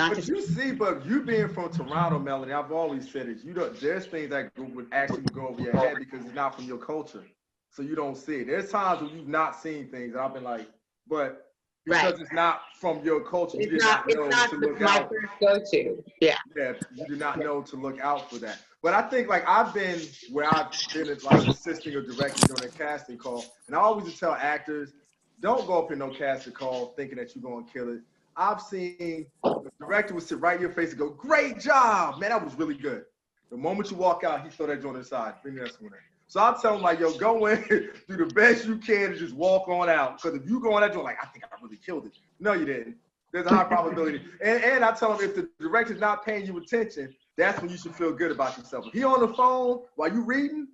Not 0.00 0.14
But 0.14 0.24
to 0.24 0.34
you 0.34 0.40
see, 0.40 0.72
but 0.72 1.04
you 1.04 1.20
being 1.20 1.48
from 1.50 1.70
Toronto, 1.70 2.18
Melanie, 2.18 2.54
I've 2.54 2.72
always 2.72 3.10
said 3.12 3.28
it. 3.28 3.44
You 3.44 3.52
don't. 3.52 3.78
There's 3.78 4.06
things 4.06 4.30
that 4.30 4.50
would 4.56 4.86
actually 4.92 5.24
go 5.34 5.48
over 5.48 5.60
your 5.60 5.76
head 5.76 5.96
because 5.98 6.24
it's 6.24 6.34
not 6.34 6.54
from 6.56 6.64
your 6.64 6.78
culture, 6.78 7.22
so 7.68 7.82
you 7.82 7.94
don't 7.94 8.16
see 8.16 8.36
it. 8.36 8.46
There's 8.46 8.70
times 8.70 9.02
when 9.02 9.14
you've 9.14 9.28
not 9.28 9.60
seen 9.60 9.88
things, 9.90 10.14
and 10.14 10.22
I've 10.22 10.32
been 10.32 10.42
like, 10.42 10.66
but 11.06 11.52
because 11.84 12.12
Right. 12.12 12.20
it's 12.22 12.32
not 12.32 12.62
from 12.80 13.04
your 13.04 13.20
culture, 13.20 13.58
you 13.58 13.64
it's 13.64 13.72
did 13.72 13.80
not 13.82 14.06
not, 14.08 14.16
know 14.16 14.24
it's 14.24 14.36
not 14.36 14.50
to 14.50 14.56
look 14.56 14.80
my 14.80 14.98
out. 15.00 15.10
first 15.10 15.32
go-to. 15.70 16.04
Yeah. 16.22 16.38
Yeah, 16.56 16.72
you 16.94 17.06
do 17.06 17.16
not 17.16 17.38
know 17.38 17.60
to 17.60 17.76
look 17.76 18.00
out 18.00 18.30
for 18.30 18.38
that. 18.38 18.58
But 18.82 18.94
I 18.94 19.02
think 19.02 19.28
like 19.28 19.46
I've 19.46 19.74
been 19.74 20.00
where 20.32 20.46
I've 20.46 20.72
been 20.94 21.08
as 21.10 21.24
like 21.24 21.46
assisting 21.46 21.94
a 21.96 22.00
director 22.00 22.46
during 22.46 22.64
a 22.64 22.68
casting 22.74 23.18
call, 23.18 23.44
and 23.66 23.76
I 23.76 23.80
always 23.80 24.18
tell 24.18 24.32
actors, 24.32 24.94
don't 25.40 25.66
go 25.66 25.78
up 25.84 25.92
in 25.92 25.98
no 25.98 26.08
casting 26.08 26.54
call 26.54 26.94
thinking 26.96 27.18
that 27.18 27.36
you're 27.36 27.42
gonna 27.42 27.66
kill 27.70 27.92
it. 27.92 28.00
I've 28.36 28.60
seen 28.60 29.26
the 29.44 29.70
director 29.78 30.14
would 30.14 30.22
sit 30.22 30.40
right 30.40 30.56
in 30.56 30.62
your 30.62 30.70
face 30.70 30.90
and 30.90 30.98
go, 30.98 31.10
"Great 31.10 31.60
job, 31.60 32.20
man, 32.20 32.30
that 32.30 32.44
was 32.44 32.54
really 32.54 32.76
good." 32.76 33.04
The 33.50 33.56
moment 33.56 33.90
you 33.90 33.96
walk 33.96 34.24
out, 34.24 34.44
he 34.44 34.50
throw 34.50 34.66
that 34.66 34.82
joint 34.82 34.96
aside. 34.96 35.34
Bring 35.42 35.56
that 35.56 35.72
one 35.80 35.92
in. 35.92 35.98
So 36.28 36.40
I 36.40 36.56
tell 36.62 36.76
him 36.76 36.82
like, 36.82 37.00
"Yo, 37.00 37.12
go 37.18 37.46
in, 37.46 37.62
do 38.08 38.16
the 38.16 38.26
best 38.34 38.66
you 38.66 38.78
can, 38.78 39.10
and 39.10 39.18
just 39.18 39.34
walk 39.34 39.68
on 39.68 39.88
out." 39.88 40.22
Because 40.22 40.40
if 40.40 40.48
you 40.48 40.60
go 40.60 40.74
on 40.74 40.82
that 40.82 40.92
joint 40.92 41.04
like, 41.04 41.18
"I 41.22 41.26
think 41.26 41.44
I 41.44 41.48
really 41.62 41.78
killed 41.84 42.06
it," 42.06 42.12
no, 42.38 42.52
you 42.52 42.64
didn't. 42.64 42.96
There's 43.32 43.46
a 43.46 43.50
high 43.50 43.64
probability. 43.64 44.22
And, 44.42 44.62
and 44.64 44.84
I 44.84 44.92
tell 44.92 45.16
him 45.16 45.28
if 45.28 45.36
the 45.36 45.48
director's 45.60 46.00
not 46.00 46.24
paying 46.24 46.46
you 46.46 46.56
attention, 46.58 47.14
that's 47.36 47.60
when 47.60 47.70
you 47.70 47.76
should 47.76 47.94
feel 47.94 48.12
good 48.12 48.32
about 48.32 48.56
yourself. 48.58 48.86
If 48.88 48.92
he 48.92 49.04
on 49.04 49.20
the 49.20 49.34
phone 49.34 49.82
while 49.96 50.12
you 50.12 50.22
reading, 50.22 50.68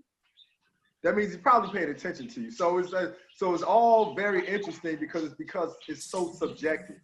that 1.03 1.17
means 1.17 1.33
he's 1.33 1.41
probably 1.41 1.71
paying 1.71 1.91
attention 1.91 2.29
to 2.29 2.41
you. 2.41 2.51
So 2.51 2.79
it's 2.79 2.93
uh, 2.93 3.13
so 3.35 3.55
it's 3.55 3.63
all 3.63 4.15
very 4.15 4.47
interesting 4.47 4.97
because 4.97 5.25
it's 5.25 5.35
because 5.35 5.77
it's 5.89 6.05
so 6.05 6.33
subjective. 6.33 6.97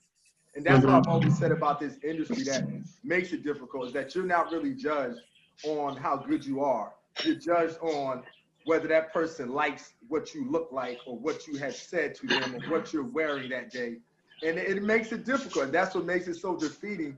And 0.54 0.64
that's 0.64 0.84
what 0.84 0.94
I've 0.94 1.06
always 1.06 1.38
said 1.38 1.50
about 1.50 1.80
this 1.80 1.96
industry 2.02 2.44
that 2.44 2.68
makes 3.02 3.32
it 3.32 3.42
difficult 3.42 3.86
is 3.86 3.92
that 3.94 4.14
you're 4.14 4.26
not 4.26 4.52
really 4.52 4.74
judged 4.74 5.20
on 5.64 5.96
how 5.96 6.16
good 6.16 6.44
you 6.44 6.62
are. 6.62 6.92
You're 7.24 7.36
judged 7.36 7.78
on 7.80 8.22
whether 8.64 8.86
that 8.88 9.12
person 9.12 9.52
likes 9.52 9.94
what 10.08 10.34
you 10.34 10.48
look 10.50 10.68
like 10.70 10.98
or 11.06 11.16
what 11.16 11.46
you 11.46 11.56
have 11.58 11.74
said 11.74 12.14
to 12.16 12.26
them 12.26 12.54
or 12.54 12.70
what 12.70 12.92
you're 12.92 13.02
wearing 13.04 13.48
that 13.50 13.70
day. 13.70 13.96
And 14.42 14.58
it, 14.58 14.76
it 14.76 14.82
makes 14.82 15.12
it 15.12 15.24
difficult. 15.24 15.66
And 15.66 15.74
that's 15.74 15.94
what 15.94 16.04
makes 16.04 16.28
it 16.28 16.36
so 16.36 16.56
defeating 16.56 17.16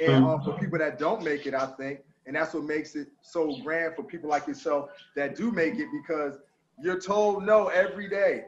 and 0.00 0.24
mm-hmm. 0.24 0.26
uh, 0.26 0.44
for 0.44 0.58
people 0.58 0.78
that 0.78 0.98
don't 0.98 1.22
make 1.22 1.46
it, 1.46 1.54
I 1.54 1.66
think. 1.66 2.00
And 2.26 2.36
that's 2.36 2.54
what 2.54 2.64
makes 2.64 2.96
it 2.96 3.08
so 3.22 3.56
grand 3.62 3.94
for 3.94 4.02
people 4.02 4.28
like 4.28 4.46
yourself 4.46 4.90
that 5.14 5.36
do 5.36 5.50
make 5.50 5.74
it 5.74 5.88
because 5.92 6.38
you're 6.82 7.00
told 7.00 7.44
no 7.44 7.68
every 7.68 8.08
day, 8.08 8.44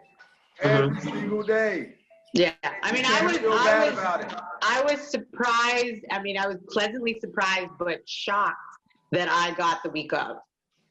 mm-hmm. 0.61 0.84
every 0.84 1.01
single 1.01 1.43
day. 1.43 1.95
Yeah. 2.35 2.53
I 2.83 2.93
mean, 2.93 3.05
I 3.07 3.24
was, 3.24 3.39
I 3.39 3.91
was. 3.91 4.35
I 4.62 4.83
was 4.83 5.01
surprised. 5.01 6.05
I 6.11 6.20
mean, 6.20 6.37
I 6.37 6.47
was 6.47 6.59
pleasantly 6.68 7.18
surprised, 7.20 7.70
but 7.79 8.07
shocked 8.09 8.57
that 9.12 9.29
I 9.31 9.55
got 9.55 9.83
the 9.83 9.91
week 9.91 10.12
of. 10.12 10.37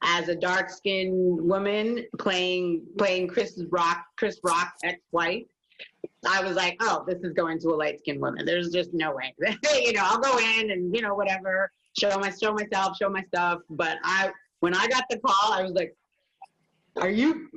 As 0.04 0.30
a 0.30 0.36
dark-skinned 0.36 1.42
woman 1.42 2.06
playing 2.20 2.84
playing 2.98 3.28
Chris 3.28 3.60
Rock, 3.72 4.06
Chris 4.16 4.40
Rock's 4.44 4.80
ex-wife, 4.84 5.44
I 6.28 6.44
was 6.44 6.56
like, 6.56 6.78
oh, 6.82 7.04
this 7.08 7.20
is 7.24 7.34
going 7.34 7.60
to 7.62 7.70
a 7.70 7.76
light-skinned 7.76 8.22
woman. 8.22 8.46
There's 8.46 8.70
just 8.70 8.94
no 8.94 9.12
way. 9.12 9.34
you 9.74 9.94
know, 9.94 10.02
I'll 10.04 10.20
go 10.20 10.38
in 10.38 10.72
and 10.72 10.96
you 10.96 11.02
know 11.02 11.16
whatever, 11.16 11.72
show 11.98 12.18
my 12.20 12.32
show 12.32 12.54
myself, 12.54 12.98
show 12.98 13.10
my 13.10 13.24
stuff. 13.24 13.62
But 13.72 13.98
I, 14.04 14.32
when 14.60 14.76
I 14.76 14.88
got 14.88 15.06
the 15.10 15.18
call, 15.18 15.54
I 15.54 15.64
was 15.64 15.72
like, 15.72 15.96
are 16.98 17.10
you 17.10 17.50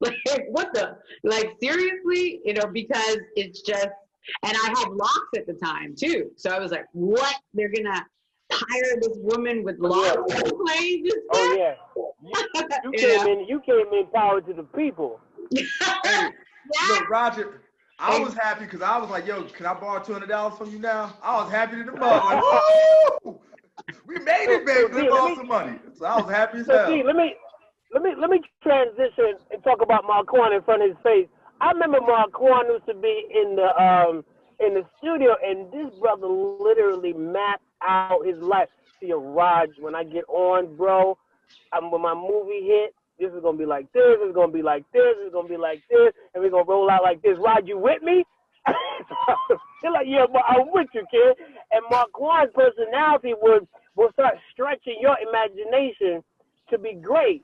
like 0.00 0.16
what 0.50 0.72
the 0.74 0.98
like 1.24 1.52
seriously? 1.62 2.40
You 2.44 2.54
know, 2.54 2.66
because 2.72 3.18
it's 3.36 3.62
just 3.62 3.88
and 4.42 4.56
I 4.56 4.74
had 4.78 4.88
locks 4.90 5.28
at 5.36 5.46
the 5.46 5.54
time 5.54 5.94
too. 5.96 6.30
So 6.36 6.50
I 6.50 6.58
was 6.58 6.72
like, 6.72 6.86
what? 6.92 7.34
They're 7.54 7.70
gonna 7.70 8.04
hire 8.52 8.96
this 9.00 9.16
woman 9.20 9.64
with 9.64 9.78
locks 9.78 10.34
to 10.34 10.54
play 10.66 11.02
this 11.02 11.14
Oh 11.32 11.54
yeah. 11.56 11.74
Oh, 11.98 12.14
you, 12.84 12.92
you 12.92 13.08
Yeah. 13.08 13.24
came 13.24 13.26
in. 13.38 13.46
You 13.48 13.60
came 13.60 13.86
in 13.92 14.06
power 14.14 14.40
to 14.40 14.52
the 14.52 14.62
people. 14.64 15.20
Hey, 15.54 15.64
Yeah. 16.04 16.30
look, 16.88 17.08
Roger, 17.08 17.62
I 17.98 18.18
was 18.18 18.34
happy 18.34 18.64
because 18.64 18.82
I 18.82 18.98
was 18.98 19.08
like, 19.10 19.26
yo, 19.26 19.44
can 19.44 19.66
I 19.66 19.74
borrow 19.74 20.02
two 20.02 20.12
hundred 20.12 20.28
dollars 20.28 20.58
from 20.58 20.70
you 20.70 20.78
now? 20.78 21.14
I 21.22 21.36
was 21.42 21.50
happy 21.50 21.76
to 21.76 21.84
the 21.84 21.92
mother. 21.92 22.26
Like, 22.26 22.42
woo! 23.24 23.40
We 24.06 24.18
made 24.18 24.48
it, 24.50 24.66
baby. 24.66 24.88
So, 24.92 24.96
Let's 24.96 24.96
D, 24.96 25.00
let 25.02 25.10
borrow 25.10 25.28
me- 25.28 25.34
some 25.36 25.48
money. 25.48 25.78
So 25.94 26.04
I 26.06 26.20
was 26.20 26.30
happy 26.30 26.58
as 26.58 26.66
So 26.66 26.76
hell. 26.76 26.86
see, 26.88 27.02
let 27.02 27.16
me 27.16 27.34
let 27.96 28.02
me 28.02 28.12
let 28.20 28.28
me 28.28 28.42
transition 28.62 29.40
and 29.50 29.64
talk 29.64 29.80
about 29.80 30.04
Marquand 30.04 30.52
in 30.52 30.60
front 30.62 30.82
of 30.82 30.88
his 30.88 30.98
face. 31.02 31.26
I 31.62 31.70
remember 31.72 31.98
Marquand 32.02 32.68
used 32.68 32.84
to 32.86 32.94
be 32.94 33.24
in 33.32 33.56
the 33.56 33.72
um 33.80 34.22
in 34.60 34.74
the 34.74 34.84
studio, 34.98 35.34
and 35.42 35.72
this 35.72 35.98
brother 35.98 36.26
literally 36.26 37.14
mapped 37.14 37.64
out 37.82 38.26
his 38.26 38.36
life. 38.36 38.68
See, 39.00 39.12
Raj, 39.14 39.70
when 39.80 39.94
I 39.94 40.04
get 40.04 40.24
on, 40.28 40.76
bro, 40.76 41.16
um, 41.72 41.90
when 41.90 42.02
my 42.02 42.12
movie 42.12 42.66
hit, 42.66 42.94
this 43.18 43.32
is 43.32 43.42
gonna 43.42 43.56
be 43.56 43.64
like 43.64 43.90
this. 43.92 44.20
It's 44.20 44.34
gonna 44.34 44.52
be 44.52 44.62
like 44.62 44.84
this. 44.92 45.16
It's 45.24 45.32
gonna 45.32 45.48
be 45.48 45.56
like 45.56 45.82
this, 45.88 46.12
and 46.34 46.44
we're 46.44 46.50
gonna 46.50 46.68
roll 46.68 46.90
out 46.90 47.02
like 47.02 47.22
this. 47.22 47.38
Raj, 47.38 47.64
you 47.64 47.78
with 47.78 48.02
me? 48.02 48.24
He's 48.66 49.90
like, 49.90 50.06
yeah, 50.06 50.26
but 50.30 50.42
I'm 50.46 50.70
with 50.70 50.88
you, 50.92 51.06
kid. 51.10 51.36
And 51.72 51.82
Marquand's 51.90 52.52
personality 52.52 53.32
would 53.40 53.66
will 53.94 54.12
start 54.12 54.34
stretching 54.52 54.98
your 55.00 55.16
imagination 55.16 56.22
to 56.68 56.76
be 56.76 56.92
great. 56.92 57.42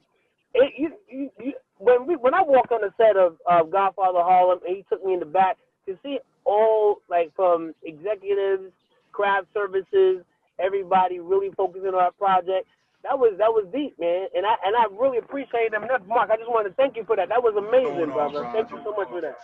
It, 0.54 0.72
you, 0.76 0.90
you, 1.08 1.30
you, 1.38 1.52
when 1.78 2.06
we 2.06 2.16
when 2.16 2.34
I 2.34 2.42
walked 2.42 2.72
on 2.72 2.80
the 2.82 2.92
set 2.96 3.16
of 3.16 3.36
uh, 3.50 3.64
Godfather 3.64 4.20
Harlem, 4.20 4.60
and 4.66 4.76
he 4.76 4.84
took 4.88 5.04
me 5.04 5.14
in 5.14 5.20
the 5.20 5.26
back 5.26 5.56
to 5.86 5.96
see 6.02 6.18
all 6.44 7.02
like 7.08 7.34
from 7.34 7.74
executives, 7.82 8.72
craft 9.12 9.46
services, 9.54 10.24
everybody 10.58 11.20
really 11.20 11.50
focusing 11.56 11.88
on 11.88 11.94
our 11.94 12.12
project. 12.12 12.68
That 13.02 13.18
was 13.18 13.34
that 13.38 13.50
was 13.50 13.66
deep, 13.72 13.98
man, 13.98 14.28
and 14.34 14.46
I 14.46 14.54
and 14.64 14.76
I 14.76 14.84
really 14.94 15.18
appreciate 15.18 15.72
them. 15.72 15.86
Mark, 16.06 16.30
I 16.30 16.36
just 16.36 16.48
want 16.48 16.68
to 16.68 16.74
thank 16.74 16.96
you 16.96 17.04
for 17.04 17.16
that. 17.16 17.28
That 17.28 17.42
was 17.42 17.54
amazing, 17.56 18.10
on, 18.10 18.30
brother. 18.32 18.48
Thank 18.52 18.70
you 18.70 18.80
so 18.84 18.94
much 18.94 19.08
for 19.08 19.20
that. 19.20 19.38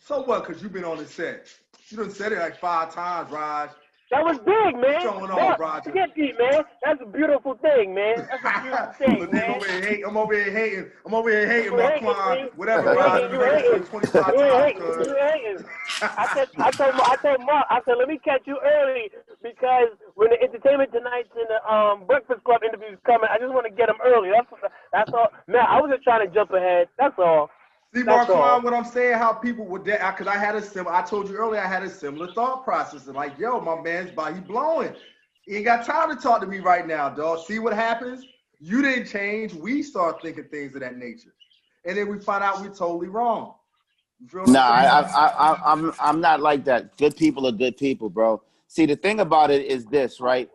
So 0.00 0.22
what? 0.22 0.46
Because 0.46 0.62
you've 0.62 0.72
been 0.72 0.84
on 0.84 0.98
the 0.98 1.06
set. 1.06 1.46
You 1.88 1.96
done 1.96 2.10
said 2.10 2.32
it 2.32 2.38
like 2.38 2.58
five 2.58 2.92
times, 2.92 3.30
Raj. 3.30 3.70
That 4.12 4.20
was 4.28 4.36
big, 4.44 4.76
man. 4.76 4.92
What's 4.92 5.24
going 5.24 5.32
on, 5.32 5.36
That- 5.40 5.58
Roger? 5.58 5.88
Forget 5.88 6.12
man. 6.36 6.60
That's 6.84 7.00
a 7.00 7.08
beautiful 7.08 7.56
thing, 7.64 7.96
man. 7.96 8.28
That's 8.28 8.44
a 8.44 8.52
beautiful 8.60 8.92
thing, 9.00 9.18
Look, 9.24 9.32
man. 9.32 9.48
I'm 9.48 9.56
over 9.56 9.66
here 9.72 9.80
hating. 9.88 10.04
I'm 10.04 10.16
over 10.20 10.34
here 10.36 10.52
hating. 10.52 10.86
I'm 11.08 11.14
over 11.16 11.30
here 11.32 11.48
hating 11.48 11.72
my 11.72 11.82
hating, 11.88 12.04
client. 12.04 12.52
see? 12.52 12.58
Whatever, 12.60 12.92
hating, 12.92 13.32
You 13.32 13.40
hating 13.40 13.72
hating. 13.72 13.84
25 13.88 14.34
You 14.36 14.40
hating, 14.44 14.84
you 14.84 15.16
hating. 15.16 15.60
I 16.02 16.26
said, 16.36 16.48
I 16.60 16.70
told, 16.76 16.92
I 17.00 17.16
told 17.24 17.40
Mark, 17.46 17.64
I 17.70 17.80
said, 17.88 17.96
let 17.96 18.08
me 18.08 18.18
catch 18.20 18.42
you 18.44 18.58
early 18.60 19.08
because 19.40 19.96
when 20.18 20.28
the 20.28 20.38
Entertainment 20.44 20.92
Tonight's 20.92 21.32
and 21.32 21.48
the 21.48 21.60
um, 21.64 22.04
Breakfast 22.04 22.44
Club 22.44 22.60
interviews 22.66 22.98
coming, 23.06 23.30
I 23.32 23.38
just 23.40 23.54
want 23.54 23.64
to 23.64 23.72
get 23.72 23.86
them 23.88 24.02
early. 24.04 24.28
That's 24.34 24.50
that's 24.92 25.12
all. 25.14 25.32
Man, 25.48 25.64
I 25.64 25.80
was 25.80 25.88
just 25.94 26.04
trying 26.04 26.26
to 26.26 26.30
jump 26.34 26.52
ahead. 26.52 26.88
That's 26.98 27.16
all. 27.16 27.48
See, 27.94 28.02
That's. 28.02 28.28
Marquand, 28.28 28.64
what 28.64 28.72
I'm 28.72 28.84
saying, 28.84 29.18
how 29.18 29.32
people 29.34 29.66
would, 29.66 29.84
because 29.84 30.26
I 30.26 30.36
had 30.36 30.54
a 30.54 30.62
similar, 30.62 30.94
I 30.94 31.02
told 31.02 31.28
you 31.28 31.36
earlier, 31.36 31.60
I 31.60 31.66
had 31.66 31.82
a 31.82 31.90
similar 31.90 32.32
thought 32.32 32.64
process. 32.64 33.06
And 33.06 33.16
like, 33.16 33.38
yo, 33.38 33.60
my 33.60 33.80
man's 33.80 34.10
body 34.10 34.40
blowing. 34.40 34.94
He 35.46 35.56
ain't 35.56 35.64
got 35.64 35.84
time 35.84 36.14
to 36.14 36.20
talk 36.20 36.40
to 36.40 36.46
me 36.46 36.60
right 36.60 36.86
now, 36.86 37.10
dog. 37.10 37.44
See 37.46 37.58
what 37.58 37.74
happens? 37.74 38.24
You 38.60 38.80
didn't 38.80 39.08
change. 39.08 39.52
We 39.52 39.82
start 39.82 40.22
thinking 40.22 40.44
things 40.44 40.74
of 40.74 40.80
that 40.80 40.96
nature. 40.96 41.34
And 41.84 41.98
then 41.98 42.08
we 42.08 42.18
find 42.20 42.42
out 42.44 42.60
we're 42.60 42.68
totally 42.68 43.08
wrong. 43.08 43.54
You 44.20 44.28
feel 44.28 44.40
what 44.42 44.48
I'm 44.48 44.52
Nah, 44.52 44.60
I. 44.60 44.84
I, 44.84 45.00
I, 45.02 45.52
I, 45.52 45.72
I'm, 45.72 45.92
I'm 46.00 46.20
not 46.20 46.40
like 46.40 46.64
that. 46.64 46.96
Good 46.96 47.16
people 47.16 47.46
are 47.46 47.52
good 47.52 47.76
people, 47.76 48.08
bro. 48.08 48.40
See, 48.68 48.86
the 48.86 48.96
thing 48.96 49.20
about 49.20 49.50
it 49.50 49.66
is 49.66 49.84
this, 49.86 50.20
right? 50.20 50.48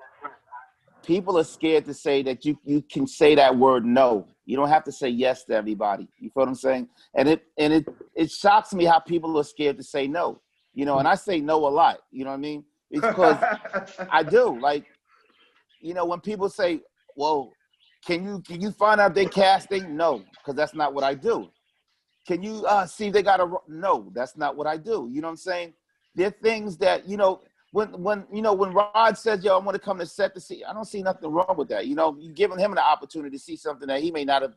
People 1.04 1.38
are 1.38 1.44
scared 1.44 1.86
to 1.86 1.94
say 1.94 2.24
that 2.24 2.46
you, 2.46 2.58
you 2.64 2.82
can 2.82 3.06
say 3.06 3.36
that 3.36 3.56
word 3.56 3.86
no. 3.86 4.26
You 4.48 4.56
don't 4.56 4.70
have 4.70 4.86
to 4.86 4.94
say 4.94 5.10
yes 5.10 5.44
to 5.44 5.56
everybody. 5.56 6.08
You 6.18 6.30
feel 6.30 6.44
what 6.44 6.48
I'm 6.48 6.56
saying? 6.56 6.88
And 7.14 7.28
it, 7.28 7.44
and 7.58 7.74
it, 7.74 7.86
it 8.16 8.32
shocks 8.32 8.74
me 8.74 8.86
how 8.86 8.98
people 8.98 9.38
are 9.38 9.44
scared 9.44 9.78
to 9.78 9.84
say 9.84 10.08
no. 10.08 10.40
You 10.74 10.86
know, 10.86 11.00
and 11.00 11.08
I 11.08 11.16
say 11.16 11.42
no 11.42 11.68
a 11.68 11.70
lot. 11.70 12.00
You 12.12 12.24
know 12.24 12.30
what 12.30 12.38
I 12.38 12.40
mean? 12.40 12.64
Because 12.90 13.38
I 14.10 14.24
do. 14.24 14.58
Like, 14.58 14.86
you 15.82 15.94
know, 15.94 16.06
when 16.06 16.22
people 16.22 16.48
say, 16.48 16.80
"Well, 17.18 17.52
can 18.06 18.24
you 18.24 18.42
can 18.42 18.62
you 18.62 18.72
find 18.72 19.02
out 19.02 19.14
they 19.14 19.26
casting?" 19.26 19.98
No, 19.98 20.24
because 20.38 20.56
that's 20.56 20.74
not 20.74 20.94
what 20.94 21.04
I 21.04 21.14
do. 21.14 21.50
Can 22.26 22.42
you 22.42 22.66
uh, 22.66 22.86
see 22.86 23.10
they 23.10 23.24
got 23.24 23.42
a? 23.42 23.46
ro-" 23.46 23.64
No, 23.68 24.10
that's 24.16 24.38
not 24.38 24.56
what 24.56 24.66
I 24.66 24.78
do. 24.78 25.10
You 25.12 25.20
know 25.20 25.28
what 25.28 25.32
I'm 25.32 25.38
saying? 25.38 25.74
There 26.16 26.28
are 26.28 26.38
things 26.42 26.78
that 26.78 27.06
you 27.06 27.18
know 27.18 27.42
when 27.78 27.90
when 28.02 28.26
you 28.34 28.42
know 28.42 28.56
when 28.56 28.74
Rod 28.74 29.18
says, 29.20 29.44
"Yo, 29.44 29.56
I 29.56 29.64
want 29.64 29.76
to 29.76 29.80
come 29.80 30.00
to 30.00 30.06
set 30.08 30.34
to 30.34 30.42
see," 30.42 30.64
I 30.64 30.74
don't 30.74 30.86
see 30.86 31.04
nothing 31.04 31.30
wrong 31.30 31.54
with 31.56 31.70
that. 31.70 31.86
You 31.86 31.94
know, 31.94 32.18
you 32.20 32.32
giving 32.32 32.58
him 32.58 32.72
an 32.72 32.80
opportunity 32.80 33.38
to 33.38 33.44
see 33.44 33.56
something 33.56 33.88
that 33.88 34.02
he 34.02 34.10
may 34.10 34.26
not 34.26 34.42
have 34.42 34.56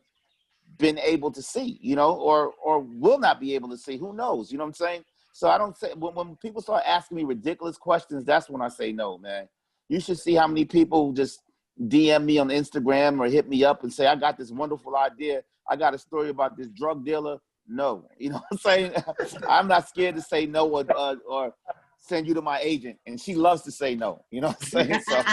been 0.79 0.97
able 0.97 1.29
to 1.33 1.41
see. 1.43 1.77
You 1.83 1.95
know, 1.95 2.15
or 2.15 2.53
or 2.63 2.79
will 2.79 3.19
not 3.19 3.39
be 3.39 3.53
able 3.53 3.69
to 3.69 3.77
see. 3.77 3.95
Who 3.97 4.13
knows? 4.13 4.51
You 4.51 4.57
know 4.57 4.63
what 4.63 4.69
I'm 4.69 4.73
saying? 4.73 5.05
So 5.33 5.49
I 5.49 5.59
don't 5.59 5.77
say 5.77 5.93
when, 5.95 6.15
when 6.15 6.35
people 6.37 6.63
start 6.63 6.81
asking 6.83 7.17
me 7.17 7.23
ridiculous 7.23 7.77
questions, 7.77 8.25
that's 8.25 8.49
when 8.49 8.59
I 8.59 8.69
say 8.69 8.91
no, 8.91 9.19
man. 9.19 9.47
You 9.87 9.99
should 9.99 10.17
see 10.17 10.33
how 10.33 10.47
many 10.47 10.65
people 10.65 11.13
just 11.13 11.43
DM 11.79 12.25
me 12.25 12.39
on 12.39 12.47
Instagram 12.47 13.19
or 13.19 13.29
hit 13.29 13.47
me 13.47 13.63
up 13.63 13.83
and 13.83 13.93
say, 13.93 14.07
I 14.07 14.15
got 14.15 14.35
this 14.35 14.49
wonderful 14.51 14.95
idea. 14.95 15.43
I 15.69 15.75
got 15.75 15.93
a 15.93 15.99
story 15.99 16.29
about 16.29 16.57
this 16.57 16.69
drug 16.69 17.05
dealer. 17.05 17.37
No, 17.67 18.07
you 18.17 18.31
know 18.31 18.37
what 18.37 18.45
I'm 18.51 18.57
saying? 18.57 18.93
I'm 19.47 19.67
not 19.67 19.87
scared 19.87 20.15
to 20.15 20.21
say 20.21 20.47
no 20.47 20.67
or, 20.67 20.85
or 21.29 21.53
send 22.01 22.27
you 22.27 22.33
to 22.33 22.41
my 22.41 22.59
agent. 22.59 22.97
And 23.05 23.19
she 23.19 23.35
loves 23.35 23.61
to 23.63 23.71
say 23.71 23.95
no. 23.95 24.25
You 24.31 24.41
know 24.41 24.47
what 24.49 24.57
I'm 24.61 24.67
saying? 24.67 24.99
So, 24.99 25.23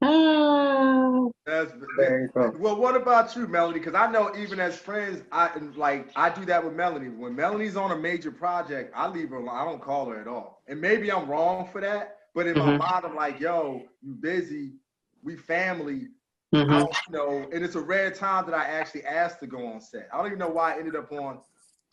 That's 1.46 1.72
very 1.96 2.28
cool. 2.34 2.54
well. 2.58 2.76
What 2.76 2.96
about 2.96 3.34
you, 3.34 3.46
Melody? 3.48 3.80
Because 3.80 3.94
I 3.94 4.10
know 4.10 4.34
even 4.36 4.60
as 4.60 4.76
friends, 4.76 5.22
I 5.32 5.50
like 5.76 6.08
I 6.14 6.30
do 6.30 6.44
that 6.46 6.64
with 6.64 6.74
Melanie. 6.74 7.08
When 7.08 7.34
Melanie's 7.34 7.76
on 7.76 7.90
a 7.90 7.96
major 7.96 8.30
project, 8.30 8.92
I 8.94 9.08
leave 9.08 9.30
her 9.30 9.36
alone. 9.36 9.54
I 9.56 9.64
don't 9.64 9.82
call 9.82 10.06
her 10.10 10.20
at 10.20 10.28
all. 10.28 10.62
And 10.68 10.80
maybe 10.80 11.10
I'm 11.10 11.28
wrong 11.28 11.68
for 11.72 11.80
that, 11.80 12.18
but 12.34 12.46
in 12.46 12.56
my 12.56 12.70
Mhm. 12.70 12.78
mind, 12.78 13.04
I'm 13.04 13.16
like, 13.16 13.40
yo, 13.40 13.82
you 14.02 14.14
busy. 14.14 14.74
We 15.22 15.36
family. 15.36 16.08
I 16.52 16.58
Mhm. 16.64 16.78
don't 16.78 16.94
know. 17.10 17.48
And 17.52 17.64
it's 17.64 17.74
a 17.74 17.80
rare 17.80 18.10
time 18.10 18.46
that 18.46 18.54
I 18.54 18.64
actually 18.64 19.04
asked 19.04 19.40
to 19.40 19.46
go 19.46 19.66
on 19.66 19.80
set. 19.80 20.08
I 20.12 20.18
don't 20.18 20.26
even 20.26 20.38
know 20.38 20.48
why 20.48 20.74
I 20.74 20.78
ended 20.78 20.96
up 20.96 21.10
on 21.12 21.40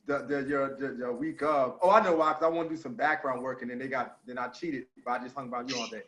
the 0.08 0.20
the 0.28 0.43
your 0.49 0.76
the, 0.78 0.88
the 1.05 1.12
week 1.12 1.41
of. 1.43 1.78
Oh, 1.82 1.89
I 1.91 2.01
know 2.03 2.16
why. 2.16 2.30
Because 2.30 2.43
I 2.43 2.47
want 2.47 2.70
to 2.70 2.76
do 2.76 2.82
some 2.82 2.93
background 2.95 3.43
work, 3.43 3.62
and 3.62 3.70
then 3.70 3.78
they 3.78 3.88
got 3.88 4.18
then 4.26 4.38
I 4.38 4.47
cheated. 4.47 4.86
But 5.05 5.12
I 5.12 5.24
just 5.24 5.36
hung 5.36 5.47
about 5.49 5.70
you 5.70 5.78
all 5.78 5.88
day. 5.88 6.01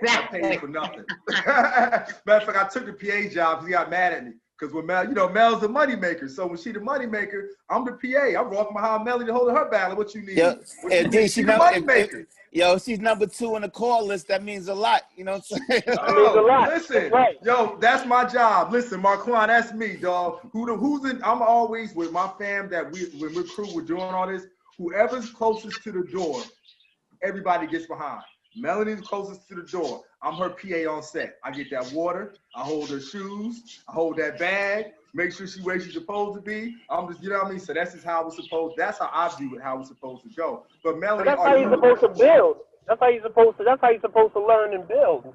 I 0.08 0.26
paid 0.30 0.60
for 0.60 0.68
nothing. 0.68 1.04
Matter 1.46 2.06
of 2.26 2.44
fact, 2.44 2.56
I 2.58 2.68
took 2.68 2.86
the 2.86 2.92
PA 2.92 3.32
job 3.32 3.58
because 3.58 3.66
he 3.66 3.72
got 3.72 3.90
mad 3.90 4.12
at 4.12 4.24
me. 4.24 4.32
Because 4.58 4.72
when 4.72 4.86
Mel, 4.86 5.04
you 5.08 5.14
know, 5.14 5.28
Mel's 5.28 5.60
the 5.62 5.68
moneymaker. 5.68 6.30
So 6.30 6.46
when 6.46 6.56
she 6.56 6.70
the 6.70 6.78
moneymaker, 6.78 7.46
I'm 7.68 7.84
the 7.84 7.92
PA. 7.92 8.40
I'm 8.40 8.50
walking 8.50 8.74
behind 8.74 9.04
Melody 9.04 9.32
holding 9.32 9.54
her 9.54 9.68
battle. 9.68 9.96
What 9.96 10.14
you 10.14 10.22
need? 10.22 10.36
Yeah, 10.38 10.54
What 10.54 10.66
you 10.84 10.90
and 10.98 11.04
need? 11.10 11.12
then 11.12 11.22
she 11.28 11.28
she 11.28 11.42
the 11.42 11.52
know- 11.52 11.58
money 11.58 11.80
maker. 11.80 12.26
Yo, 12.54 12.78
she's 12.78 13.00
number 13.00 13.26
two 13.26 13.56
on 13.56 13.62
the 13.62 13.68
call 13.68 14.06
list. 14.06 14.28
That 14.28 14.42
means 14.42 14.68
a 14.68 14.74
lot. 14.74 15.02
You 15.16 15.24
know 15.24 15.32
what 15.32 15.46
I'm 15.52 15.68
saying? 15.68 15.82
That 15.86 16.16
means 16.16 16.36
a 16.36 16.40
lot. 16.40 16.68
Listen, 16.68 16.94
That's 16.94 17.12
right. 17.12 17.36
yo, 17.42 17.76
that's 17.80 18.06
my 18.06 18.24
job. 18.24 18.72
Listen, 18.72 19.00
Marquand, 19.00 19.50
that's 19.50 19.74
me, 19.74 19.96
dog. 19.96 20.40
Who 20.52 20.64
the 20.64 20.76
who's 20.76 21.10
in? 21.10 21.22
I'm 21.22 21.42
always 21.42 21.94
with 21.94 22.12
my 22.12 22.30
fam 22.38 22.70
that 22.70 22.90
we 22.90 23.06
when 23.18 23.34
we're 23.34 23.42
crew, 23.42 23.68
we're 23.74 23.82
doing 23.82 24.02
all 24.02 24.26
this. 24.26 24.46
Whoever's 24.78 25.30
closest 25.30 25.82
to 25.84 25.92
the 25.92 26.04
door, 26.04 26.42
everybody 27.22 27.66
gets 27.66 27.86
behind. 27.86 28.22
Melanie's 28.56 29.00
closest 29.00 29.48
to 29.48 29.56
the 29.56 29.62
door. 29.62 30.02
I'm 30.22 30.34
her 30.34 30.50
PA 30.50 30.90
on 30.90 31.02
set. 31.02 31.36
I 31.44 31.50
get 31.50 31.70
that 31.70 31.92
water. 31.92 32.34
I 32.54 32.62
hold 32.62 32.88
her 32.90 33.00
shoes. 33.00 33.80
I 33.88 33.92
hold 33.92 34.16
that 34.18 34.38
bag. 34.38 34.86
Make 35.16 35.32
sure 35.32 35.46
she 35.46 35.62
where 35.62 35.78
she's 35.78 35.92
supposed 35.92 36.34
to 36.34 36.42
be. 36.42 36.76
I'm 36.90 37.08
just, 37.08 37.22
you 37.22 37.30
know 37.30 37.36
what 37.38 37.46
I 37.46 37.50
mean. 37.50 37.60
So 37.60 37.72
that's 37.72 37.92
just 37.92 38.04
how 38.04 38.26
it's 38.26 38.36
supposed. 38.36 38.74
That's 38.76 38.98
how 38.98 39.08
I 39.12 39.32
view 39.38 39.54
it. 39.56 39.62
How 39.62 39.78
it's 39.78 39.88
supposed 39.88 40.24
to 40.24 40.28
go. 40.30 40.64
But 40.82 41.00
But 41.00 41.24
that's 41.24 41.40
how 41.40 41.54
you- 41.54 41.62
you're 41.62 41.70
supposed 41.70 42.00
to 42.00 42.08
build. 42.08 42.56
That's 42.88 43.00
how 43.00 43.08
you're 43.08 43.22
supposed 43.22 43.56
to. 43.58 43.64
That's 43.64 43.80
how 43.80 43.90
you're 43.90 44.00
supposed 44.00 44.32
to 44.34 44.44
learn 44.44 44.74
and 44.74 44.86
build. 44.88 45.32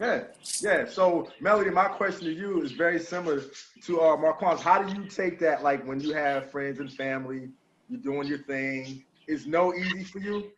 Yeah, 0.00 0.24
yeah. 0.60 0.86
So, 0.86 1.28
Melody, 1.40 1.70
my 1.70 1.86
question 1.86 2.24
to 2.26 2.32
you 2.32 2.62
is 2.62 2.72
very 2.72 2.98
similar 2.98 3.42
to 3.84 4.00
uh, 4.00 4.16
Marquand's. 4.16 4.60
How 4.62 4.82
do 4.82 5.00
you 5.00 5.08
take 5.08 5.38
that, 5.40 5.62
like 5.62 5.86
when 5.86 6.00
you 6.00 6.12
have 6.14 6.50
friends 6.50 6.80
and 6.80 6.92
family, 6.92 7.50
you're 7.88 8.00
doing 8.00 8.26
your 8.26 8.38
thing? 8.38 9.04
Is 9.28 9.46
no 9.46 9.72
easy 9.72 10.02
for 10.02 10.18
you? 10.18 10.50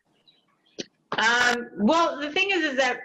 Um, 1.18 1.68
well, 1.76 2.18
the 2.18 2.30
thing 2.30 2.50
is, 2.50 2.64
is 2.64 2.76
that 2.76 3.00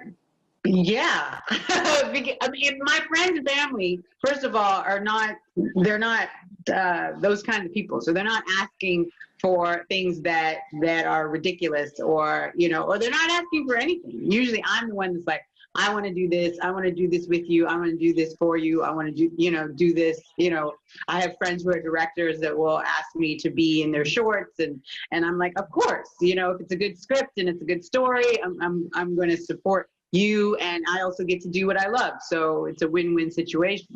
yeah, 0.68 1.40
I 1.50 2.50
mean, 2.52 2.80
my 2.82 3.00
friends 3.08 3.38
and 3.38 3.50
family, 3.50 4.02
first 4.26 4.44
of 4.44 4.56
all, 4.56 4.82
are 4.82 5.00
not 5.00 5.36
they're 5.76 6.00
not 6.00 6.28
uh, 6.74 7.12
those 7.20 7.42
kind 7.42 7.66
of 7.66 7.74
people. 7.74 8.02
So 8.02 8.12
they're 8.12 8.24
not 8.24 8.44
asking 8.60 9.10
for 9.42 9.86
things 9.90 10.22
that 10.22 10.60
that 10.82 11.06
are 11.06 11.30
ridiculous, 11.30 12.00
or 12.00 12.54
you 12.56 12.70
know, 12.70 12.84
or 12.84 13.00
they're 13.00 13.10
not 13.12 13.30
asking 13.32 13.68
for 13.68 13.76
anything. 13.76 14.32
Usually, 14.32 14.64
I'm 14.66 14.90
the 14.90 14.96
one 14.96 15.14
that's 15.14 15.28
like. 15.28 15.42
I 15.80 15.94
want 15.94 16.06
to 16.06 16.14
do 16.14 16.28
this. 16.28 16.58
I 16.64 16.72
want 16.72 16.86
to 16.86 16.92
do 16.92 17.08
this 17.08 17.28
with 17.28 17.48
you. 17.48 17.68
I 17.68 17.76
want 17.76 17.92
to 17.92 17.98
do 17.98 18.12
this 18.12 18.36
for 18.40 18.58
you. 18.58 18.82
I 18.82 18.90
want 18.90 19.10
to 19.10 19.14
do, 19.14 19.30
you 19.38 19.52
know, 19.52 19.68
do 19.68 19.94
this. 19.94 20.20
You 20.36 20.50
know, 20.50 20.74
I 21.08 21.22
have 21.22 21.36
friends 21.38 21.64
who 21.64 21.70
are 21.70 21.80
directors 21.80 22.40
that 22.40 22.58
will 22.58 22.80
ask 22.80 23.16
me 23.16 23.38
to 23.38 23.52
be 23.52 23.84
in 23.84 23.92
their 23.92 24.06
shorts 24.06 24.58
and 24.58 24.82
and 25.12 25.24
I'm 25.24 25.38
like, 25.38 25.54
of 25.60 25.70
course, 25.70 26.10
you 26.20 26.34
know, 26.34 26.50
if 26.50 26.62
it's 26.62 26.72
a 26.72 26.76
good 26.76 26.98
script 26.98 27.38
and 27.38 27.48
it's 27.48 27.62
a 27.62 27.66
good 27.66 27.86
story, 27.86 28.42
I'm 28.44 28.60
I'm 28.60 28.90
I'm 28.96 29.16
going 29.16 29.30
to 29.30 29.38
support 29.38 29.88
you 30.12 30.56
and 30.58 30.84
I 30.90 31.02
also 31.02 31.24
get 31.24 31.42
to 31.42 31.50
do 31.50 31.68
what 31.68 31.80
I 31.80 31.88
love. 31.90 32.14
So 32.22 32.66
it's 32.66 32.82
a 32.82 32.88
win-win 32.88 33.32
situation. 33.32 33.88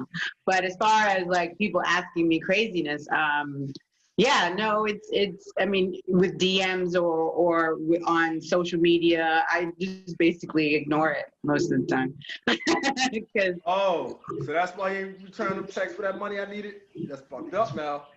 But 0.46 0.64
as 0.64 0.76
far 0.78 1.08
as 1.08 1.26
like 1.28 1.58
people 1.58 1.82
asking 1.86 2.28
me 2.28 2.40
craziness, 2.40 3.08
um 3.16 3.72
yeah, 4.18 4.54
no, 4.56 4.86
it's 4.86 5.08
it's 5.12 5.52
I 5.60 5.66
mean 5.66 6.00
with 6.08 6.38
DMs 6.38 6.94
or 6.96 7.30
or 7.32 7.78
on 8.06 8.42
social 8.42 8.80
media, 8.80 9.44
I 9.50 9.72
just 9.80 10.18
basically 10.18 10.76
ignore 10.76 11.12
it 11.12 11.26
most 11.44 11.72
of 11.72 11.82
the 11.82 11.88
time. 11.88 12.14
Because 13.12 13.56
Oh, 13.66 14.20
so 14.46 14.52
that's 14.52 14.76
why 14.78 14.98
you 14.98 15.16
return 15.24 15.56
them 15.56 15.66
text 15.66 15.96
for 15.96 16.02
that 16.04 16.20
money 16.20 16.40
I 16.40 16.46
needed? 16.46 16.76
That's 17.08 17.22
fucked 17.22 17.54
up, 17.54 17.74
Mel. 17.76 18.08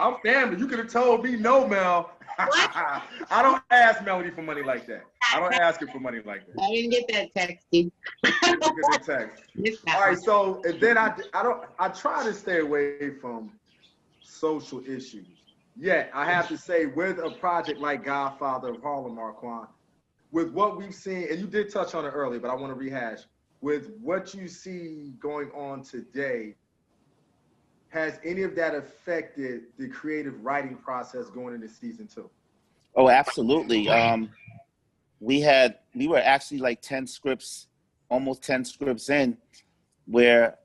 I'm 0.00 0.16
family. 0.24 0.58
You 0.58 0.66
could 0.68 0.78
have 0.78 0.90
told 0.90 1.24
me 1.24 1.36
no, 1.36 1.66
Mel. 1.66 2.12
I 2.38 3.02
don't 3.42 3.62
ask 3.70 4.02
Melody 4.04 4.30
for 4.30 4.42
money 4.42 4.62
like 4.62 4.86
that. 4.86 5.04
I 5.34 5.40
don't 5.40 5.54
ask 5.54 5.80
her 5.80 5.86
for 5.86 6.00
money 6.00 6.20
like 6.24 6.46
that. 6.46 6.62
I 6.62 6.70
didn't 6.70 6.90
get 6.90 7.32
that 7.34 7.34
texting. 7.34 7.90
Look 8.24 8.34
at 8.42 8.60
the 8.60 9.00
text. 9.04 9.82
All 9.88 10.00
right, 10.00 10.18
so 10.18 10.60
and 10.64 10.80
then 10.80 10.96
I 10.98 11.14
I 11.34 11.42
don't 11.42 11.64
I 11.78 11.88
try 11.88 12.24
to 12.24 12.32
stay 12.32 12.60
away 12.60 13.10
from 13.20 13.52
social 14.22 14.80
issues. 14.86 15.26
Yet 15.76 16.10
I 16.14 16.24
have 16.24 16.48
to 16.48 16.56
say, 16.56 16.86
with 16.86 17.18
a 17.18 17.30
project 17.30 17.80
like 17.80 18.04
Godfather 18.04 18.70
of 18.70 18.82
Harlem, 18.82 19.16
Marquand, 19.16 19.68
with 20.30 20.50
what 20.52 20.76
we've 20.76 20.94
seen, 20.94 21.28
and 21.30 21.38
you 21.38 21.46
did 21.46 21.70
touch 21.70 21.94
on 21.94 22.04
it 22.04 22.10
earlier, 22.10 22.40
but 22.40 22.50
I 22.50 22.54
want 22.54 22.72
to 22.72 22.78
rehash. 22.78 23.20
With 23.60 23.90
what 24.00 24.34
you 24.34 24.48
see 24.48 25.12
going 25.18 25.50
on 25.50 25.82
today, 25.82 26.54
has 27.88 28.20
any 28.24 28.42
of 28.42 28.54
that 28.56 28.74
affected 28.74 29.62
the 29.78 29.88
creative 29.88 30.44
writing 30.44 30.76
process 30.76 31.30
going 31.30 31.54
into 31.54 31.68
season 31.68 32.06
two? 32.06 32.28
Oh, 32.94 33.08
absolutely. 33.08 33.88
Um, 33.88 34.30
we 35.20 35.40
had 35.40 35.78
we 35.94 36.06
were 36.06 36.18
actually 36.18 36.58
like 36.58 36.82
ten 36.82 37.06
scripts, 37.06 37.68
almost 38.08 38.42
ten 38.42 38.64
scripts 38.64 39.08
in, 39.10 39.36
where 40.06 40.58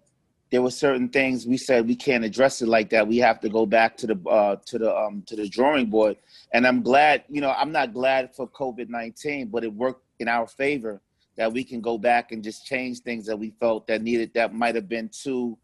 there 0.52 0.62
were 0.62 0.72
certain 0.72 1.08
things 1.08 1.48
we 1.48 1.58
said 1.58 1.88
we 1.88 1.96
can't 1.96 2.26
address 2.26 2.62
it 2.62 2.68
like 2.68 2.90
that. 2.90 3.08
We 3.08 3.18
have 3.18 3.40
to 3.40 3.50
go 3.50 3.66
back 3.66 3.96
to 3.98 4.08
the 4.08 4.30
uh, 4.30 4.58
to 4.66 4.78
the 4.78 4.96
um, 4.96 5.24
to 5.28 5.36
the 5.36 5.48
drawing 5.48 5.90
board. 5.90 6.18
And 6.54 6.68
I'm 6.68 6.82
glad, 6.82 7.24
you 7.30 7.40
know, 7.40 7.52
I'm 7.52 7.72
not 7.72 7.94
glad 7.94 8.36
for 8.36 8.48
COVID 8.48 8.90
nineteen, 8.90 9.48
but 9.48 9.64
it 9.64 9.74
worked 9.74 10.04
in 10.20 10.28
our 10.28 10.48
favor 10.48 11.02
that 11.38 11.52
we 11.52 11.64
can 11.64 11.80
go 11.80 11.98
back 11.98 12.34
and 12.34 12.44
just 12.44 12.66
change 12.66 13.00
things 13.00 13.26
that 13.26 13.38
we 13.38 13.52
felt 13.52 13.88
that 13.88 14.02
needed 14.02 14.32
that 14.34 14.54
might 14.54 14.76
have 14.76 14.90
been 14.90 15.10
too 15.10 15.58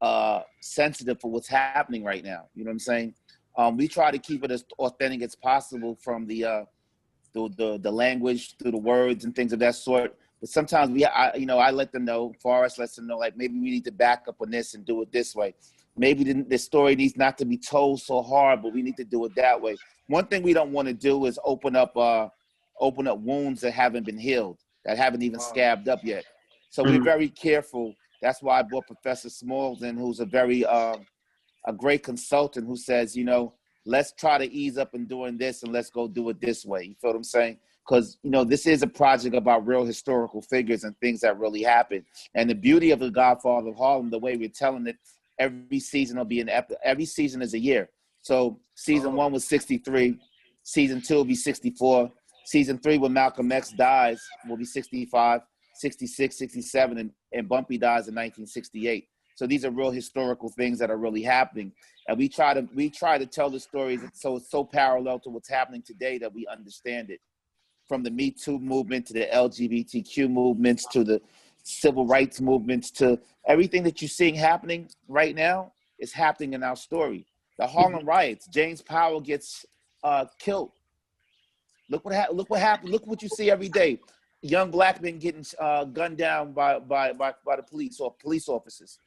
uh, 0.00 0.42
sensitive 0.60 1.20
for 1.20 1.30
what's 1.30 1.48
happening 1.48 2.04
right 2.04 2.24
now. 2.24 2.44
You 2.54 2.64
know 2.64 2.68
what 2.68 2.74
I'm 2.74 2.78
saying? 2.78 3.14
Um, 3.56 3.76
we 3.76 3.88
try 3.88 4.12
to 4.12 4.18
keep 4.18 4.44
it 4.44 4.52
as 4.52 4.64
authentic 4.78 5.22
as 5.22 5.34
possible 5.34 5.98
from 6.00 6.26
the, 6.28 6.44
uh, 6.44 6.64
the 7.32 7.48
the 7.56 7.78
the 7.78 7.90
language 7.90 8.56
through 8.56 8.72
the 8.72 8.78
words 8.78 9.24
and 9.24 9.34
things 9.34 9.52
of 9.52 9.58
that 9.60 9.74
sort. 9.74 10.16
But 10.40 10.48
sometimes 10.50 10.92
we, 10.92 11.04
I, 11.04 11.34
you 11.34 11.46
know, 11.46 11.58
I 11.58 11.70
let 11.72 11.92
them 11.92 12.04
know. 12.04 12.32
Forest 12.40 12.78
lets 12.78 12.94
them 12.96 13.08
know, 13.08 13.18
like 13.18 13.36
maybe 13.36 13.58
we 13.58 13.70
need 13.70 13.84
to 13.86 13.92
back 13.92 14.24
up 14.28 14.36
on 14.40 14.50
this 14.50 14.74
and 14.74 14.84
do 14.84 15.02
it 15.02 15.10
this 15.10 15.34
way. 15.34 15.54
Maybe 15.96 16.22
the, 16.22 16.42
the 16.42 16.58
story 16.58 16.94
needs 16.94 17.16
not 17.16 17.36
to 17.38 17.44
be 17.44 17.58
told 17.58 18.00
so 18.00 18.22
hard, 18.22 18.62
but 18.62 18.72
we 18.72 18.82
need 18.82 18.96
to 18.98 19.04
do 19.04 19.24
it 19.24 19.34
that 19.34 19.60
way. 19.60 19.76
One 20.06 20.26
thing 20.26 20.44
we 20.44 20.52
don't 20.52 20.70
want 20.70 20.86
to 20.86 20.94
do 20.94 21.26
is 21.26 21.40
open 21.44 21.74
up, 21.74 21.96
uh, 21.96 22.28
open 22.78 23.08
up 23.08 23.18
wounds 23.18 23.62
that 23.62 23.72
haven't 23.72 24.06
been 24.06 24.18
healed, 24.18 24.58
that 24.84 24.96
haven't 24.96 25.22
even 25.22 25.40
Wow. 25.40 25.46
scabbed 25.46 25.88
up 25.88 26.04
yet. 26.04 26.24
So 26.70 26.84
we're 26.84 27.00
Mhm. 27.00 27.04
very 27.04 27.28
careful. 27.28 27.96
That's 28.22 28.40
why 28.40 28.60
I 28.60 28.62
brought 28.62 28.86
Professor 28.86 29.28
Smalls 29.30 29.82
in, 29.82 29.96
who's 29.96 30.20
a 30.20 30.24
very 30.26 30.64
um, 30.64 31.04
a 31.66 31.72
great 31.72 32.04
consultant 32.04 32.66
who 32.66 32.76
says, 32.76 33.16
you 33.16 33.24
know, 33.24 33.54
let's 33.88 34.12
try 34.12 34.36
to 34.36 34.52
ease 34.52 34.76
up 34.76 34.94
in 34.94 35.06
doing 35.06 35.38
this 35.38 35.62
and 35.62 35.72
let's 35.72 35.88
go 35.88 36.06
do 36.06 36.28
it 36.28 36.40
this 36.40 36.64
way. 36.64 36.84
You 36.84 36.94
feel 37.00 37.10
what 37.10 37.16
I'm 37.16 37.24
saying? 37.24 37.58
Because 37.86 38.18
you 38.22 38.30
know 38.30 38.44
this 38.44 38.66
is 38.66 38.82
a 38.82 38.86
project 38.86 39.34
about 39.34 39.66
real 39.66 39.84
historical 39.84 40.42
figures 40.42 40.84
and 40.84 40.94
things 40.98 41.20
that 41.20 41.38
really 41.38 41.62
happened. 41.62 42.04
And 42.34 42.50
the 42.50 42.54
beauty 42.54 42.90
of 42.90 42.98
the 42.98 43.10
Godfather 43.10 43.70
of 43.70 43.76
Harlem, 43.76 44.10
the 44.10 44.18
way 44.18 44.36
we're 44.36 44.50
telling 44.50 44.86
it, 44.86 44.96
every 45.38 45.80
season 45.80 46.18
will 46.18 46.26
be 46.26 46.40
an 46.40 46.50
ep- 46.50 46.70
every 46.84 47.06
season 47.06 47.40
is 47.40 47.54
a 47.54 47.58
year. 47.58 47.88
So 48.20 48.60
season 48.74 49.12
oh. 49.12 49.16
one 49.16 49.32
was 49.32 49.48
63, 49.48 50.18
season 50.64 51.00
two 51.00 51.14
will 51.16 51.24
be 51.24 51.34
64, 51.34 52.12
season 52.44 52.78
three 52.78 52.98
when 52.98 53.14
Malcolm 53.14 53.50
X 53.50 53.70
dies 53.70 54.20
will 54.46 54.58
be 54.58 54.66
65, 54.66 55.40
66, 55.76 56.36
67, 56.36 56.98
and, 56.98 57.10
and 57.32 57.48
Bumpy 57.48 57.78
dies 57.78 58.08
in 58.08 58.14
1968. 58.14 59.08
So 59.38 59.46
these 59.46 59.64
are 59.64 59.70
real 59.70 59.92
historical 59.92 60.48
things 60.48 60.80
that 60.80 60.90
are 60.90 60.96
really 60.96 61.22
happening, 61.22 61.70
and 62.08 62.18
we 62.18 62.28
try 62.28 62.54
to 62.54 62.66
we 62.74 62.90
try 62.90 63.18
to 63.18 63.24
tell 63.24 63.48
the 63.48 63.60
stories 63.60 64.00
so 64.12 64.34
it's 64.34 64.50
so 64.50 64.64
parallel 64.64 65.20
to 65.20 65.30
what's 65.30 65.48
happening 65.48 65.80
today 65.80 66.18
that 66.18 66.34
we 66.34 66.44
understand 66.48 67.08
it. 67.08 67.20
From 67.86 68.02
the 68.02 68.10
Me 68.10 68.32
Too 68.32 68.58
movement 68.58 69.06
to 69.06 69.12
the 69.12 69.26
LGBTQ 69.32 70.28
movements 70.28 70.86
to 70.86 71.04
the 71.04 71.22
civil 71.62 72.04
rights 72.04 72.40
movements 72.40 72.90
to 73.02 73.16
everything 73.46 73.84
that 73.84 74.02
you're 74.02 74.08
seeing 74.08 74.34
happening 74.34 74.90
right 75.06 75.36
now 75.36 75.72
is 76.00 76.12
happening 76.12 76.54
in 76.54 76.64
our 76.64 76.74
story. 76.74 77.24
The 77.58 77.66
Harlem 77.68 78.04
riots, 78.04 78.48
James 78.48 78.82
Powell 78.82 79.20
gets 79.20 79.64
uh, 80.02 80.24
killed. 80.40 80.72
Look 81.88 82.04
what 82.04 82.12
ha- 82.16 82.32
look 82.32 82.50
what 82.50 82.58
happened. 82.58 82.90
Look 82.90 83.06
what 83.06 83.22
you 83.22 83.28
see 83.28 83.52
every 83.52 83.68
day. 83.68 84.00
Young 84.42 84.72
black 84.72 85.00
men 85.00 85.20
getting 85.20 85.46
uh, 85.60 85.84
gunned 85.84 86.18
down 86.18 86.54
by, 86.54 86.80
by 86.80 87.12
by 87.12 87.34
by 87.46 87.54
the 87.54 87.62
police 87.62 88.00
or 88.00 88.12
police 88.20 88.48
officers. 88.48 88.98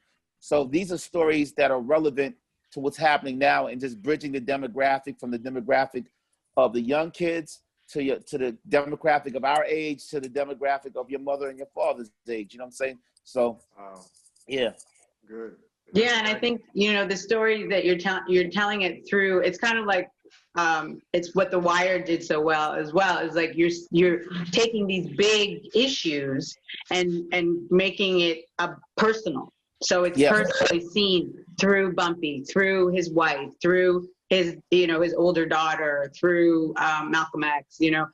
So 0.41 0.65
these 0.65 0.91
are 0.91 0.97
stories 0.97 1.53
that 1.53 1.71
are 1.71 1.79
relevant 1.79 2.35
to 2.71 2.79
what's 2.79 2.97
happening 2.97 3.37
now, 3.37 3.67
and 3.67 3.79
just 3.79 4.01
bridging 4.01 4.31
the 4.31 4.41
demographic 4.41 5.19
from 5.19 5.31
the 5.31 5.39
demographic 5.39 6.07
of 6.57 6.73
the 6.73 6.81
young 6.81 7.11
kids 7.11 7.61
to 7.89 8.03
your 8.03 8.17
to 8.19 8.37
the 8.37 8.57
demographic 8.69 9.35
of 9.35 9.45
our 9.45 9.63
age 9.65 10.07
to 10.09 10.19
the 10.19 10.27
demographic 10.27 10.95
of 10.95 11.09
your 11.09 11.19
mother 11.19 11.49
and 11.49 11.57
your 11.57 11.67
father's 11.75 12.09
age. 12.27 12.53
You 12.53 12.59
know 12.59 12.63
what 12.63 12.69
I'm 12.69 12.73
saying? 12.73 12.99
So 13.23 13.59
Wow, 13.77 14.01
yeah, 14.47 14.71
good. 15.27 15.55
Yeah, 15.93 16.17
and 16.17 16.27
I 16.27 16.33
think 16.33 16.61
you 16.73 16.93
know 16.93 17.05
the 17.05 17.17
story 17.17 17.67
that 17.67 17.85
you're 17.85 17.97
telling 17.97 18.23
you're 18.27 18.49
telling 18.49 18.81
it 18.81 19.07
through. 19.07 19.39
It's 19.41 19.59
kind 19.59 19.77
of 19.77 19.85
like 19.85 20.09
um, 20.55 21.01
it's 21.13 21.35
what 21.35 21.51
The 21.51 21.59
Wire 21.59 22.01
did 22.01 22.23
so 22.23 22.41
well 22.41 22.73
as 22.73 22.93
well. 22.93 23.19
Is 23.19 23.35
like 23.35 23.51
you're 23.55 23.69
you're 23.91 24.21
taking 24.51 24.87
these 24.87 25.09
big 25.15 25.67
issues 25.75 26.55
and 26.89 27.25
and 27.31 27.67
making 27.69 28.21
it 28.21 28.45
a 28.59 28.71
personal. 28.97 29.51
So 29.83 30.03
it's 30.03 30.17
Yeah. 30.19 30.29
personally 30.31 30.85
seen 30.89 31.33
through 31.59 31.93
Bumpy, 31.93 32.43
through 32.43 32.89
his 32.89 33.11
wife, 33.11 33.49
through 33.61 34.07
his 34.29 34.57
you 34.71 34.87
know 34.87 35.01
his 35.01 35.13
older 35.13 35.45
daughter, 35.45 36.11
through 36.17 36.73
um, 36.77 37.11
Malcolm 37.11 37.43
X. 37.43 37.77
You 37.79 37.91
know, 37.91 38.07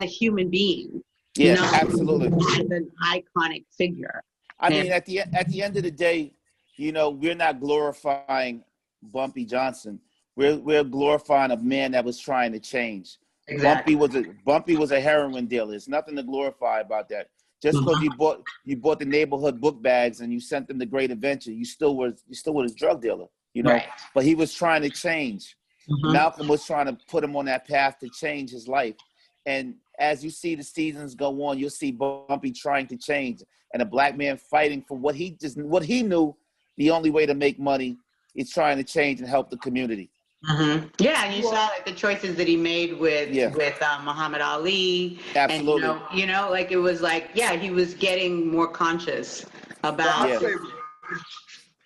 a 0.00 0.06
human 0.06 0.50
being. 0.50 1.02
yeah, 1.36 1.56
absolutely. 1.74 2.28
As 2.28 2.70
an 2.70 2.90
iconic 3.06 3.64
figure. 3.76 4.22
I 4.60 4.68
Yeah. 4.68 4.82
mean, 4.82 4.92
at 4.92 5.06
the 5.06 5.20
at 5.20 5.48
the 5.48 5.62
end 5.62 5.76
of 5.76 5.82
the 5.84 5.90
day, 5.90 6.34
you 6.76 6.92
know, 6.92 7.10
we're 7.10 7.34
not 7.34 7.60
glorifying 7.60 8.64
Bumpy 9.02 9.44
Johnson. 9.44 10.00
We're 10.36 10.56
we're 10.58 10.84
glorifying 10.84 11.50
a 11.52 11.56
man 11.56 11.92
that 11.92 12.04
was 12.04 12.18
trying 12.18 12.52
to 12.52 12.60
change. 12.60 13.18
Exactly. 13.46 13.94
Bumpy 13.94 14.16
was 14.16 14.26
a 14.26 14.32
Bumpy 14.44 14.76
was 14.76 14.90
a 14.90 15.00
heroin 15.00 15.46
dealer. 15.46 15.70
There's 15.70 15.88
nothing 15.88 16.16
to 16.16 16.22
glorify 16.22 16.80
about 16.80 17.08
that. 17.10 17.28
Just 17.64 17.78
because 17.78 18.02
you 18.02 18.10
bought 18.10 18.44
you 18.66 18.76
bought 18.76 18.98
the 18.98 19.06
neighborhood 19.06 19.58
book 19.58 19.80
bags 19.80 20.20
and 20.20 20.30
you 20.30 20.38
sent 20.38 20.68
them 20.68 20.78
to 20.78 20.84
Great 20.86 21.10
Adventure, 21.10 21.50
you 21.50 21.64
still 21.64 21.96
was 21.96 22.22
you 22.28 22.34
still 22.34 22.52
was 22.52 22.72
a 22.72 22.74
drug 22.74 23.00
dealer. 23.00 23.26
You 23.54 23.62
know, 23.62 23.70
Right. 23.70 23.86
but 24.14 24.24
he 24.24 24.34
was 24.34 24.52
trying 24.52 24.82
to 24.82 24.90
change. 24.90 25.56
Mhm. 25.88 26.12
Malcolm 26.12 26.46
was 26.46 26.66
trying 26.66 26.86
to 26.86 26.98
put 27.08 27.24
him 27.24 27.34
on 27.36 27.46
that 27.46 27.66
path 27.66 27.98
to 28.00 28.08
change 28.10 28.50
his 28.50 28.68
life. 28.68 28.96
And 29.46 29.76
as 29.98 30.22
you 30.22 30.28
see 30.30 30.54
the 30.54 30.62
seasons 30.64 31.14
go 31.14 31.42
on, 31.44 31.58
you'll 31.58 31.70
see 31.70 31.90
Bumpy 31.90 32.52
trying 32.52 32.86
to 32.88 32.96
change 32.96 33.42
and 33.72 33.80
a 33.80 33.86
black 33.86 34.16
man 34.16 34.36
fighting 34.36 34.82
for 34.86 34.98
what 34.98 35.14
he 35.14 35.30
just 35.30 35.56
what 35.56 35.84
he 35.84 36.02
knew 36.02 36.36
the 36.76 36.90
only 36.90 37.10
way 37.10 37.24
to 37.24 37.34
make 37.34 37.58
money 37.58 37.96
is 38.34 38.50
trying 38.50 38.76
to 38.76 38.84
change 38.84 39.20
and 39.20 39.28
help 39.28 39.48
the 39.48 39.56
community. 39.58 40.10
Mhm. 40.50 40.90
Yeah, 40.98 41.24
and 41.24 41.34
you 41.34 41.42
saw 41.42 41.66
like 41.68 41.86
the 41.86 41.92
choices 41.92 42.36
that 42.36 42.46
he 42.46 42.56
made 42.56 42.98
with 42.98 43.30
Yeah. 43.30 43.48
with 43.48 43.80
uh, 43.80 44.00
Muhammad 44.04 44.40
Ali. 44.40 45.20
Absolutely. 45.34 45.54
And, 45.54 45.66
you, 45.66 45.80
know, 45.80 46.02
you 46.12 46.26
know, 46.26 46.50
like 46.50 46.70
it 46.70 46.76
was 46.76 47.00
like, 47.00 47.30
yeah, 47.34 47.52
he 47.54 47.70
was 47.70 47.94
getting 47.94 48.48
more 48.48 48.68
conscious 48.68 49.46
about. 49.84 50.28
Yeah. 50.28 50.34
I'll 50.34 50.40
say, 50.40 50.54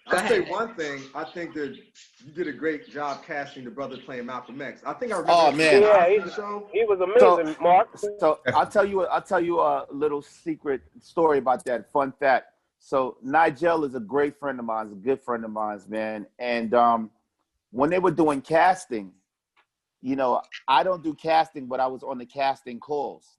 I'll 0.08 0.28
say 0.28 0.40
one 0.50 0.74
thing. 0.74 1.02
I 1.14 1.24
think 1.24 1.54
that 1.54 1.76
you 2.24 2.32
did 2.32 2.48
a 2.48 2.52
great 2.52 2.88
job 2.90 3.24
casting 3.24 3.64
the 3.64 3.70
brother 3.70 3.96
playing 3.96 4.26
Malcolm 4.26 4.60
X. 4.60 4.82
I 4.84 4.92
think 4.94 5.12
I 5.12 5.18
remember 5.18 5.32
Oh, 5.34 5.52
man. 5.52 5.82
Yeah, 5.82 6.24
the 6.24 6.32
show. 6.32 6.68
He 6.72 6.84
was 6.84 7.00
amazing, 7.00 7.56
Mark. 7.60 7.88
So 8.18 8.40
I'll 8.54 8.66
tell 8.66 8.84
you 8.84 9.06
I'll 9.06 9.22
tell 9.22 9.40
you 9.40 9.60
a 9.60 9.86
little 9.90 10.22
secret 10.22 10.80
story 11.00 11.38
about 11.38 11.64
that. 11.66 11.92
Fun 11.92 12.12
fact. 12.18 12.46
So 12.80 13.18
Nigel 13.22 13.84
is 13.84 13.94
a 13.94 14.00
great 14.00 14.38
friend 14.38 14.58
of 14.58 14.64
mine, 14.64 14.86
a 14.86 14.94
good 14.94 15.20
friend 15.20 15.44
of 15.44 15.50
mine, 15.50 15.80
man. 15.88 16.26
And 16.38 16.74
um, 16.74 17.10
when 17.70 17.90
they 17.90 17.98
were 17.98 18.10
doing 18.10 18.40
casting, 18.40 19.12
you 20.00 20.16
know, 20.16 20.40
I 20.66 20.82
don't 20.82 21.02
do 21.02 21.14
casting, 21.14 21.66
but 21.66 21.80
I 21.80 21.86
was 21.86 22.02
on 22.02 22.18
the 22.18 22.26
casting 22.26 22.78
calls 22.78 23.38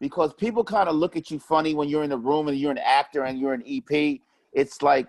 because 0.00 0.32
people 0.34 0.64
kind 0.64 0.88
of 0.88 0.94
look 0.96 1.16
at 1.16 1.30
you 1.30 1.38
funny 1.38 1.74
when 1.74 1.88
you're 1.88 2.04
in 2.04 2.10
the 2.10 2.18
room 2.18 2.48
and 2.48 2.56
you're 2.56 2.70
an 2.70 2.78
actor 2.78 3.24
and 3.24 3.38
you're 3.38 3.54
an 3.54 3.64
EP. 3.66 4.20
It's 4.52 4.82
like 4.82 5.08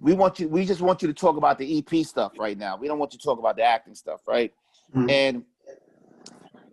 we 0.00 0.12
want 0.12 0.38
you, 0.38 0.48
we 0.48 0.64
just 0.64 0.80
want 0.80 1.02
you 1.02 1.08
to 1.08 1.14
talk 1.14 1.36
about 1.36 1.58
the 1.58 1.78
EP 1.78 2.04
stuff 2.04 2.32
right 2.38 2.58
now. 2.58 2.76
We 2.76 2.88
don't 2.88 2.98
want 2.98 3.12
you 3.12 3.18
to 3.18 3.24
talk 3.24 3.38
about 3.38 3.56
the 3.56 3.62
acting 3.62 3.94
stuff, 3.94 4.20
right? 4.26 4.52
Mhm. 4.94 5.10
And 5.10 5.44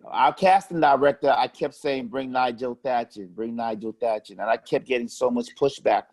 our 0.04 0.32
casting 0.32 0.80
director, 0.80 1.34
I 1.36 1.48
kept 1.48 1.74
saying, 1.74 2.08
bring 2.08 2.30
Nigel 2.30 2.74
Thatcher, 2.74 3.26
bring 3.26 3.56
Nigel 3.56 3.92
Thatcher. 3.92 4.34
And 4.34 4.42
I 4.42 4.56
kept 4.56 4.86
getting 4.86 5.08
so 5.08 5.30
much 5.30 5.54
pushback 5.56 6.04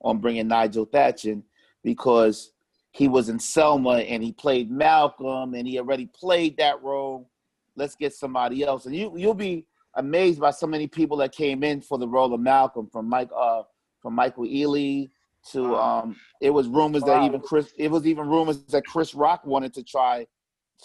on 0.00 0.18
bringing 0.18 0.48
Nigel 0.48 0.84
Thatcher 0.84 1.40
because 1.82 2.52
he 2.98 3.06
was 3.06 3.28
in 3.28 3.38
Selma 3.38 3.98
and 3.98 4.24
he 4.24 4.32
played 4.32 4.72
Malcolm 4.72 5.54
and 5.54 5.68
he 5.68 5.78
already 5.78 6.06
played 6.06 6.56
that 6.56 6.82
role. 6.82 7.30
Let's 7.76 7.94
get 7.94 8.12
somebody 8.12 8.64
else. 8.64 8.86
And 8.86 8.96
you 8.96 9.16
you'll 9.16 9.34
be 9.34 9.66
amazed 9.94 10.40
by 10.40 10.50
so 10.50 10.66
many 10.66 10.88
people 10.88 11.16
that 11.18 11.30
came 11.30 11.62
in 11.62 11.80
for 11.80 11.96
the 11.96 12.08
role 12.08 12.34
of 12.34 12.40
Malcolm 12.40 12.88
from 12.88 13.08
Mike 13.08 13.30
uh 13.36 13.62
from 14.02 14.14
Michael 14.14 14.42
Ealy 14.44 15.10
to 15.52 15.76
um 15.76 16.16
it 16.40 16.50
was 16.50 16.66
rumors 16.66 17.04
that 17.04 17.22
even 17.22 17.40
Chris 17.40 17.72
it 17.78 17.88
was 17.88 18.04
even 18.04 18.26
rumors 18.26 18.64
that 18.64 18.84
Chris 18.84 19.14
Rock 19.14 19.46
wanted 19.46 19.72
to 19.74 19.84
try 19.84 20.26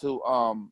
to 0.02 0.22
um 0.22 0.72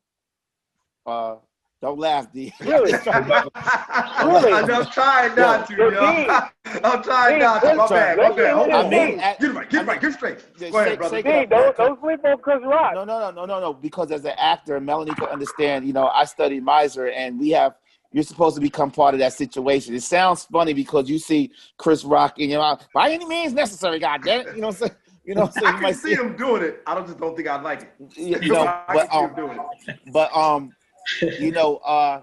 uh 1.06 1.34
don't 1.82 1.98
laugh 1.98 2.32
D. 2.32 2.52
Really? 2.60 2.92
Really? 2.92 4.52
I'm 4.52 4.66
just 4.66 4.92
trying 4.92 5.34
not 5.34 5.66
to, 5.66 5.76
Yo, 5.76 5.90
yo. 5.90 6.00
D. 6.14 6.28
I'm 6.84 7.02
trying 7.02 7.34
D, 7.34 7.38
not 7.40 7.60
to. 7.62 7.74
My 7.74 7.88
bad, 7.88 8.16
my 8.18 8.30
bad. 8.30 8.54
Hold 8.54 8.70
on, 8.72 8.86
I 8.86 8.88
mean, 8.88 9.00
hold 9.00 9.18
on. 9.18 9.20
at- 9.20 9.40
Get 9.40 9.50
it 9.50 9.54
right, 9.54 9.68
get 9.70 9.82
it 9.82 9.86
right, 9.88 10.00
get 10.00 10.12
straight. 10.12 10.38
Go 10.70 10.78
ahead, 10.78 10.96
brother. 10.98 11.16
shake 11.16 11.26
D, 11.26 11.46
don't, 11.46 11.76
don't 11.76 12.00
sleep 12.00 12.20
on 12.24 12.38
Chris 12.38 12.60
Rock. 12.64 12.94
No, 12.94 13.04
no, 13.04 13.18
no, 13.18 13.30
no, 13.32 13.44
no, 13.44 13.60
no. 13.60 13.74
Because 13.74 14.12
as 14.12 14.24
an 14.24 14.34
actor, 14.38 14.78
Melanie 14.80 15.14
could 15.14 15.28
understand. 15.28 15.84
You 15.84 15.92
know, 15.92 16.06
I 16.06 16.24
studied 16.24 16.64
Meisner, 16.64 17.12
and 17.14 17.38
we 17.38 17.50
have. 17.50 17.74
You're 18.14 18.24
supposed 18.24 18.54
to 18.56 18.60
become 18.60 18.90
part 18.90 19.14
of 19.14 19.20
that 19.20 19.32
situation. 19.32 19.94
It 19.94 20.02
sounds 20.02 20.44
funny 20.44 20.74
because 20.74 21.08
you 21.08 21.18
see 21.18 21.50
Chris 21.78 22.04
Rock 22.04 22.38
in 22.38 22.50
your 22.50 22.60
mouth. 22.60 22.86
By 22.92 23.10
any 23.10 23.24
means 23.24 23.54
necessary, 23.54 23.98
God 23.98 24.20
damn 24.22 24.42
it. 24.42 24.54
You 24.54 24.60
know 24.60 24.66
what 24.68 24.74
I'm 24.82 24.88
saying? 24.88 24.92
You 25.24 25.34
know 25.34 25.40
what 25.42 25.46
I'm 25.46 25.52
saying? 25.52 25.66
I 25.66 25.70
You 25.70 25.74
can 25.76 25.82
might 25.82 25.96
see 25.96 26.12
him 26.14 26.36
doing 26.36 26.62
it. 26.62 26.82
I 26.86 26.94
don't 26.94 27.06
just 27.06 27.18
don't 27.18 27.34
think 27.34 27.48
I'd 27.48 27.62
like 27.62 27.82
it. 27.82 27.92
You 28.18 28.38
you 28.42 28.52
know, 28.52 28.66
I 28.66 28.84
but 28.94 29.08
can 29.08 29.10
see 29.10 29.18
him 29.18 29.30
um, 29.30 29.34
doing 29.34 29.58
it. 29.58 30.12
but 30.12 30.36
um, 30.36 30.72
you 31.20 31.52
know, 31.52 31.76
uh, 31.78 32.22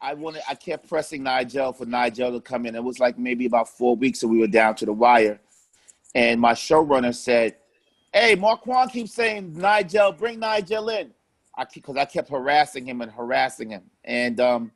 I 0.00 0.14
wanted. 0.14 0.42
I 0.48 0.54
kept 0.54 0.88
pressing 0.88 1.22
Nigel 1.22 1.72
for 1.72 1.86
Nigel 1.86 2.32
to 2.32 2.40
come 2.40 2.66
in. 2.66 2.74
It 2.74 2.82
was 2.82 2.98
like 2.98 3.18
maybe 3.18 3.46
about 3.46 3.68
four 3.68 3.94
weeks, 3.94 4.22
and 4.22 4.32
we 4.32 4.38
were 4.38 4.48
down 4.48 4.74
to 4.76 4.86
the 4.86 4.92
wire. 4.92 5.40
And 6.14 6.40
my 6.40 6.52
showrunner 6.52 7.14
said, 7.14 7.56
"Hey, 8.12 8.34
Marquand 8.34 8.90
keeps 8.90 9.14
saying 9.14 9.56
Nigel, 9.56 10.12
bring 10.12 10.40
Nigel 10.40 10.88
in." 10.88 11.12
I 11.56 11.66
because 11.72 11.96
I 11.96 12.04
kept 12.04 12.30
harassing 12.30 12.86
him 12.86 13.00
and 13.00 13.12
harassing 13.12 13.70
him. 13.70 13.82
And 14.04 14.40
um, 14.40 14.72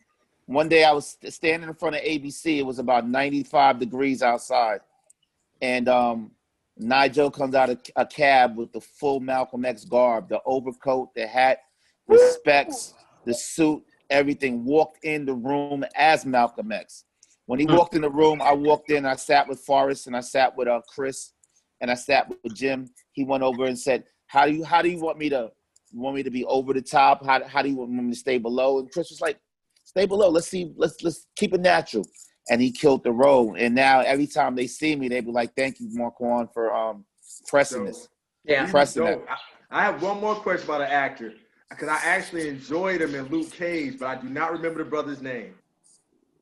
one 0.47 0.68
day 0.68 0.85
I 0.85 0.93
was 0.93 1.16
standing 1.28 1.68
in 1.68 1.74
front 1.74 1.97
of 1.97 2.02
ABC. 2.02 2.59
It 2.59 2.66
was 2.66 2.78
about 2.78 3.09
95 3.09 3.81
degrees 3.81 4.23
outside, 4.23 4.81
and 5.60 5.89
um, 5.89 6.31
Nigel 6.78 7.31
comes 7.31 7.55
out 7.55 7.70
of 7.70 7.81
a 7.97 8.06
cab 8.06 8.56
with 8.56 8.73
the 8.73 8.81
full 8.81 9.18
Malcolm 9.18 9.64
X 9.64 9.85
garb, 9.85 10.28
the 10.28 10.40
overcoat, 10.44 11.14
the 11.14 11.27
hat, 11.27 11.62
the 12.09 12.19
specs, 12.39 12.95
the 13.24 13.35
suit, 13.35 13.83
everything. 14.11 14.65
Walked 14.65 15.05
in 15.05 15.24
the 15.24 15.35
room 15.35 15.85
as 15.95 16.24
Malcolm 16.24 16.73
X. 16.73 17.05
When 17.47 17.61
he 17.61 17.66
walked 17.66 17.95
in 17.95 18.03
the 18.03 18.11
room, 18.11 18.43
I 18.43 18.53
walked 18.53 18.91
in. 18.91 19.07
I 19.07 19.15
sat 19.15 19.49
with 19.49 19.61
Forest 19.61 20.09
and 20.09 20.16
I 20.16 20.20
sat 20.20 20.57
with 20.57 20.66
uh, 20.69 20.81
Chris 20.93 21.33
and 21.81 21.91
I 21.91 21.95
sat 21.95 22.28
with 22.28 22.55
Jim. 22.55 22.89
He 23.12 23.24
went 23.24 23.43
over 23.43 23.66
and 23.66 23.78
said, 23.78 24.05
"How 24.27 24.47
do 24.47 24.53
you 24.53 24.65
how 24.65 24.83
do 24.83 24.89
you 24.89 24.99
want 24.99 25.19
me 25.19 25.28
to 25.28 25.51
you 25.93 26.01
want 26.01 26.16
me 26.16 26.23
to 26.23 26.31
be 26.31 26.45
over 26.47 26.73
the 26.73 26.83
top? 26.83 27.24
How 27.24 27.47
how 27.47 27.62
do 27.62 27.69
you 27.69 27.77
want 27.77 27.91
me 27.91 28.11
to 28.11 28.19
stay 28.19 28.39
below?" 28.39 28.81
And 28.81 28.91
Chris 28.91 29.11
was 29.11 29.20
like, 29.20 29.39
"Stay 29.85 30.07
below. 30.07 30.28
Let's 30.28 30.49
see. 30.49 30.73
Let's 30.77 31.03
let's 31.03 31.27
keep 31.37 31.55
it 31.55 31.61
natural." 31.61 32.05
And 32.49 32.61
he 32.61 32.70
killed 32.70 33.03
the 33.03 33.12
role. 33.12 33.57
And 33.59 33.74
now 33.74 34.01
every 34.01 34.27
time 34.27 34.55
they 34.55 34.69
see 34.69 34.95
me, 34.97 35.09
they 35.09 35.20
be 35.20 35.31
like, 35.31 35.55
"Thank 35.55 35.81
you, 35.81 35.89
Marquand, 35.93 36.49
for 36.53 36.74
um 36.74 37.05
pressing 37.47 37.85
this." 37.85 38.09
Yeah. 38.45 38.57
He 38.57 38.62
was 38.62 38.70
Pressing 38.73 39.05
that. 39.05 39.23
I, 39.28 39.81
I 39.81 39.85
have 39.85 40.03
one 40.03 40.20
more 40.20 40.35
question 40.37 40.69
about 40.69 40.81
an 40.81 40.91
actor 40.91 41.35
because 41.70 41.88
I 41.88 41.97
actually 42.02 42.48
enjoyed 42.48 43.01
him 43.01 43.14
in 43.14 43.26
Luke 43.26 43.51
Cage, 43.51 43.98
but 43.98 44.06
I 44.06 44.20
do 44.20 44.28
not 44.28 44.52
remember 44.52 44.82
the 44.84 44.88
brother's 44.90 45.22
name. 45.22 45.55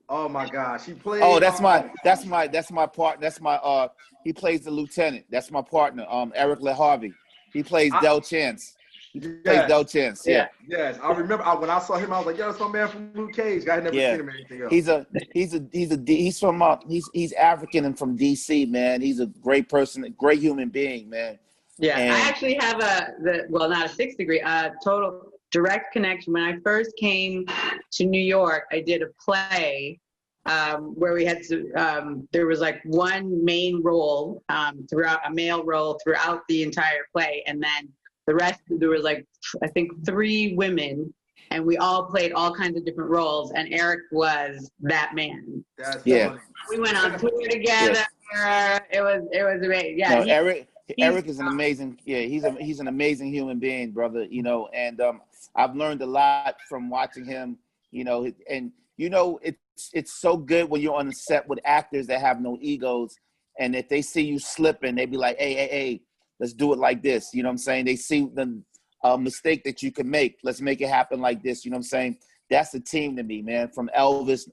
Oh 0.08 0.28
my 0.28 0.48
gosh, 0.48 0.84
he 0.84 0.92
played. 0.92 1.22
Oh, 1.22 1.40
that's 1.40 1.60
my 1.60 1.78
um, 1.80 1.90
that's 2.04 2.26
my 2.26 2.46
that's 2.46 2.70
my 2.70 2.86
part. 2.86 3.20
That's 3.20 3.40
my 3.40 3.54
uh. 3.56 3.88
He 4.22 4.32
plays 4.32 4.62
the 4.62 4.70
lieutenant. 4.70 5.24
That's 5.30 5.50
my 5.50 5.62
partner. 5.62 6.06
Um, 6.08 6.32
Eric 6.34 6.60
Le 6.60 6.74
Harvey. 6.74 7.12
He 7.52 7.62
plays 7.62 7.92
I- 7.92 8.00
Del 8.00 8.20
Chance. 8.20 8.76
He 9.12 9.20
plays 9.20 9.38
Yes. 9.44 9.68
Del 9.68 9.84
Chance. 9.84 10.26
Yeah. 10.26 10.48
Yes, 10.66 10.98
I 11.00 11.12
remember 11.12 11.44
I, 11.44 11.54
when 11.54 11.70
I 11.70 11.78
saw 11.78 11.96
him. 11.96 12.12
I 12.12 12.18
was 12.18 12.26
like, 12.26 12.36
"Yo, 12.36 12.48
that's 12.48 12.58
my 12.58 12.68
man 12.68 12.88
from 12.88 13.12
Luke 13.14 13.32
Cage." 13.32 13.66
I 13.68 13.74
had 13.76 13.84
never 13.84 13.94
Yeah. 13.96 14.10
seen 14.12 14.20
him 14.20 14.28
in 14.28 14.34
anything 14.34 14.62
else. 14.62 14.72
He's 14.72 14.88
a 14.88 15.06
he's 15.32 15.54
a 15.54 15.64
he's 15.72 15.92
a 15.92 16.02
he's 16.04 16.40
from 16.40 16.60
uh, 16.60 16.76
he's 16.88 17.08
he's 17.14 17.32
African 17.32 17.84
and 17.84 17.96
from 17.96 18.18
DC, 18.18 18.68
man. 18.68 19.00
He's 19.00 19.20
a 19.20 19.26
great 19.26 19.68
person, 19.68 20.04
a 20.04 20.10
great 20.10 20.40
human 20.40 20.68
being, 20.68 21.08
man. 21.08 21.38
Yeah, 21.78 21.98
And- 21.98 22.12
I 22.12 22.20
actually 22.20 22.54
have 22.54 22.80
a 22.80 23.14
the 23.22 23.46
well, 23.50 23.68
not 23.68 23.86
a 23.86 23.88
six 23.88 24.14
degree, 24.16 24.40
uh, 24.40 24.70
total 24.82 25.32
direct 25.50 25.92
connection. 25.92 26.32
When 26.32 26.42
I 26.42 26.58
first 26.64 26.92
came 26.96 27.46
to 27.92 28.04
New 28.04 28.20
York, 28.20 28.64
I 28.72 28.80
did 28.80 29.02
a 29.02 29.06
play 29.24 29.98
um, 30.46 30.94
where 30.94 31.14
we 31.14 31.24
had 31.24 31.42
to. 31.44 31.72
Um, 31.72 32.28
there 32.32 32.46
was 32.46 32.60
like 32.60 32.80
one 32.84 33.44
main 33.44 33.82
role 33.82 34.42
um, 34.50 34.86
throughout 34.90 35.20
a 35.26 35.32
male 35.32 35.64
role 35.64 35.98
throughout 36.04 36.42
the 36.48 36.62
entire 36.62 37.06
play, 37.12 37.42
and 37.46 37.62
then 37.62 37.88
the 38.26 38.34
rest 38.34 38.60
there 38.68 38.90
was 38.90 39.02
like 39.02 39.26
I 39.62 39.68
think 39.68 39.90
three 40.06 40.54
women, 40.54 41.12
and 41.50 41.64
we 41.64 41.76
all 41.78 42.04
played 42.04 42.32
all 42.32 42.54
kinds 42.54 42.76
of 42.76 42.84
different 42.84 43.10
roles, 43.10 43.52
and 43.52 43.72
Eric 43.72 44.00
was 44.12 44.70
that 44.80 45.12
man. 45.14 45.64
That's 45.78 46.06
Yeah. 46.06 46.28
funny. 46.28 46.40
We 46.70 46.78
went 46.80 46.96
on 47.02 47.18
tour 47.18 47.48
together. 47.50 48.00
It 48.92 49.00
was 49.02 49.22
it 49.32 49.42
was 49.42 49.62
amazing. 49.64 49.98
Yeah, 49.98 50.14
no, 50.16 50.22
he- 50.22 50.30
Eric 50.30 50.56
he's- 50.56 50.66
Eric 50.98 51.26
is 51.26 51.38
an 51.38 51.46
amazing 51.48 51.98
yeah, 52.04 52.20
he's 52.20 52.44
a 52.44 52.52
he's 52.60 52.80
an 52.80 52.88
amazing 52.88 53.32
human 53.32 53.58
being, 53.58 53.92
brother, 53.92 54.24
you 54.24 54.42
know, 54.42 54.68
and 54.74 55.00
um 55.00 55.20
I've 55.56 55.74
learned 55.74 56.02
a 56.02 56.06
lot 56.06 56.56
from 56.68 56.90
watching 56.90 57.24
him, 57.24 57.58
you 57.90 58.04
know, 58.04 58.30
and 58.48 58.72
you 58.96 59.10
know 59.10 59.38
it's 59.42 59.58
it's 59.92 60.20
so 60.20 60.36
good 60.36 60.68
when 60.68 60.80
you're 60.82 60.94
on 60.94 61.06
the 61.06 61.12
set 61.12 61.48
with 61.48 61.58
actors 61.64 62.06
that 62.08 62.20
have 62.20 62.40
no 62.40 62.58
egos 62.60 63.16
and 63.58 63.76
if 63.76 63.88
they 63.88 64.02
see 64.02 64.22
you 64.22 64.38
slipping, 64.38 64.94
they 64.94 65.06
be 65.06 65.16
like, 65.16 65.38
"Hey, 65.38 65.54
hey, 65.54 65.68
hey, 65.68 66.02
let's 66.40 66.52
do 66.52 66.72
it 66.72 66.78
like 66.78 67.02
this." 67.02 67.30
You 67.32 67.42
know 67.42 67.48
what 67.48 67.52
I'm 67.54 67.58
saying? 67.58 67.84
They 67.84 67.96
see 67.96 68.28
the 68.34 68.62
uh, 69.02 69.16
mistake 69.16 69.64
that 69.64 69.82
you 69.82 69.92
can 69.92 70.10
make. 70.10 70.38
Let's 70.42 70.60
make 70.60 70.80
it 70.80 70.88
happen 70.88 71.20
like 71.20 71.42
this. 71.42 71.64
You 71.64 71.70
know 71.70 71.76
what 71.76 71.86
I'm 71.86 71.88
saying? 71.88 72.18
That's 72.50 72.70
the 72.70 72.80
team 72.80 73.16
to 73.16 73.22
me, 73.22 73.42
man. 73.42 73.68
From 73.68 73.90
Elvis, 73.96 74.48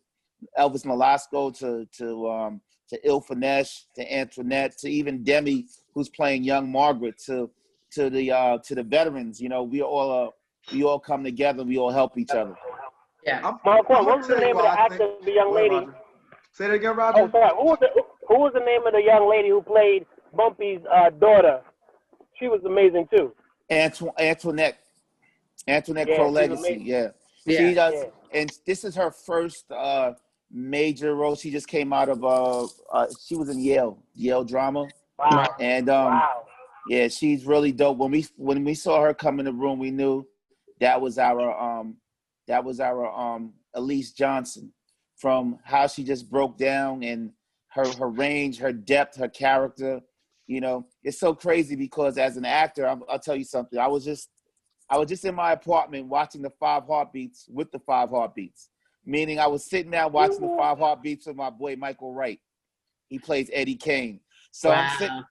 Elvis 0.58 0.86
Nolasco 0.86 1.58
to 1.60 1.88
to 1.98 2.30
um, 2.30 2.62
to 2.90 3.02
Ilfenesh 3.02 3.86
to 3.96 4.14
Antoinette 4.14 4.78
to 4.80 4.90
even 4.90 5.24
Demi, 5.24 5.66
who's 5.94 6.10
playing 6.10 6.44
young 6.44 6.72
Margaret 6.72 7.18
to 7.26 7.50
to 7.92 8.10
the 8.10 8.32
uh, 8.32 8.58
to 8.60 8.76
the 8.76 8.84
veterans. 8.84 9.42
You 9.42 9.50
know, 9.50 9.64
we 9.64 9.82
all 9.82 10.28
uh, 10.28 10.30
we 10.74 10.84
all 10.84 11.00
come 11.00 11.24
together. 11.24 11.64
We 11.64 11.78
all 11.78 11.92
help 11.92 12.18
each 12.18 12.32
other. 12.32 12.56
yeah. 13.26 13.38
I'm, 13.44 13.58
Marquand, 13.66 14.00
I'm 14.00 14.06
what 14.06 14.18
was 14.20 14.28
the 14.28 14.38
name 14.38 14.58
of 14.58 14.64
the 14.64 14.70
actor, 14.80 14.98
think- 14.98 15.26
the 15.26 15.32
young 15.34 15.54
lady? 15.54 15.76
Roger. 15.76 15.96
Say 16.54 16.68
that 16.68 16.74
again, 16.74 16.96
Roger. 16.96 17.22
Oh, 17.22 17.32
sorry. 17.32 17.50
Who 17.58 17.66
was 17.66 17.78
the 17.80 17.90
who 18.28 18.40
was 18.40 18.52
the 18.54 18.60
name 18.60 18.86
of 18.86 18.94
the 18.94 19.02
young 19.02 19.30
lady 19.30 19.50
who 19.50 19.62
played 19.62 20.06
Bumpy's 20.36 20.82
uh, 20.94 21.10
daughter? 21.12 21.62
She 22.40 22.48
was 22.48 22.62
amazing 22.66 23.08
too. 23.16 23.34
Antoine, 23.72 24.12
Antoinette, 24.20 24.78
Antoinette 25.68 26.08
Yeah, 26.10 26.16
Crowe-Legacy. 26.16 26.82
Yeah. 26.84 27.10
Yeah. 27.46 27.58
She 27.58 27.74
does, 27.74 27.94
Yeah. 27.96 28.40
and 28.40 28.52
this 28.66 28.84
is 28.84 28.96
her 28.96 29.12
first 29.12 29.72
uh, 29.72 30.14
major 30.52 31.16
role. 31.16 31.36
She 31.36 31.52
just 31.52 31.68
came 31.68 31.94
out 31.94 32.10
of 32.10 32.24
uh, 32.24 32.66
uh, 32.92 33.08
she 33.26 33.36
was 33.36 33.50
in 33.50 33.60
Yale, 33.60 33.98
Yale 34.16 34.44
drama, 34.44 34.88
Wow. 35.30 35.56
and 35.60 35.90
um, 35.90 36.14
wow. 36.14 36.44
yeah, 36.88 37.08
she's 37.08 37.46
really 37.46 37.72
dope. 37.72 37.98
When 37.98 38.12
we 38.12 38.26
when 38.38 38.64
we 38.64 38.74
saw 38.74 39.02
her 39.02 39.14
come 39.14 39.40
in 39.40 39.46
the 39.46 39.54
room, 39.54 39.80
we 39.80 39.92
knew 39.92 40.26
that 40.80 41.00
was 41.00 41.18
our 41.18 41.58
um, 41.60 41.98
that 42.48 42.64
was 42.64 42.80
our 42.80 43.08
um, 43.08 43.54
Elise 43.74 44.12
Johnson 44.12 44.74
from 45.18 45.60
how 45.64 45.88
she 45.88 46.04
just 46.04 46.30
broke 46.30 46.58
down 46.58 47.04
and 47.04 47.32
her 47.70 47.88
her 47.98 48.10
range, 48.10 48.58
her 48.58 48.74
depth, 48.74 49.18
her 49.18 49.30
character. 49.30 50.02
You 50.48 50.60
know, 50.60 50.88
it's 51.04 51.20
so 51.20 51.34
crazy 51.34 51.76
because 51.76 52.18
as 52.18 52.36
an 52.36 52.44
actor, 52.44 52.86
I'll, 52.88 53.02
I'll 53.10 53.20
tell 53.20 53.36
you 53.36 53.46
something. 53.46 53.80
I 53.80 53.88
was 53.88 54.04
just 54.04 54.30
I 54.90 54.98
was 54.98 55.08
just 55.08 55.24
in 55.24 55.36
my 55.36 55.54
apartment 55.54 56.08
watching 56.08 56.42
the 56.42 56.52
Five 56.60 56.84
Heartbeats 56.86 57.46
with 57.50 57.72
the 57.72 57.80
Five 57.80 58.10
Heartbeats, 58.10 58.70
meaning 59.06 59.40
I 59.40 59.48
was 59.48 59.70
sitting 59.70 59.92
down 59.92 60.12
watching 60.12 60.42
the 60.42 60.56
Five 60.58 60.80
Heartbeats 60.80 61.28
with 61.28 61.38
my 61.38 61.50
boy 61.50 61.76
Michael 61.78 62.14
Wright. 62.14 62.40
He 63.08 63.20
plays 63.20 63.50
Eddie 63.54 63.76
Kane. 63.76 64.20
So 64.52 64.72
I'm 64.72 64.90
sitting, 64.90 65.24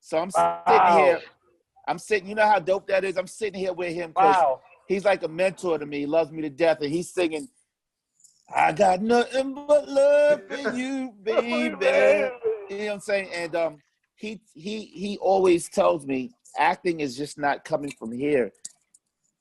so 0.00 0.18
I'm 0.18 0.30
Wow. 0.30 0.64
sitting 0.68 0.92
here. 0.92 1.20
I'm 1.86 1.98
sitting. 1.98 2.28
You 2.28 2.34
know 2.36 2.46
how 2.46 2.58
dope 2.58 2.86
that 2.88 3.04
is. 3.04 3.16
I'm 3.16 3.26
sitting 3.26 3.58
here 3.60 3.72
with 3.72 3.92
him 3.92 4.10
because 4.10 4.36
Wow. 4.36 4.60
he's 4.86 5.04
like 5.04 5.22
a 5.24 5.28
mentor 5.28 5.78
to 5.78 5.86
me. 5.86 6.00
He 6.00 6.06
loves 6.06 6.30
me 6.30 6.42
to 6.42 6.50
death, 6.50 6.80
and 6.80 6.92
he's 6.92 7.10
singing. 7.12 7.48
I 8.54 8.72
got 8.72 9.02
nothing 9.02 9.54
but 9.66 9.88
love 9.88 10.42
for 10.48 10.56
you, 10.74 11.12
baby. 11.22 11.76
You 12.70 12.78
know 12.78 12.84
what 12.86 12.92
I'm 12.94 13.00
saying? 13.00 13.30
And 13.34 13.56
um, 13.56 13.82
he 14.16 14.40
he 14.54 14.84
he 14.86 15.18
always 15.18 15.68
tells 15.68 16.06
me 16.06 16.30
acting 16.56 17.00
is 17.00 17.16
just 17.16 17.38
not 17.38 17.64
coming 17.64 17.90
from 17.98 18.12
here. 18.12 18.52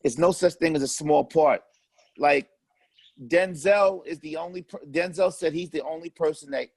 It's 0.04 0.18
no 0.18 0.32
such 0.32 0.54
thing 0.56 0.76
as 0.76 0.82
a 0.84 0.88
small 0.88 1.24
part. 1.24 1.62
Like 2.18 2.50
Denzel 3.28 4.06
is 4.06 4.20
the 4.20 4.38
only. 4.38 4.64
Per- 4.64 4.86
Denzel 4.90 5.32
said 5.32 5.54
he's 5.54 5.70
the 5.70 5.82
only 5.82 6.10
person 6.10 6.52
that 6.52 6.68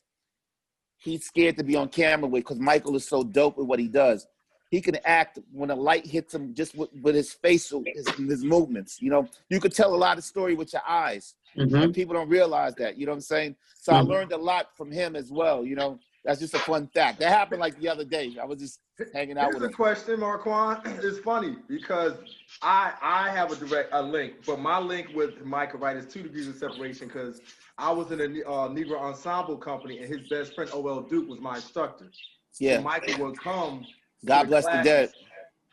he's 1.01 1.25
scared 1.27 1.57
to 1.57 1.65
be 1.65 1.77
on 1.77 1.89
camera 1.89 2.29
with 2.29 2.43
because 2.45 2.59
Michael 2.59 2.95
is 2.97 3.07
so 3.09 3.23
dope 3.25 3.57
with 3.59 3.67
what 3.67 3.79
he 3.79 3.89
does. 3.89 4.27
He 4.71 4.81
can 4.81 4.97
act 5.05 5.41
when 5.53 5.71
a 5.71 5.75
light 5.75 6.07
hits 6.07 6.33
him 6.33 6.55
just 6.55 6.77
with, 6.77 6.91
with 7.03 7.17
his 7.17 7.33
facial, 7.33 7.83
his, 7.85 8.09
his 8.11 8.45
movements. 8.45 9.03
You 9.03 9.11
know, 9.11 9.29
you 9.49 9.59
could 9.59 9.75
tell 9.75 9.93
a 9.95 9.97
lot 9.97 10.17
of 10.17 10.23
story 10.23 10.55
with 10.55 10.73
your 10.73 10.83
eyes. 10.89 11.35
Mhm. 11.57 11.83
And 11.83 11.95
people 11.95 12.15
don't 12.15 12.29
realize 12.29 12.77
that. 12.77 12.97
You 12.97 13.07
know 13.07 13.13
what 13.13 13.17
I'm 13.17 13.23
saying? 13.23 13.57
So 13.81 13.93
I 13.93 14.01
Mhm. 14.01 14.07
learned 14.09 14.33
a 14.33 14.37
lot 14.37 14.77
from 14.77 14.93
him 14.93 15.17
as 15.17 15.33
well. 15.33 15.65
You 15.67 15.75
know, 15.75 15.99
that's 16.25 16.41
just 16.41 16.55
a 16.55 16.59
fun 16.59 16.89
fact. 16.89 17.21
That 17.21 17.31
happened 17.31 17.61
like 17.61 17.79
the 17.81 17.89
other 17.89 18.05
day. 18.05 18.37
I 18.41 18.45
was 18.45 18.59
just 18.59 18.81
hanging 19.15 19.39
out 19.39 19.45
Here's 19.45 19.55
with 19.55 19.63
a 19.65 19.67
him. 19.67 19.73
question, 19.73 20.21
Marquand. 20.21 20.81
It's 21.03 21.19
funny 21.21 21.57
because 21.69 22.15
I 22.63 22.93
I 23.03 23.31
have 23.31 23.51
a 23.51 23.57
direct 23.57 23.89
a 23.93 24.03
link, 24.03 24.35
but 24.47 24.59
my 24.61 24.79
link 24.79 25.09
with 25.15 25.43
Michael 25.45 25.81
Wright 25.81 25.97
is 25.97 26.07
two 26.07 26.23
degrees 26.23 26.49
of 26.49 26.57
separation 26.57 27.09
because 27.09 27.41
I 27.79 27.91
was 27.91 28.11
in 28.13 28.21
a 28.21 28.25
uh, 28.25 28.69
Negro 28.69 28.99
ensemble 29.01 29.57
company 29.57 29.99
and 29.99 30.07
his 30.07 30.29
best 30.29 30.55
friend 30.55 30.71
O.L. 30.75 31.03
Duke 31.03 31.29
was 31.29 31.41
my 31.41 31.57
instructor. 31.57 32.11
So 32.53 32.65
Yeah. 32.65 32.81
Michael 32.81 33.25
would 33.27 33.39
come. 33.41 33.87
God 34.25 34.49
bless 34.49 34.67
the 34.67 34.83
dead. 34.83 35.13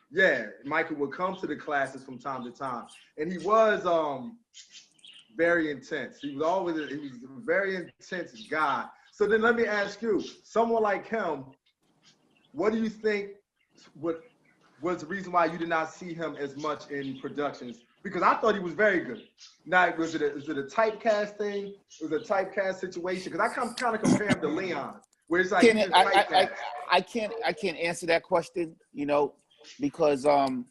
Yeah, 0.09 0.45
Michael 0.63 0.95
would 0.97 1.11
come 1.11 1.35
to 1.35 1.47
the 1.47 1.57
classes 1.57 2.05
from 2.05 2.17
time 2.17 2.45
to 2.45 2.51
time, 2.51 2.85
and 3.17 3.29
he 3.29 3.39
was 3.39 3.85
um 3.85 4.37
very 5.35 5.69
intense. 5.69 6.19
He 6.21 6.33
was 6.33 6.43
always 6.45 6.77
he 6.89 6.97
was 6.97 7.23
a 7.23 7.41
very 7.45 7.75
intense 7.75 8.47
guy. 8.49 8.85
So 9.17 9.25
then 9.25 9.41
let 9.41 9.55
me 9.55 9.65
ask 9.65 9.99
you, 10.03 10.23
someone 10.43 10.83
like 10.83 11.07
him, 11.07 11.45
what 12.51 12.71
do 12.71 12.77
you 12.77 12.87
think 12.87 13.29
what 13.95 14.21
was 14.79 14.99
the 15.01 15.07
reason 15.07 15.31
why 15.31 15.45
you 15.45 15.57
did 15.57 15.69
not 15.69 15.91
see 15.91 16.13
him 16.13 16.35
as 16.39 16.55
much 16.55 16.91
in 16.91 17.19
productions? 17.19 17.79
Because 18.03 18.21
I 18.21 18.35
thought 18.35 18.53
he 18.53 18.59
was 18.59 18.73
very 18.73 18.99
good. 18.99 19.23
Now, 19.65 19.91
was 19.97 20.13
it 20.13 20.21
a, 20.21 20.35
is 20.35 20.47
it 20.49 20.59
a 20.59 20.65
typecast 20.65 21.35
thing? 21.35 21.73
Was 21.99 22.11
it 22.11 22.21
a 22.21 22.31
typecast 22.31 22.75
situation? 22.75 23.31
Because 23.31 23.49
I 23.51 23.55
kind 23.55 23.95
of 23.95 24.01
compare 24.03 24.35
him 24.35 24.41
to 24.41 24.49
Leon, 24.49 24.99
where 25.29 25.41
it's 25.41 25.51
like 25.51 25.63
Can't- 25.63 25.91
I, 25.95 26.03
I, 26.03 26.25
I. 26.41 26.49
I 26.91 27.01
can't 27.01 27.33
I 27.43 27.53
can't 27.53 27.77
answer 27.77 28.05
that 28.05 28.21
question, 28.21 28.75
you 28.93 29.07
know, 29.07 29.33
because 29.79 30.27
um 30.27 30.67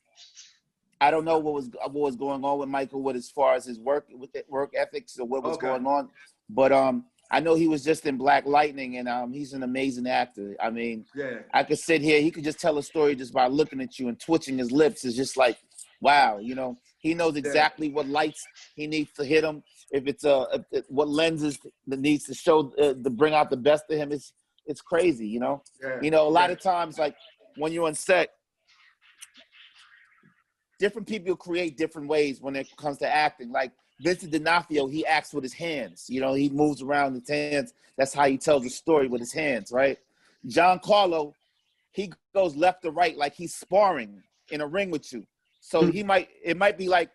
I 1.01 1.11
don't 1.11 1.25
know 1.25 1.41
what 1.41 1.53
was 1.53 1.69
what 1.69 1.93
was 1.93 2.15
going 2.15 2.45
on 2.45 2.61
with 2.61 2.69
Michael 2.69 3.03
with 3.03 3.17
as 3.17 3.29
far 3.29 3.55
as 3.57 3.65
his 3.65 3.81
work 3.81 4.07
with 4.09 4.31
work 4.49 4.73
ethics 4.77 5.19
or 5.19 5.27
what 5.27 5.43
was 5.43 5.57
Okay. 5.57 5.67
going 5.67 5.85
on. 5.85 6.11
But 6.49 6.71
um 6.71 7.07
I 7.31 7.41
know 7.41 7.55
he 7.55 7.67
was 7.69 7.83
just 7.83 8.07
in 8.07 8.17
Black 8.17 8.47
Lightning 8.47 8.99
and 8.99 9.09
um 9.09 9.33
he's 9.33 9.53
an 9.53 9.63
amazing 9.63 10.07
actor. 10.07 10.57
I 10.63 10.71
mean, 10.71 11.05
yeah. 11.15 11.39
I 11.53 11.65
could 11.65 11.79
sit 11.79 12.01
here, 12.03 12.21
he 12.21 12.31
could 12.31 12.45
just 12.45 12.61
tell 12.61 12.79
a 12.79 12.83
story 12.83 13.15
just 13.17 13.33
by 13.33 13.47
looking 13.49 13.81
at 13.81 13.99
you 13.99 14.09
and 14.09 14.19
twitching 14.21 14.59
his 14.59 14.71
lips. 14.71 15.05
It's 15.05 15.17
just 15.17 15.37
like, 15.37 15.59
wow, 16.01 16.39
you 16.39 16.55
know, 16.55 16.77
he 16.99 17.15
knows 17.15 17.37
exactly 17.37 17.89
what 17.91 18.07
lights 18.09 18.45
he 18.75 18.87
needs 18.87 19.13
to 19.15 19.25
hit 19.25 19.43
him. 19.45 19.63
If 19.91 20.07
it's 20.07 20.25
uh, 20.25 20.45
if 20.53 20.63
it- 20.73 20.87
what 20.89 21.09
lenses 21.09 21.59
that 21.89 22.01
needs 22.01 22.25
to 22.25 22.35
show 22.35 22.73
uh, 22.81 22.95
to 22.95 23.11
bring 23.11 23.35
out 23.35 23.51
the 23.51 23.57
best 23.57 23.85
of 23.91 23.99
him. 23.99 24.13
It's 24.13 24.33
it's 24.69 24.81
crazy, 24.81 25.27
you 25.29 25.39
know. 25.41 25.63
Yeah. 25.81 25.99
You 26.03 26.11
know, 26.11 26.27
a 26.27 26.31
lot 26.31 26.51
Yeah. 26.51 26.55
of 26.55 26.61
times, 26.61 26.99
like 26.99 27.15
when 27.57 27.73
you're 27.73 27.87
on 27.87 27.95
set, 27.95 28.31
different 30.79 31.07
people 31.09 31.37
create 31.37 31.77
different 31.77 32.09
ways 32.09 32.41
when 32.41 32.57
it 32.57 32.69
comes 32.77 32.99
to 32.99 33.09
acting. 33.09 33.51
Like 33.51 33.73
Vincent 34.01 34.33
D'Onofrio, 34.33 34.87
he 34.87 35.07
acts 35.07 35.33
with 35.33 35.43
his 35.43 35.55
hands. 35.55 36.07
You 36.09 36.21
know, 36.21 36.35
he 36.35 36.49
moves 36.49 36.83
around 36.83 37.15
his 37.15 37.29
hands. 37.29 37.73
That's 37.97 38.13
how 38.13 38.27
he 38.27 38.37
tells 38.37 38.65
a 38.67 38.71
story 38.71 39.09
with 39.09 39.21
his 39.21 39.33
hands, 39.33 39.73
right? 39.73 39.99
Giancarlo, 40.47 41.33
he 41.93 42.13
goes 42.35 42.55
left 42.57 42.83
to 42.83 42.91
right 42.91 43.17
like 43.17 43.35
he's 43.35 43.55
sparring 43.55 44.23
in 44.51 44.61
a 44.61 44.67
ring 44.67 44.91
with 44.91 45.13
you. 45.13 45.25
So 45.61 45.83
hmm. 45.83 45.91
he 45.91 46.03
might, 46.03 46.29
it 46.45 46.57
might 46.57 46.77
be 46.77 46.89
like, 46.89 47.11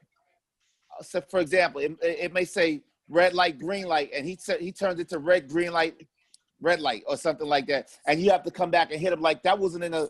so 1.02 1.22
for 1.30 1.40
example, 1.40 1.82
it, 1.82 1.94
it 2.02 2.34
may 2.34 2.46
say 2.46 2.82
red 3.10 3.34
light, 3.34 3.60
green 3.60 3.86
light, 3.86 4.10
and 4.16 4.26
he 4.26 4.38
said 4.40 4.60
he 4.60 4.72
turns 4.72 5.00
it 5.00 5.10
to 5.10 5.20
red, 5.20 5.48
green 5.48 5.72
light, 5.72 6.08
red 6.60 6.80
light, 6.80 7.04
or 7.08 7.18
something 7.18 7.48
like 7.48 7.68
that, 7.68 7.90
and 8.08 8.22
you 8.22 8.32
have 8.32 8.44
to 8.44 8.52
come 8.52 8.72
back 8.72 8.92
and 8.92 9.00
hit 9.00 9.14
him 9.14 9.22
like 9.22 9.44
that 9.44 9.58
wasn't 9.58 9.84
in 9.84 9.94
a 9.94 10.08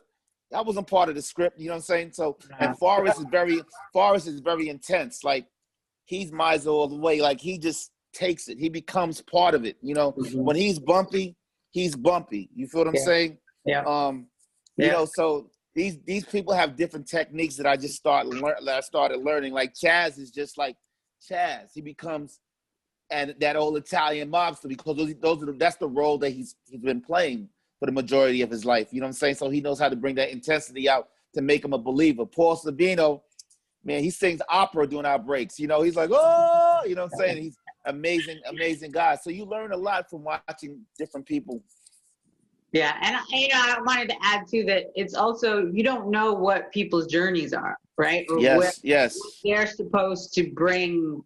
that 0.52 0.66
wasn't 0.66 0.88
part 0.88 1.10
of 1.10 1.16
the 1.16 1.22
script. 1.22 1.60
You 1.60 1.68
know 1.68 1.74
what 1.74 1.78
I'm 1.78 1.84
saying? 1.84 2.12
So 2.14 2.38
and 2.60 2.78
Forest 2.78 3.20
is 3.20 3.26
very 3.32 3.62
Forest 3.94 4.28
is 4.28 4.40
very 4.40 4.70
intense. 4.70 5.24
Like 5.24 5.46
he's 6.06 6.32
Meisner 6.32 6.68
all 6.72 6.88
the 6.88 6.96
way. 6.96 7.22
Like 7.22 7.40
he 7.40 7.58
just 7.58 7.92
takes 8.14 8.48
it. 8.50 8.58
He 8.58 8.70
becomes 8.70 9.22
part 9.22 9.56
of 9.56 9.66
it. 9.66 9.78
You 9.82 9.96
know, 9.96 10.12
Mhm. 10.14 10.36
when 10.44 10.56
he's 10.56 10.80
bumpy, 10.80 11.36
he's 11.72 11.96
bumpy. 11.96 12.50
You 12.54 12.68
feel 12.68 12.82
what 12.82 12.88
I'm 12.90 12.96
Yeah. 12.96 13.06
saying? 13.06 13.38
Yeah. 13.66 13.84
Um, 13.86 14.28
you 14.78 14.88
know, 14.88 15.06
so 15.06 15.50
these 15.76 15.98
these 16.06 16.26
people 16.26 16.54
have 16.54 16.76
different 16.76 17.08
techniques 17.08 17.56
that 17.56 17.66
I 17.66 17.78
just 17.78 17.96
start 17.96 18.28
learn 18.28 18.56
that 18.66 18.76
I 18.78 18.82
started 18.82 19.24
learning. 19.24 19.54
Like 19.54 19.74
Chazz 19.74 20.18
is 20.20 20.32
just 20.32 20.58
like 20.58 20.76
Chazz. 21.30 21.70
He 21.74 21.82
becomes 21.82 22.40
and 23.12 23.36
that 23.40 23.56
old 23.58 23.76
Italian 23.78 24.32
mobster 24.32 24.70
because 24.70 24.96
those, 24.96 25.14
those 25.16 25.44
are 25.44 25.48
the, 25.48 25.52
that's 25.54 25.76
the 25.76 25.88
role 25.88 26.18
that 26.18 26.30
he's 26.32 26.56
he's 26.70 26.80
been 26.80 27.02
playing 27.02 27.50
for 27.80 27.86
the 27.86 27.92
majority 27.92 28.42
of 28.42 28.50
his 28.50 28.64
life. 28.66 28.90
You 28.92 29.02
know 29.02 29.06
what 29.06 29.10
I'm 29.10 29.14
saying? 29.14 29.36
So 29.36 29.50
he 29.50 29.60
knows 29.62 29.80
how 29.80 29.90
to 29.90 29.96
bring 29.96 30.16
that 30.16 30.30
intensity 30.32 30.88
out 30.90 31.10
to 31.36 31.42
make 31.42 31.64
him 31.64 31.74
a 31.74 31.78
believer. 31.78 32.26
Paul 32.26 32.58
Sorvino, 32.58 33.22
man, 33.84 34.04
he 34.04 34.10
sings 34.10 34.42
opera 34.50 34.88
during 34.88 35.06
our 35.06 35.20
breaks. 35.20 35.60
You 35.60 35.68
know, 35.68 35.82
he's 35.82 35.96
like, 35.96 36.10
oh, 36.12 36.82
you 36.86 36.96
know 36.96 37.04
what 37.04 37.14
I'm 37.14 37.20
saying? 37.20 37.44
He's 37.44 37.58
amazing, 37.86 38.40
amazing 38.48 38.92
guy. 38.92 39.16
So 39.16 39.30
you 39.30 39.46
learn 39.46 39.72
a 39.72 39.78
lot 39.78 40.10
from 40.10 40.24
watching 40.24 40.82
different 40.98 41.26
people. 41.26 41.62
Yeah, 42.74 42.96
and 43.02 43.18
you 43.30 43.50
know, 43.50 43.56
I 43.56 43.78
wanted 43.86 44.10
to 44.10 44.16
add 44.22 44.48
too 44.48 44.64
that 44.66 44.86
it's 44.96 45.14
also 45.14 45.70
you 45.74 45.84
don't 45.84 46.10
know 46.10 46.34
what 46.34 46.72
people's 46.72 47.08
journeys 47.08 47.54
are, 47.54 47.78
right? 47.98 48.26
Or 48.30 48.38
what 48.38 48.44
Yes, 48.44 48.80
yes. 48.84 49.20
they're 49.44 49.68
supposed 49.68 50.34
to 50.36 50.50
bring 50.52 51.22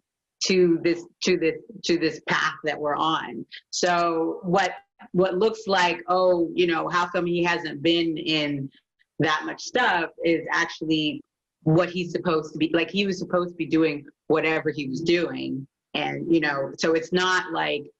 to 0.46 0.80
this 0.82 1.04
to 1.24 1.36
this 1.38 1.54
to 1.84 1.98
this 1.98 2.20
path 2.28 2.54
that 2.64 2.78
we're 2.78 2.96
on. 2.96 3.46
So 3.70 4.40
what 4.42 4.72
what 5.12 5.36
looks 5.36 5.68
like, 5.68 6.02
oh, 6.08 6.50
you 6.54 6.66
know, 6.66 6.88
how 6.88 7.06
come 7.06 7.26
he 7.26 7.44
hasn't 7.44 7.80
been 7.80 8.16
in 8.16 8.68
that 9.20 9.42
much 9.44 9.62
stuff 9.62 10.10
is 10.24 10.44
actually 10.52 11.22
what 11.66 11.90
he's 11.90 12.12
supposed 12.12 12.52
to 12.52 12.58
be 12.58 12.70
like 12.72 12.88
he 12.88 13.06
was 13.06 13.18
supposed 13.18 13.50
to 13.50 13.56
be 13.56 13.66
doing 13.66 14.06
whatever 14.28 14.70
he 14.70 14.88
was 14.88 15.00
doing. 15.00 15.66
And 15.94 16.32
you 16.32 16.40
know, 16.40 16.72
so 16.78 16.94
it's 16.94 17.12
not 17.12 17.52
like 17.52 17.90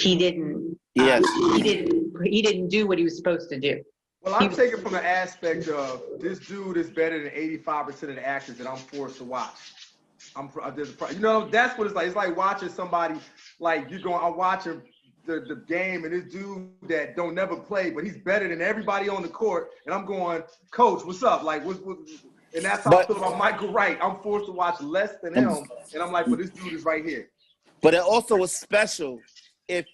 he 0.00 0.16
didn't 0.16 0.54
um, 0.54 0.78
Yes. 0.94 1.24
he 1.56 1.62
didn't 1.62 2.14
he 2.24 2.42
didn't 2.42 2.68
do 2.68 2.86
what 2.86 2.98
he 2.98 3.04
was 3.04 3.16
supposed 3.16 3.50
to 3.50 3.58
do. 3.58 3.82
Well, 4.22 4.36
I'm 4.38 4.54
taking 4.54 4.80
from 4.80 4.92
the 4.92 5.04
aspect 5.04 5.66
of 5.66 6.00
this 6.20 6.38
dude 6.38 6.76
is 6.76 6.90
better 6.90 7.20
than 7.24 7.32
85% 7.32 7.88
of 7.88 8.14
the 8.14 8.24
actors 8.24 8.56
that 8.58 8.68
I'm 8.68 8.76
forced 8.76 9.16
to 9.16 9.24
watch. 9.24 9.74
I'm, 10.36 10.48
I 10.62 10.70
did 10.70 10.86
the 10.86 10.92
pro- 10.92 11.10
you 11.10 11.18
know, 11.18 11.48
that's 11.48 11.76
what 11.76 11.88
it's 11.88 11.96
like. 11.96 12.06
It's 12.06 12.14
like 12.14 12.36
watching 12.36 12.68
somebody, 12.68 13.16
like 13.58 13.90
you're 13.90 13.98
going, 13.98 14.24
I'm 14.24 14.36
watching 14.36 14.80
the, 15.26 15.40
the 15.40 15.56
game 15.66 16.04
and 16.04 16.12
this 16.12 16.32
dude 16.32 16.68
that 16.88 17.16
don't 17.16 17.34
never 17.34 17.56
play, 17.56 17.90
but 17.90 18.04
he's 18.04 18.18
better 18.18 18.46
than 18.46 18.62
everybody 18.62 19.08
on 19.08 19.22
the 19.22 19.28
court. 19.28 19.70
And 19.86 19.94
I'm 19.94 20.04
going, 20.04 20.44
coach, 20.70 21.04
what's 21.04 21.24
up? 21.24 21.42
Like, 21.42 21.64
what, 21.64 21.84
what, 21.84 21.98
and 22.54 22.64
that's 22.64 22.84
how 22.84 22.90
I 22.90 22.94
But- 22.94 23.06
feel 23.08 23.16
about 23.16 23.38
Michael 23.38 23.72
Wright. 23.72 23.98
I'm 24.02 24.20
forced 24.22 24.46
to 24.46 24.52
watch 24.52 24.80
less 24.80 25.16
than 25.22 25.34
him. 25.34 25.48
And 25.92 26.02
I'm 26.02 26.12
like, 26.12 26.26
well, 26.26 26.36
this 26.36 26.50
dude 26.50 26.72
is 26.72 26.84
right 26.84 27.04
here. 27.04 27.30
But 27.80 27.94
it 27.94 28.00
also 28.00 28.36
was 28.36 28.54
special 28.54 29.20
if 29.68 29.86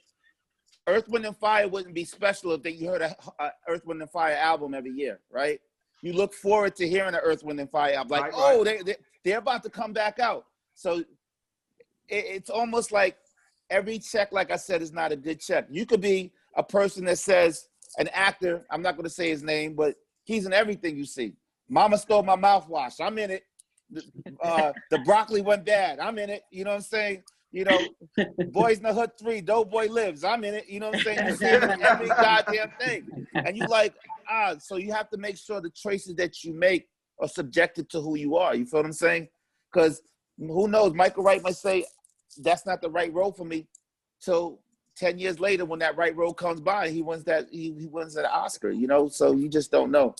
Earth, 0.87 1.09
Wind, 1.09 1.27
and 1.27 1.37
Fire 1.37 1.69
wouldn't 1.69 1.95
be 1.95 2.05
special 2.05 2.53
if 2.53 2.63
they, 2.63 2.71
you 2.71 2.89
heard 2.89 3.03
a, 3.03 3.17
a 3.39 3.53
Earth, 3.69 3.85
Wind, 3.87 4.01
and 4.03 4.11
Fire 4.11 4.35
album 4.37 4.75
every 4.75 4.91
year, 4.91 5.21
right? 5.31 5.61
You 6.03 6.13
look 6.13 6.33
forward 6.35 6.77
to 6.77 6.89
hearing 6.89 7.15
an 7.15 7.21
Earth, 7.23 7.43
Wind, 7.45 7.61
and 7.61 7.71
Fire 7.71 7.95
album. 7.95 8.11
Like, 8.11 8.33
Right, 8.33 8.33
oh, 8.35 8.65
they, 8.65 8.83
they, 8.83 8.97
they're 9.25 9.39
about 9.39 9.63
to 9.65 9.71
come 9.71 9.93
back 9.93 10.19
out. 10.19 10.47
So 10.75 10.99
it, 10.99 11.07
it's 12.09 12.51
almost 12.51 12.93
like 12.93 13.17
every 13.71 13.99
check, 13.99 14.33
like 14.33 14.51
I 14.51 14.57
said, 14.57 14.81
is 14.83 14.93
not 14.93 15.13
a 15.13 15.17
good 15.17 15.41
check. 15.41 15.67
You 15.71 15.87
could 15.87 16.01
be 16.01 16.33
a 16.57 16.63
person 16.63 17.05
that 17.07 17.19
says, 17.19 17.69
an 17.99 18.09
actor, 18.13 18.65
I'm 18.71 18.83
not 18.83 18.97
going 18.97 19.05
to 19.05 19.11
say 19.11 19.29
his 19.31 19.43
name, 19.43 19.75
but 19.75 19.97
he's 20.25 20.47
in 20.47 20.53
everything 20.53 20.97
you 20.97 21.05
see. 21.05 21.35
Mama 21.69 21.99
stole 21.99 22.23
my 22.23 22.37
mouthwash. 22.37 23.01
I'm 23.01 23.19
in 23.19 23.31
it. 23.31 23.45
Uh, 24.43 24.73
the 24.91 24.99
broccoli 24.99 25.41
went 25.41 25.65
bad. 25.65 25.99
I'm 25.99 26.19
in 26.19 26.31
it. 26.31 26.43
You 26.51 26.65
know 26.65 26.71
what 26.71 26.77
I'm 26.77 26.83
saying? 26.83 27.23
You 27.53 27.65
know, 27.65 27.89
Boys 28.53 28.79
in 28.79 28.85
the 28.85 28.93
Hood 28.95 29.11
3, 29.19 29.41
Dope 29.43 29.71
Boy 29.71 29.87
Lives. 29.87 30.25
I'm 30.25 30.45
in 30.45 30.55
it. 30.55 30.69
You 30.69 30.81
know 30.81 30.91
what 30.91 30.97
I'm 30.97 31.03
saying? 31.03 31.21
It 31.41 31.81
every 31.81 32.09
goddamn 32.09 32.71
thing. 32.79 33.07
And 33.35 33.57
you 33.57 33.67
like, 33.67 33.95
ah, 34.29 34.55
so 34.59 34.77
you 34.77 34.93
have 34.93 35.11
to 35.11 35.19
make 35.19 35.37
sure 35.37 35.61
the 35.61 35.71
choices 35.71 36.15
that 36.17 36.45
you 36.45 36.53
make 36.53 36.89
are 37.21 37.29
subjective 37.29 37.89
to 37.89 38.01
who 38.01 38.17
you 38.17 38.37
are. 38.37 38.55
You 38.55 38.65
feel 38.65 38.81
what 38.81 38.87
I'm 38.87 38.93
saying? 38.93 39.29
Because 39.73 40.03
who 40.39 40.69
knows? 40.69 40.95
Michael 40.95 41.25
Wright 41.25 41.43
might 41.43 41.57
say, 41.57 41.85
that's 42.43 42.67
not 42.67 42.81
the 42.81 42.91
right 42.91 43.13
role 43.13 43.33
for 43.33 43.45
me. 43.45 43.67
So 44.19 44.61
10 44.97 45.19
years 45.19 45.41
later, 45.41 45.65
when 45.65 45.79
that 45.81 45.97
right 45.97 46.15
role 46.17 46.35
comes 46.35 46.61
by, 46.61 46.89
he 46.89 47.03
wins 47.03 47.25
that 47.25 47.49
he, 47.51 47.75
he 47.79 47.87
wins 47.87 48.15
that 48.15 48.31
Oscar, 48.31 48.71
you 48.71 48.87
know? 48.87 49.09
So 49.09 49.33
you 49.33 49.49
just 49.49 49.71
don't 49.71 49.91
know. 49.91 50.15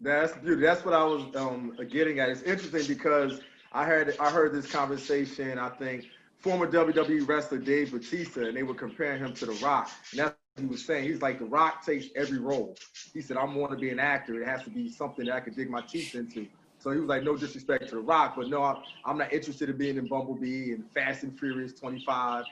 That's 0.00 0.32
beautiful. 0.32 0.62
That's 0.62 0.84
what 0.84 0.94
I 0.94 1.04
was 1.04 1.34
um, 1.36 1.76
getting 1.90 2.20
at. 2.20 2.30
It's 2.30 2.42
interesting 2.42 2.86
because 2.86 3.40
I 3.72 3.84
heard 3.84 4.16
I 4.18 4.30
heard 4.30 4.52
this 4.54 4.70
conversation. 4.70 5.58
I 5.58 5.68
think 5.68 6.06
former 6.38 6.66
WWE 6.66 7.28
wrestler 7.28 7.58
Dave 7.58 7.92
Batista, 7.92 8.46
and 8.46 8.56
they 8.56 8.62
were 8.62 8.74
comparing 8.74 9.22
him 9.22 9.34
to 9.34 9.46
The 9.46 9.52
Rock, 9.64 9.90
and 10.12 10.20
that's 10.20 10.36
what 10.54 10.62
he 10.62 10.66
was 10.66 10.84
saying. 10.84 11.04
He's 11.04 11.20
like 11.20 11.38
The 11.38 11.44
Rock 11.44 11.84
takes 11.84 12.06
every 12.16 12.38
role. 12.38 12.76
He 13.12 13.20
said, 13.20 13.36
"I'm 13.36 13.54
want 13.54 13.72
to 13.72 13.78
be 13.78 13.90
an 13.90 14.00
actor. 14.00 14.40
It 14.40 14.48
has 14.48 14.62
to 14.64 14.70
be 14.70 14.88
something 14.90 15.26
that 15.26 15.34
I 15.34 15.40
could 15.40 15.54
dig 15.54 15.68
my 15.68 15.82
teeth 15.82 16.14
into." 16.14 16.46
So 16.78 16.90
he 16.92 16.98
was 16.98 17.08
like, 17.08 17.22
"No 17.22 17.36
disrespect 17.36 17.88
to 17.90 17.96
The 17.96 18.00
Rock, 18.00 18.36
but 18.36 18.48
no, 18.48 18.62
I'm, 18.62 18.76
I'm 19.04 19.18
not 19.18 19.34
interested 19.34 19.68
in 19.68 19.76
being 19.76 19.98
in 19.98 20.06
Bumblebee 20.06 20.72
and 20.72 20.90
Fast 20.92 21.24
and 21.24 21.38
Furious 21.38 21.78
25." 21.78 22.46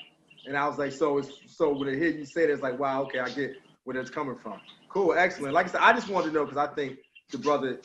And 0.47 0.55
I 0.55 0.69
was 0.69 0.77
like, 0.77 0.93
"So 0.93 1.17
it's 1.17 1.31
so 1.47 1.73
when 1.73 1.89
I 1.89 1.95
hear 1.95 2.11
you 2.11 2.27
say 2.27 2.47
that, 2.47 2.53
it's 2.53 2.63
like, 2.63 2.79
wow, 2.79 3.03
okay, 3.05 3.21
I 3.21 3.31
get 3.31 3.57
where 3.89 3.95
that's 3.95 4.11
coming 4.11 4.37
from. 4.37 4.61
Cool, 4.91 5.15
excellent. 5.15 5.55
Like 5.55 5.67
I 5.67 5.71
said, 5.71 5.81
I 5.81 5.95
just 5.95 6.11
wanted 6.11 6.27
to 6.29 6.33
know 6.35 6.45
because 6.45 6.59
I 6.59 6.67
think 6.75 6.99
the 7.31 7.39
brother 7.39 7.79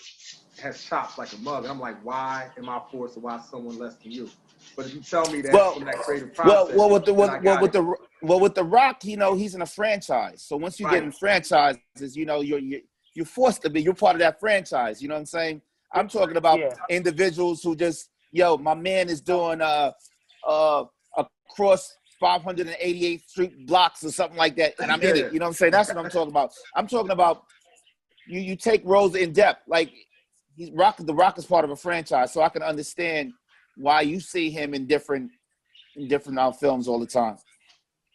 has 0.59 0.83
chops 0.83 1.17
like 1.17 1.33
a 1.33 1.37
mug. 1.37 1.63
And 1.63 1.71
I'm 1.71 1.79
like, 1.79 2.03
why 2.03 2.49
am 2.57 2.69
I 2.69 2.81
forced 2.91 3.15
to 3.15 3.19
watch 3.19 3.43
someone 3.49 3.77
less 3.77 3.95
than 3.97 4.11
you? 4.11 4.29
But 4.75 4.87
if 4.87 4.93
you 4.95 5.01
tell 5.01 5.29
me 5.31 5.41
that 5.41 5.53
Well, 5.53 5.73
from 5.73 5.85
that 5.85 5.99
creative 5.99 6.33
process, 6.33 6.77
well, 6.77 6.89
with 6.89 7.05
the 7.05 7.13
then 7.13 7.29
I 7.29 7.33
well, 7.33 7.41
well 7.43 7.53
got 7.55 7.61
with 7.61 7.71
it. 7.71 7.73
the 7.73 7.95
well 8.21 8.39
with 8.39 8.55
the 8.55 8.63
Rock, 8.63 9.03
you 9.03 9.17
know, 9.17 9.35
he's 9.35 9.55
in 9.55 9.61
a 9.61 9.65
franchise. 9.65 10.41
So 10.41 10.57
once 10.57 10.79
you 10.79 10.85
Right. 10.85 10.95
get 10.95 11.03
in 11.03 11.11
franchises, 11.11 12.15
you 12.15 12.25
know, 12.25 12.41
you're 12.41 12.59
you're, 12.59 12.81
you're 13.13 13.25
forced 13.25 13.61
to 13.63 13.69
be. 13.69 13.81
You're 13.81 13.93
part 13.93 14.15
of 14.15 14.19
that 14.19 14.39
franchise. 14.39 15.01
You 15.01 15.09
know 15.09 15.15
what 15.15 15.19
I'm 15.21 15.25
saying? 15.25 15.61
I'm 15.93 16.07
talking 16.07 16.37
about 16.37 16.59
Yeah. 16.59 16.73
individuals 16.89 17.61
who 17.61 17.75
just, 17.75 18.09
yo, 18.31 18.57
my 18.57 18.73
man 18.73 19.09
is 19.09 19.21
doing 19.21 19.61
uh 19.61 19.91
uh 20.47 20.85
across 21.17 21.95
588 22.19 23.29
Street 23.29 23.67
blocks 23.67 24.03
or 24.03 24.11
something 24.11 24.37
like 24.37 24.55
that, 24.55 24.73
and 24.81 24.91
I'm 24.91 25.01
in 25.01 25.15
it. 25.17 25.31
You 25.31 25.39
know 25.39 25.45
what 25.45 25.49
I'm 25.49 25.53
saying? 25.53 25.71
That's 25.73 25.93
what 25.93 26.03
I'm 26.03 26.09
talking 26.09 26.31
about. 26.31 26.51
I'm 26.75 26.87
talking 26.87 27.11
about 27.11 27.43
you. 28.27 28.39
You 28.39 28.55
take 28.55 28.81
roles 28.85 29.15
in 29.15 29.33
depth, 29.33 29.63
like 29.67 29.91
he's 30.55 30.71
Rock. 30.71 30.97
The 30.97 31.13
Rock 31.13 31.37
is 31.37 31.45
part 31.45 31.65
of 31.65 31.71
a 31.71 31.75
franchise, 31.75 32.31
so 32.33 32.41
I 32.41 32.49
can 32.49 32.63
understand 32.63 33.33
why 33.75 34.01
you 34.01 34.19
see 34.19 34.49
him 34.49 34.73
in 34.73 34.85
different 34.87 35.31
in 35.95 36.07
different 36.07 36.39
uh, 36.39 36.51
films 36.51 36.87
all 36.87 36.99
the 36.99 37.05
time. 37.07 37.37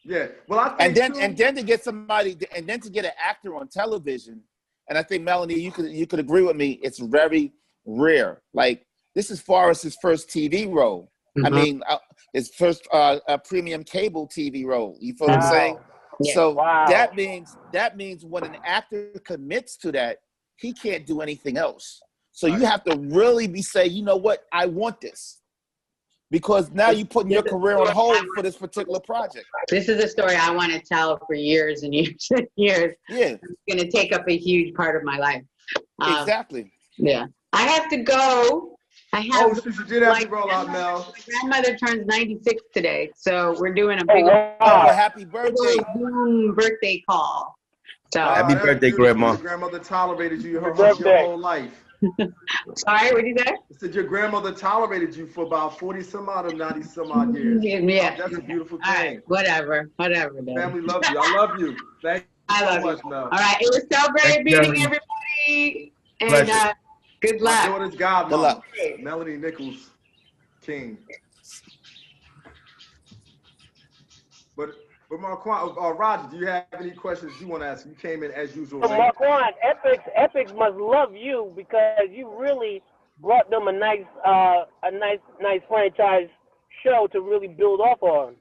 yeah. 0.04 0.26
Well, 0.48 0.60
I 0.60 0.68
think 0.70 0.80
And 0.80 0.96
then 0.96 1.12
too, 1.12 1.18
and 1.20 1.36
then 1.36 1.54
to 1.56 1.62
get 1.62 1.84
somebody 1.84 2.36
and 2.54 2.66
then 2.66 2.80
to 2.80 2.90
get 2.90 3.04
an 3.04 3.12
actor 3.18 3.54
on 3.56 3.68
television, 3.68 4.42
and 4.88 4.98
I 4.98 5.02
think 5.02 5.22
Melanie, 5.24 5.58
you 5.58 5.70
could 5.70 5.90
you 5.90 6.06
could 6.06 6.20
agree 6.20 6.42
with 6.42 6.56
me, 6.56 6.78
it's 6.82 6.98
very 6.98 7.52
rare. 7.86 8.42
Like 8.54 8.86
this 9.14 9.30
is 9.30 9.40
Forest's 9.40 9.96
first 10.00 10.28
TV 10.30 10.72
role. 10.72 11.10
I 11.44 11.50
Mhm. 11.50 11.54
mean, 11.54 11.82
uh, 11.88 11.98
his 12.32 12.50
first 12.50 12.86
uh, 12.92 13.18
uh, 13.28 13.38
premium 13.38 13.84
cable 13.84 14.26
TV 14.28 14.64
role. 14.64 14.96
You 15.00 15.14
feel 15.14 15.28
what 15.28 15.34
I'm 15.34 15.40
saying? 15.42 15.78
Yeah. 16.20 16.34
So 16.34 16.50
Wow. 16.52 16.86
that 16.88 17.14
means 17.14 17.56
that 17.72 17.96
means 17.96 18.24
when 18.24 18.44
an 18.44 18.56
actor 18.64 19.12
commits 19.24 19.76
to 19.78 19.92
that, 19.92 20.18
he 20.56 20.72
can't 20.72 21.06
do 21.06 21.20
anything 21.20 21.56
else. 21.56 22.00
So 22.32 22.46
you 22.46 22.64
have 22.64 22.84
to 22.84 22.96
really 22.96 23.46
be 23.46 23.62
say, 23.62 23.86
you 23.86 24.02
know 24.02 24.16
what, 24.16 24.44
I 24.52 24.66
want 24.66 25.00
this, 25.00 25.40
because 26.30 26.70
now 26.70 26.90
you're 26.90 27.06
putting 27.06 27.32
your 27.32 27.42
career 27.42 27.76
on 27.78 27.88
hold 27.88 28.16
for 28.34 28.42
this 28.42 28.56
particular 28.56 29.00
project. 29.00 29.46
This 29.68 29.88
is 29.88 30.02
a 30.02 30.08
story 30.08 30.36
I 30.36 30.50
want 30.50 30.72
to 30.72 30.80
tell 30.80 31.18
for 31.26 31.34
years 31.34 31.82
and 31.82 31.92
years 31.94 32.26
and 32.30 32.46
years. 32.56 32.94
Yeah, 33.08 33.36
It's 33.42 33.42
going 33.68 33.78
to 33.84 33.90
take 33.90 34.12
up 34.12 34.22
a 34.28 34.36
huge 34.36 34.74
part 34.74 34.94
of 34.96 35.02
my 35.02 35.18
life. 35.18 35.42
Um, 36.00 36.20
exactly. 36.22 36.70
Yeah. 36.96 37.26
I 37.52 37.62
have 37.62 37.88
to 37.90 37.98
go. 37.98 38.77
I 39.12 39.28
oh, 39.32 39.48
have 39.48 39.58
since 39.60 39.78
you 39.78 39.84
did 39.84 40.02
have 40.02 40.18
to 40.18 40.28
roll 40.28 40.50
out, 40.50 40.70
Mel. 40.70 41.14
my 41.16 41.20
grandmother 41.48 41.76
turns 41.76 42.06
96 42.06 42.62
today, 42.74 43.10
so 43.16 43.56
we're 43.58 43.72
doing 43.72 43.98
a 43.98 44.02
Oh, 44.02 44.14
big 44.14 44.24
Oh, 44.24 44.56
wow. 44.60 44.86
happy 44.94 45.24
birthday! 45.24 45.76
Zoom 45.96 46.54
birthday 46.54 47.02
call. 47.08 47.56
So 48.12 48.20
Uh, 48.20 48.34
Happy 48.34 48.54
birthday, 48.54 48.90
beautiful. 48.90 49.04
Grandma. 49.04 49.28
Your 49.32 49.36
grandmother 49.38 49.78
tolerated 49.78 50.42
you 50.42 50.60
her, 50.60 50.74
Happy 50.74 51.02
your 51.02 51.18
whole 51.18 51.38
life. 51.38 51.84
sorry, 52.76 53.12
what 53.12 53.22
did 53.24 53.26
you 53.28 53.36
say? 53.38 53.50
I 53.52 53.76
said 53.78 53.94
your 53.94 54.04
grandmother 54.04 54.52
tolerated 54.52 55.16
you 55.16 55.26
for 55.26 55.44
about 55.44 55.78
40 55.78 56.02
some 56.02 56.28
odd 56.28 56.46
or 56.52 56.54
90 56.56 56.82
some 56.82 57.10
odd 57.10 57.34
years. 57.34 57.62
Yeah. 57.64 58.14
That's 58.16 58.36
a 58.36 58.42
beautiful 58.42 58.78
thing. 58.78 58.86
right, 58.94 59.20
whatever, 59.26 59.90
whatever. 59.96 60.34
Then. 60.42 60.54
Family 60.54 60.80
love 60.82 61.02
you. 61.10 61.18
I 61.18 61.36
love 61.36 61.58
you. 61.60 61.76
Thank 62.02 62.24
you 62.50 62.56
I 62.56 62.60
so 62.60 62.66
love 62.66 62.80
you. 62.80 62.86
much, 62.86 63.04
Mel. 63.04 63.22
All 63.24 63.30
right, 63.30 63.56
it 63.60 63.68
was 63.70 63.84
so 63.90 64.08
great 64.12 64.22
Thank 64.22 64.44
meeting 64.44 64.60
Melanie. 64.74 64.82
everybody, 64.84 65.92
and 66.20 66.48
Pleasure. 67.20 67.34
uh, 67.34 67.36
good 67.38 67.40
My 67.42 67.50
luck. 67.50 67.66
daughter's 67.66 67.94
godmom, 67.96 68.28
Good 68.30 68.36
luck. 68.40 68.64
Melanie 69.00 69.36
Nichols 69.36 69.90
King. 70.62 70.98
But 74.56 74.70
But 75.10 75.20
Marquand, 75.20 75.76
uh, 75.80 75.92
Roger, 75.92 76.28
do 76.30 76.36
you 76.38 76.46
have 76.46 76.66
any 76.78 76.90
questions 76.90 77.32
you 77.40 77.48
want 77.48 77.62
to 77.62 77.68
ask? 77.68 77.86
You 77.86 77.94
came 77.94 78.22
in 78.22 78.30
as 78.32 78.54
usual. 78.54 78.82
So 78.82 78.88
late. 78.88 78.98
Marquand, 78.98 79.54
Epix, 79.64 80.00
Epix 80.18 80.54
must 80.56 80.76
love 80.76 81.14
you 81.14 81.52
because 81.56 81.98
you 82.10 82.30
really 82.38 82.82
brought 83.20 83.48
them 83.50 83.68
a 83.68 83.72
nice, 83.72 84.04
uh, 84.24 84.64
a 84.82 84.90
nice, 84.90 85.18
nice 85.40 85.60
franchise 85.68 86.28
show 86.84 87.08
to 87.12 87.20
really 87.20 87.48
build 87.48 87.80
off 87.80 88.02
on. 88.02 88.34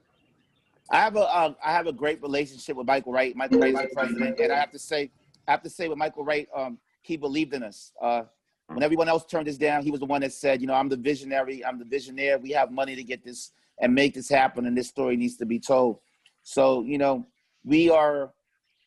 I 0.90 0.96
have 0.98 1.16
a 1.16 1.20
uh, 1.20 1.52
I 1.64 1.72
have 1.72 1.86
a 1.86 1.92
great 1.92 2.20
relationship 2.22 2.76
with 2.76 2.86
Michael 2.86 3.12
Wright. 3.12 3.34
Michael 3.36 3.60
Wright 3.60 3.74
is 3.74 3.80
the 3.80 3.88
president, 3.94 4.38
and 4.40 4.52
I 4.52 4.58
have 4.58 4.70
to 4.72 4.78
say, 4.78 5.10
I 5.46 5.50
have 5.50 5.62
to 5.62 5.70
say 5.70 5.88
with 5.88 5.98
Michael 5.98 6.24
Wright, 6.24 6.48
um, 6.54 6.78
he 7.02 7.16
believed 7.16 7.52
in 7.54 7.62
us. 7.62 7.92
Uh, 8.00 8.22
when 8.68 8.82
everyone 8.82 9.08
else 9.08 9.24
turned 9.24 9.46
this 9.46 9.56
down, 9.56 9.82
he 9.82 9.90
was 9.90 10.00
the 10.00 10.06
one 10.06 10.20
that 10.20 10.32
said, 10.32 10.60
you 10.60 10.66
know, 10.66 10.74
I'm 10.74 10.88
the 10.88 10.96
visionary, 10.96 11.64
I'm 11.64 11.78
the 11.78 11.84
visionaire. 11.84 12.40
We 12.40 12.50
have 12.50 12.70
money 12.70 12.94
to 12.96 13.02
get 13.02 13.24
this 13.24 13.52
and 13.80 13.94
make 13.94 14.14
this 14.14 14.28
happen, 14.28 14.66
and 14.66 14.76
this 14.76 14.88
story 14.88 15.16
needs 15.16 15.36
to 15.36 15.46
be 15.46 15.58
told. 15.58 16.00
So, 16.42 16.82
you 16.82 16.98
know, 16.98 17.26
we 17.64 17.90
are 17.90 18.32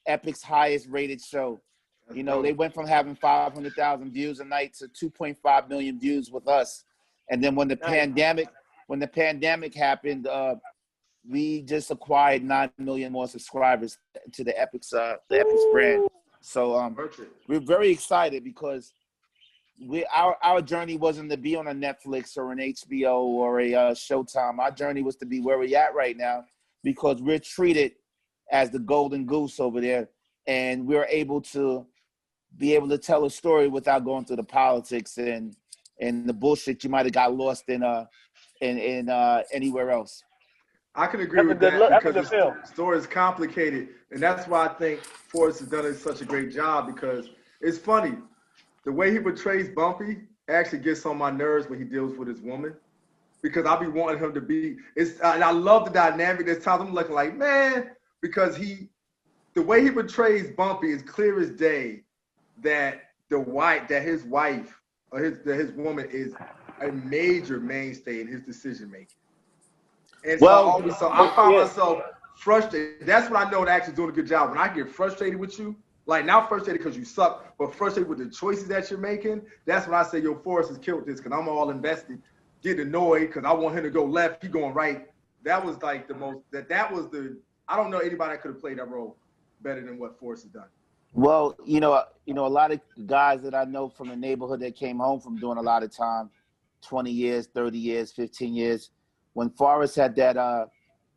Epix 0.08 0.44
highest 0.44 0.88
rated 0.90 1.22
show. 1.22 1.62
You 2.14 2.24
know, 2.24 2.42
they 2.42 2.52
went 2.52 2.74
from 2.74 2.88
having 2.88 3.16
500,000 3.16 4.12
views 4.12 4.40
a 4.42 4.46
night 4.46 4.76
to 4.76 5.10
2.5 5.10 5.70
million 5.70 6.00
views 6.00 6.30
with 6.30 6.48
us. 6.48 6.84
And 7.30 7.42
then 7.42 7.56
when 7.56 7.70
the 7.70 7.78
pandemic, 7.78 8.50
when 8.88 9.00
the 9.00 9.08
pandemic 9.08 9.74
happened, 9.74 10.28
uh, 10.28 10.56
we 11.28 11.62
just 11.62 11.90
acquired 11.90 12.44
nine 12.44 12.72
million 12.78 13.14
more 13.14 13.28
subscribers 13.28 13.98
to 14.34 14.44
the 14.44 14.52
Epix 14.52 14.94
uh, 14.94 15.18
the 15.30 15.38
Epix 15.38 15.72
brand. 15.72 16.10
So 16.42 16.76
um, 16.76 16.98
we're 17.48 17.60
very 17.60 17.92
excited 17.92 18.44
because 18.44 18.92
we 19.80 20.06
our 20.16 20.38
our 20.44 20.62
journey 20.62 20.98
wasn't 20.98 21.30
to 21.32 21.38
be 21.38 21.56
on 21.56 21.68
a 21.68 21.74
Netflix 21.74 22.38
or 22.38 22.52
an 22.52 22.60
HBO 22.60 23.16
or 23.22 23.60
a 23.62 23.74
uh, 23.74 23.92
Showtime. 23.92 24.60
Our 24.60 24.72
journey 24.72 25.02
was 25.02 25.16
to 25.18 25.26
be 25.26 25.42
where 25.42 25.58
we're 25.58 25.78
at 25.78 25.96
right 25.96 26.18
now 26.18 26.46
because 26.84 27.22
we're 27.22 27.40
treated 27.40 27.94
as 28.52 28.70
the 28.70 28.80
golden 28.80 29.26
goose 29.26 29.60
over 29.60 29.80
there, 29.82 30.10
and 30.48 30.86
we're 30.86 31.06
able 31.06 31.42
to 31.42 31.86
be 32.58 32.76
able 32.76 32.90
to 32.90 32.98
tell 32.98 33.26
a 33.26 33.30
story 33.30 33.68
without 33.68 34.04
going 34.04 34.26
through 34.26 34.36
the 34.38 34.44
politics 34.44 35.18
and 35.18 35.56
and 36.00 36.28
the 36.28 36.34
bullshit 36.34 36.84
you 36.84 36.90
might 36.90 37.06
have 37.06 37.14
got 37.14 37.34
lost 37.34 37.64
in 37.70 37.84
uh 37.84 38.06
in 38.62 38.78
in 38.78 39.10
uh 39.10 39.42
anywhere 39.52 39.90
else. 39.92 40.24
I 40.94 41.08
can 41.08 41.22
agree 41.22 41.38
That's 41.38 41.48
with 41.48 41.60
good 41.62 41.74
that 41.74 41.80
look- 41.80 42.04
because 42.04 42.16
the 42.16 42.24
film. 42.24 42.56
story 42.66 42.98
is 42.98 43.08
complicated, 43.08 43.90
and 44.12 44.22
that's 44.22 44.48
why 44.48 44.66
I 44.66 44.74
think 44.74 45.00
Forest 45.02 45.60
has 45.62 45.70
done 45.70 45.96
such 45.96 46.22
a 46.22 46.26
great 46.26 46.52
job 46.52 46.88
because 46.94 47.30
it's 47.62 47.78
funny. 47.78 48.18
The 48.86 48.92
way 48.92 49.12
he 49.12 49.20
portrays 49.20 49.70
Bumpy 49.70 50.22
actually 50.50 50.80
gets 50.80 51.06
on 51.06 51.18
my 51.18 51.30
nerves 51.32 51.70
when 51.70 51.80
he 51.80 51.86
deals 51.86 52.16
with 52.18 52.28
his 52.28 52.42
woman, 52.42 52.74
because 53.42 53.66
I 53.66 53.80
be 53.80 53.88
wanting 53.88 54.20
him 54.20 54.34
to 54.34 54.42
be. 54.42 54.78
It's 54.96 55.20
and 55.20 55.44
I 55.44 55.52
love 55.52 55.86
the 55.86 55.92
dynamic. 55.92 56.46
There's 56.46 56.64
times 56.64 56.82
I'm 56.82 56.94
looking 56.94 57.16
like 57.16 57.36
man 57.36 57.92
because 58.22 58.56
he, 58.56 58.90
the 59.56 59.62
way 59.62 59.84
he 59.84 59.92
portrays 59.92 60.50
Bumpy 60.52 60.92
is 60.92 61.02
clear 61.02 61.40
as 61.40 61.52
day 61.52 62.04
that 62.62 63.02
the 63.30 63.40
wife 63.40 63.88
that 63.90 64.02
his 64.04 64.24
wife 64.24 64.80
or 65.12 65.20
his 65.20 65.40
that 65.46 65.56
his 65.56 65.72
woman 65.74 66.08
is 66.12 66.34
a 66.82 66.92
major 66.92 67.60
mainstay 67.60 68.22
in 68.22 68.28
his 68.28 68.42
decision 68.42 68.90
making. 68.92 69.08
And 70.26 70.40
so, 70.40 70.46
Well- 70.46 70.70
always, 70.70 70.98
so 70.98 71.10
I 71.12 71.34
find 71.36 71.54
Yeah. 71.54 71.62
myself 71.62 72.02
frustrated. 72.36 73.06
That's 73.08 73.30
when 73.30 73.42
I 73.46 73.50
know 73.50 73.64
the 73.66 73.72
actor's 73.72 73.94
doing 73.96 74.10
a 74.10 74.14
good 74.14 74.28
job. 74.28 74.50
When 74.50 74.58
I 74.58 74.68
get 74.74 74.90
frustrated 74.90 75.40
with 75.40 75.58
you, 75.60 75.76
like 76.06 76.26
not 76.26 76.50
frustrated 76.50 76.84
because 76.84 76.98
you 76.98 77.06
suck, 77.06 77.56
but 77.58 77.74
frustrated 77.76 78.10
with 78.10 78.18
the 78.18 78.30
choices 78.30 78.68
that 78.68 78.90
you're 78.90 79.00
making, 79.00 79.42
that's 79.66 79.88
when 79.88 79.96
I 79.96 80.04
say, 80.04 80.20
yo, 80.20 80.36
Forest 80.36 80.70
has 80.70 80.78
killed 80.78 81.06
this 81.06 81.20
because 81.20 81.38
I'm 81.38 81.48
all 81.48 81.70
invested, 81.70 82.22
getting 82.64 82.88
annoyed 82.88 83.28
because 83.28 83.46
I 83.46 83.54
want 83.54 83.76
him 83.76 83.84
to 83.84 83.90
go 83.90 84.06
left, 84.06 84.44
he 84.44 84.50
going 84.50 84.74
right. 84.74 85.08
That 85.44 85.64
was 85.64 85.82
like 85.82 86.08
the 86.08 86.16
most, 86.16 86.40
that 86.52 86.70
that 86.70 86.92
was 86.92 87.10
the, 87.10 87.38
I 87.68 87.76
don't 87.76 87.92
know 87.92 88.00
anybody 88.00 88.34
that 88.34 88.42
could 88.42 88.52
have 88.52 88.62
played 88.62 88.80
that 88.80 88.90
role 88.90 89.18
better 89.62 89.82
than 89.82 90.00
what 90.00 90.20
Forest 90.20 90.44
has 90.44 90.52
done. 90.52 90.68
Well, 91.14 91.56
you 91.66 91.80
know, 91.80 92.04
you 92.26 92.34
know, 92.34 92.46
a 92.46 92.48
lot 92.48 92.72
of 92.72 92.80
guys 93.06 93.42
that 93.44 93.54
I 93.54 93.66
know 93.66 93.90
from 93.90 94.08
the 94.08 94.16
neighborhood 94.16 94.62
that 94.62 94.76
came 94.76 95.00
home 95.00 95.20
from 95.20 95.38
doing 95.38 95.58
a 95.58 95.62
lot 95.62 95.84
of 95.84 95.96
time, 95.96 96.30
20 96.84 97.12
years, 97.12 97.48
30 97.48 97.78
years, 97.78 98.12
15 98.12 98.54
years. 98.54 98.92
When 99.34 99.50
Forest 99.50 99.96
had 99.96 100.16
that 100.16 100.38
uh 100.38 100.66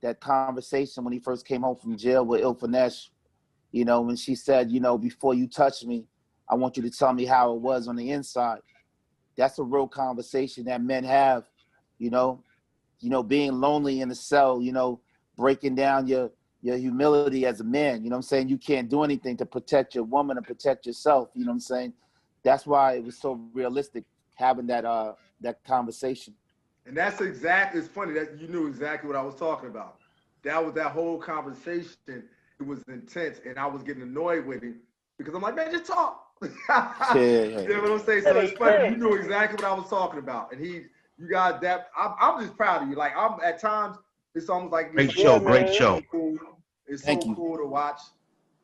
that 0.02 0.20
conversation 0.20 1.02
when 1.02 1.12
he 1.12 1.18
first 1.18 1.46
came 1.46 1.62
home 1.62 1.76
from 1.76 1.96
jail 1.96 2.24
with 2.24 2.42
Ilfenesh, 2.42 3.08
you 3.74 3.84
know, 3.84 4.02
when 4.02 4.14
she 4.14 4.36
said, 4.36 4.70
you 4.70 4.78
know, 4.78 4.96
before 4.96 5.34
you 5.34 5.48
touch 5.48 5.84
me, 5.84 6.04
I 6.48 6.54
want 6.54 6.76
you 6.76 6.82
to 6.84 6.90
tell 6.90 7.12
me 7.12 7.24
how 7.24 7.52
it 7.54 7.60
was 7.60 7.88
on 7.88 7.96
the 7.96 8.12
inside. 8.12 8.60
That's 9.36 9.58
a 9.58 9.64
real 9.64 9.88
conversation 9.88 10.66
that 10.66 10.80
men 10.80 11.02
have, 11.02 11.42
you 11.98 12.08
know, 12.08 12.44
you 13.00 13.10
know, 13.10 13.24
being 13.24 13.54
lonely 13.54 14.00
in 14.00 14.12
a 14.12 14.14
cell, 14.14 14.62
you 14.62 14.70
know, 14.70 15.00
breaking 15.36 15.74
down 15.74 16.06
your 16.06 16.30
your 16.62 16.76
humility 16.76 17.46
as 17.46 17.60
a 17.60 17.64
man. 17.64 18.04
You 18.04 18.10
know 18.10 18.14
what 18.14 18.18
I'm 18.18 18.22
saying? 18.22 18.48
You 18.48 18.58
can't 18.58 18.88
do 18.88 19.02
anything 19.02 19.36
to 19.38 19.44
protect 19.44 19.96
your 19.96 20.04
woman 20.04 20.36
and 20.36 20.46
protect 20.46 20.86
yourself. 20.86 21.30
You 21.34 21.44
know 21.44 21.50
what 21.50 21.54
I'm 21.54 21.60
saying? 21.60 21.94
That's 22.44 22.66
why 22.66 22.94
it 22.94 23.04
was 23.04 23.18
so 23.18 23.40
realistic 23.52 24.04
having 24.36 24.68
that 24.68 24.84
uh 24.84 25.14
that 25.40 25.64
conversation. 25.64 26.32
And 26.86 26.96
that's 26.96 27.20
exactly, 27.20 27.80
it's 27.80 27.88
funny 27.88 28.12
that 28.12 28.38
you 28.38 28.46
knew 28.46 28.68
exactly 28.68 29.08
what 29.08 29.16
I 29.16 29.22
was 29.22 29.34
talking 29.34 29.68
about. 29.68 29.96
That 30.44 30.64
was 30.64 30.74
that 30.74 30.92
whole 30.92 31.18
conversation. 31.18 32.28
It 32.60 32.66
was 32.66 32.82
intense 32.88 33.40
and 33.46 33.58
I 33.58 33.66
was 33.66 33.82
getting 33.82 34.02
annoyed 34.02 34.46
with 34.46 34.62
him 34.62 34.80
because 35.18 35.34
I'm 35.34 35.42
like, 35.42 35.56
man, 35.56 35.70
just 35.72 35.86
talk. 35.86 36.20
Yeah, 36.68 37.14
yeah. 37.14 37.60
You 37.62 37.68
know 37.68 37.82
what 37.82 37.90
I'm 37.92 37.98
saying? 38.00 38.22
So 38.22 38.38
it's 38.38 38.52
funny. 38.58 38.90
You 38.90 38.96
knew 38.96 39.14
exactly 39.14 39.56
what 39.62 39.72
I 39.72 39.74
was 39.74 39.88
talking 39.88 40.18
about. 40.18 40.52
And 40.52 40.60
he, 40.60 40.82
you 41.16 41.28
got 41.30 41.60
that. 41.62 41.88
I'm, 41.96 42.12
I'm 42.20 42.40
just 42.42 42.56
proud 42.56 42.82
of 42.82 42.88
you. 42.88 42.96
Like, 42.96 43.12
I'm 43.16 43.38
at 43.42 43.58
times, 43.60 43.96
it's 44.34 44.48
almost 44.48 44.72
like 44.72 44.92
Great 44.92 45.12
show, 45.12 45.38
great 45.38 45.72
show. 45.74 46.02
Cool. 46.10 46.36
It's 46.86 47.02
Thank 47.02 47.22
so 47.22 47.28
you. 47.28 47.34
cool 47.34 47.56
to 47.58 47.64
watch, 47.66 48.00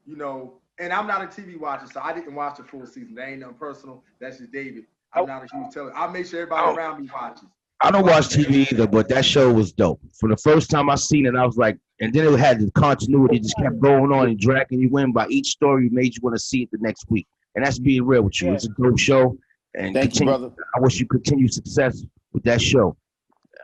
you 0.05 0.17
know. 0.17 0.55
And 0.79 0.93
I'm 0.93 1.07
not 1.07 1.23
a 1.23 1.27
TV 1.27 1.59
watcher, 1.59 1.87
so 1.93 2.01
I 2.03 2.13
didn't 2.13 2.35
watch 2.35 2.57
the 2.57 2.65
full 2.65 2.87
season. 2.87 3.15
That 3.15 3.29
ain't 3.29 3.41
nothing 3.41 3.55
personal. 3.57 4.03
That's 4.21 4.39
just 4.39 4.51
David. 4.53 4.85
I'm 5.13 5.27
not 5.27 5.43
a 5.45 5.57
huge 5.57 5.73
television. 5.73 5.93
I 5.97 6.07
make 6.09 6.27
sure 6.27 6.41
everybody 6.43 6.67
Oh. 6.69 6.75
around 6.75 7.03
me 7.03 7.09
watches. 7.13 7.49
I 7.83 7.91
don't 7.91 8.05
watch 8.05 8.29
TV 8.29 8.71
either, 8.73 8.87
but 8.87 9.09
that 9.09 9.25
show 9.25 9.53
was 9.53 9.73
dope. 9.73 10.01
From 10.19 10.31
the 10.31 10.37
first 10.37 10.71
time 10.71 10.91
I 10.91 10.97
seen 10.97 11.25
it, 11.27 11.35
I 11.35 11.47
was 11.47 11.57
like, 11.57 11.79
and 12.01 12.13
then 12.13 12.33
it 12.33 12.39
had 12.39 12.61
the 12.61 12.71
continuity, 12.73 13.39
just 13.39 13.57
kept 13.59 13.79
going 13.81 14.13
on 14.13 14.29
and 14.29 14.39
dragging 14.39 14.81
you 14.81 14.97
in 14.99 15.13
by 15.13 15.27
each 15.29 15.49
story 15.49 15.89
made 15.91 16.15
you 16.15 16.21
want 16.23 16.35
to 16.35 16.41
see 16.41 16.63
it 16.63 16.71
the 16.73 16.79
next 16.81 17.05
week. 17.11 17.27
And 17.55 17.65
that's 17.65 17.79
being 17.79 18.05
real 18.05 18.23
with 18.23 18.41
you. 18.41 18.53
It's 18.53 18.65
a 18.65 18.69
dope 18.81 18.99
show. 18.99 19.37
And 19.75 19.95
Thank 19.95 20.19
you, 20.19 20.27
brother. 20.27 20.51
I 20.75 20.81
wish 20.81 20.99
you 20.99 21.07
continued 21.07 21.53
success 21.53 22.03
with 22.33 22.43
that 22.45 22.61
show. 22.61 22.97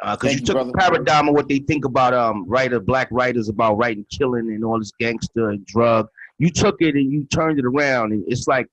Because 0.03 0.19
Thank 0.21 0.33
you 0.33 0.41
you, 0.41 0.47
took 0.47 0.55
brother. 0.57 0.71
a 0.71 0.73
paradigm 0.75 1.29
of 1.29 1.35
what 1.35 1.49
they 1.49 1.59
think 1.61 1.87
about 1.87 2.13
um 2.13 2.45
writer 2.47 2.79
black 2.79 3.09
writers 3.11 3.49
about 3.49 3.79
writing 3.79 4.05
killing 4.11 4.53
and 4.53 4.63
all 4.65 4.79
this 4.79 4.93
gangster 5.01 5.51
and 5.51 5.65
drug. 5.65 6.09
You 6.39 6.51
took 6.51 6.77
it 6.81 6.95
and 6.95 7.11
you 7.11 7.25
turned 7.33 7.59
it 7.59 7.65
around, 7.65 8.13
and 8.13 8.23
it's 8.29 8.47
like 8.47 8.67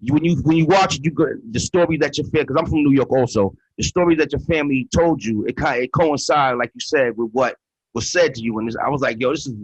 you, 0.00 0.12
when 0.14 0.24
you 0.24 0.36
when 0.42 0.56
you 0.56 0.66
watch 0.66 0.96
it, 0.96 1.04
you 1.04 1.12
go 1.12 1.26
the 1.52 1.60
story 1.60 1.96
that 1.98 2.18
your 2.18 2.26
family. 2.26 2.44
Because 2.44 2.56
I'm 2.58 2.66
from 2.66 2.82
New 2.82 2.92
York, 2.92 3.12
also 3.12 3.54
the 3.78 3.84
story 3.84 4.16
that 4.16 4.32
your 4.32 4.40
family 4.40 4.88
told 4.92 5.24
you. 5.24 5.46
It 5.46 5.56
kind 5.56 5.80
it 5.80 5.92
coincided, 5.92 6.58
like 6.58 6.72
you 6.74 6.80
said, 6.80 7.16
with 7.16 7.30
what 7.32 7.56
was 7.94 8.10
said 8.10 8.34
to 8.34 8.42
you, 8.42 8.58
and 8.58 8.68
this, 8.68 8.76
I 8.76 8.88
was 8.88 9.00
like, 9.00 9.20
yo, 9.20 9.30
this 9.30 9.46
is 9.46 9.54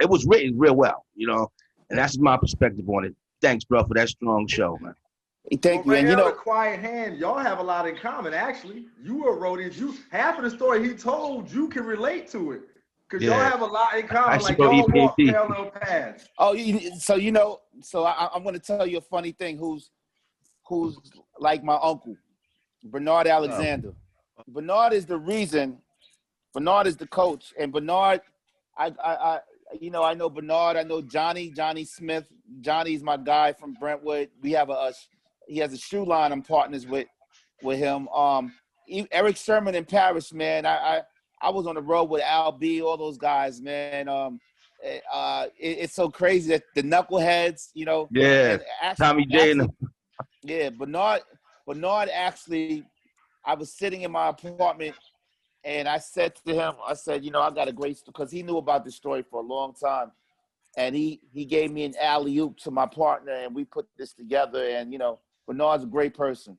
it 0.00 0.08
was 0.08 0.24
written 0.26 0.58
real 0.58 0.74
well, 0.74 1.04
you 1.14 1.26
know, 1.26 1.50
and 1.90 1.98
that's 1.98 2.18
my 2.18 2.36
perspective 2.36 2.88
on 2.88 3.04
it. 3.04 3.14
Thanks, 3.42 3.64
bro, 3.64 3.84
for 3.84 3.94
that 3.94 4.08
strong 4.08 4.46
show, 4.46 4.78
man. 4.80 4.94
Thank 5.62 5.84
you. 5.84 5.90
well, 5.90 5.98
And 5.98 6.08
you 6.08 6.16
know, 6.16 6.26
the 6.26 6.32
quiet 6.32 6.78
hand, 6.80 7.18
y'all 7.18 7.38
have 7.38 7.58
a 7.58 7.62
lot 7.62 7.88
in 7.88 7.96
common. 7.96 8.32
Actually, 8.34 8.86
you 9.02 9.22
were 9.24 9.36
wrote 9.38 9.58
it. 9.60 9.74
You 9.76 9.94
half 10.10 10.38
of 10.38 10.44
the 10.44 10.50
story 10.50 10.86
he 10.86 10.94
told, 10.94 11.50
you 11.50 11.68
can 11.68 11.84
relate 11.84 12.28
to 12.30 12.52
it 12.52 12.62
because 13.08 13.24
y'all 13.26 13.36
Yeah. 13.36 13.50
have 13.50 13.62
a 13.62 13.66
lot 13.66 13.94
in 13.98 14.04
I 14.04 14.08
common. 14.08 14.38
should 14.40 14.48
Like 14.50 14.58
y'all 14.58 14.86
walk 14.94 15.16
EPMD. 15.18 15.30
parallel 15.32 15.70
paths. 15.70 16.28
oh, 16.38 16.52
you, 16.52 16.94
so 16.96 17.16
you 17.16 17.32
know, 17.32 17.58
so 17.80 18.04
I, 18.04 18.28
I'm 18.34 18.42
going 18.42 18.54
to 18.54 18.60
tell 18.60 18.86
you 18.86 18.98
a 18.98 19.00
funny 19.00 19.32
thing. 19.32 19.56
Who's 19.58 19.90
who's 20.68 20.96
like 21.38 21.64
my 21.64 21.78
uncle, 21.82 22.16
Bernard 22.84 23.26
oh. 23.26 23.30
Alexander. 23.30 23.94
Bernard 24.46 24.92
is 24.92 25.06
the 25.06 25.18
reason. 25.18 25.78
Bernard 26.52 26.86
is 26.86 26.96
the 26.96 27.06
coach, 27.06 27.52
and 27.58 27.72
Bernard, 27.72 28.20
I, 28.76 28.86
I, 29.02 29.14
I, 29.14 29.40
you 29.80 29.90
know, 29.90 30.02
I 30.02 30.14
know 30.14 30.28
Bernard. 30.28 30.76
I 30.76 30.82
know 30.82 31.00
Johnny, 31.00 31.50
Johnny 31.50 31.84
Smith. 31.84 32.24
Johnny's 32.60 33.02
my 33.02 33.16
guy 33.16 33.52
from 33.52 33.74
Brentwood. 33.74 34.30
We 34.42 34.52
have 34.52 34.68
a, 34.70 34.72
a 34.72 34.92
he 35.46 35.58
has 35.58 35.72
a 35.72 35.78
shoe 35.78 36.04
line. 36.04 36.32
I'm 36.32 36.42
partners 36.42 36.86
with 36.86 37.06
with 37.62 37.78
him. 37.78 38.08
Um, 38.08 38.52
Erick 39.12 39.36
Sermon 39.36 39.74
in 39.74 39.84
Parrish, 39.84 40.32
man. 40.32 40.66
I, 40.66 40.76
I 40.96 41.00
I 41.42 41.50
was 41.50 41.66
on 41.66 41.76
the 41.76 41.82
road 41.82 42.04
with 42.10 42.22
Al 42.22 42.52
B, 42.52 42.82
all 42.82 42.96
those 42.96 43.16
guys, 43.18 43.60
man. 43.60 44.08
Um, 44.08 44.40
eh, 44.82 44.98
uh, 45.12 45.46
it- 45.58 45.78
it's 45.78 45.94
so 45.94 46.10
crazy 46.10 46.48
that 46.50 46.64
the 46.74 46.82
knuckleheads, 46.82 47.68
you 47.74 47.84
know. 47.84 48.08
Yeah, 48.10 48.58
actually- 48.82 49.06
Tommy 49.06 49.26
J 49.26 49.52
and 49.52 49.60
actually- 49.62 49.88
yeah, 50.42 50.70
Bernard. 50.70 51.20
Bernard 51.66 52.08
actually, 52.12 52.84
I 53.44 53.54
was 53.54 53.72
sitting 53.72 54.02
in 54.02 54.10
my 54.10 54.28
apartment, 54.28 54.96
and 55.64 55.88
I 55.88 55.98
said 55.98 56.34
to 56.46 56.54
him, 56.54 56.74
I 56.86 56.94
said, 56.94 57.24
you 57.24 57.30
know, 57.30 57.40
I 57.40 57.50
got 57.50 57.68
a 57.68 57.72
great 57.72 58.00
because 58.06 58.30
he 58.30 58.42
knew 58.42 58.56
about 58.56 58.84
this 58.84 58.96
story 58.96 59.22
for 59.22 59.40
a 59.40 59.46
long 59.46 59.74
time, 59.74 60.10
and 60.76 60.94
he 60.94 61.20
he 61.32 61.44
gave 61.44 61.70
me 61.70 61.84
an 61.84 61.94
alley 62.00 62.36
oop 62.38 62.56
to 62.58 62.70
my 62.70 62.86
partner, 62.86 63.32
and 63.32 63.54
we 63.54 63.64
put 63.64 63.86
this 63.98 64.12
together. 64.12 64.64
And 64.64 64.92
you 64.92 64.98
know, 64.98 65.18
Bernard's 65.46 65.84
a 65.84 65.86
great 65.86 66.14
person. 66.14 66.56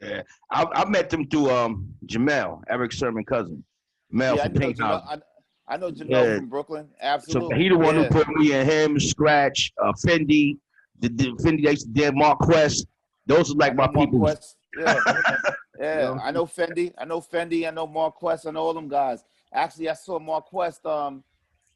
Yeah, 0.00 0.22
I, 0.50 0.66
I 0.74 0.84
met 0.88 1.10
them 1.10 1.28
through 1.28 1.50
um 1.50 1.88
Jamel, 2.06 2.62
Erick 2.68 2.92
Sermon 2.92 3.24
cousin, 3.24 3.64
Mel 4.10 4.36
yeah, 4.36 4.42
I 4.42 4.44
from 4.46 4.54
know 4.54 4.60
Pink 4.60 4.76
Jamel, 4.78 4.86
House. 4.86 5.20
I, 5.68 5.74
I 5.74 5.76
know 5.76 5.90
Jamel 5.90 6.10
Yeah. 6.10 6.36
from 6.36 6.48
Brooklyn. 6.48 6.88
So 7.00 7.06
Absolutely. 7.06 7.58
he 7.58 7.68
the 7.68 7.78
one 7.78 7.96
yeah. 7.96 8.04
who 8.04 8.08
put 8.10 8.28
me 8.28 8.52
and 8.52 8.68
him, 8.70 9.00
Scratch, 9.00 9.72
uh, 9.82 9.92
Fendi, 10.04 10.58
the, 11.00 11.08
the 11.08 11.24
Fendi 11.42 11.64
they 11.64 11.70
used 11.72 11.94
to 11.94 12.12
Mark 12.12 12.38
Quest. 12.38 12.86
Those 13.26 13.50
are 13.52 13.54
like 13.56 13.74
my 13.74 13.88
people. 13.88 14.20
Quest. 14.20 14.56
Yeah, 14.78 15.00
yeah. 15.80 16.18
I 16.22 16.30
know 16.30 16.46
Fendi. 16.46 16.92
I 16.98 17.04
know 17.04 17.20
Fendi. 17.20 17.66
I 17.66 17.70
know 17.70 17.86
Mark 17.86 18.14
Quest. 18.14 18.46
I 18.46 18.50
know 18.50 18.62
all 18.62 18.74
them 18.74 18.88
guys. 18.88 19.24
Actually, 19.52 19.88
I 19.88 19.94
saw 19.94 20.18
Mark 20.18 20.46
Quest 20.46 20.84
um 20.86 21.22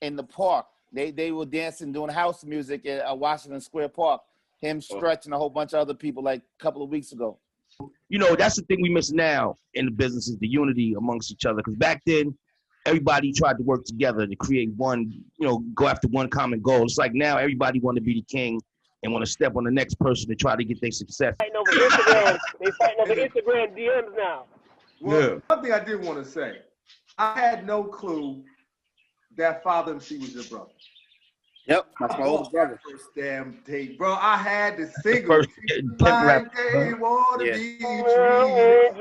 in 0.00 0.16
the 0.16 0.24
park. 0.24 0.66
They 0.92 1.10
they 1.10 1.32
were 1.32 1.46
dancing, 1.46 1.92
doing 1.92 2.10
house 2.10 2.44
music 2.44 2.86
at 2.86 3.00
uh, 3.00 3.14
Washington 3.14 3.60
Square 3.60 3.90
Park. 3.90 4.22
Him, 4.60 4.80
Stretch, 4.80 5.24
and 5.24 5.32
a 5.32 5.38
whole 5.38 5.48
bunch 5.48 5.72
of 5.72 5.78
other 5.78 5.94
people 5.94 6.22
like 6.22 6.40
a 6.40 6.62
couple 6.62 6.82
of 6.82 6.90
weeks 6.90 7.12
ago. 7.12 7.38
You 8.10 8.18
know, 8.18 8.34
that's 8.34 8.56
the 8.56 8.62
thing 8.62 8.82
we 8.82 8.90
miss 8.90 9.10
now 9.10 9.56
in 9.72 9.86
the 9.86 9.90
business 9.90 10.28
is 10.28 10.38
the 10.38 10.48
unity 10.48 10.94
amongst 10.98 11.30
each 11.30 11.46
other. 11.46 11.58
Because 11.58 11.76
back 11.76 12.02
then, 12.04 12.36
everybody 12.84 13.32
tried 13.32 13.56
to 13.56 13.62
work 13.62 13.84
together 13.84 14.26
to 14.26 14.36
create 14.36 14.70
one, 14.76 15.10
you 15.10 15.46
know, 15.46 15.60
go 15.74 15.88
after 15.88 16.08
one 16.08 16.28
common 16.28 16.60
goal. 16.60 16.82
It's 16.82 16.98
like 16.98 17.14
now 17.14 17.38
everybody 17.38 17.80
want 17.80 17.96
to 17.96 18.02
be 18.02 18.14
the 18.14 18.22
king 18.22 18.60
and 19.02 19.12
want 19.12 19.24
to 19.24 19.30
step 19.30 19.56
on 19.56 19.64
the 19.64 19.70
next 19.70 19.94
person 19.98 20.28
to 20.28 20.34
try 20.34 20.56
to 20.56 20.64
get 20.64 20.80
their 20.80 20.90
success. 20.90 21.34
Fighting 21.38 21.56
over 21.56 21.70
Instagram. 21.72 22.38
they 22.60 22.70
fighting 22.72 23.00
over 23.00 23.14
Instagram 23.14 23.76
DMs 23.76 24.16
now. 24.16 24.44
Well, 25.00 25.20
Yeah. 25.22 25.38
one 25.46 25.62
thing 25.62 25.72
I 25.72 25.80
did 25.82 26.02
want 26.04 26.22
to 26.22 26.30
say, 26.30 26.58
I 27.16 27.38
had 27.38 27.66
no 27.66 27.84
clue 27.84 28.42
that 29.36 29.62
Father 29.62 29.92
MC 29.92 30.18
was 30.18 30.34
your 30.34 30.44
brother. 30.44 30.70
Yep, 31.66 31.86
that's 32.00 32.18
my 32.18 32.24
older 32.24 32.50
brother. 32.50 32.80
First 32.90 33.04
damn 33.16 33.62
date, 33.66 33.96
bro. 33.96 34.14
I 34.14 34.36
had 34.36 34.76
the 34.76 34.86
single. 35.02 35.36
First 35.36 35.50
pimp 35.68 36.00
rap. 36.00 36.42
Like 36.42 36.56
they 36.56 36.94
wanna 36.94 37.44
Yeah. 37.44 37.56
be 37.56 37.78
treated. 38.14 38.94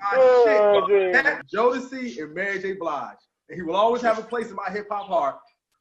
My 0.00 0.42
shit, 0.44 0.60
bro. 0.88 1.12
That 1.12 1.42
Jodeci 1.52 2.22
and 2.22 2.34
Mary 2.34 2.58
J. 2.60 2.72
Blige, 2.74 3.16
and 3.48 3.56
he 3.56 3.62
will 3.62 3.76
always 3.76 4.02
have 4.02 4.18
a 4.18 4.22
place 4.22 4.50
in 4.50 4.56
my 4.56 4.68
hip 4.70 4.88
hop 4.90 5.06
heart 5.06 5.36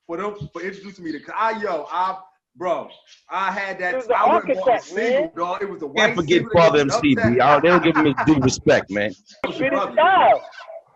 for 0.05 0.17
them 0.17 0.35
for 0.53 0.61
introducing 0.61 1.03
me 1.03 1.11
to. 1.11 1.19
Cause 1.19 1.35
I 1.37 1.61
yo, 1.61 1.87
I 1.91 2.17
bro, 2.57 2.89
I 3.29 3.51
had 3.51 3.79
that. 3.79 3.91
He 3.91 3.95
was 3.97 4.07
the 4.07 4.15
I 4.17 4.33
went 4.33 4.49
and 4.49 4.57
architect, 4.59 4.95
man. 4.95 5.05
single, 5.05 5.31
dog. 5.45 5.61
It 5.61 5.69
was 5.69 5.79
the 5.79 5.87
white 5.87 5.97
Can't 6.07 6.15
forget 6.15 6.43
Father 6.53 6.79
MC, 6.81 7.13
upset. 7.13 7.33
B. 7.33 7.39
I- 7.39 7.59
They 7.59 7.67
don't 7.69 7.83
give 7.83 7.95
him 7.95 8.05
his 8.05 8.15
due 8.25 8.35
respect, 8.41 8.89
man. 8.89 9.11
That 9.43 9.49
was 9.49 9.59
your 9.59 9.69
Been 9.69 9.79
his 9.79 9.85
brother. 9.85 9.93
style. 9.93 10.49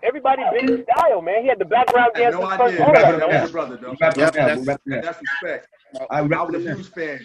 Everybody 0.03 0.41
been 0.57 0.67
his 0.77 0.85
style, 0.97 1.21
man. 1.21 1.41
He 1.43 1.47
had 1.47 1.59
the 1.59 1.65
background 1.65 2.11
I 2.15 2.19
had 2.21 2.33
no 2.33 2.41
first. 2.41 2.61
idea. 2.61 2.77
That 2.79 2.93
that, 2.93 3.13
was 3.13 3.19
man. 3.27 3.41
your 3.43 3.49
brother, 3.51 3.77
though. 3.77 3.95
Yep, 4.01 4.13
that's- 4.15 4.65
That's 4.85 5.19
respect. 5.21 5.67
I 6.09 6.19
I 6.19 6.21
was 6.21 6.55
a 6.55 6.59
huge 6.59 6.89
fan. 6.89 7.19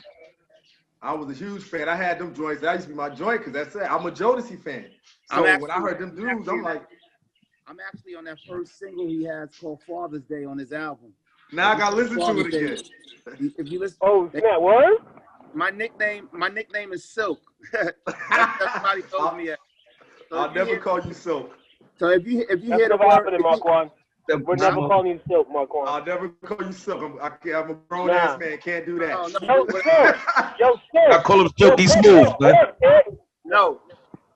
I 1.02 1.12
was 1.14 1.30
a 1.30 1.34
huge 1.34 1.62
fan. 1.62 1.88
I 1.88 1.94
had 1.96 2.18
them 2.18 2.34
joints. 2.34 2.62
That 2.62 2.74
used 2.74 2.84
to 2.84 2.88
be 2.90 2.96
my 2.96 3.08
joint 3.10 3.40
because 3.40 3.52
that's 3.52 3.76
it. 3.76 3.90
I'm 3.90 4.04
a 4.06 4.10
Jodeci 4.10 4.60
fan. 4.62 4.86
So 5.30 5.46
I'm 5.46 5.60
when 5.60 5.70
I 5.70 5.74
heard 5.80 5.98
them 6.00 6.14
dudes, 6.16 6.48
I'm 6.48 6.62
like, 6.62 6.82
I'm 7.68 7.76
actually 7.80 8.14
on 8.14 8.24
that 8.24 8.38
first 8.48 8.78
single 8.78 9.06
he 9.06 9.24
has 9.24 9.50
called 9.60 9.82
Father's 9.82 10.22
Day 10.24 10.44
on 10.44 10.58
his 10.58 10.72
album. 10.72 11.12
Now 11.52 11.72
I 11.72 11.78
gotta 11.78 11.96
listen 11.96 12.16
to 12.18 12.40
it 12.40 12.46
again. 12.46 12.78
If 13.58 13.70
you 13.70 13.80
listen, 13.80 13.98
Oh, 14.02 14.28
snap. 14.30 14.60
What? 14.60 15.02
my 15.54 15.70
nickname, 15.70 16.28
my 16.32 16.48
nickname 16.48 16.92
is 16.92 17.04
Silk. 17.04 17.40
Somebody 17.72 19.02
told 19.10 19.36
me 19.36 19.46
that. 19.48 19.58
So 20.28 20.38
I'll 20.38 20.52
never 20.52 20.70
hear- 20.70 20.80
call 20.80 21.00
you 21.00 21.12
Silk. 21.14 21.52
So 21.98 22.08
if 22.10 22.26
you 22.26 22.44
if 22.50 22.62
you 22.62 22.70
That's 22.70 22.80
hear 22.82 22.88
the 22.90 22.96
word, 22.96 23.10
happening, 23.10 23.34
if 23.34 23.40
you- 23.40 23.44
Marquand. 23.44 23.90
We're 24.28 24.56
never 24.56 24.74
calling 24.88 25.06
you 25.12 25.20
Silk, 25.28 25.48
Marquand. 25.52 25.88
I'll 25.88 26.04
never 26.04 26.28
call 26.44 26.66
you 26.66 26.72
Silk. 26.72 27.00
I'm, 27.00 27.16
I 27.22 27.28
can't, 27.30 27.54
I'm 27.54 27.70
a 27.70 27.74
grown 27.88 28.08
Nah. 28.08 28.14
ass 28.14 28.38
man. 28.40 28.58
Can't 28.58 28.84
do 28.84 28.98
that. 28.98 29.40
no, 29.42 29.64
Yo, 29.64 29.66
Silk. 29.68 30.16
Yo, 30.58 31.10
I 31.12 31.22
call 31.22 31.42
him 31.42 31.50
Silky 31.56 31.86
Smooth, 31.86 32.28
man. 32.40 32.54
no. 33.44 33.80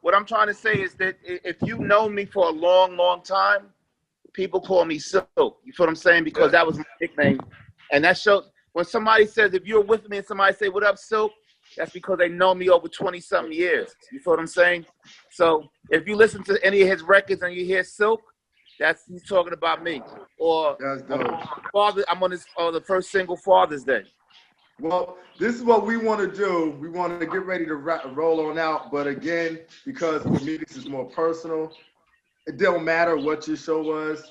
What 0.02 0.14
I'm 0.14 0.24
trying 0.24 0.46
to 0.46 0.54
say 0.54 0.74
is 0.80 0.94
that 0.94 1.16
if 1.24 1.56
you 1.62 1.76
know 1.78 2.08
me 2.08 2.24
for 2.24 2.46
a 2.46 2.52
long, 2.52 2.96
long 2.96 3.20
time, 3.22 3.64
people 4.32 4.60
call 4.60 4.84
me 4.84 4.98
Silk. 4.98 5.26
You 5.36 5.72
feel 5.72 5.86
what 5.86 5.88
I'm 5.88 5.96
saying? 5.96 6.24
Because 6.24 6.52
that 6.52 6.66
was 6.66 6.78
my 6.78 6.84
nickname, 7.00 7.40
and 7.92 8.04
that 8.04 8.18
shows 8.18 8.50
when 8.72 8.84
somebody 8.84 9.26
says 9.26 9.54
if 9.54 9.64
you're 9.64 9.84
with 9.84 10.08
me 10.08 10.18
and 10.18 10.26
somebody 10.26 10.54
say 10.54 10.68
what 10.68 10.84
up 10.84 10.98
Silk, 10.98 11.32
that's 11.76 11.92
because 11.92 12.18
they 12.18 12.28
know 12.28 12.54
me 12.54 12.68
over 12.68 12.88
20 12.88 13.20
something 13.20 13.52
years. 13.52 13.94
You 14.12 14.20
feel 14.20 14.32
what 14.32 14.40
I'm 14.40 14.46
saying? 14.46 14.86
So 15.30 15.70
if 15.90 16.06
you 16.06 16.16
listen 16.16 16.42
to 16.44 16.58
any 16.64 16.82
of 16.82 16.88
his 16.88 17.02
records 17.02 17.42
and 17.42 17.54
you 17.54 17.64
hear 17.64 17.84
Silk, 17.84 18.20
that's 18.78 19.04
he's 19.06 19.24
talking 19.24 19.52
about 19.52 19.82
me. 19.82 20.02
Or 20.38 20.76
That's 20.80 21.02
dope. 21.02 21.26
Father, 21.72 22.04
I'm 22.08 22.22
on 22.22 22.30
this 22.30 22.46
or 22.56 22.68
uh, 22.68 22.70
the 22.70 22.80
first 22.80 23.10
single 23.10 23.36
Father's 23.36 23.84
Day. 23.84 24.04
Well, 24.80 25.18
this 25.38 25.54
is 25.54 25.62
what 25.62 25.86
we 25.86 25.98
want 25.98 26.20
to 26.20 26.34
do. 26.34 26.74
We 26.80 26.88
want 26.88 27.20
to 27.20 27.26
get 27.26 27.44
ready 27.44 27.66
to 27.66 27.74
ra- 27.74 28.10
roll 28.14 28.48
on 28.48 28.58
out. 28.58 28.90
But 28.90 29.06
again, 29.06 29.60
because 29.84 30.22
for 30.22 30.30
me 30.30 30.56
this 30.56 30.76
is 30.76 30.88
more 30.88 31.04
personal, 31.04 31.72
it 32.50 32.58
don't 32.58 32.84
matter 32.84 33.16
what 33.16 33.46
your 33.46 33.56
show 33.56 33.80
was. 33.80 34.28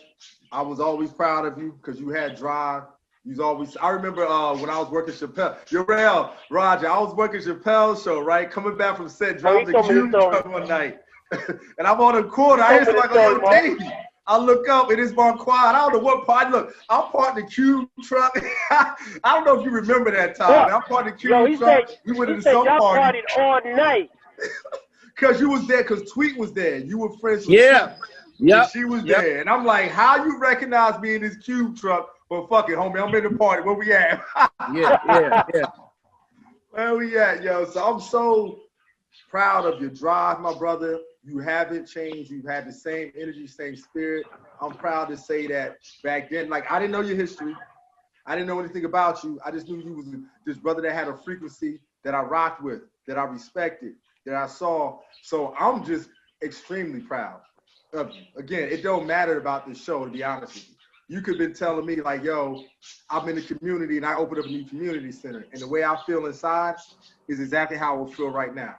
I 0.52 0.62
was 0.62 0.82
always 0.82 1.10
proud 1.10 1.46
of 1.46 1.58
you 1.58 1.80
because 1.82 2.02
you 2.02 2.10
had 2.10 2.36
drive. 2.36 2.84
You 3.24 3.32
was 3.32 3.40
always. 3.40 3.78
I 3.78 3.92
remember 3.92 4.28
uh, 4.28 4.56
when 4.58 4.70
I 4.70 4.78
was 4.78 4.90
working 4.90 5.14
Chappelle. 5.14 5.56
You're 5.72 5.86
Roger. 5.86 6.90
I 6.90 7.00
was 7.00 7.16
working 7.16 7.40
Chappelle's 7.40 8.04
show, 8.04 8.20
right? 8.20 8.52
Coming 8.52 8.76
back 8.78 8.98
from 8.98 9.08
set, 9.08 9.38
Oh, 9.38 9.64
driving 9.64 9.68
the 9.68 10.12
truck 10.12 10.46
one 10.48 10.68
night, 10.68 11.00
and 11.32 11.88
I'm 11.88 12.02
on 12.02 12.18
a 12.18 12.24
corner. 12.26 12.62
I 12.62 12.74
hear 12.74 12.86
told 12.86 12.98
me 12.98 13.02
somebody 13.04 13.14
the 13.14 13.40
go, 13.40 13.48
story, 13.48 13.70
"Yo, 13.70 13.78
Davey." 13.78 13.92
I 14.28 14.38
look 14.38 14.68
up, 14.68 14.92
it 14.92 15.00
is 15.00 15.14
Marquand. 15.14 15.78
I 15.78 15.80
don't 15.80 15.94
know 15.94 16.00
what 16.00 16.28
part. 16.28 16.52
Look, 16.52 16.76
I'm 16.90 17.10
part 17.10 17.30
of 17.30 17.36
the 17.38 17.50
cube 17.50 17.90
truck. 18.04 18.32
I 18.70 18.96
don't 19.24 19.46
know 19.46 19.58
if 19.58 19.66
you 19.66 19.72
remember 19.72 20.12
that 20.12 20.36
time. 20.36 20.68
Yeah. 20.68 20.76
I'm 20.76 20.84
part 20.84 21.08
of 21.08 21.14
the 21.14 21.18
cube 21.18 21.32
Yo, 21.32 21.58
truck. 21.58 21.88
said, 21.90 21.98
we 22.06 22.12
went 22.14 22.30
to 22.36 22.42
said 22.42 22.54
some 22.54 22.66
y'all 22.66 22.80
party 22.80 23.22
all 23.38 23.60
night. 23.66 24.12
because 25.20 25.40
you 25.40 25.50
was 25.50 25.68
there. 25.68 25.84
Because 25.84 26.12
Tweet 26.12 26.38
was 26.38 26.54
there. 26.54 26.78
You 26.78 27.00
were 27.00 27.12
friends 27.18 27.46
with 27.48 27.56
Yeah. 27.58 27.96
And 28.40 28.70
she 28.70 28.86
was 28.86 29.04
Yep. 29.04 29.18
there. 29.18 29.40
And 29.42 29.50
I'm 29.50 29.66
like, 29.66 29.92
how 29.92 30.24
you 30.24 30.40
recognize 30.40 31.00
me 31.02 31.16
in 31.16 31.22
this 31.22 31.36
cube 31.38 31.76
truck? 31.78 32.10
But 32.30 32.48
fuck 32.48 32.70
it, 32.70 32.78
homie. 32.78 33.02
I'm 33.06 33.14
in 33.14 33.24
the 33.24 33.38
party. 33.38 33.64
Where 33.64 33.74
we 33.76 33.92
at? 33.94 34.22
Yeah, 34.74 34.98
yeah, 35.08 35.44
yeah. 35.54 35.66
Where 36.72 36.96
we 36.96 37.18
at, 37.18 37.42
yo? 37.42 37.66
So 37.66 37.84
I'm 37.84 38.00
so 38.00 38.60
proud 39.30 39.66
of 39.66 39.82
your 39.82 39.90
drive, 39.90 40.40
my 40.42 40.54
brother. 40.54 41.00
You 41.24 41.40
haven't 41.40 41.88
changed. 41.88 42.30
You've 42.30 42.46
had 42.46 42.68
the 42.68 42.72
same 42.74 43.12
energy, 43.18 43.48
same 43.48 43.76
spirit. 43.76 44.26
I'm 44.62 44.74
proud 44.74 45.10
to 45.10 45.18
say 45.18 45.48
that 45.48 45.78
back 46.04 46.30
then, 46.30 46.50
like 46.50 46.70
I 46.72 46.78
didn't 46.80 46.92
know 46.92 47.02
your 47.02 47.16
history. 47.16 47.56
I 48.26 48.36
didn't 48.36 48.48
know 48.48 48.60
anything 48.60 48.86
about 48.86 49.24
you. 49.24 49.40
I 49.44 49.50
just 49.52 49.68
knew 49.68 49.78
you 49.82 49.94
was 49.94 50.06
this 50.46 50.58
brother 50.58 50.82
that 50.84 50.94
had 50.94 51.08
a 51.08 51.18
frequency 51.18 51.80
that 52.04 52.14
I 52.14 52.22
rocked 52.22 52.62
with, 52.62 52.82
that 53.08 53.18
I 53.18 53.24
respected, 53.24 53.94
that 54.30 54.38
I 54.38 54.48
saw. 54.48 55.00
So 55.24 55.54
I'm 55.60 55.84
just 55.84 56.10
extremely 56.44 57.02
proud 57.02 57.42
of 57.94 58.12
you. 58.12 58.22
Again, 58.38 58.70
it 58.72 58.84
don't 58.84 59.08
matter 59.08 59.40
about 59.40 59.68
this 59.68 59.84
show, 59.84 60.06
to 60.06 60.12
be 60.12 60.24
honest 60.24 60.54
with 60.54 60.70
you. 60.70 60.76
You 61.08 61.22
could 61.22 61.40
have 61.40 61.40
been 61.40 61.56
telling 61.56 61.88
me 61.88 61.96
like, 61.96 62.24
yo, 62.24 62.64
I'm 63.10 63.28
in 63.28 63.36
the 63.36 63.42
community 63.42 63.98
and 63.98 64.06
I 64.06 64.16
opened 64.16 64.40
up 64.42 64.46
a 64.46 64.50
new 64.50 64.64
community 64.66 65.12
center. 65.12 65.46
And 65.52 65.60
the 65.60 65.68
way 65.68 65.84
I 65.84 65.98
feel 66.06 66.28
inside 66.28 66.76
is 67.28 67.40
exactly 67.40 67.78
how 67.78 67.96
I 67.96 67.98
will 67.98 68.12
feel 68.12 68.30
right 68.30 68.54
now. 68.54 68.76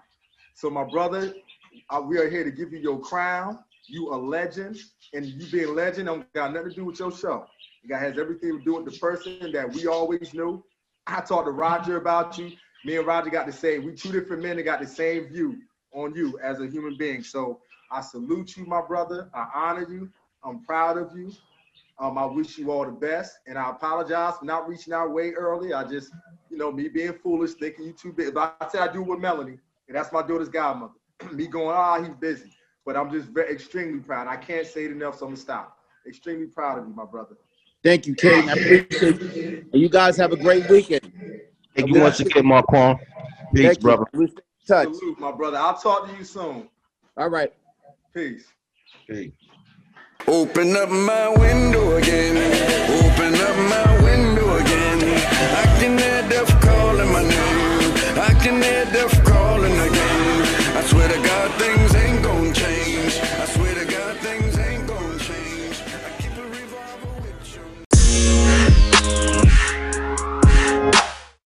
So 0.54 0.70
my 0.70 0.84
brother, 0.84 1.34
uh, 1.90 2.00
we 2.06 2.18
are 2.18 2.30
here 2.30 2.44
to 2.44 2.52
give 2.52 2.72
you 2.72 2.78
your 2.78 3.00
crown. 3.00 3.58
You 3.88 4.14
a 4.14 4.16
legend, 4.16 4.78
and 5.14 5.26
you 5.26 5.50
being 5.50 5.70
a 5.70 5.72
legend 5.72 6.06
don't 6.06 6.32
got 6.32 6.52
nothing 6.52 6.70
to 6.70 6.76
do 6.76 6.84
with 6.84 7.00
your 7.00 7.10
show. 7.10 7.46
It 7.82 7.88
got 7.88 8.00
has 8.00 8.16
everything 8.16 8.58
to 8.58 8.64
do 8.64 8.76
with 8.76 8.84
the 8.84 8.96
person 9.00 9.50
that 9.50 9.72
we 9.72 9.88
always 9.88 10.32
knew. 10.32 10.62
I 11.08 11.20
talked 11.22 11.46
to 11.46 11.50
Roger 11.50 11.96
about 11.96 12.38
you. 12.38 12.52
Me 12.84 12.96
and 12.96 13.06
Roger 13.06 13.30
got 13.30 13.46
to 13.46 13.52
say 13.52 13.78
we 13.78 13.92
two 13.92 14.10
different 14.10 14.42
men 14.42 14.56
that 14.56 14.62
got 14.62 14.80
the 14.80 14.86
same 14.86 15.28
view 15.28 15.58
on 15.92 16.14
you 16.14 16.38
as 16.42 16.60
a 16.60 16.66
human 16.66 16.96
being. 16.96 17.22
So 17.22 17.60
I 17.90 18.00
salute 18.00 18.56
you, 18.56 18.64
my 18.64 18.80
brother. 18.80 19.28
I 19.34 19.48
honor 19.54 19.86
you. 19.90 20.10
I'm 20.42 20.62
proud 20.64 20.96
of 20.96 21.16
you. 21.16 21.32
Um, 21.98 22.16
I 22.16 22.24
wish 22.24 22.56
you 22.56 22.70
all 22.70 22.86
the 22.86 22.92
best, 22.92 23.40
and 23.46 23.58
I 23.58 23.68
apologize 23.68 24.38
for 24.38 24.46
not 24.46 24.66
reaching 24.66 24.94
out 24.94 25.12
way 25.12 25.32
early. 25.32 25.74
I 25.74 25.84
just, 25.84 26.12
you 26.50 26.56
know, 26.56 26.72
me 26.72 26.88
being 26.88 27.12
foolish, 27.12 27.52
thinking 27.54 27.84
you 27.84 27.92
too 27.92 28.12
big. 28.12 28.32
But 28.32 28.56
I 28.58 28.68
said 28.68 28.88
I 28.88 28.90
do 28.90 29.02
with 29.02 29.20
Melanie, 29.20 29.58
and 29.86 29.96
that's 29.96 30.10
my 30.10 30.22
daughter's 30.22 30.48
godmother. 30.48 30.94
me 31.32 31.46
going, 31.46 31.76
ah, 31.76 32.02
he's 32.02 32.14
busy, 32.14 32.50
but 32.86 32.96
I'm 32.96 33.10
just 33.10 33.28
very 33.28 33.52
extremely 33.52 33.98
proud. 33.98 34.28
I 34.28 34.36
can't 34.36 34.66
say 34.66 34.86
it 34.86 34.92
enough, 34.92 35.18
so 35.18 35.26
I'm 35.26 35.32
gonna 35.32 35.42
stop. 35.42 35.76
Extremely 36.06 36.46
proud 36.46 36.78
of 36.78 36.88
you, 36.88 36.94
my 36.94 37.04
brother. 37.04 37.36
Thank 37.82 38.06
you, 38.06 38.14
King. 38.14 38.48
I 38.48 38.52
appreciate 38.52 39.36
you. 39.36 39.64
And 39.70 39.82
you 39.82 39.90
guys 39.90 40.16
have 40.16 40.32
a 40.32 40.36
great 40.36 40.66
weekend. 40.70 41.12
Thank 41.74 41.94
you 41.94 42.00
once 42.00 42.20
again, 42.20 42.46
Marquand. 42.46 42.98
Peace, 43.54 43.66
Thank 43.66 43.80
brother. 43.80 44.04
You. 44.14 44.28
Touch. 44.66 44.94
Salute, 44.94 45.18
my 45.18 45.32
brother. 45.32 45.56
I'll 45.58 45.76
talk 45.76 46.08
to 46.08 46.16
you 46.16 46.24
soon. 46.24 46.68
All 47.16 47.28
right. 47.28 47.52
Peace. 48.14 48.44
Peace. 49.08 49.32
Open 50.26 50.76
up 50.76 50.90
my 50.90 51.28
window 51.30 51.96
again. 51.96 52.36
Open 53.02 53.34
up 53.34 53.56
my 53.68 54.04
window 54.04 54.56
again. 54.56 54.98
I 55.56 55.64
can 55.80 55.98
hear 55.98 56.28
death 56.28 56.60
calling 56.60 57.12
my 57.12 57.22
name. 57.22 57.92
I 58.18 58.34
can 58.42 58.62
hear 58.62 58.84
death 58.86 59.24
calling 59.24 59.72
again. 59.72 60.76
I 60.76 60.82
swear 60.86 61.08
to 61.08 61.22
God, 61.22 61.50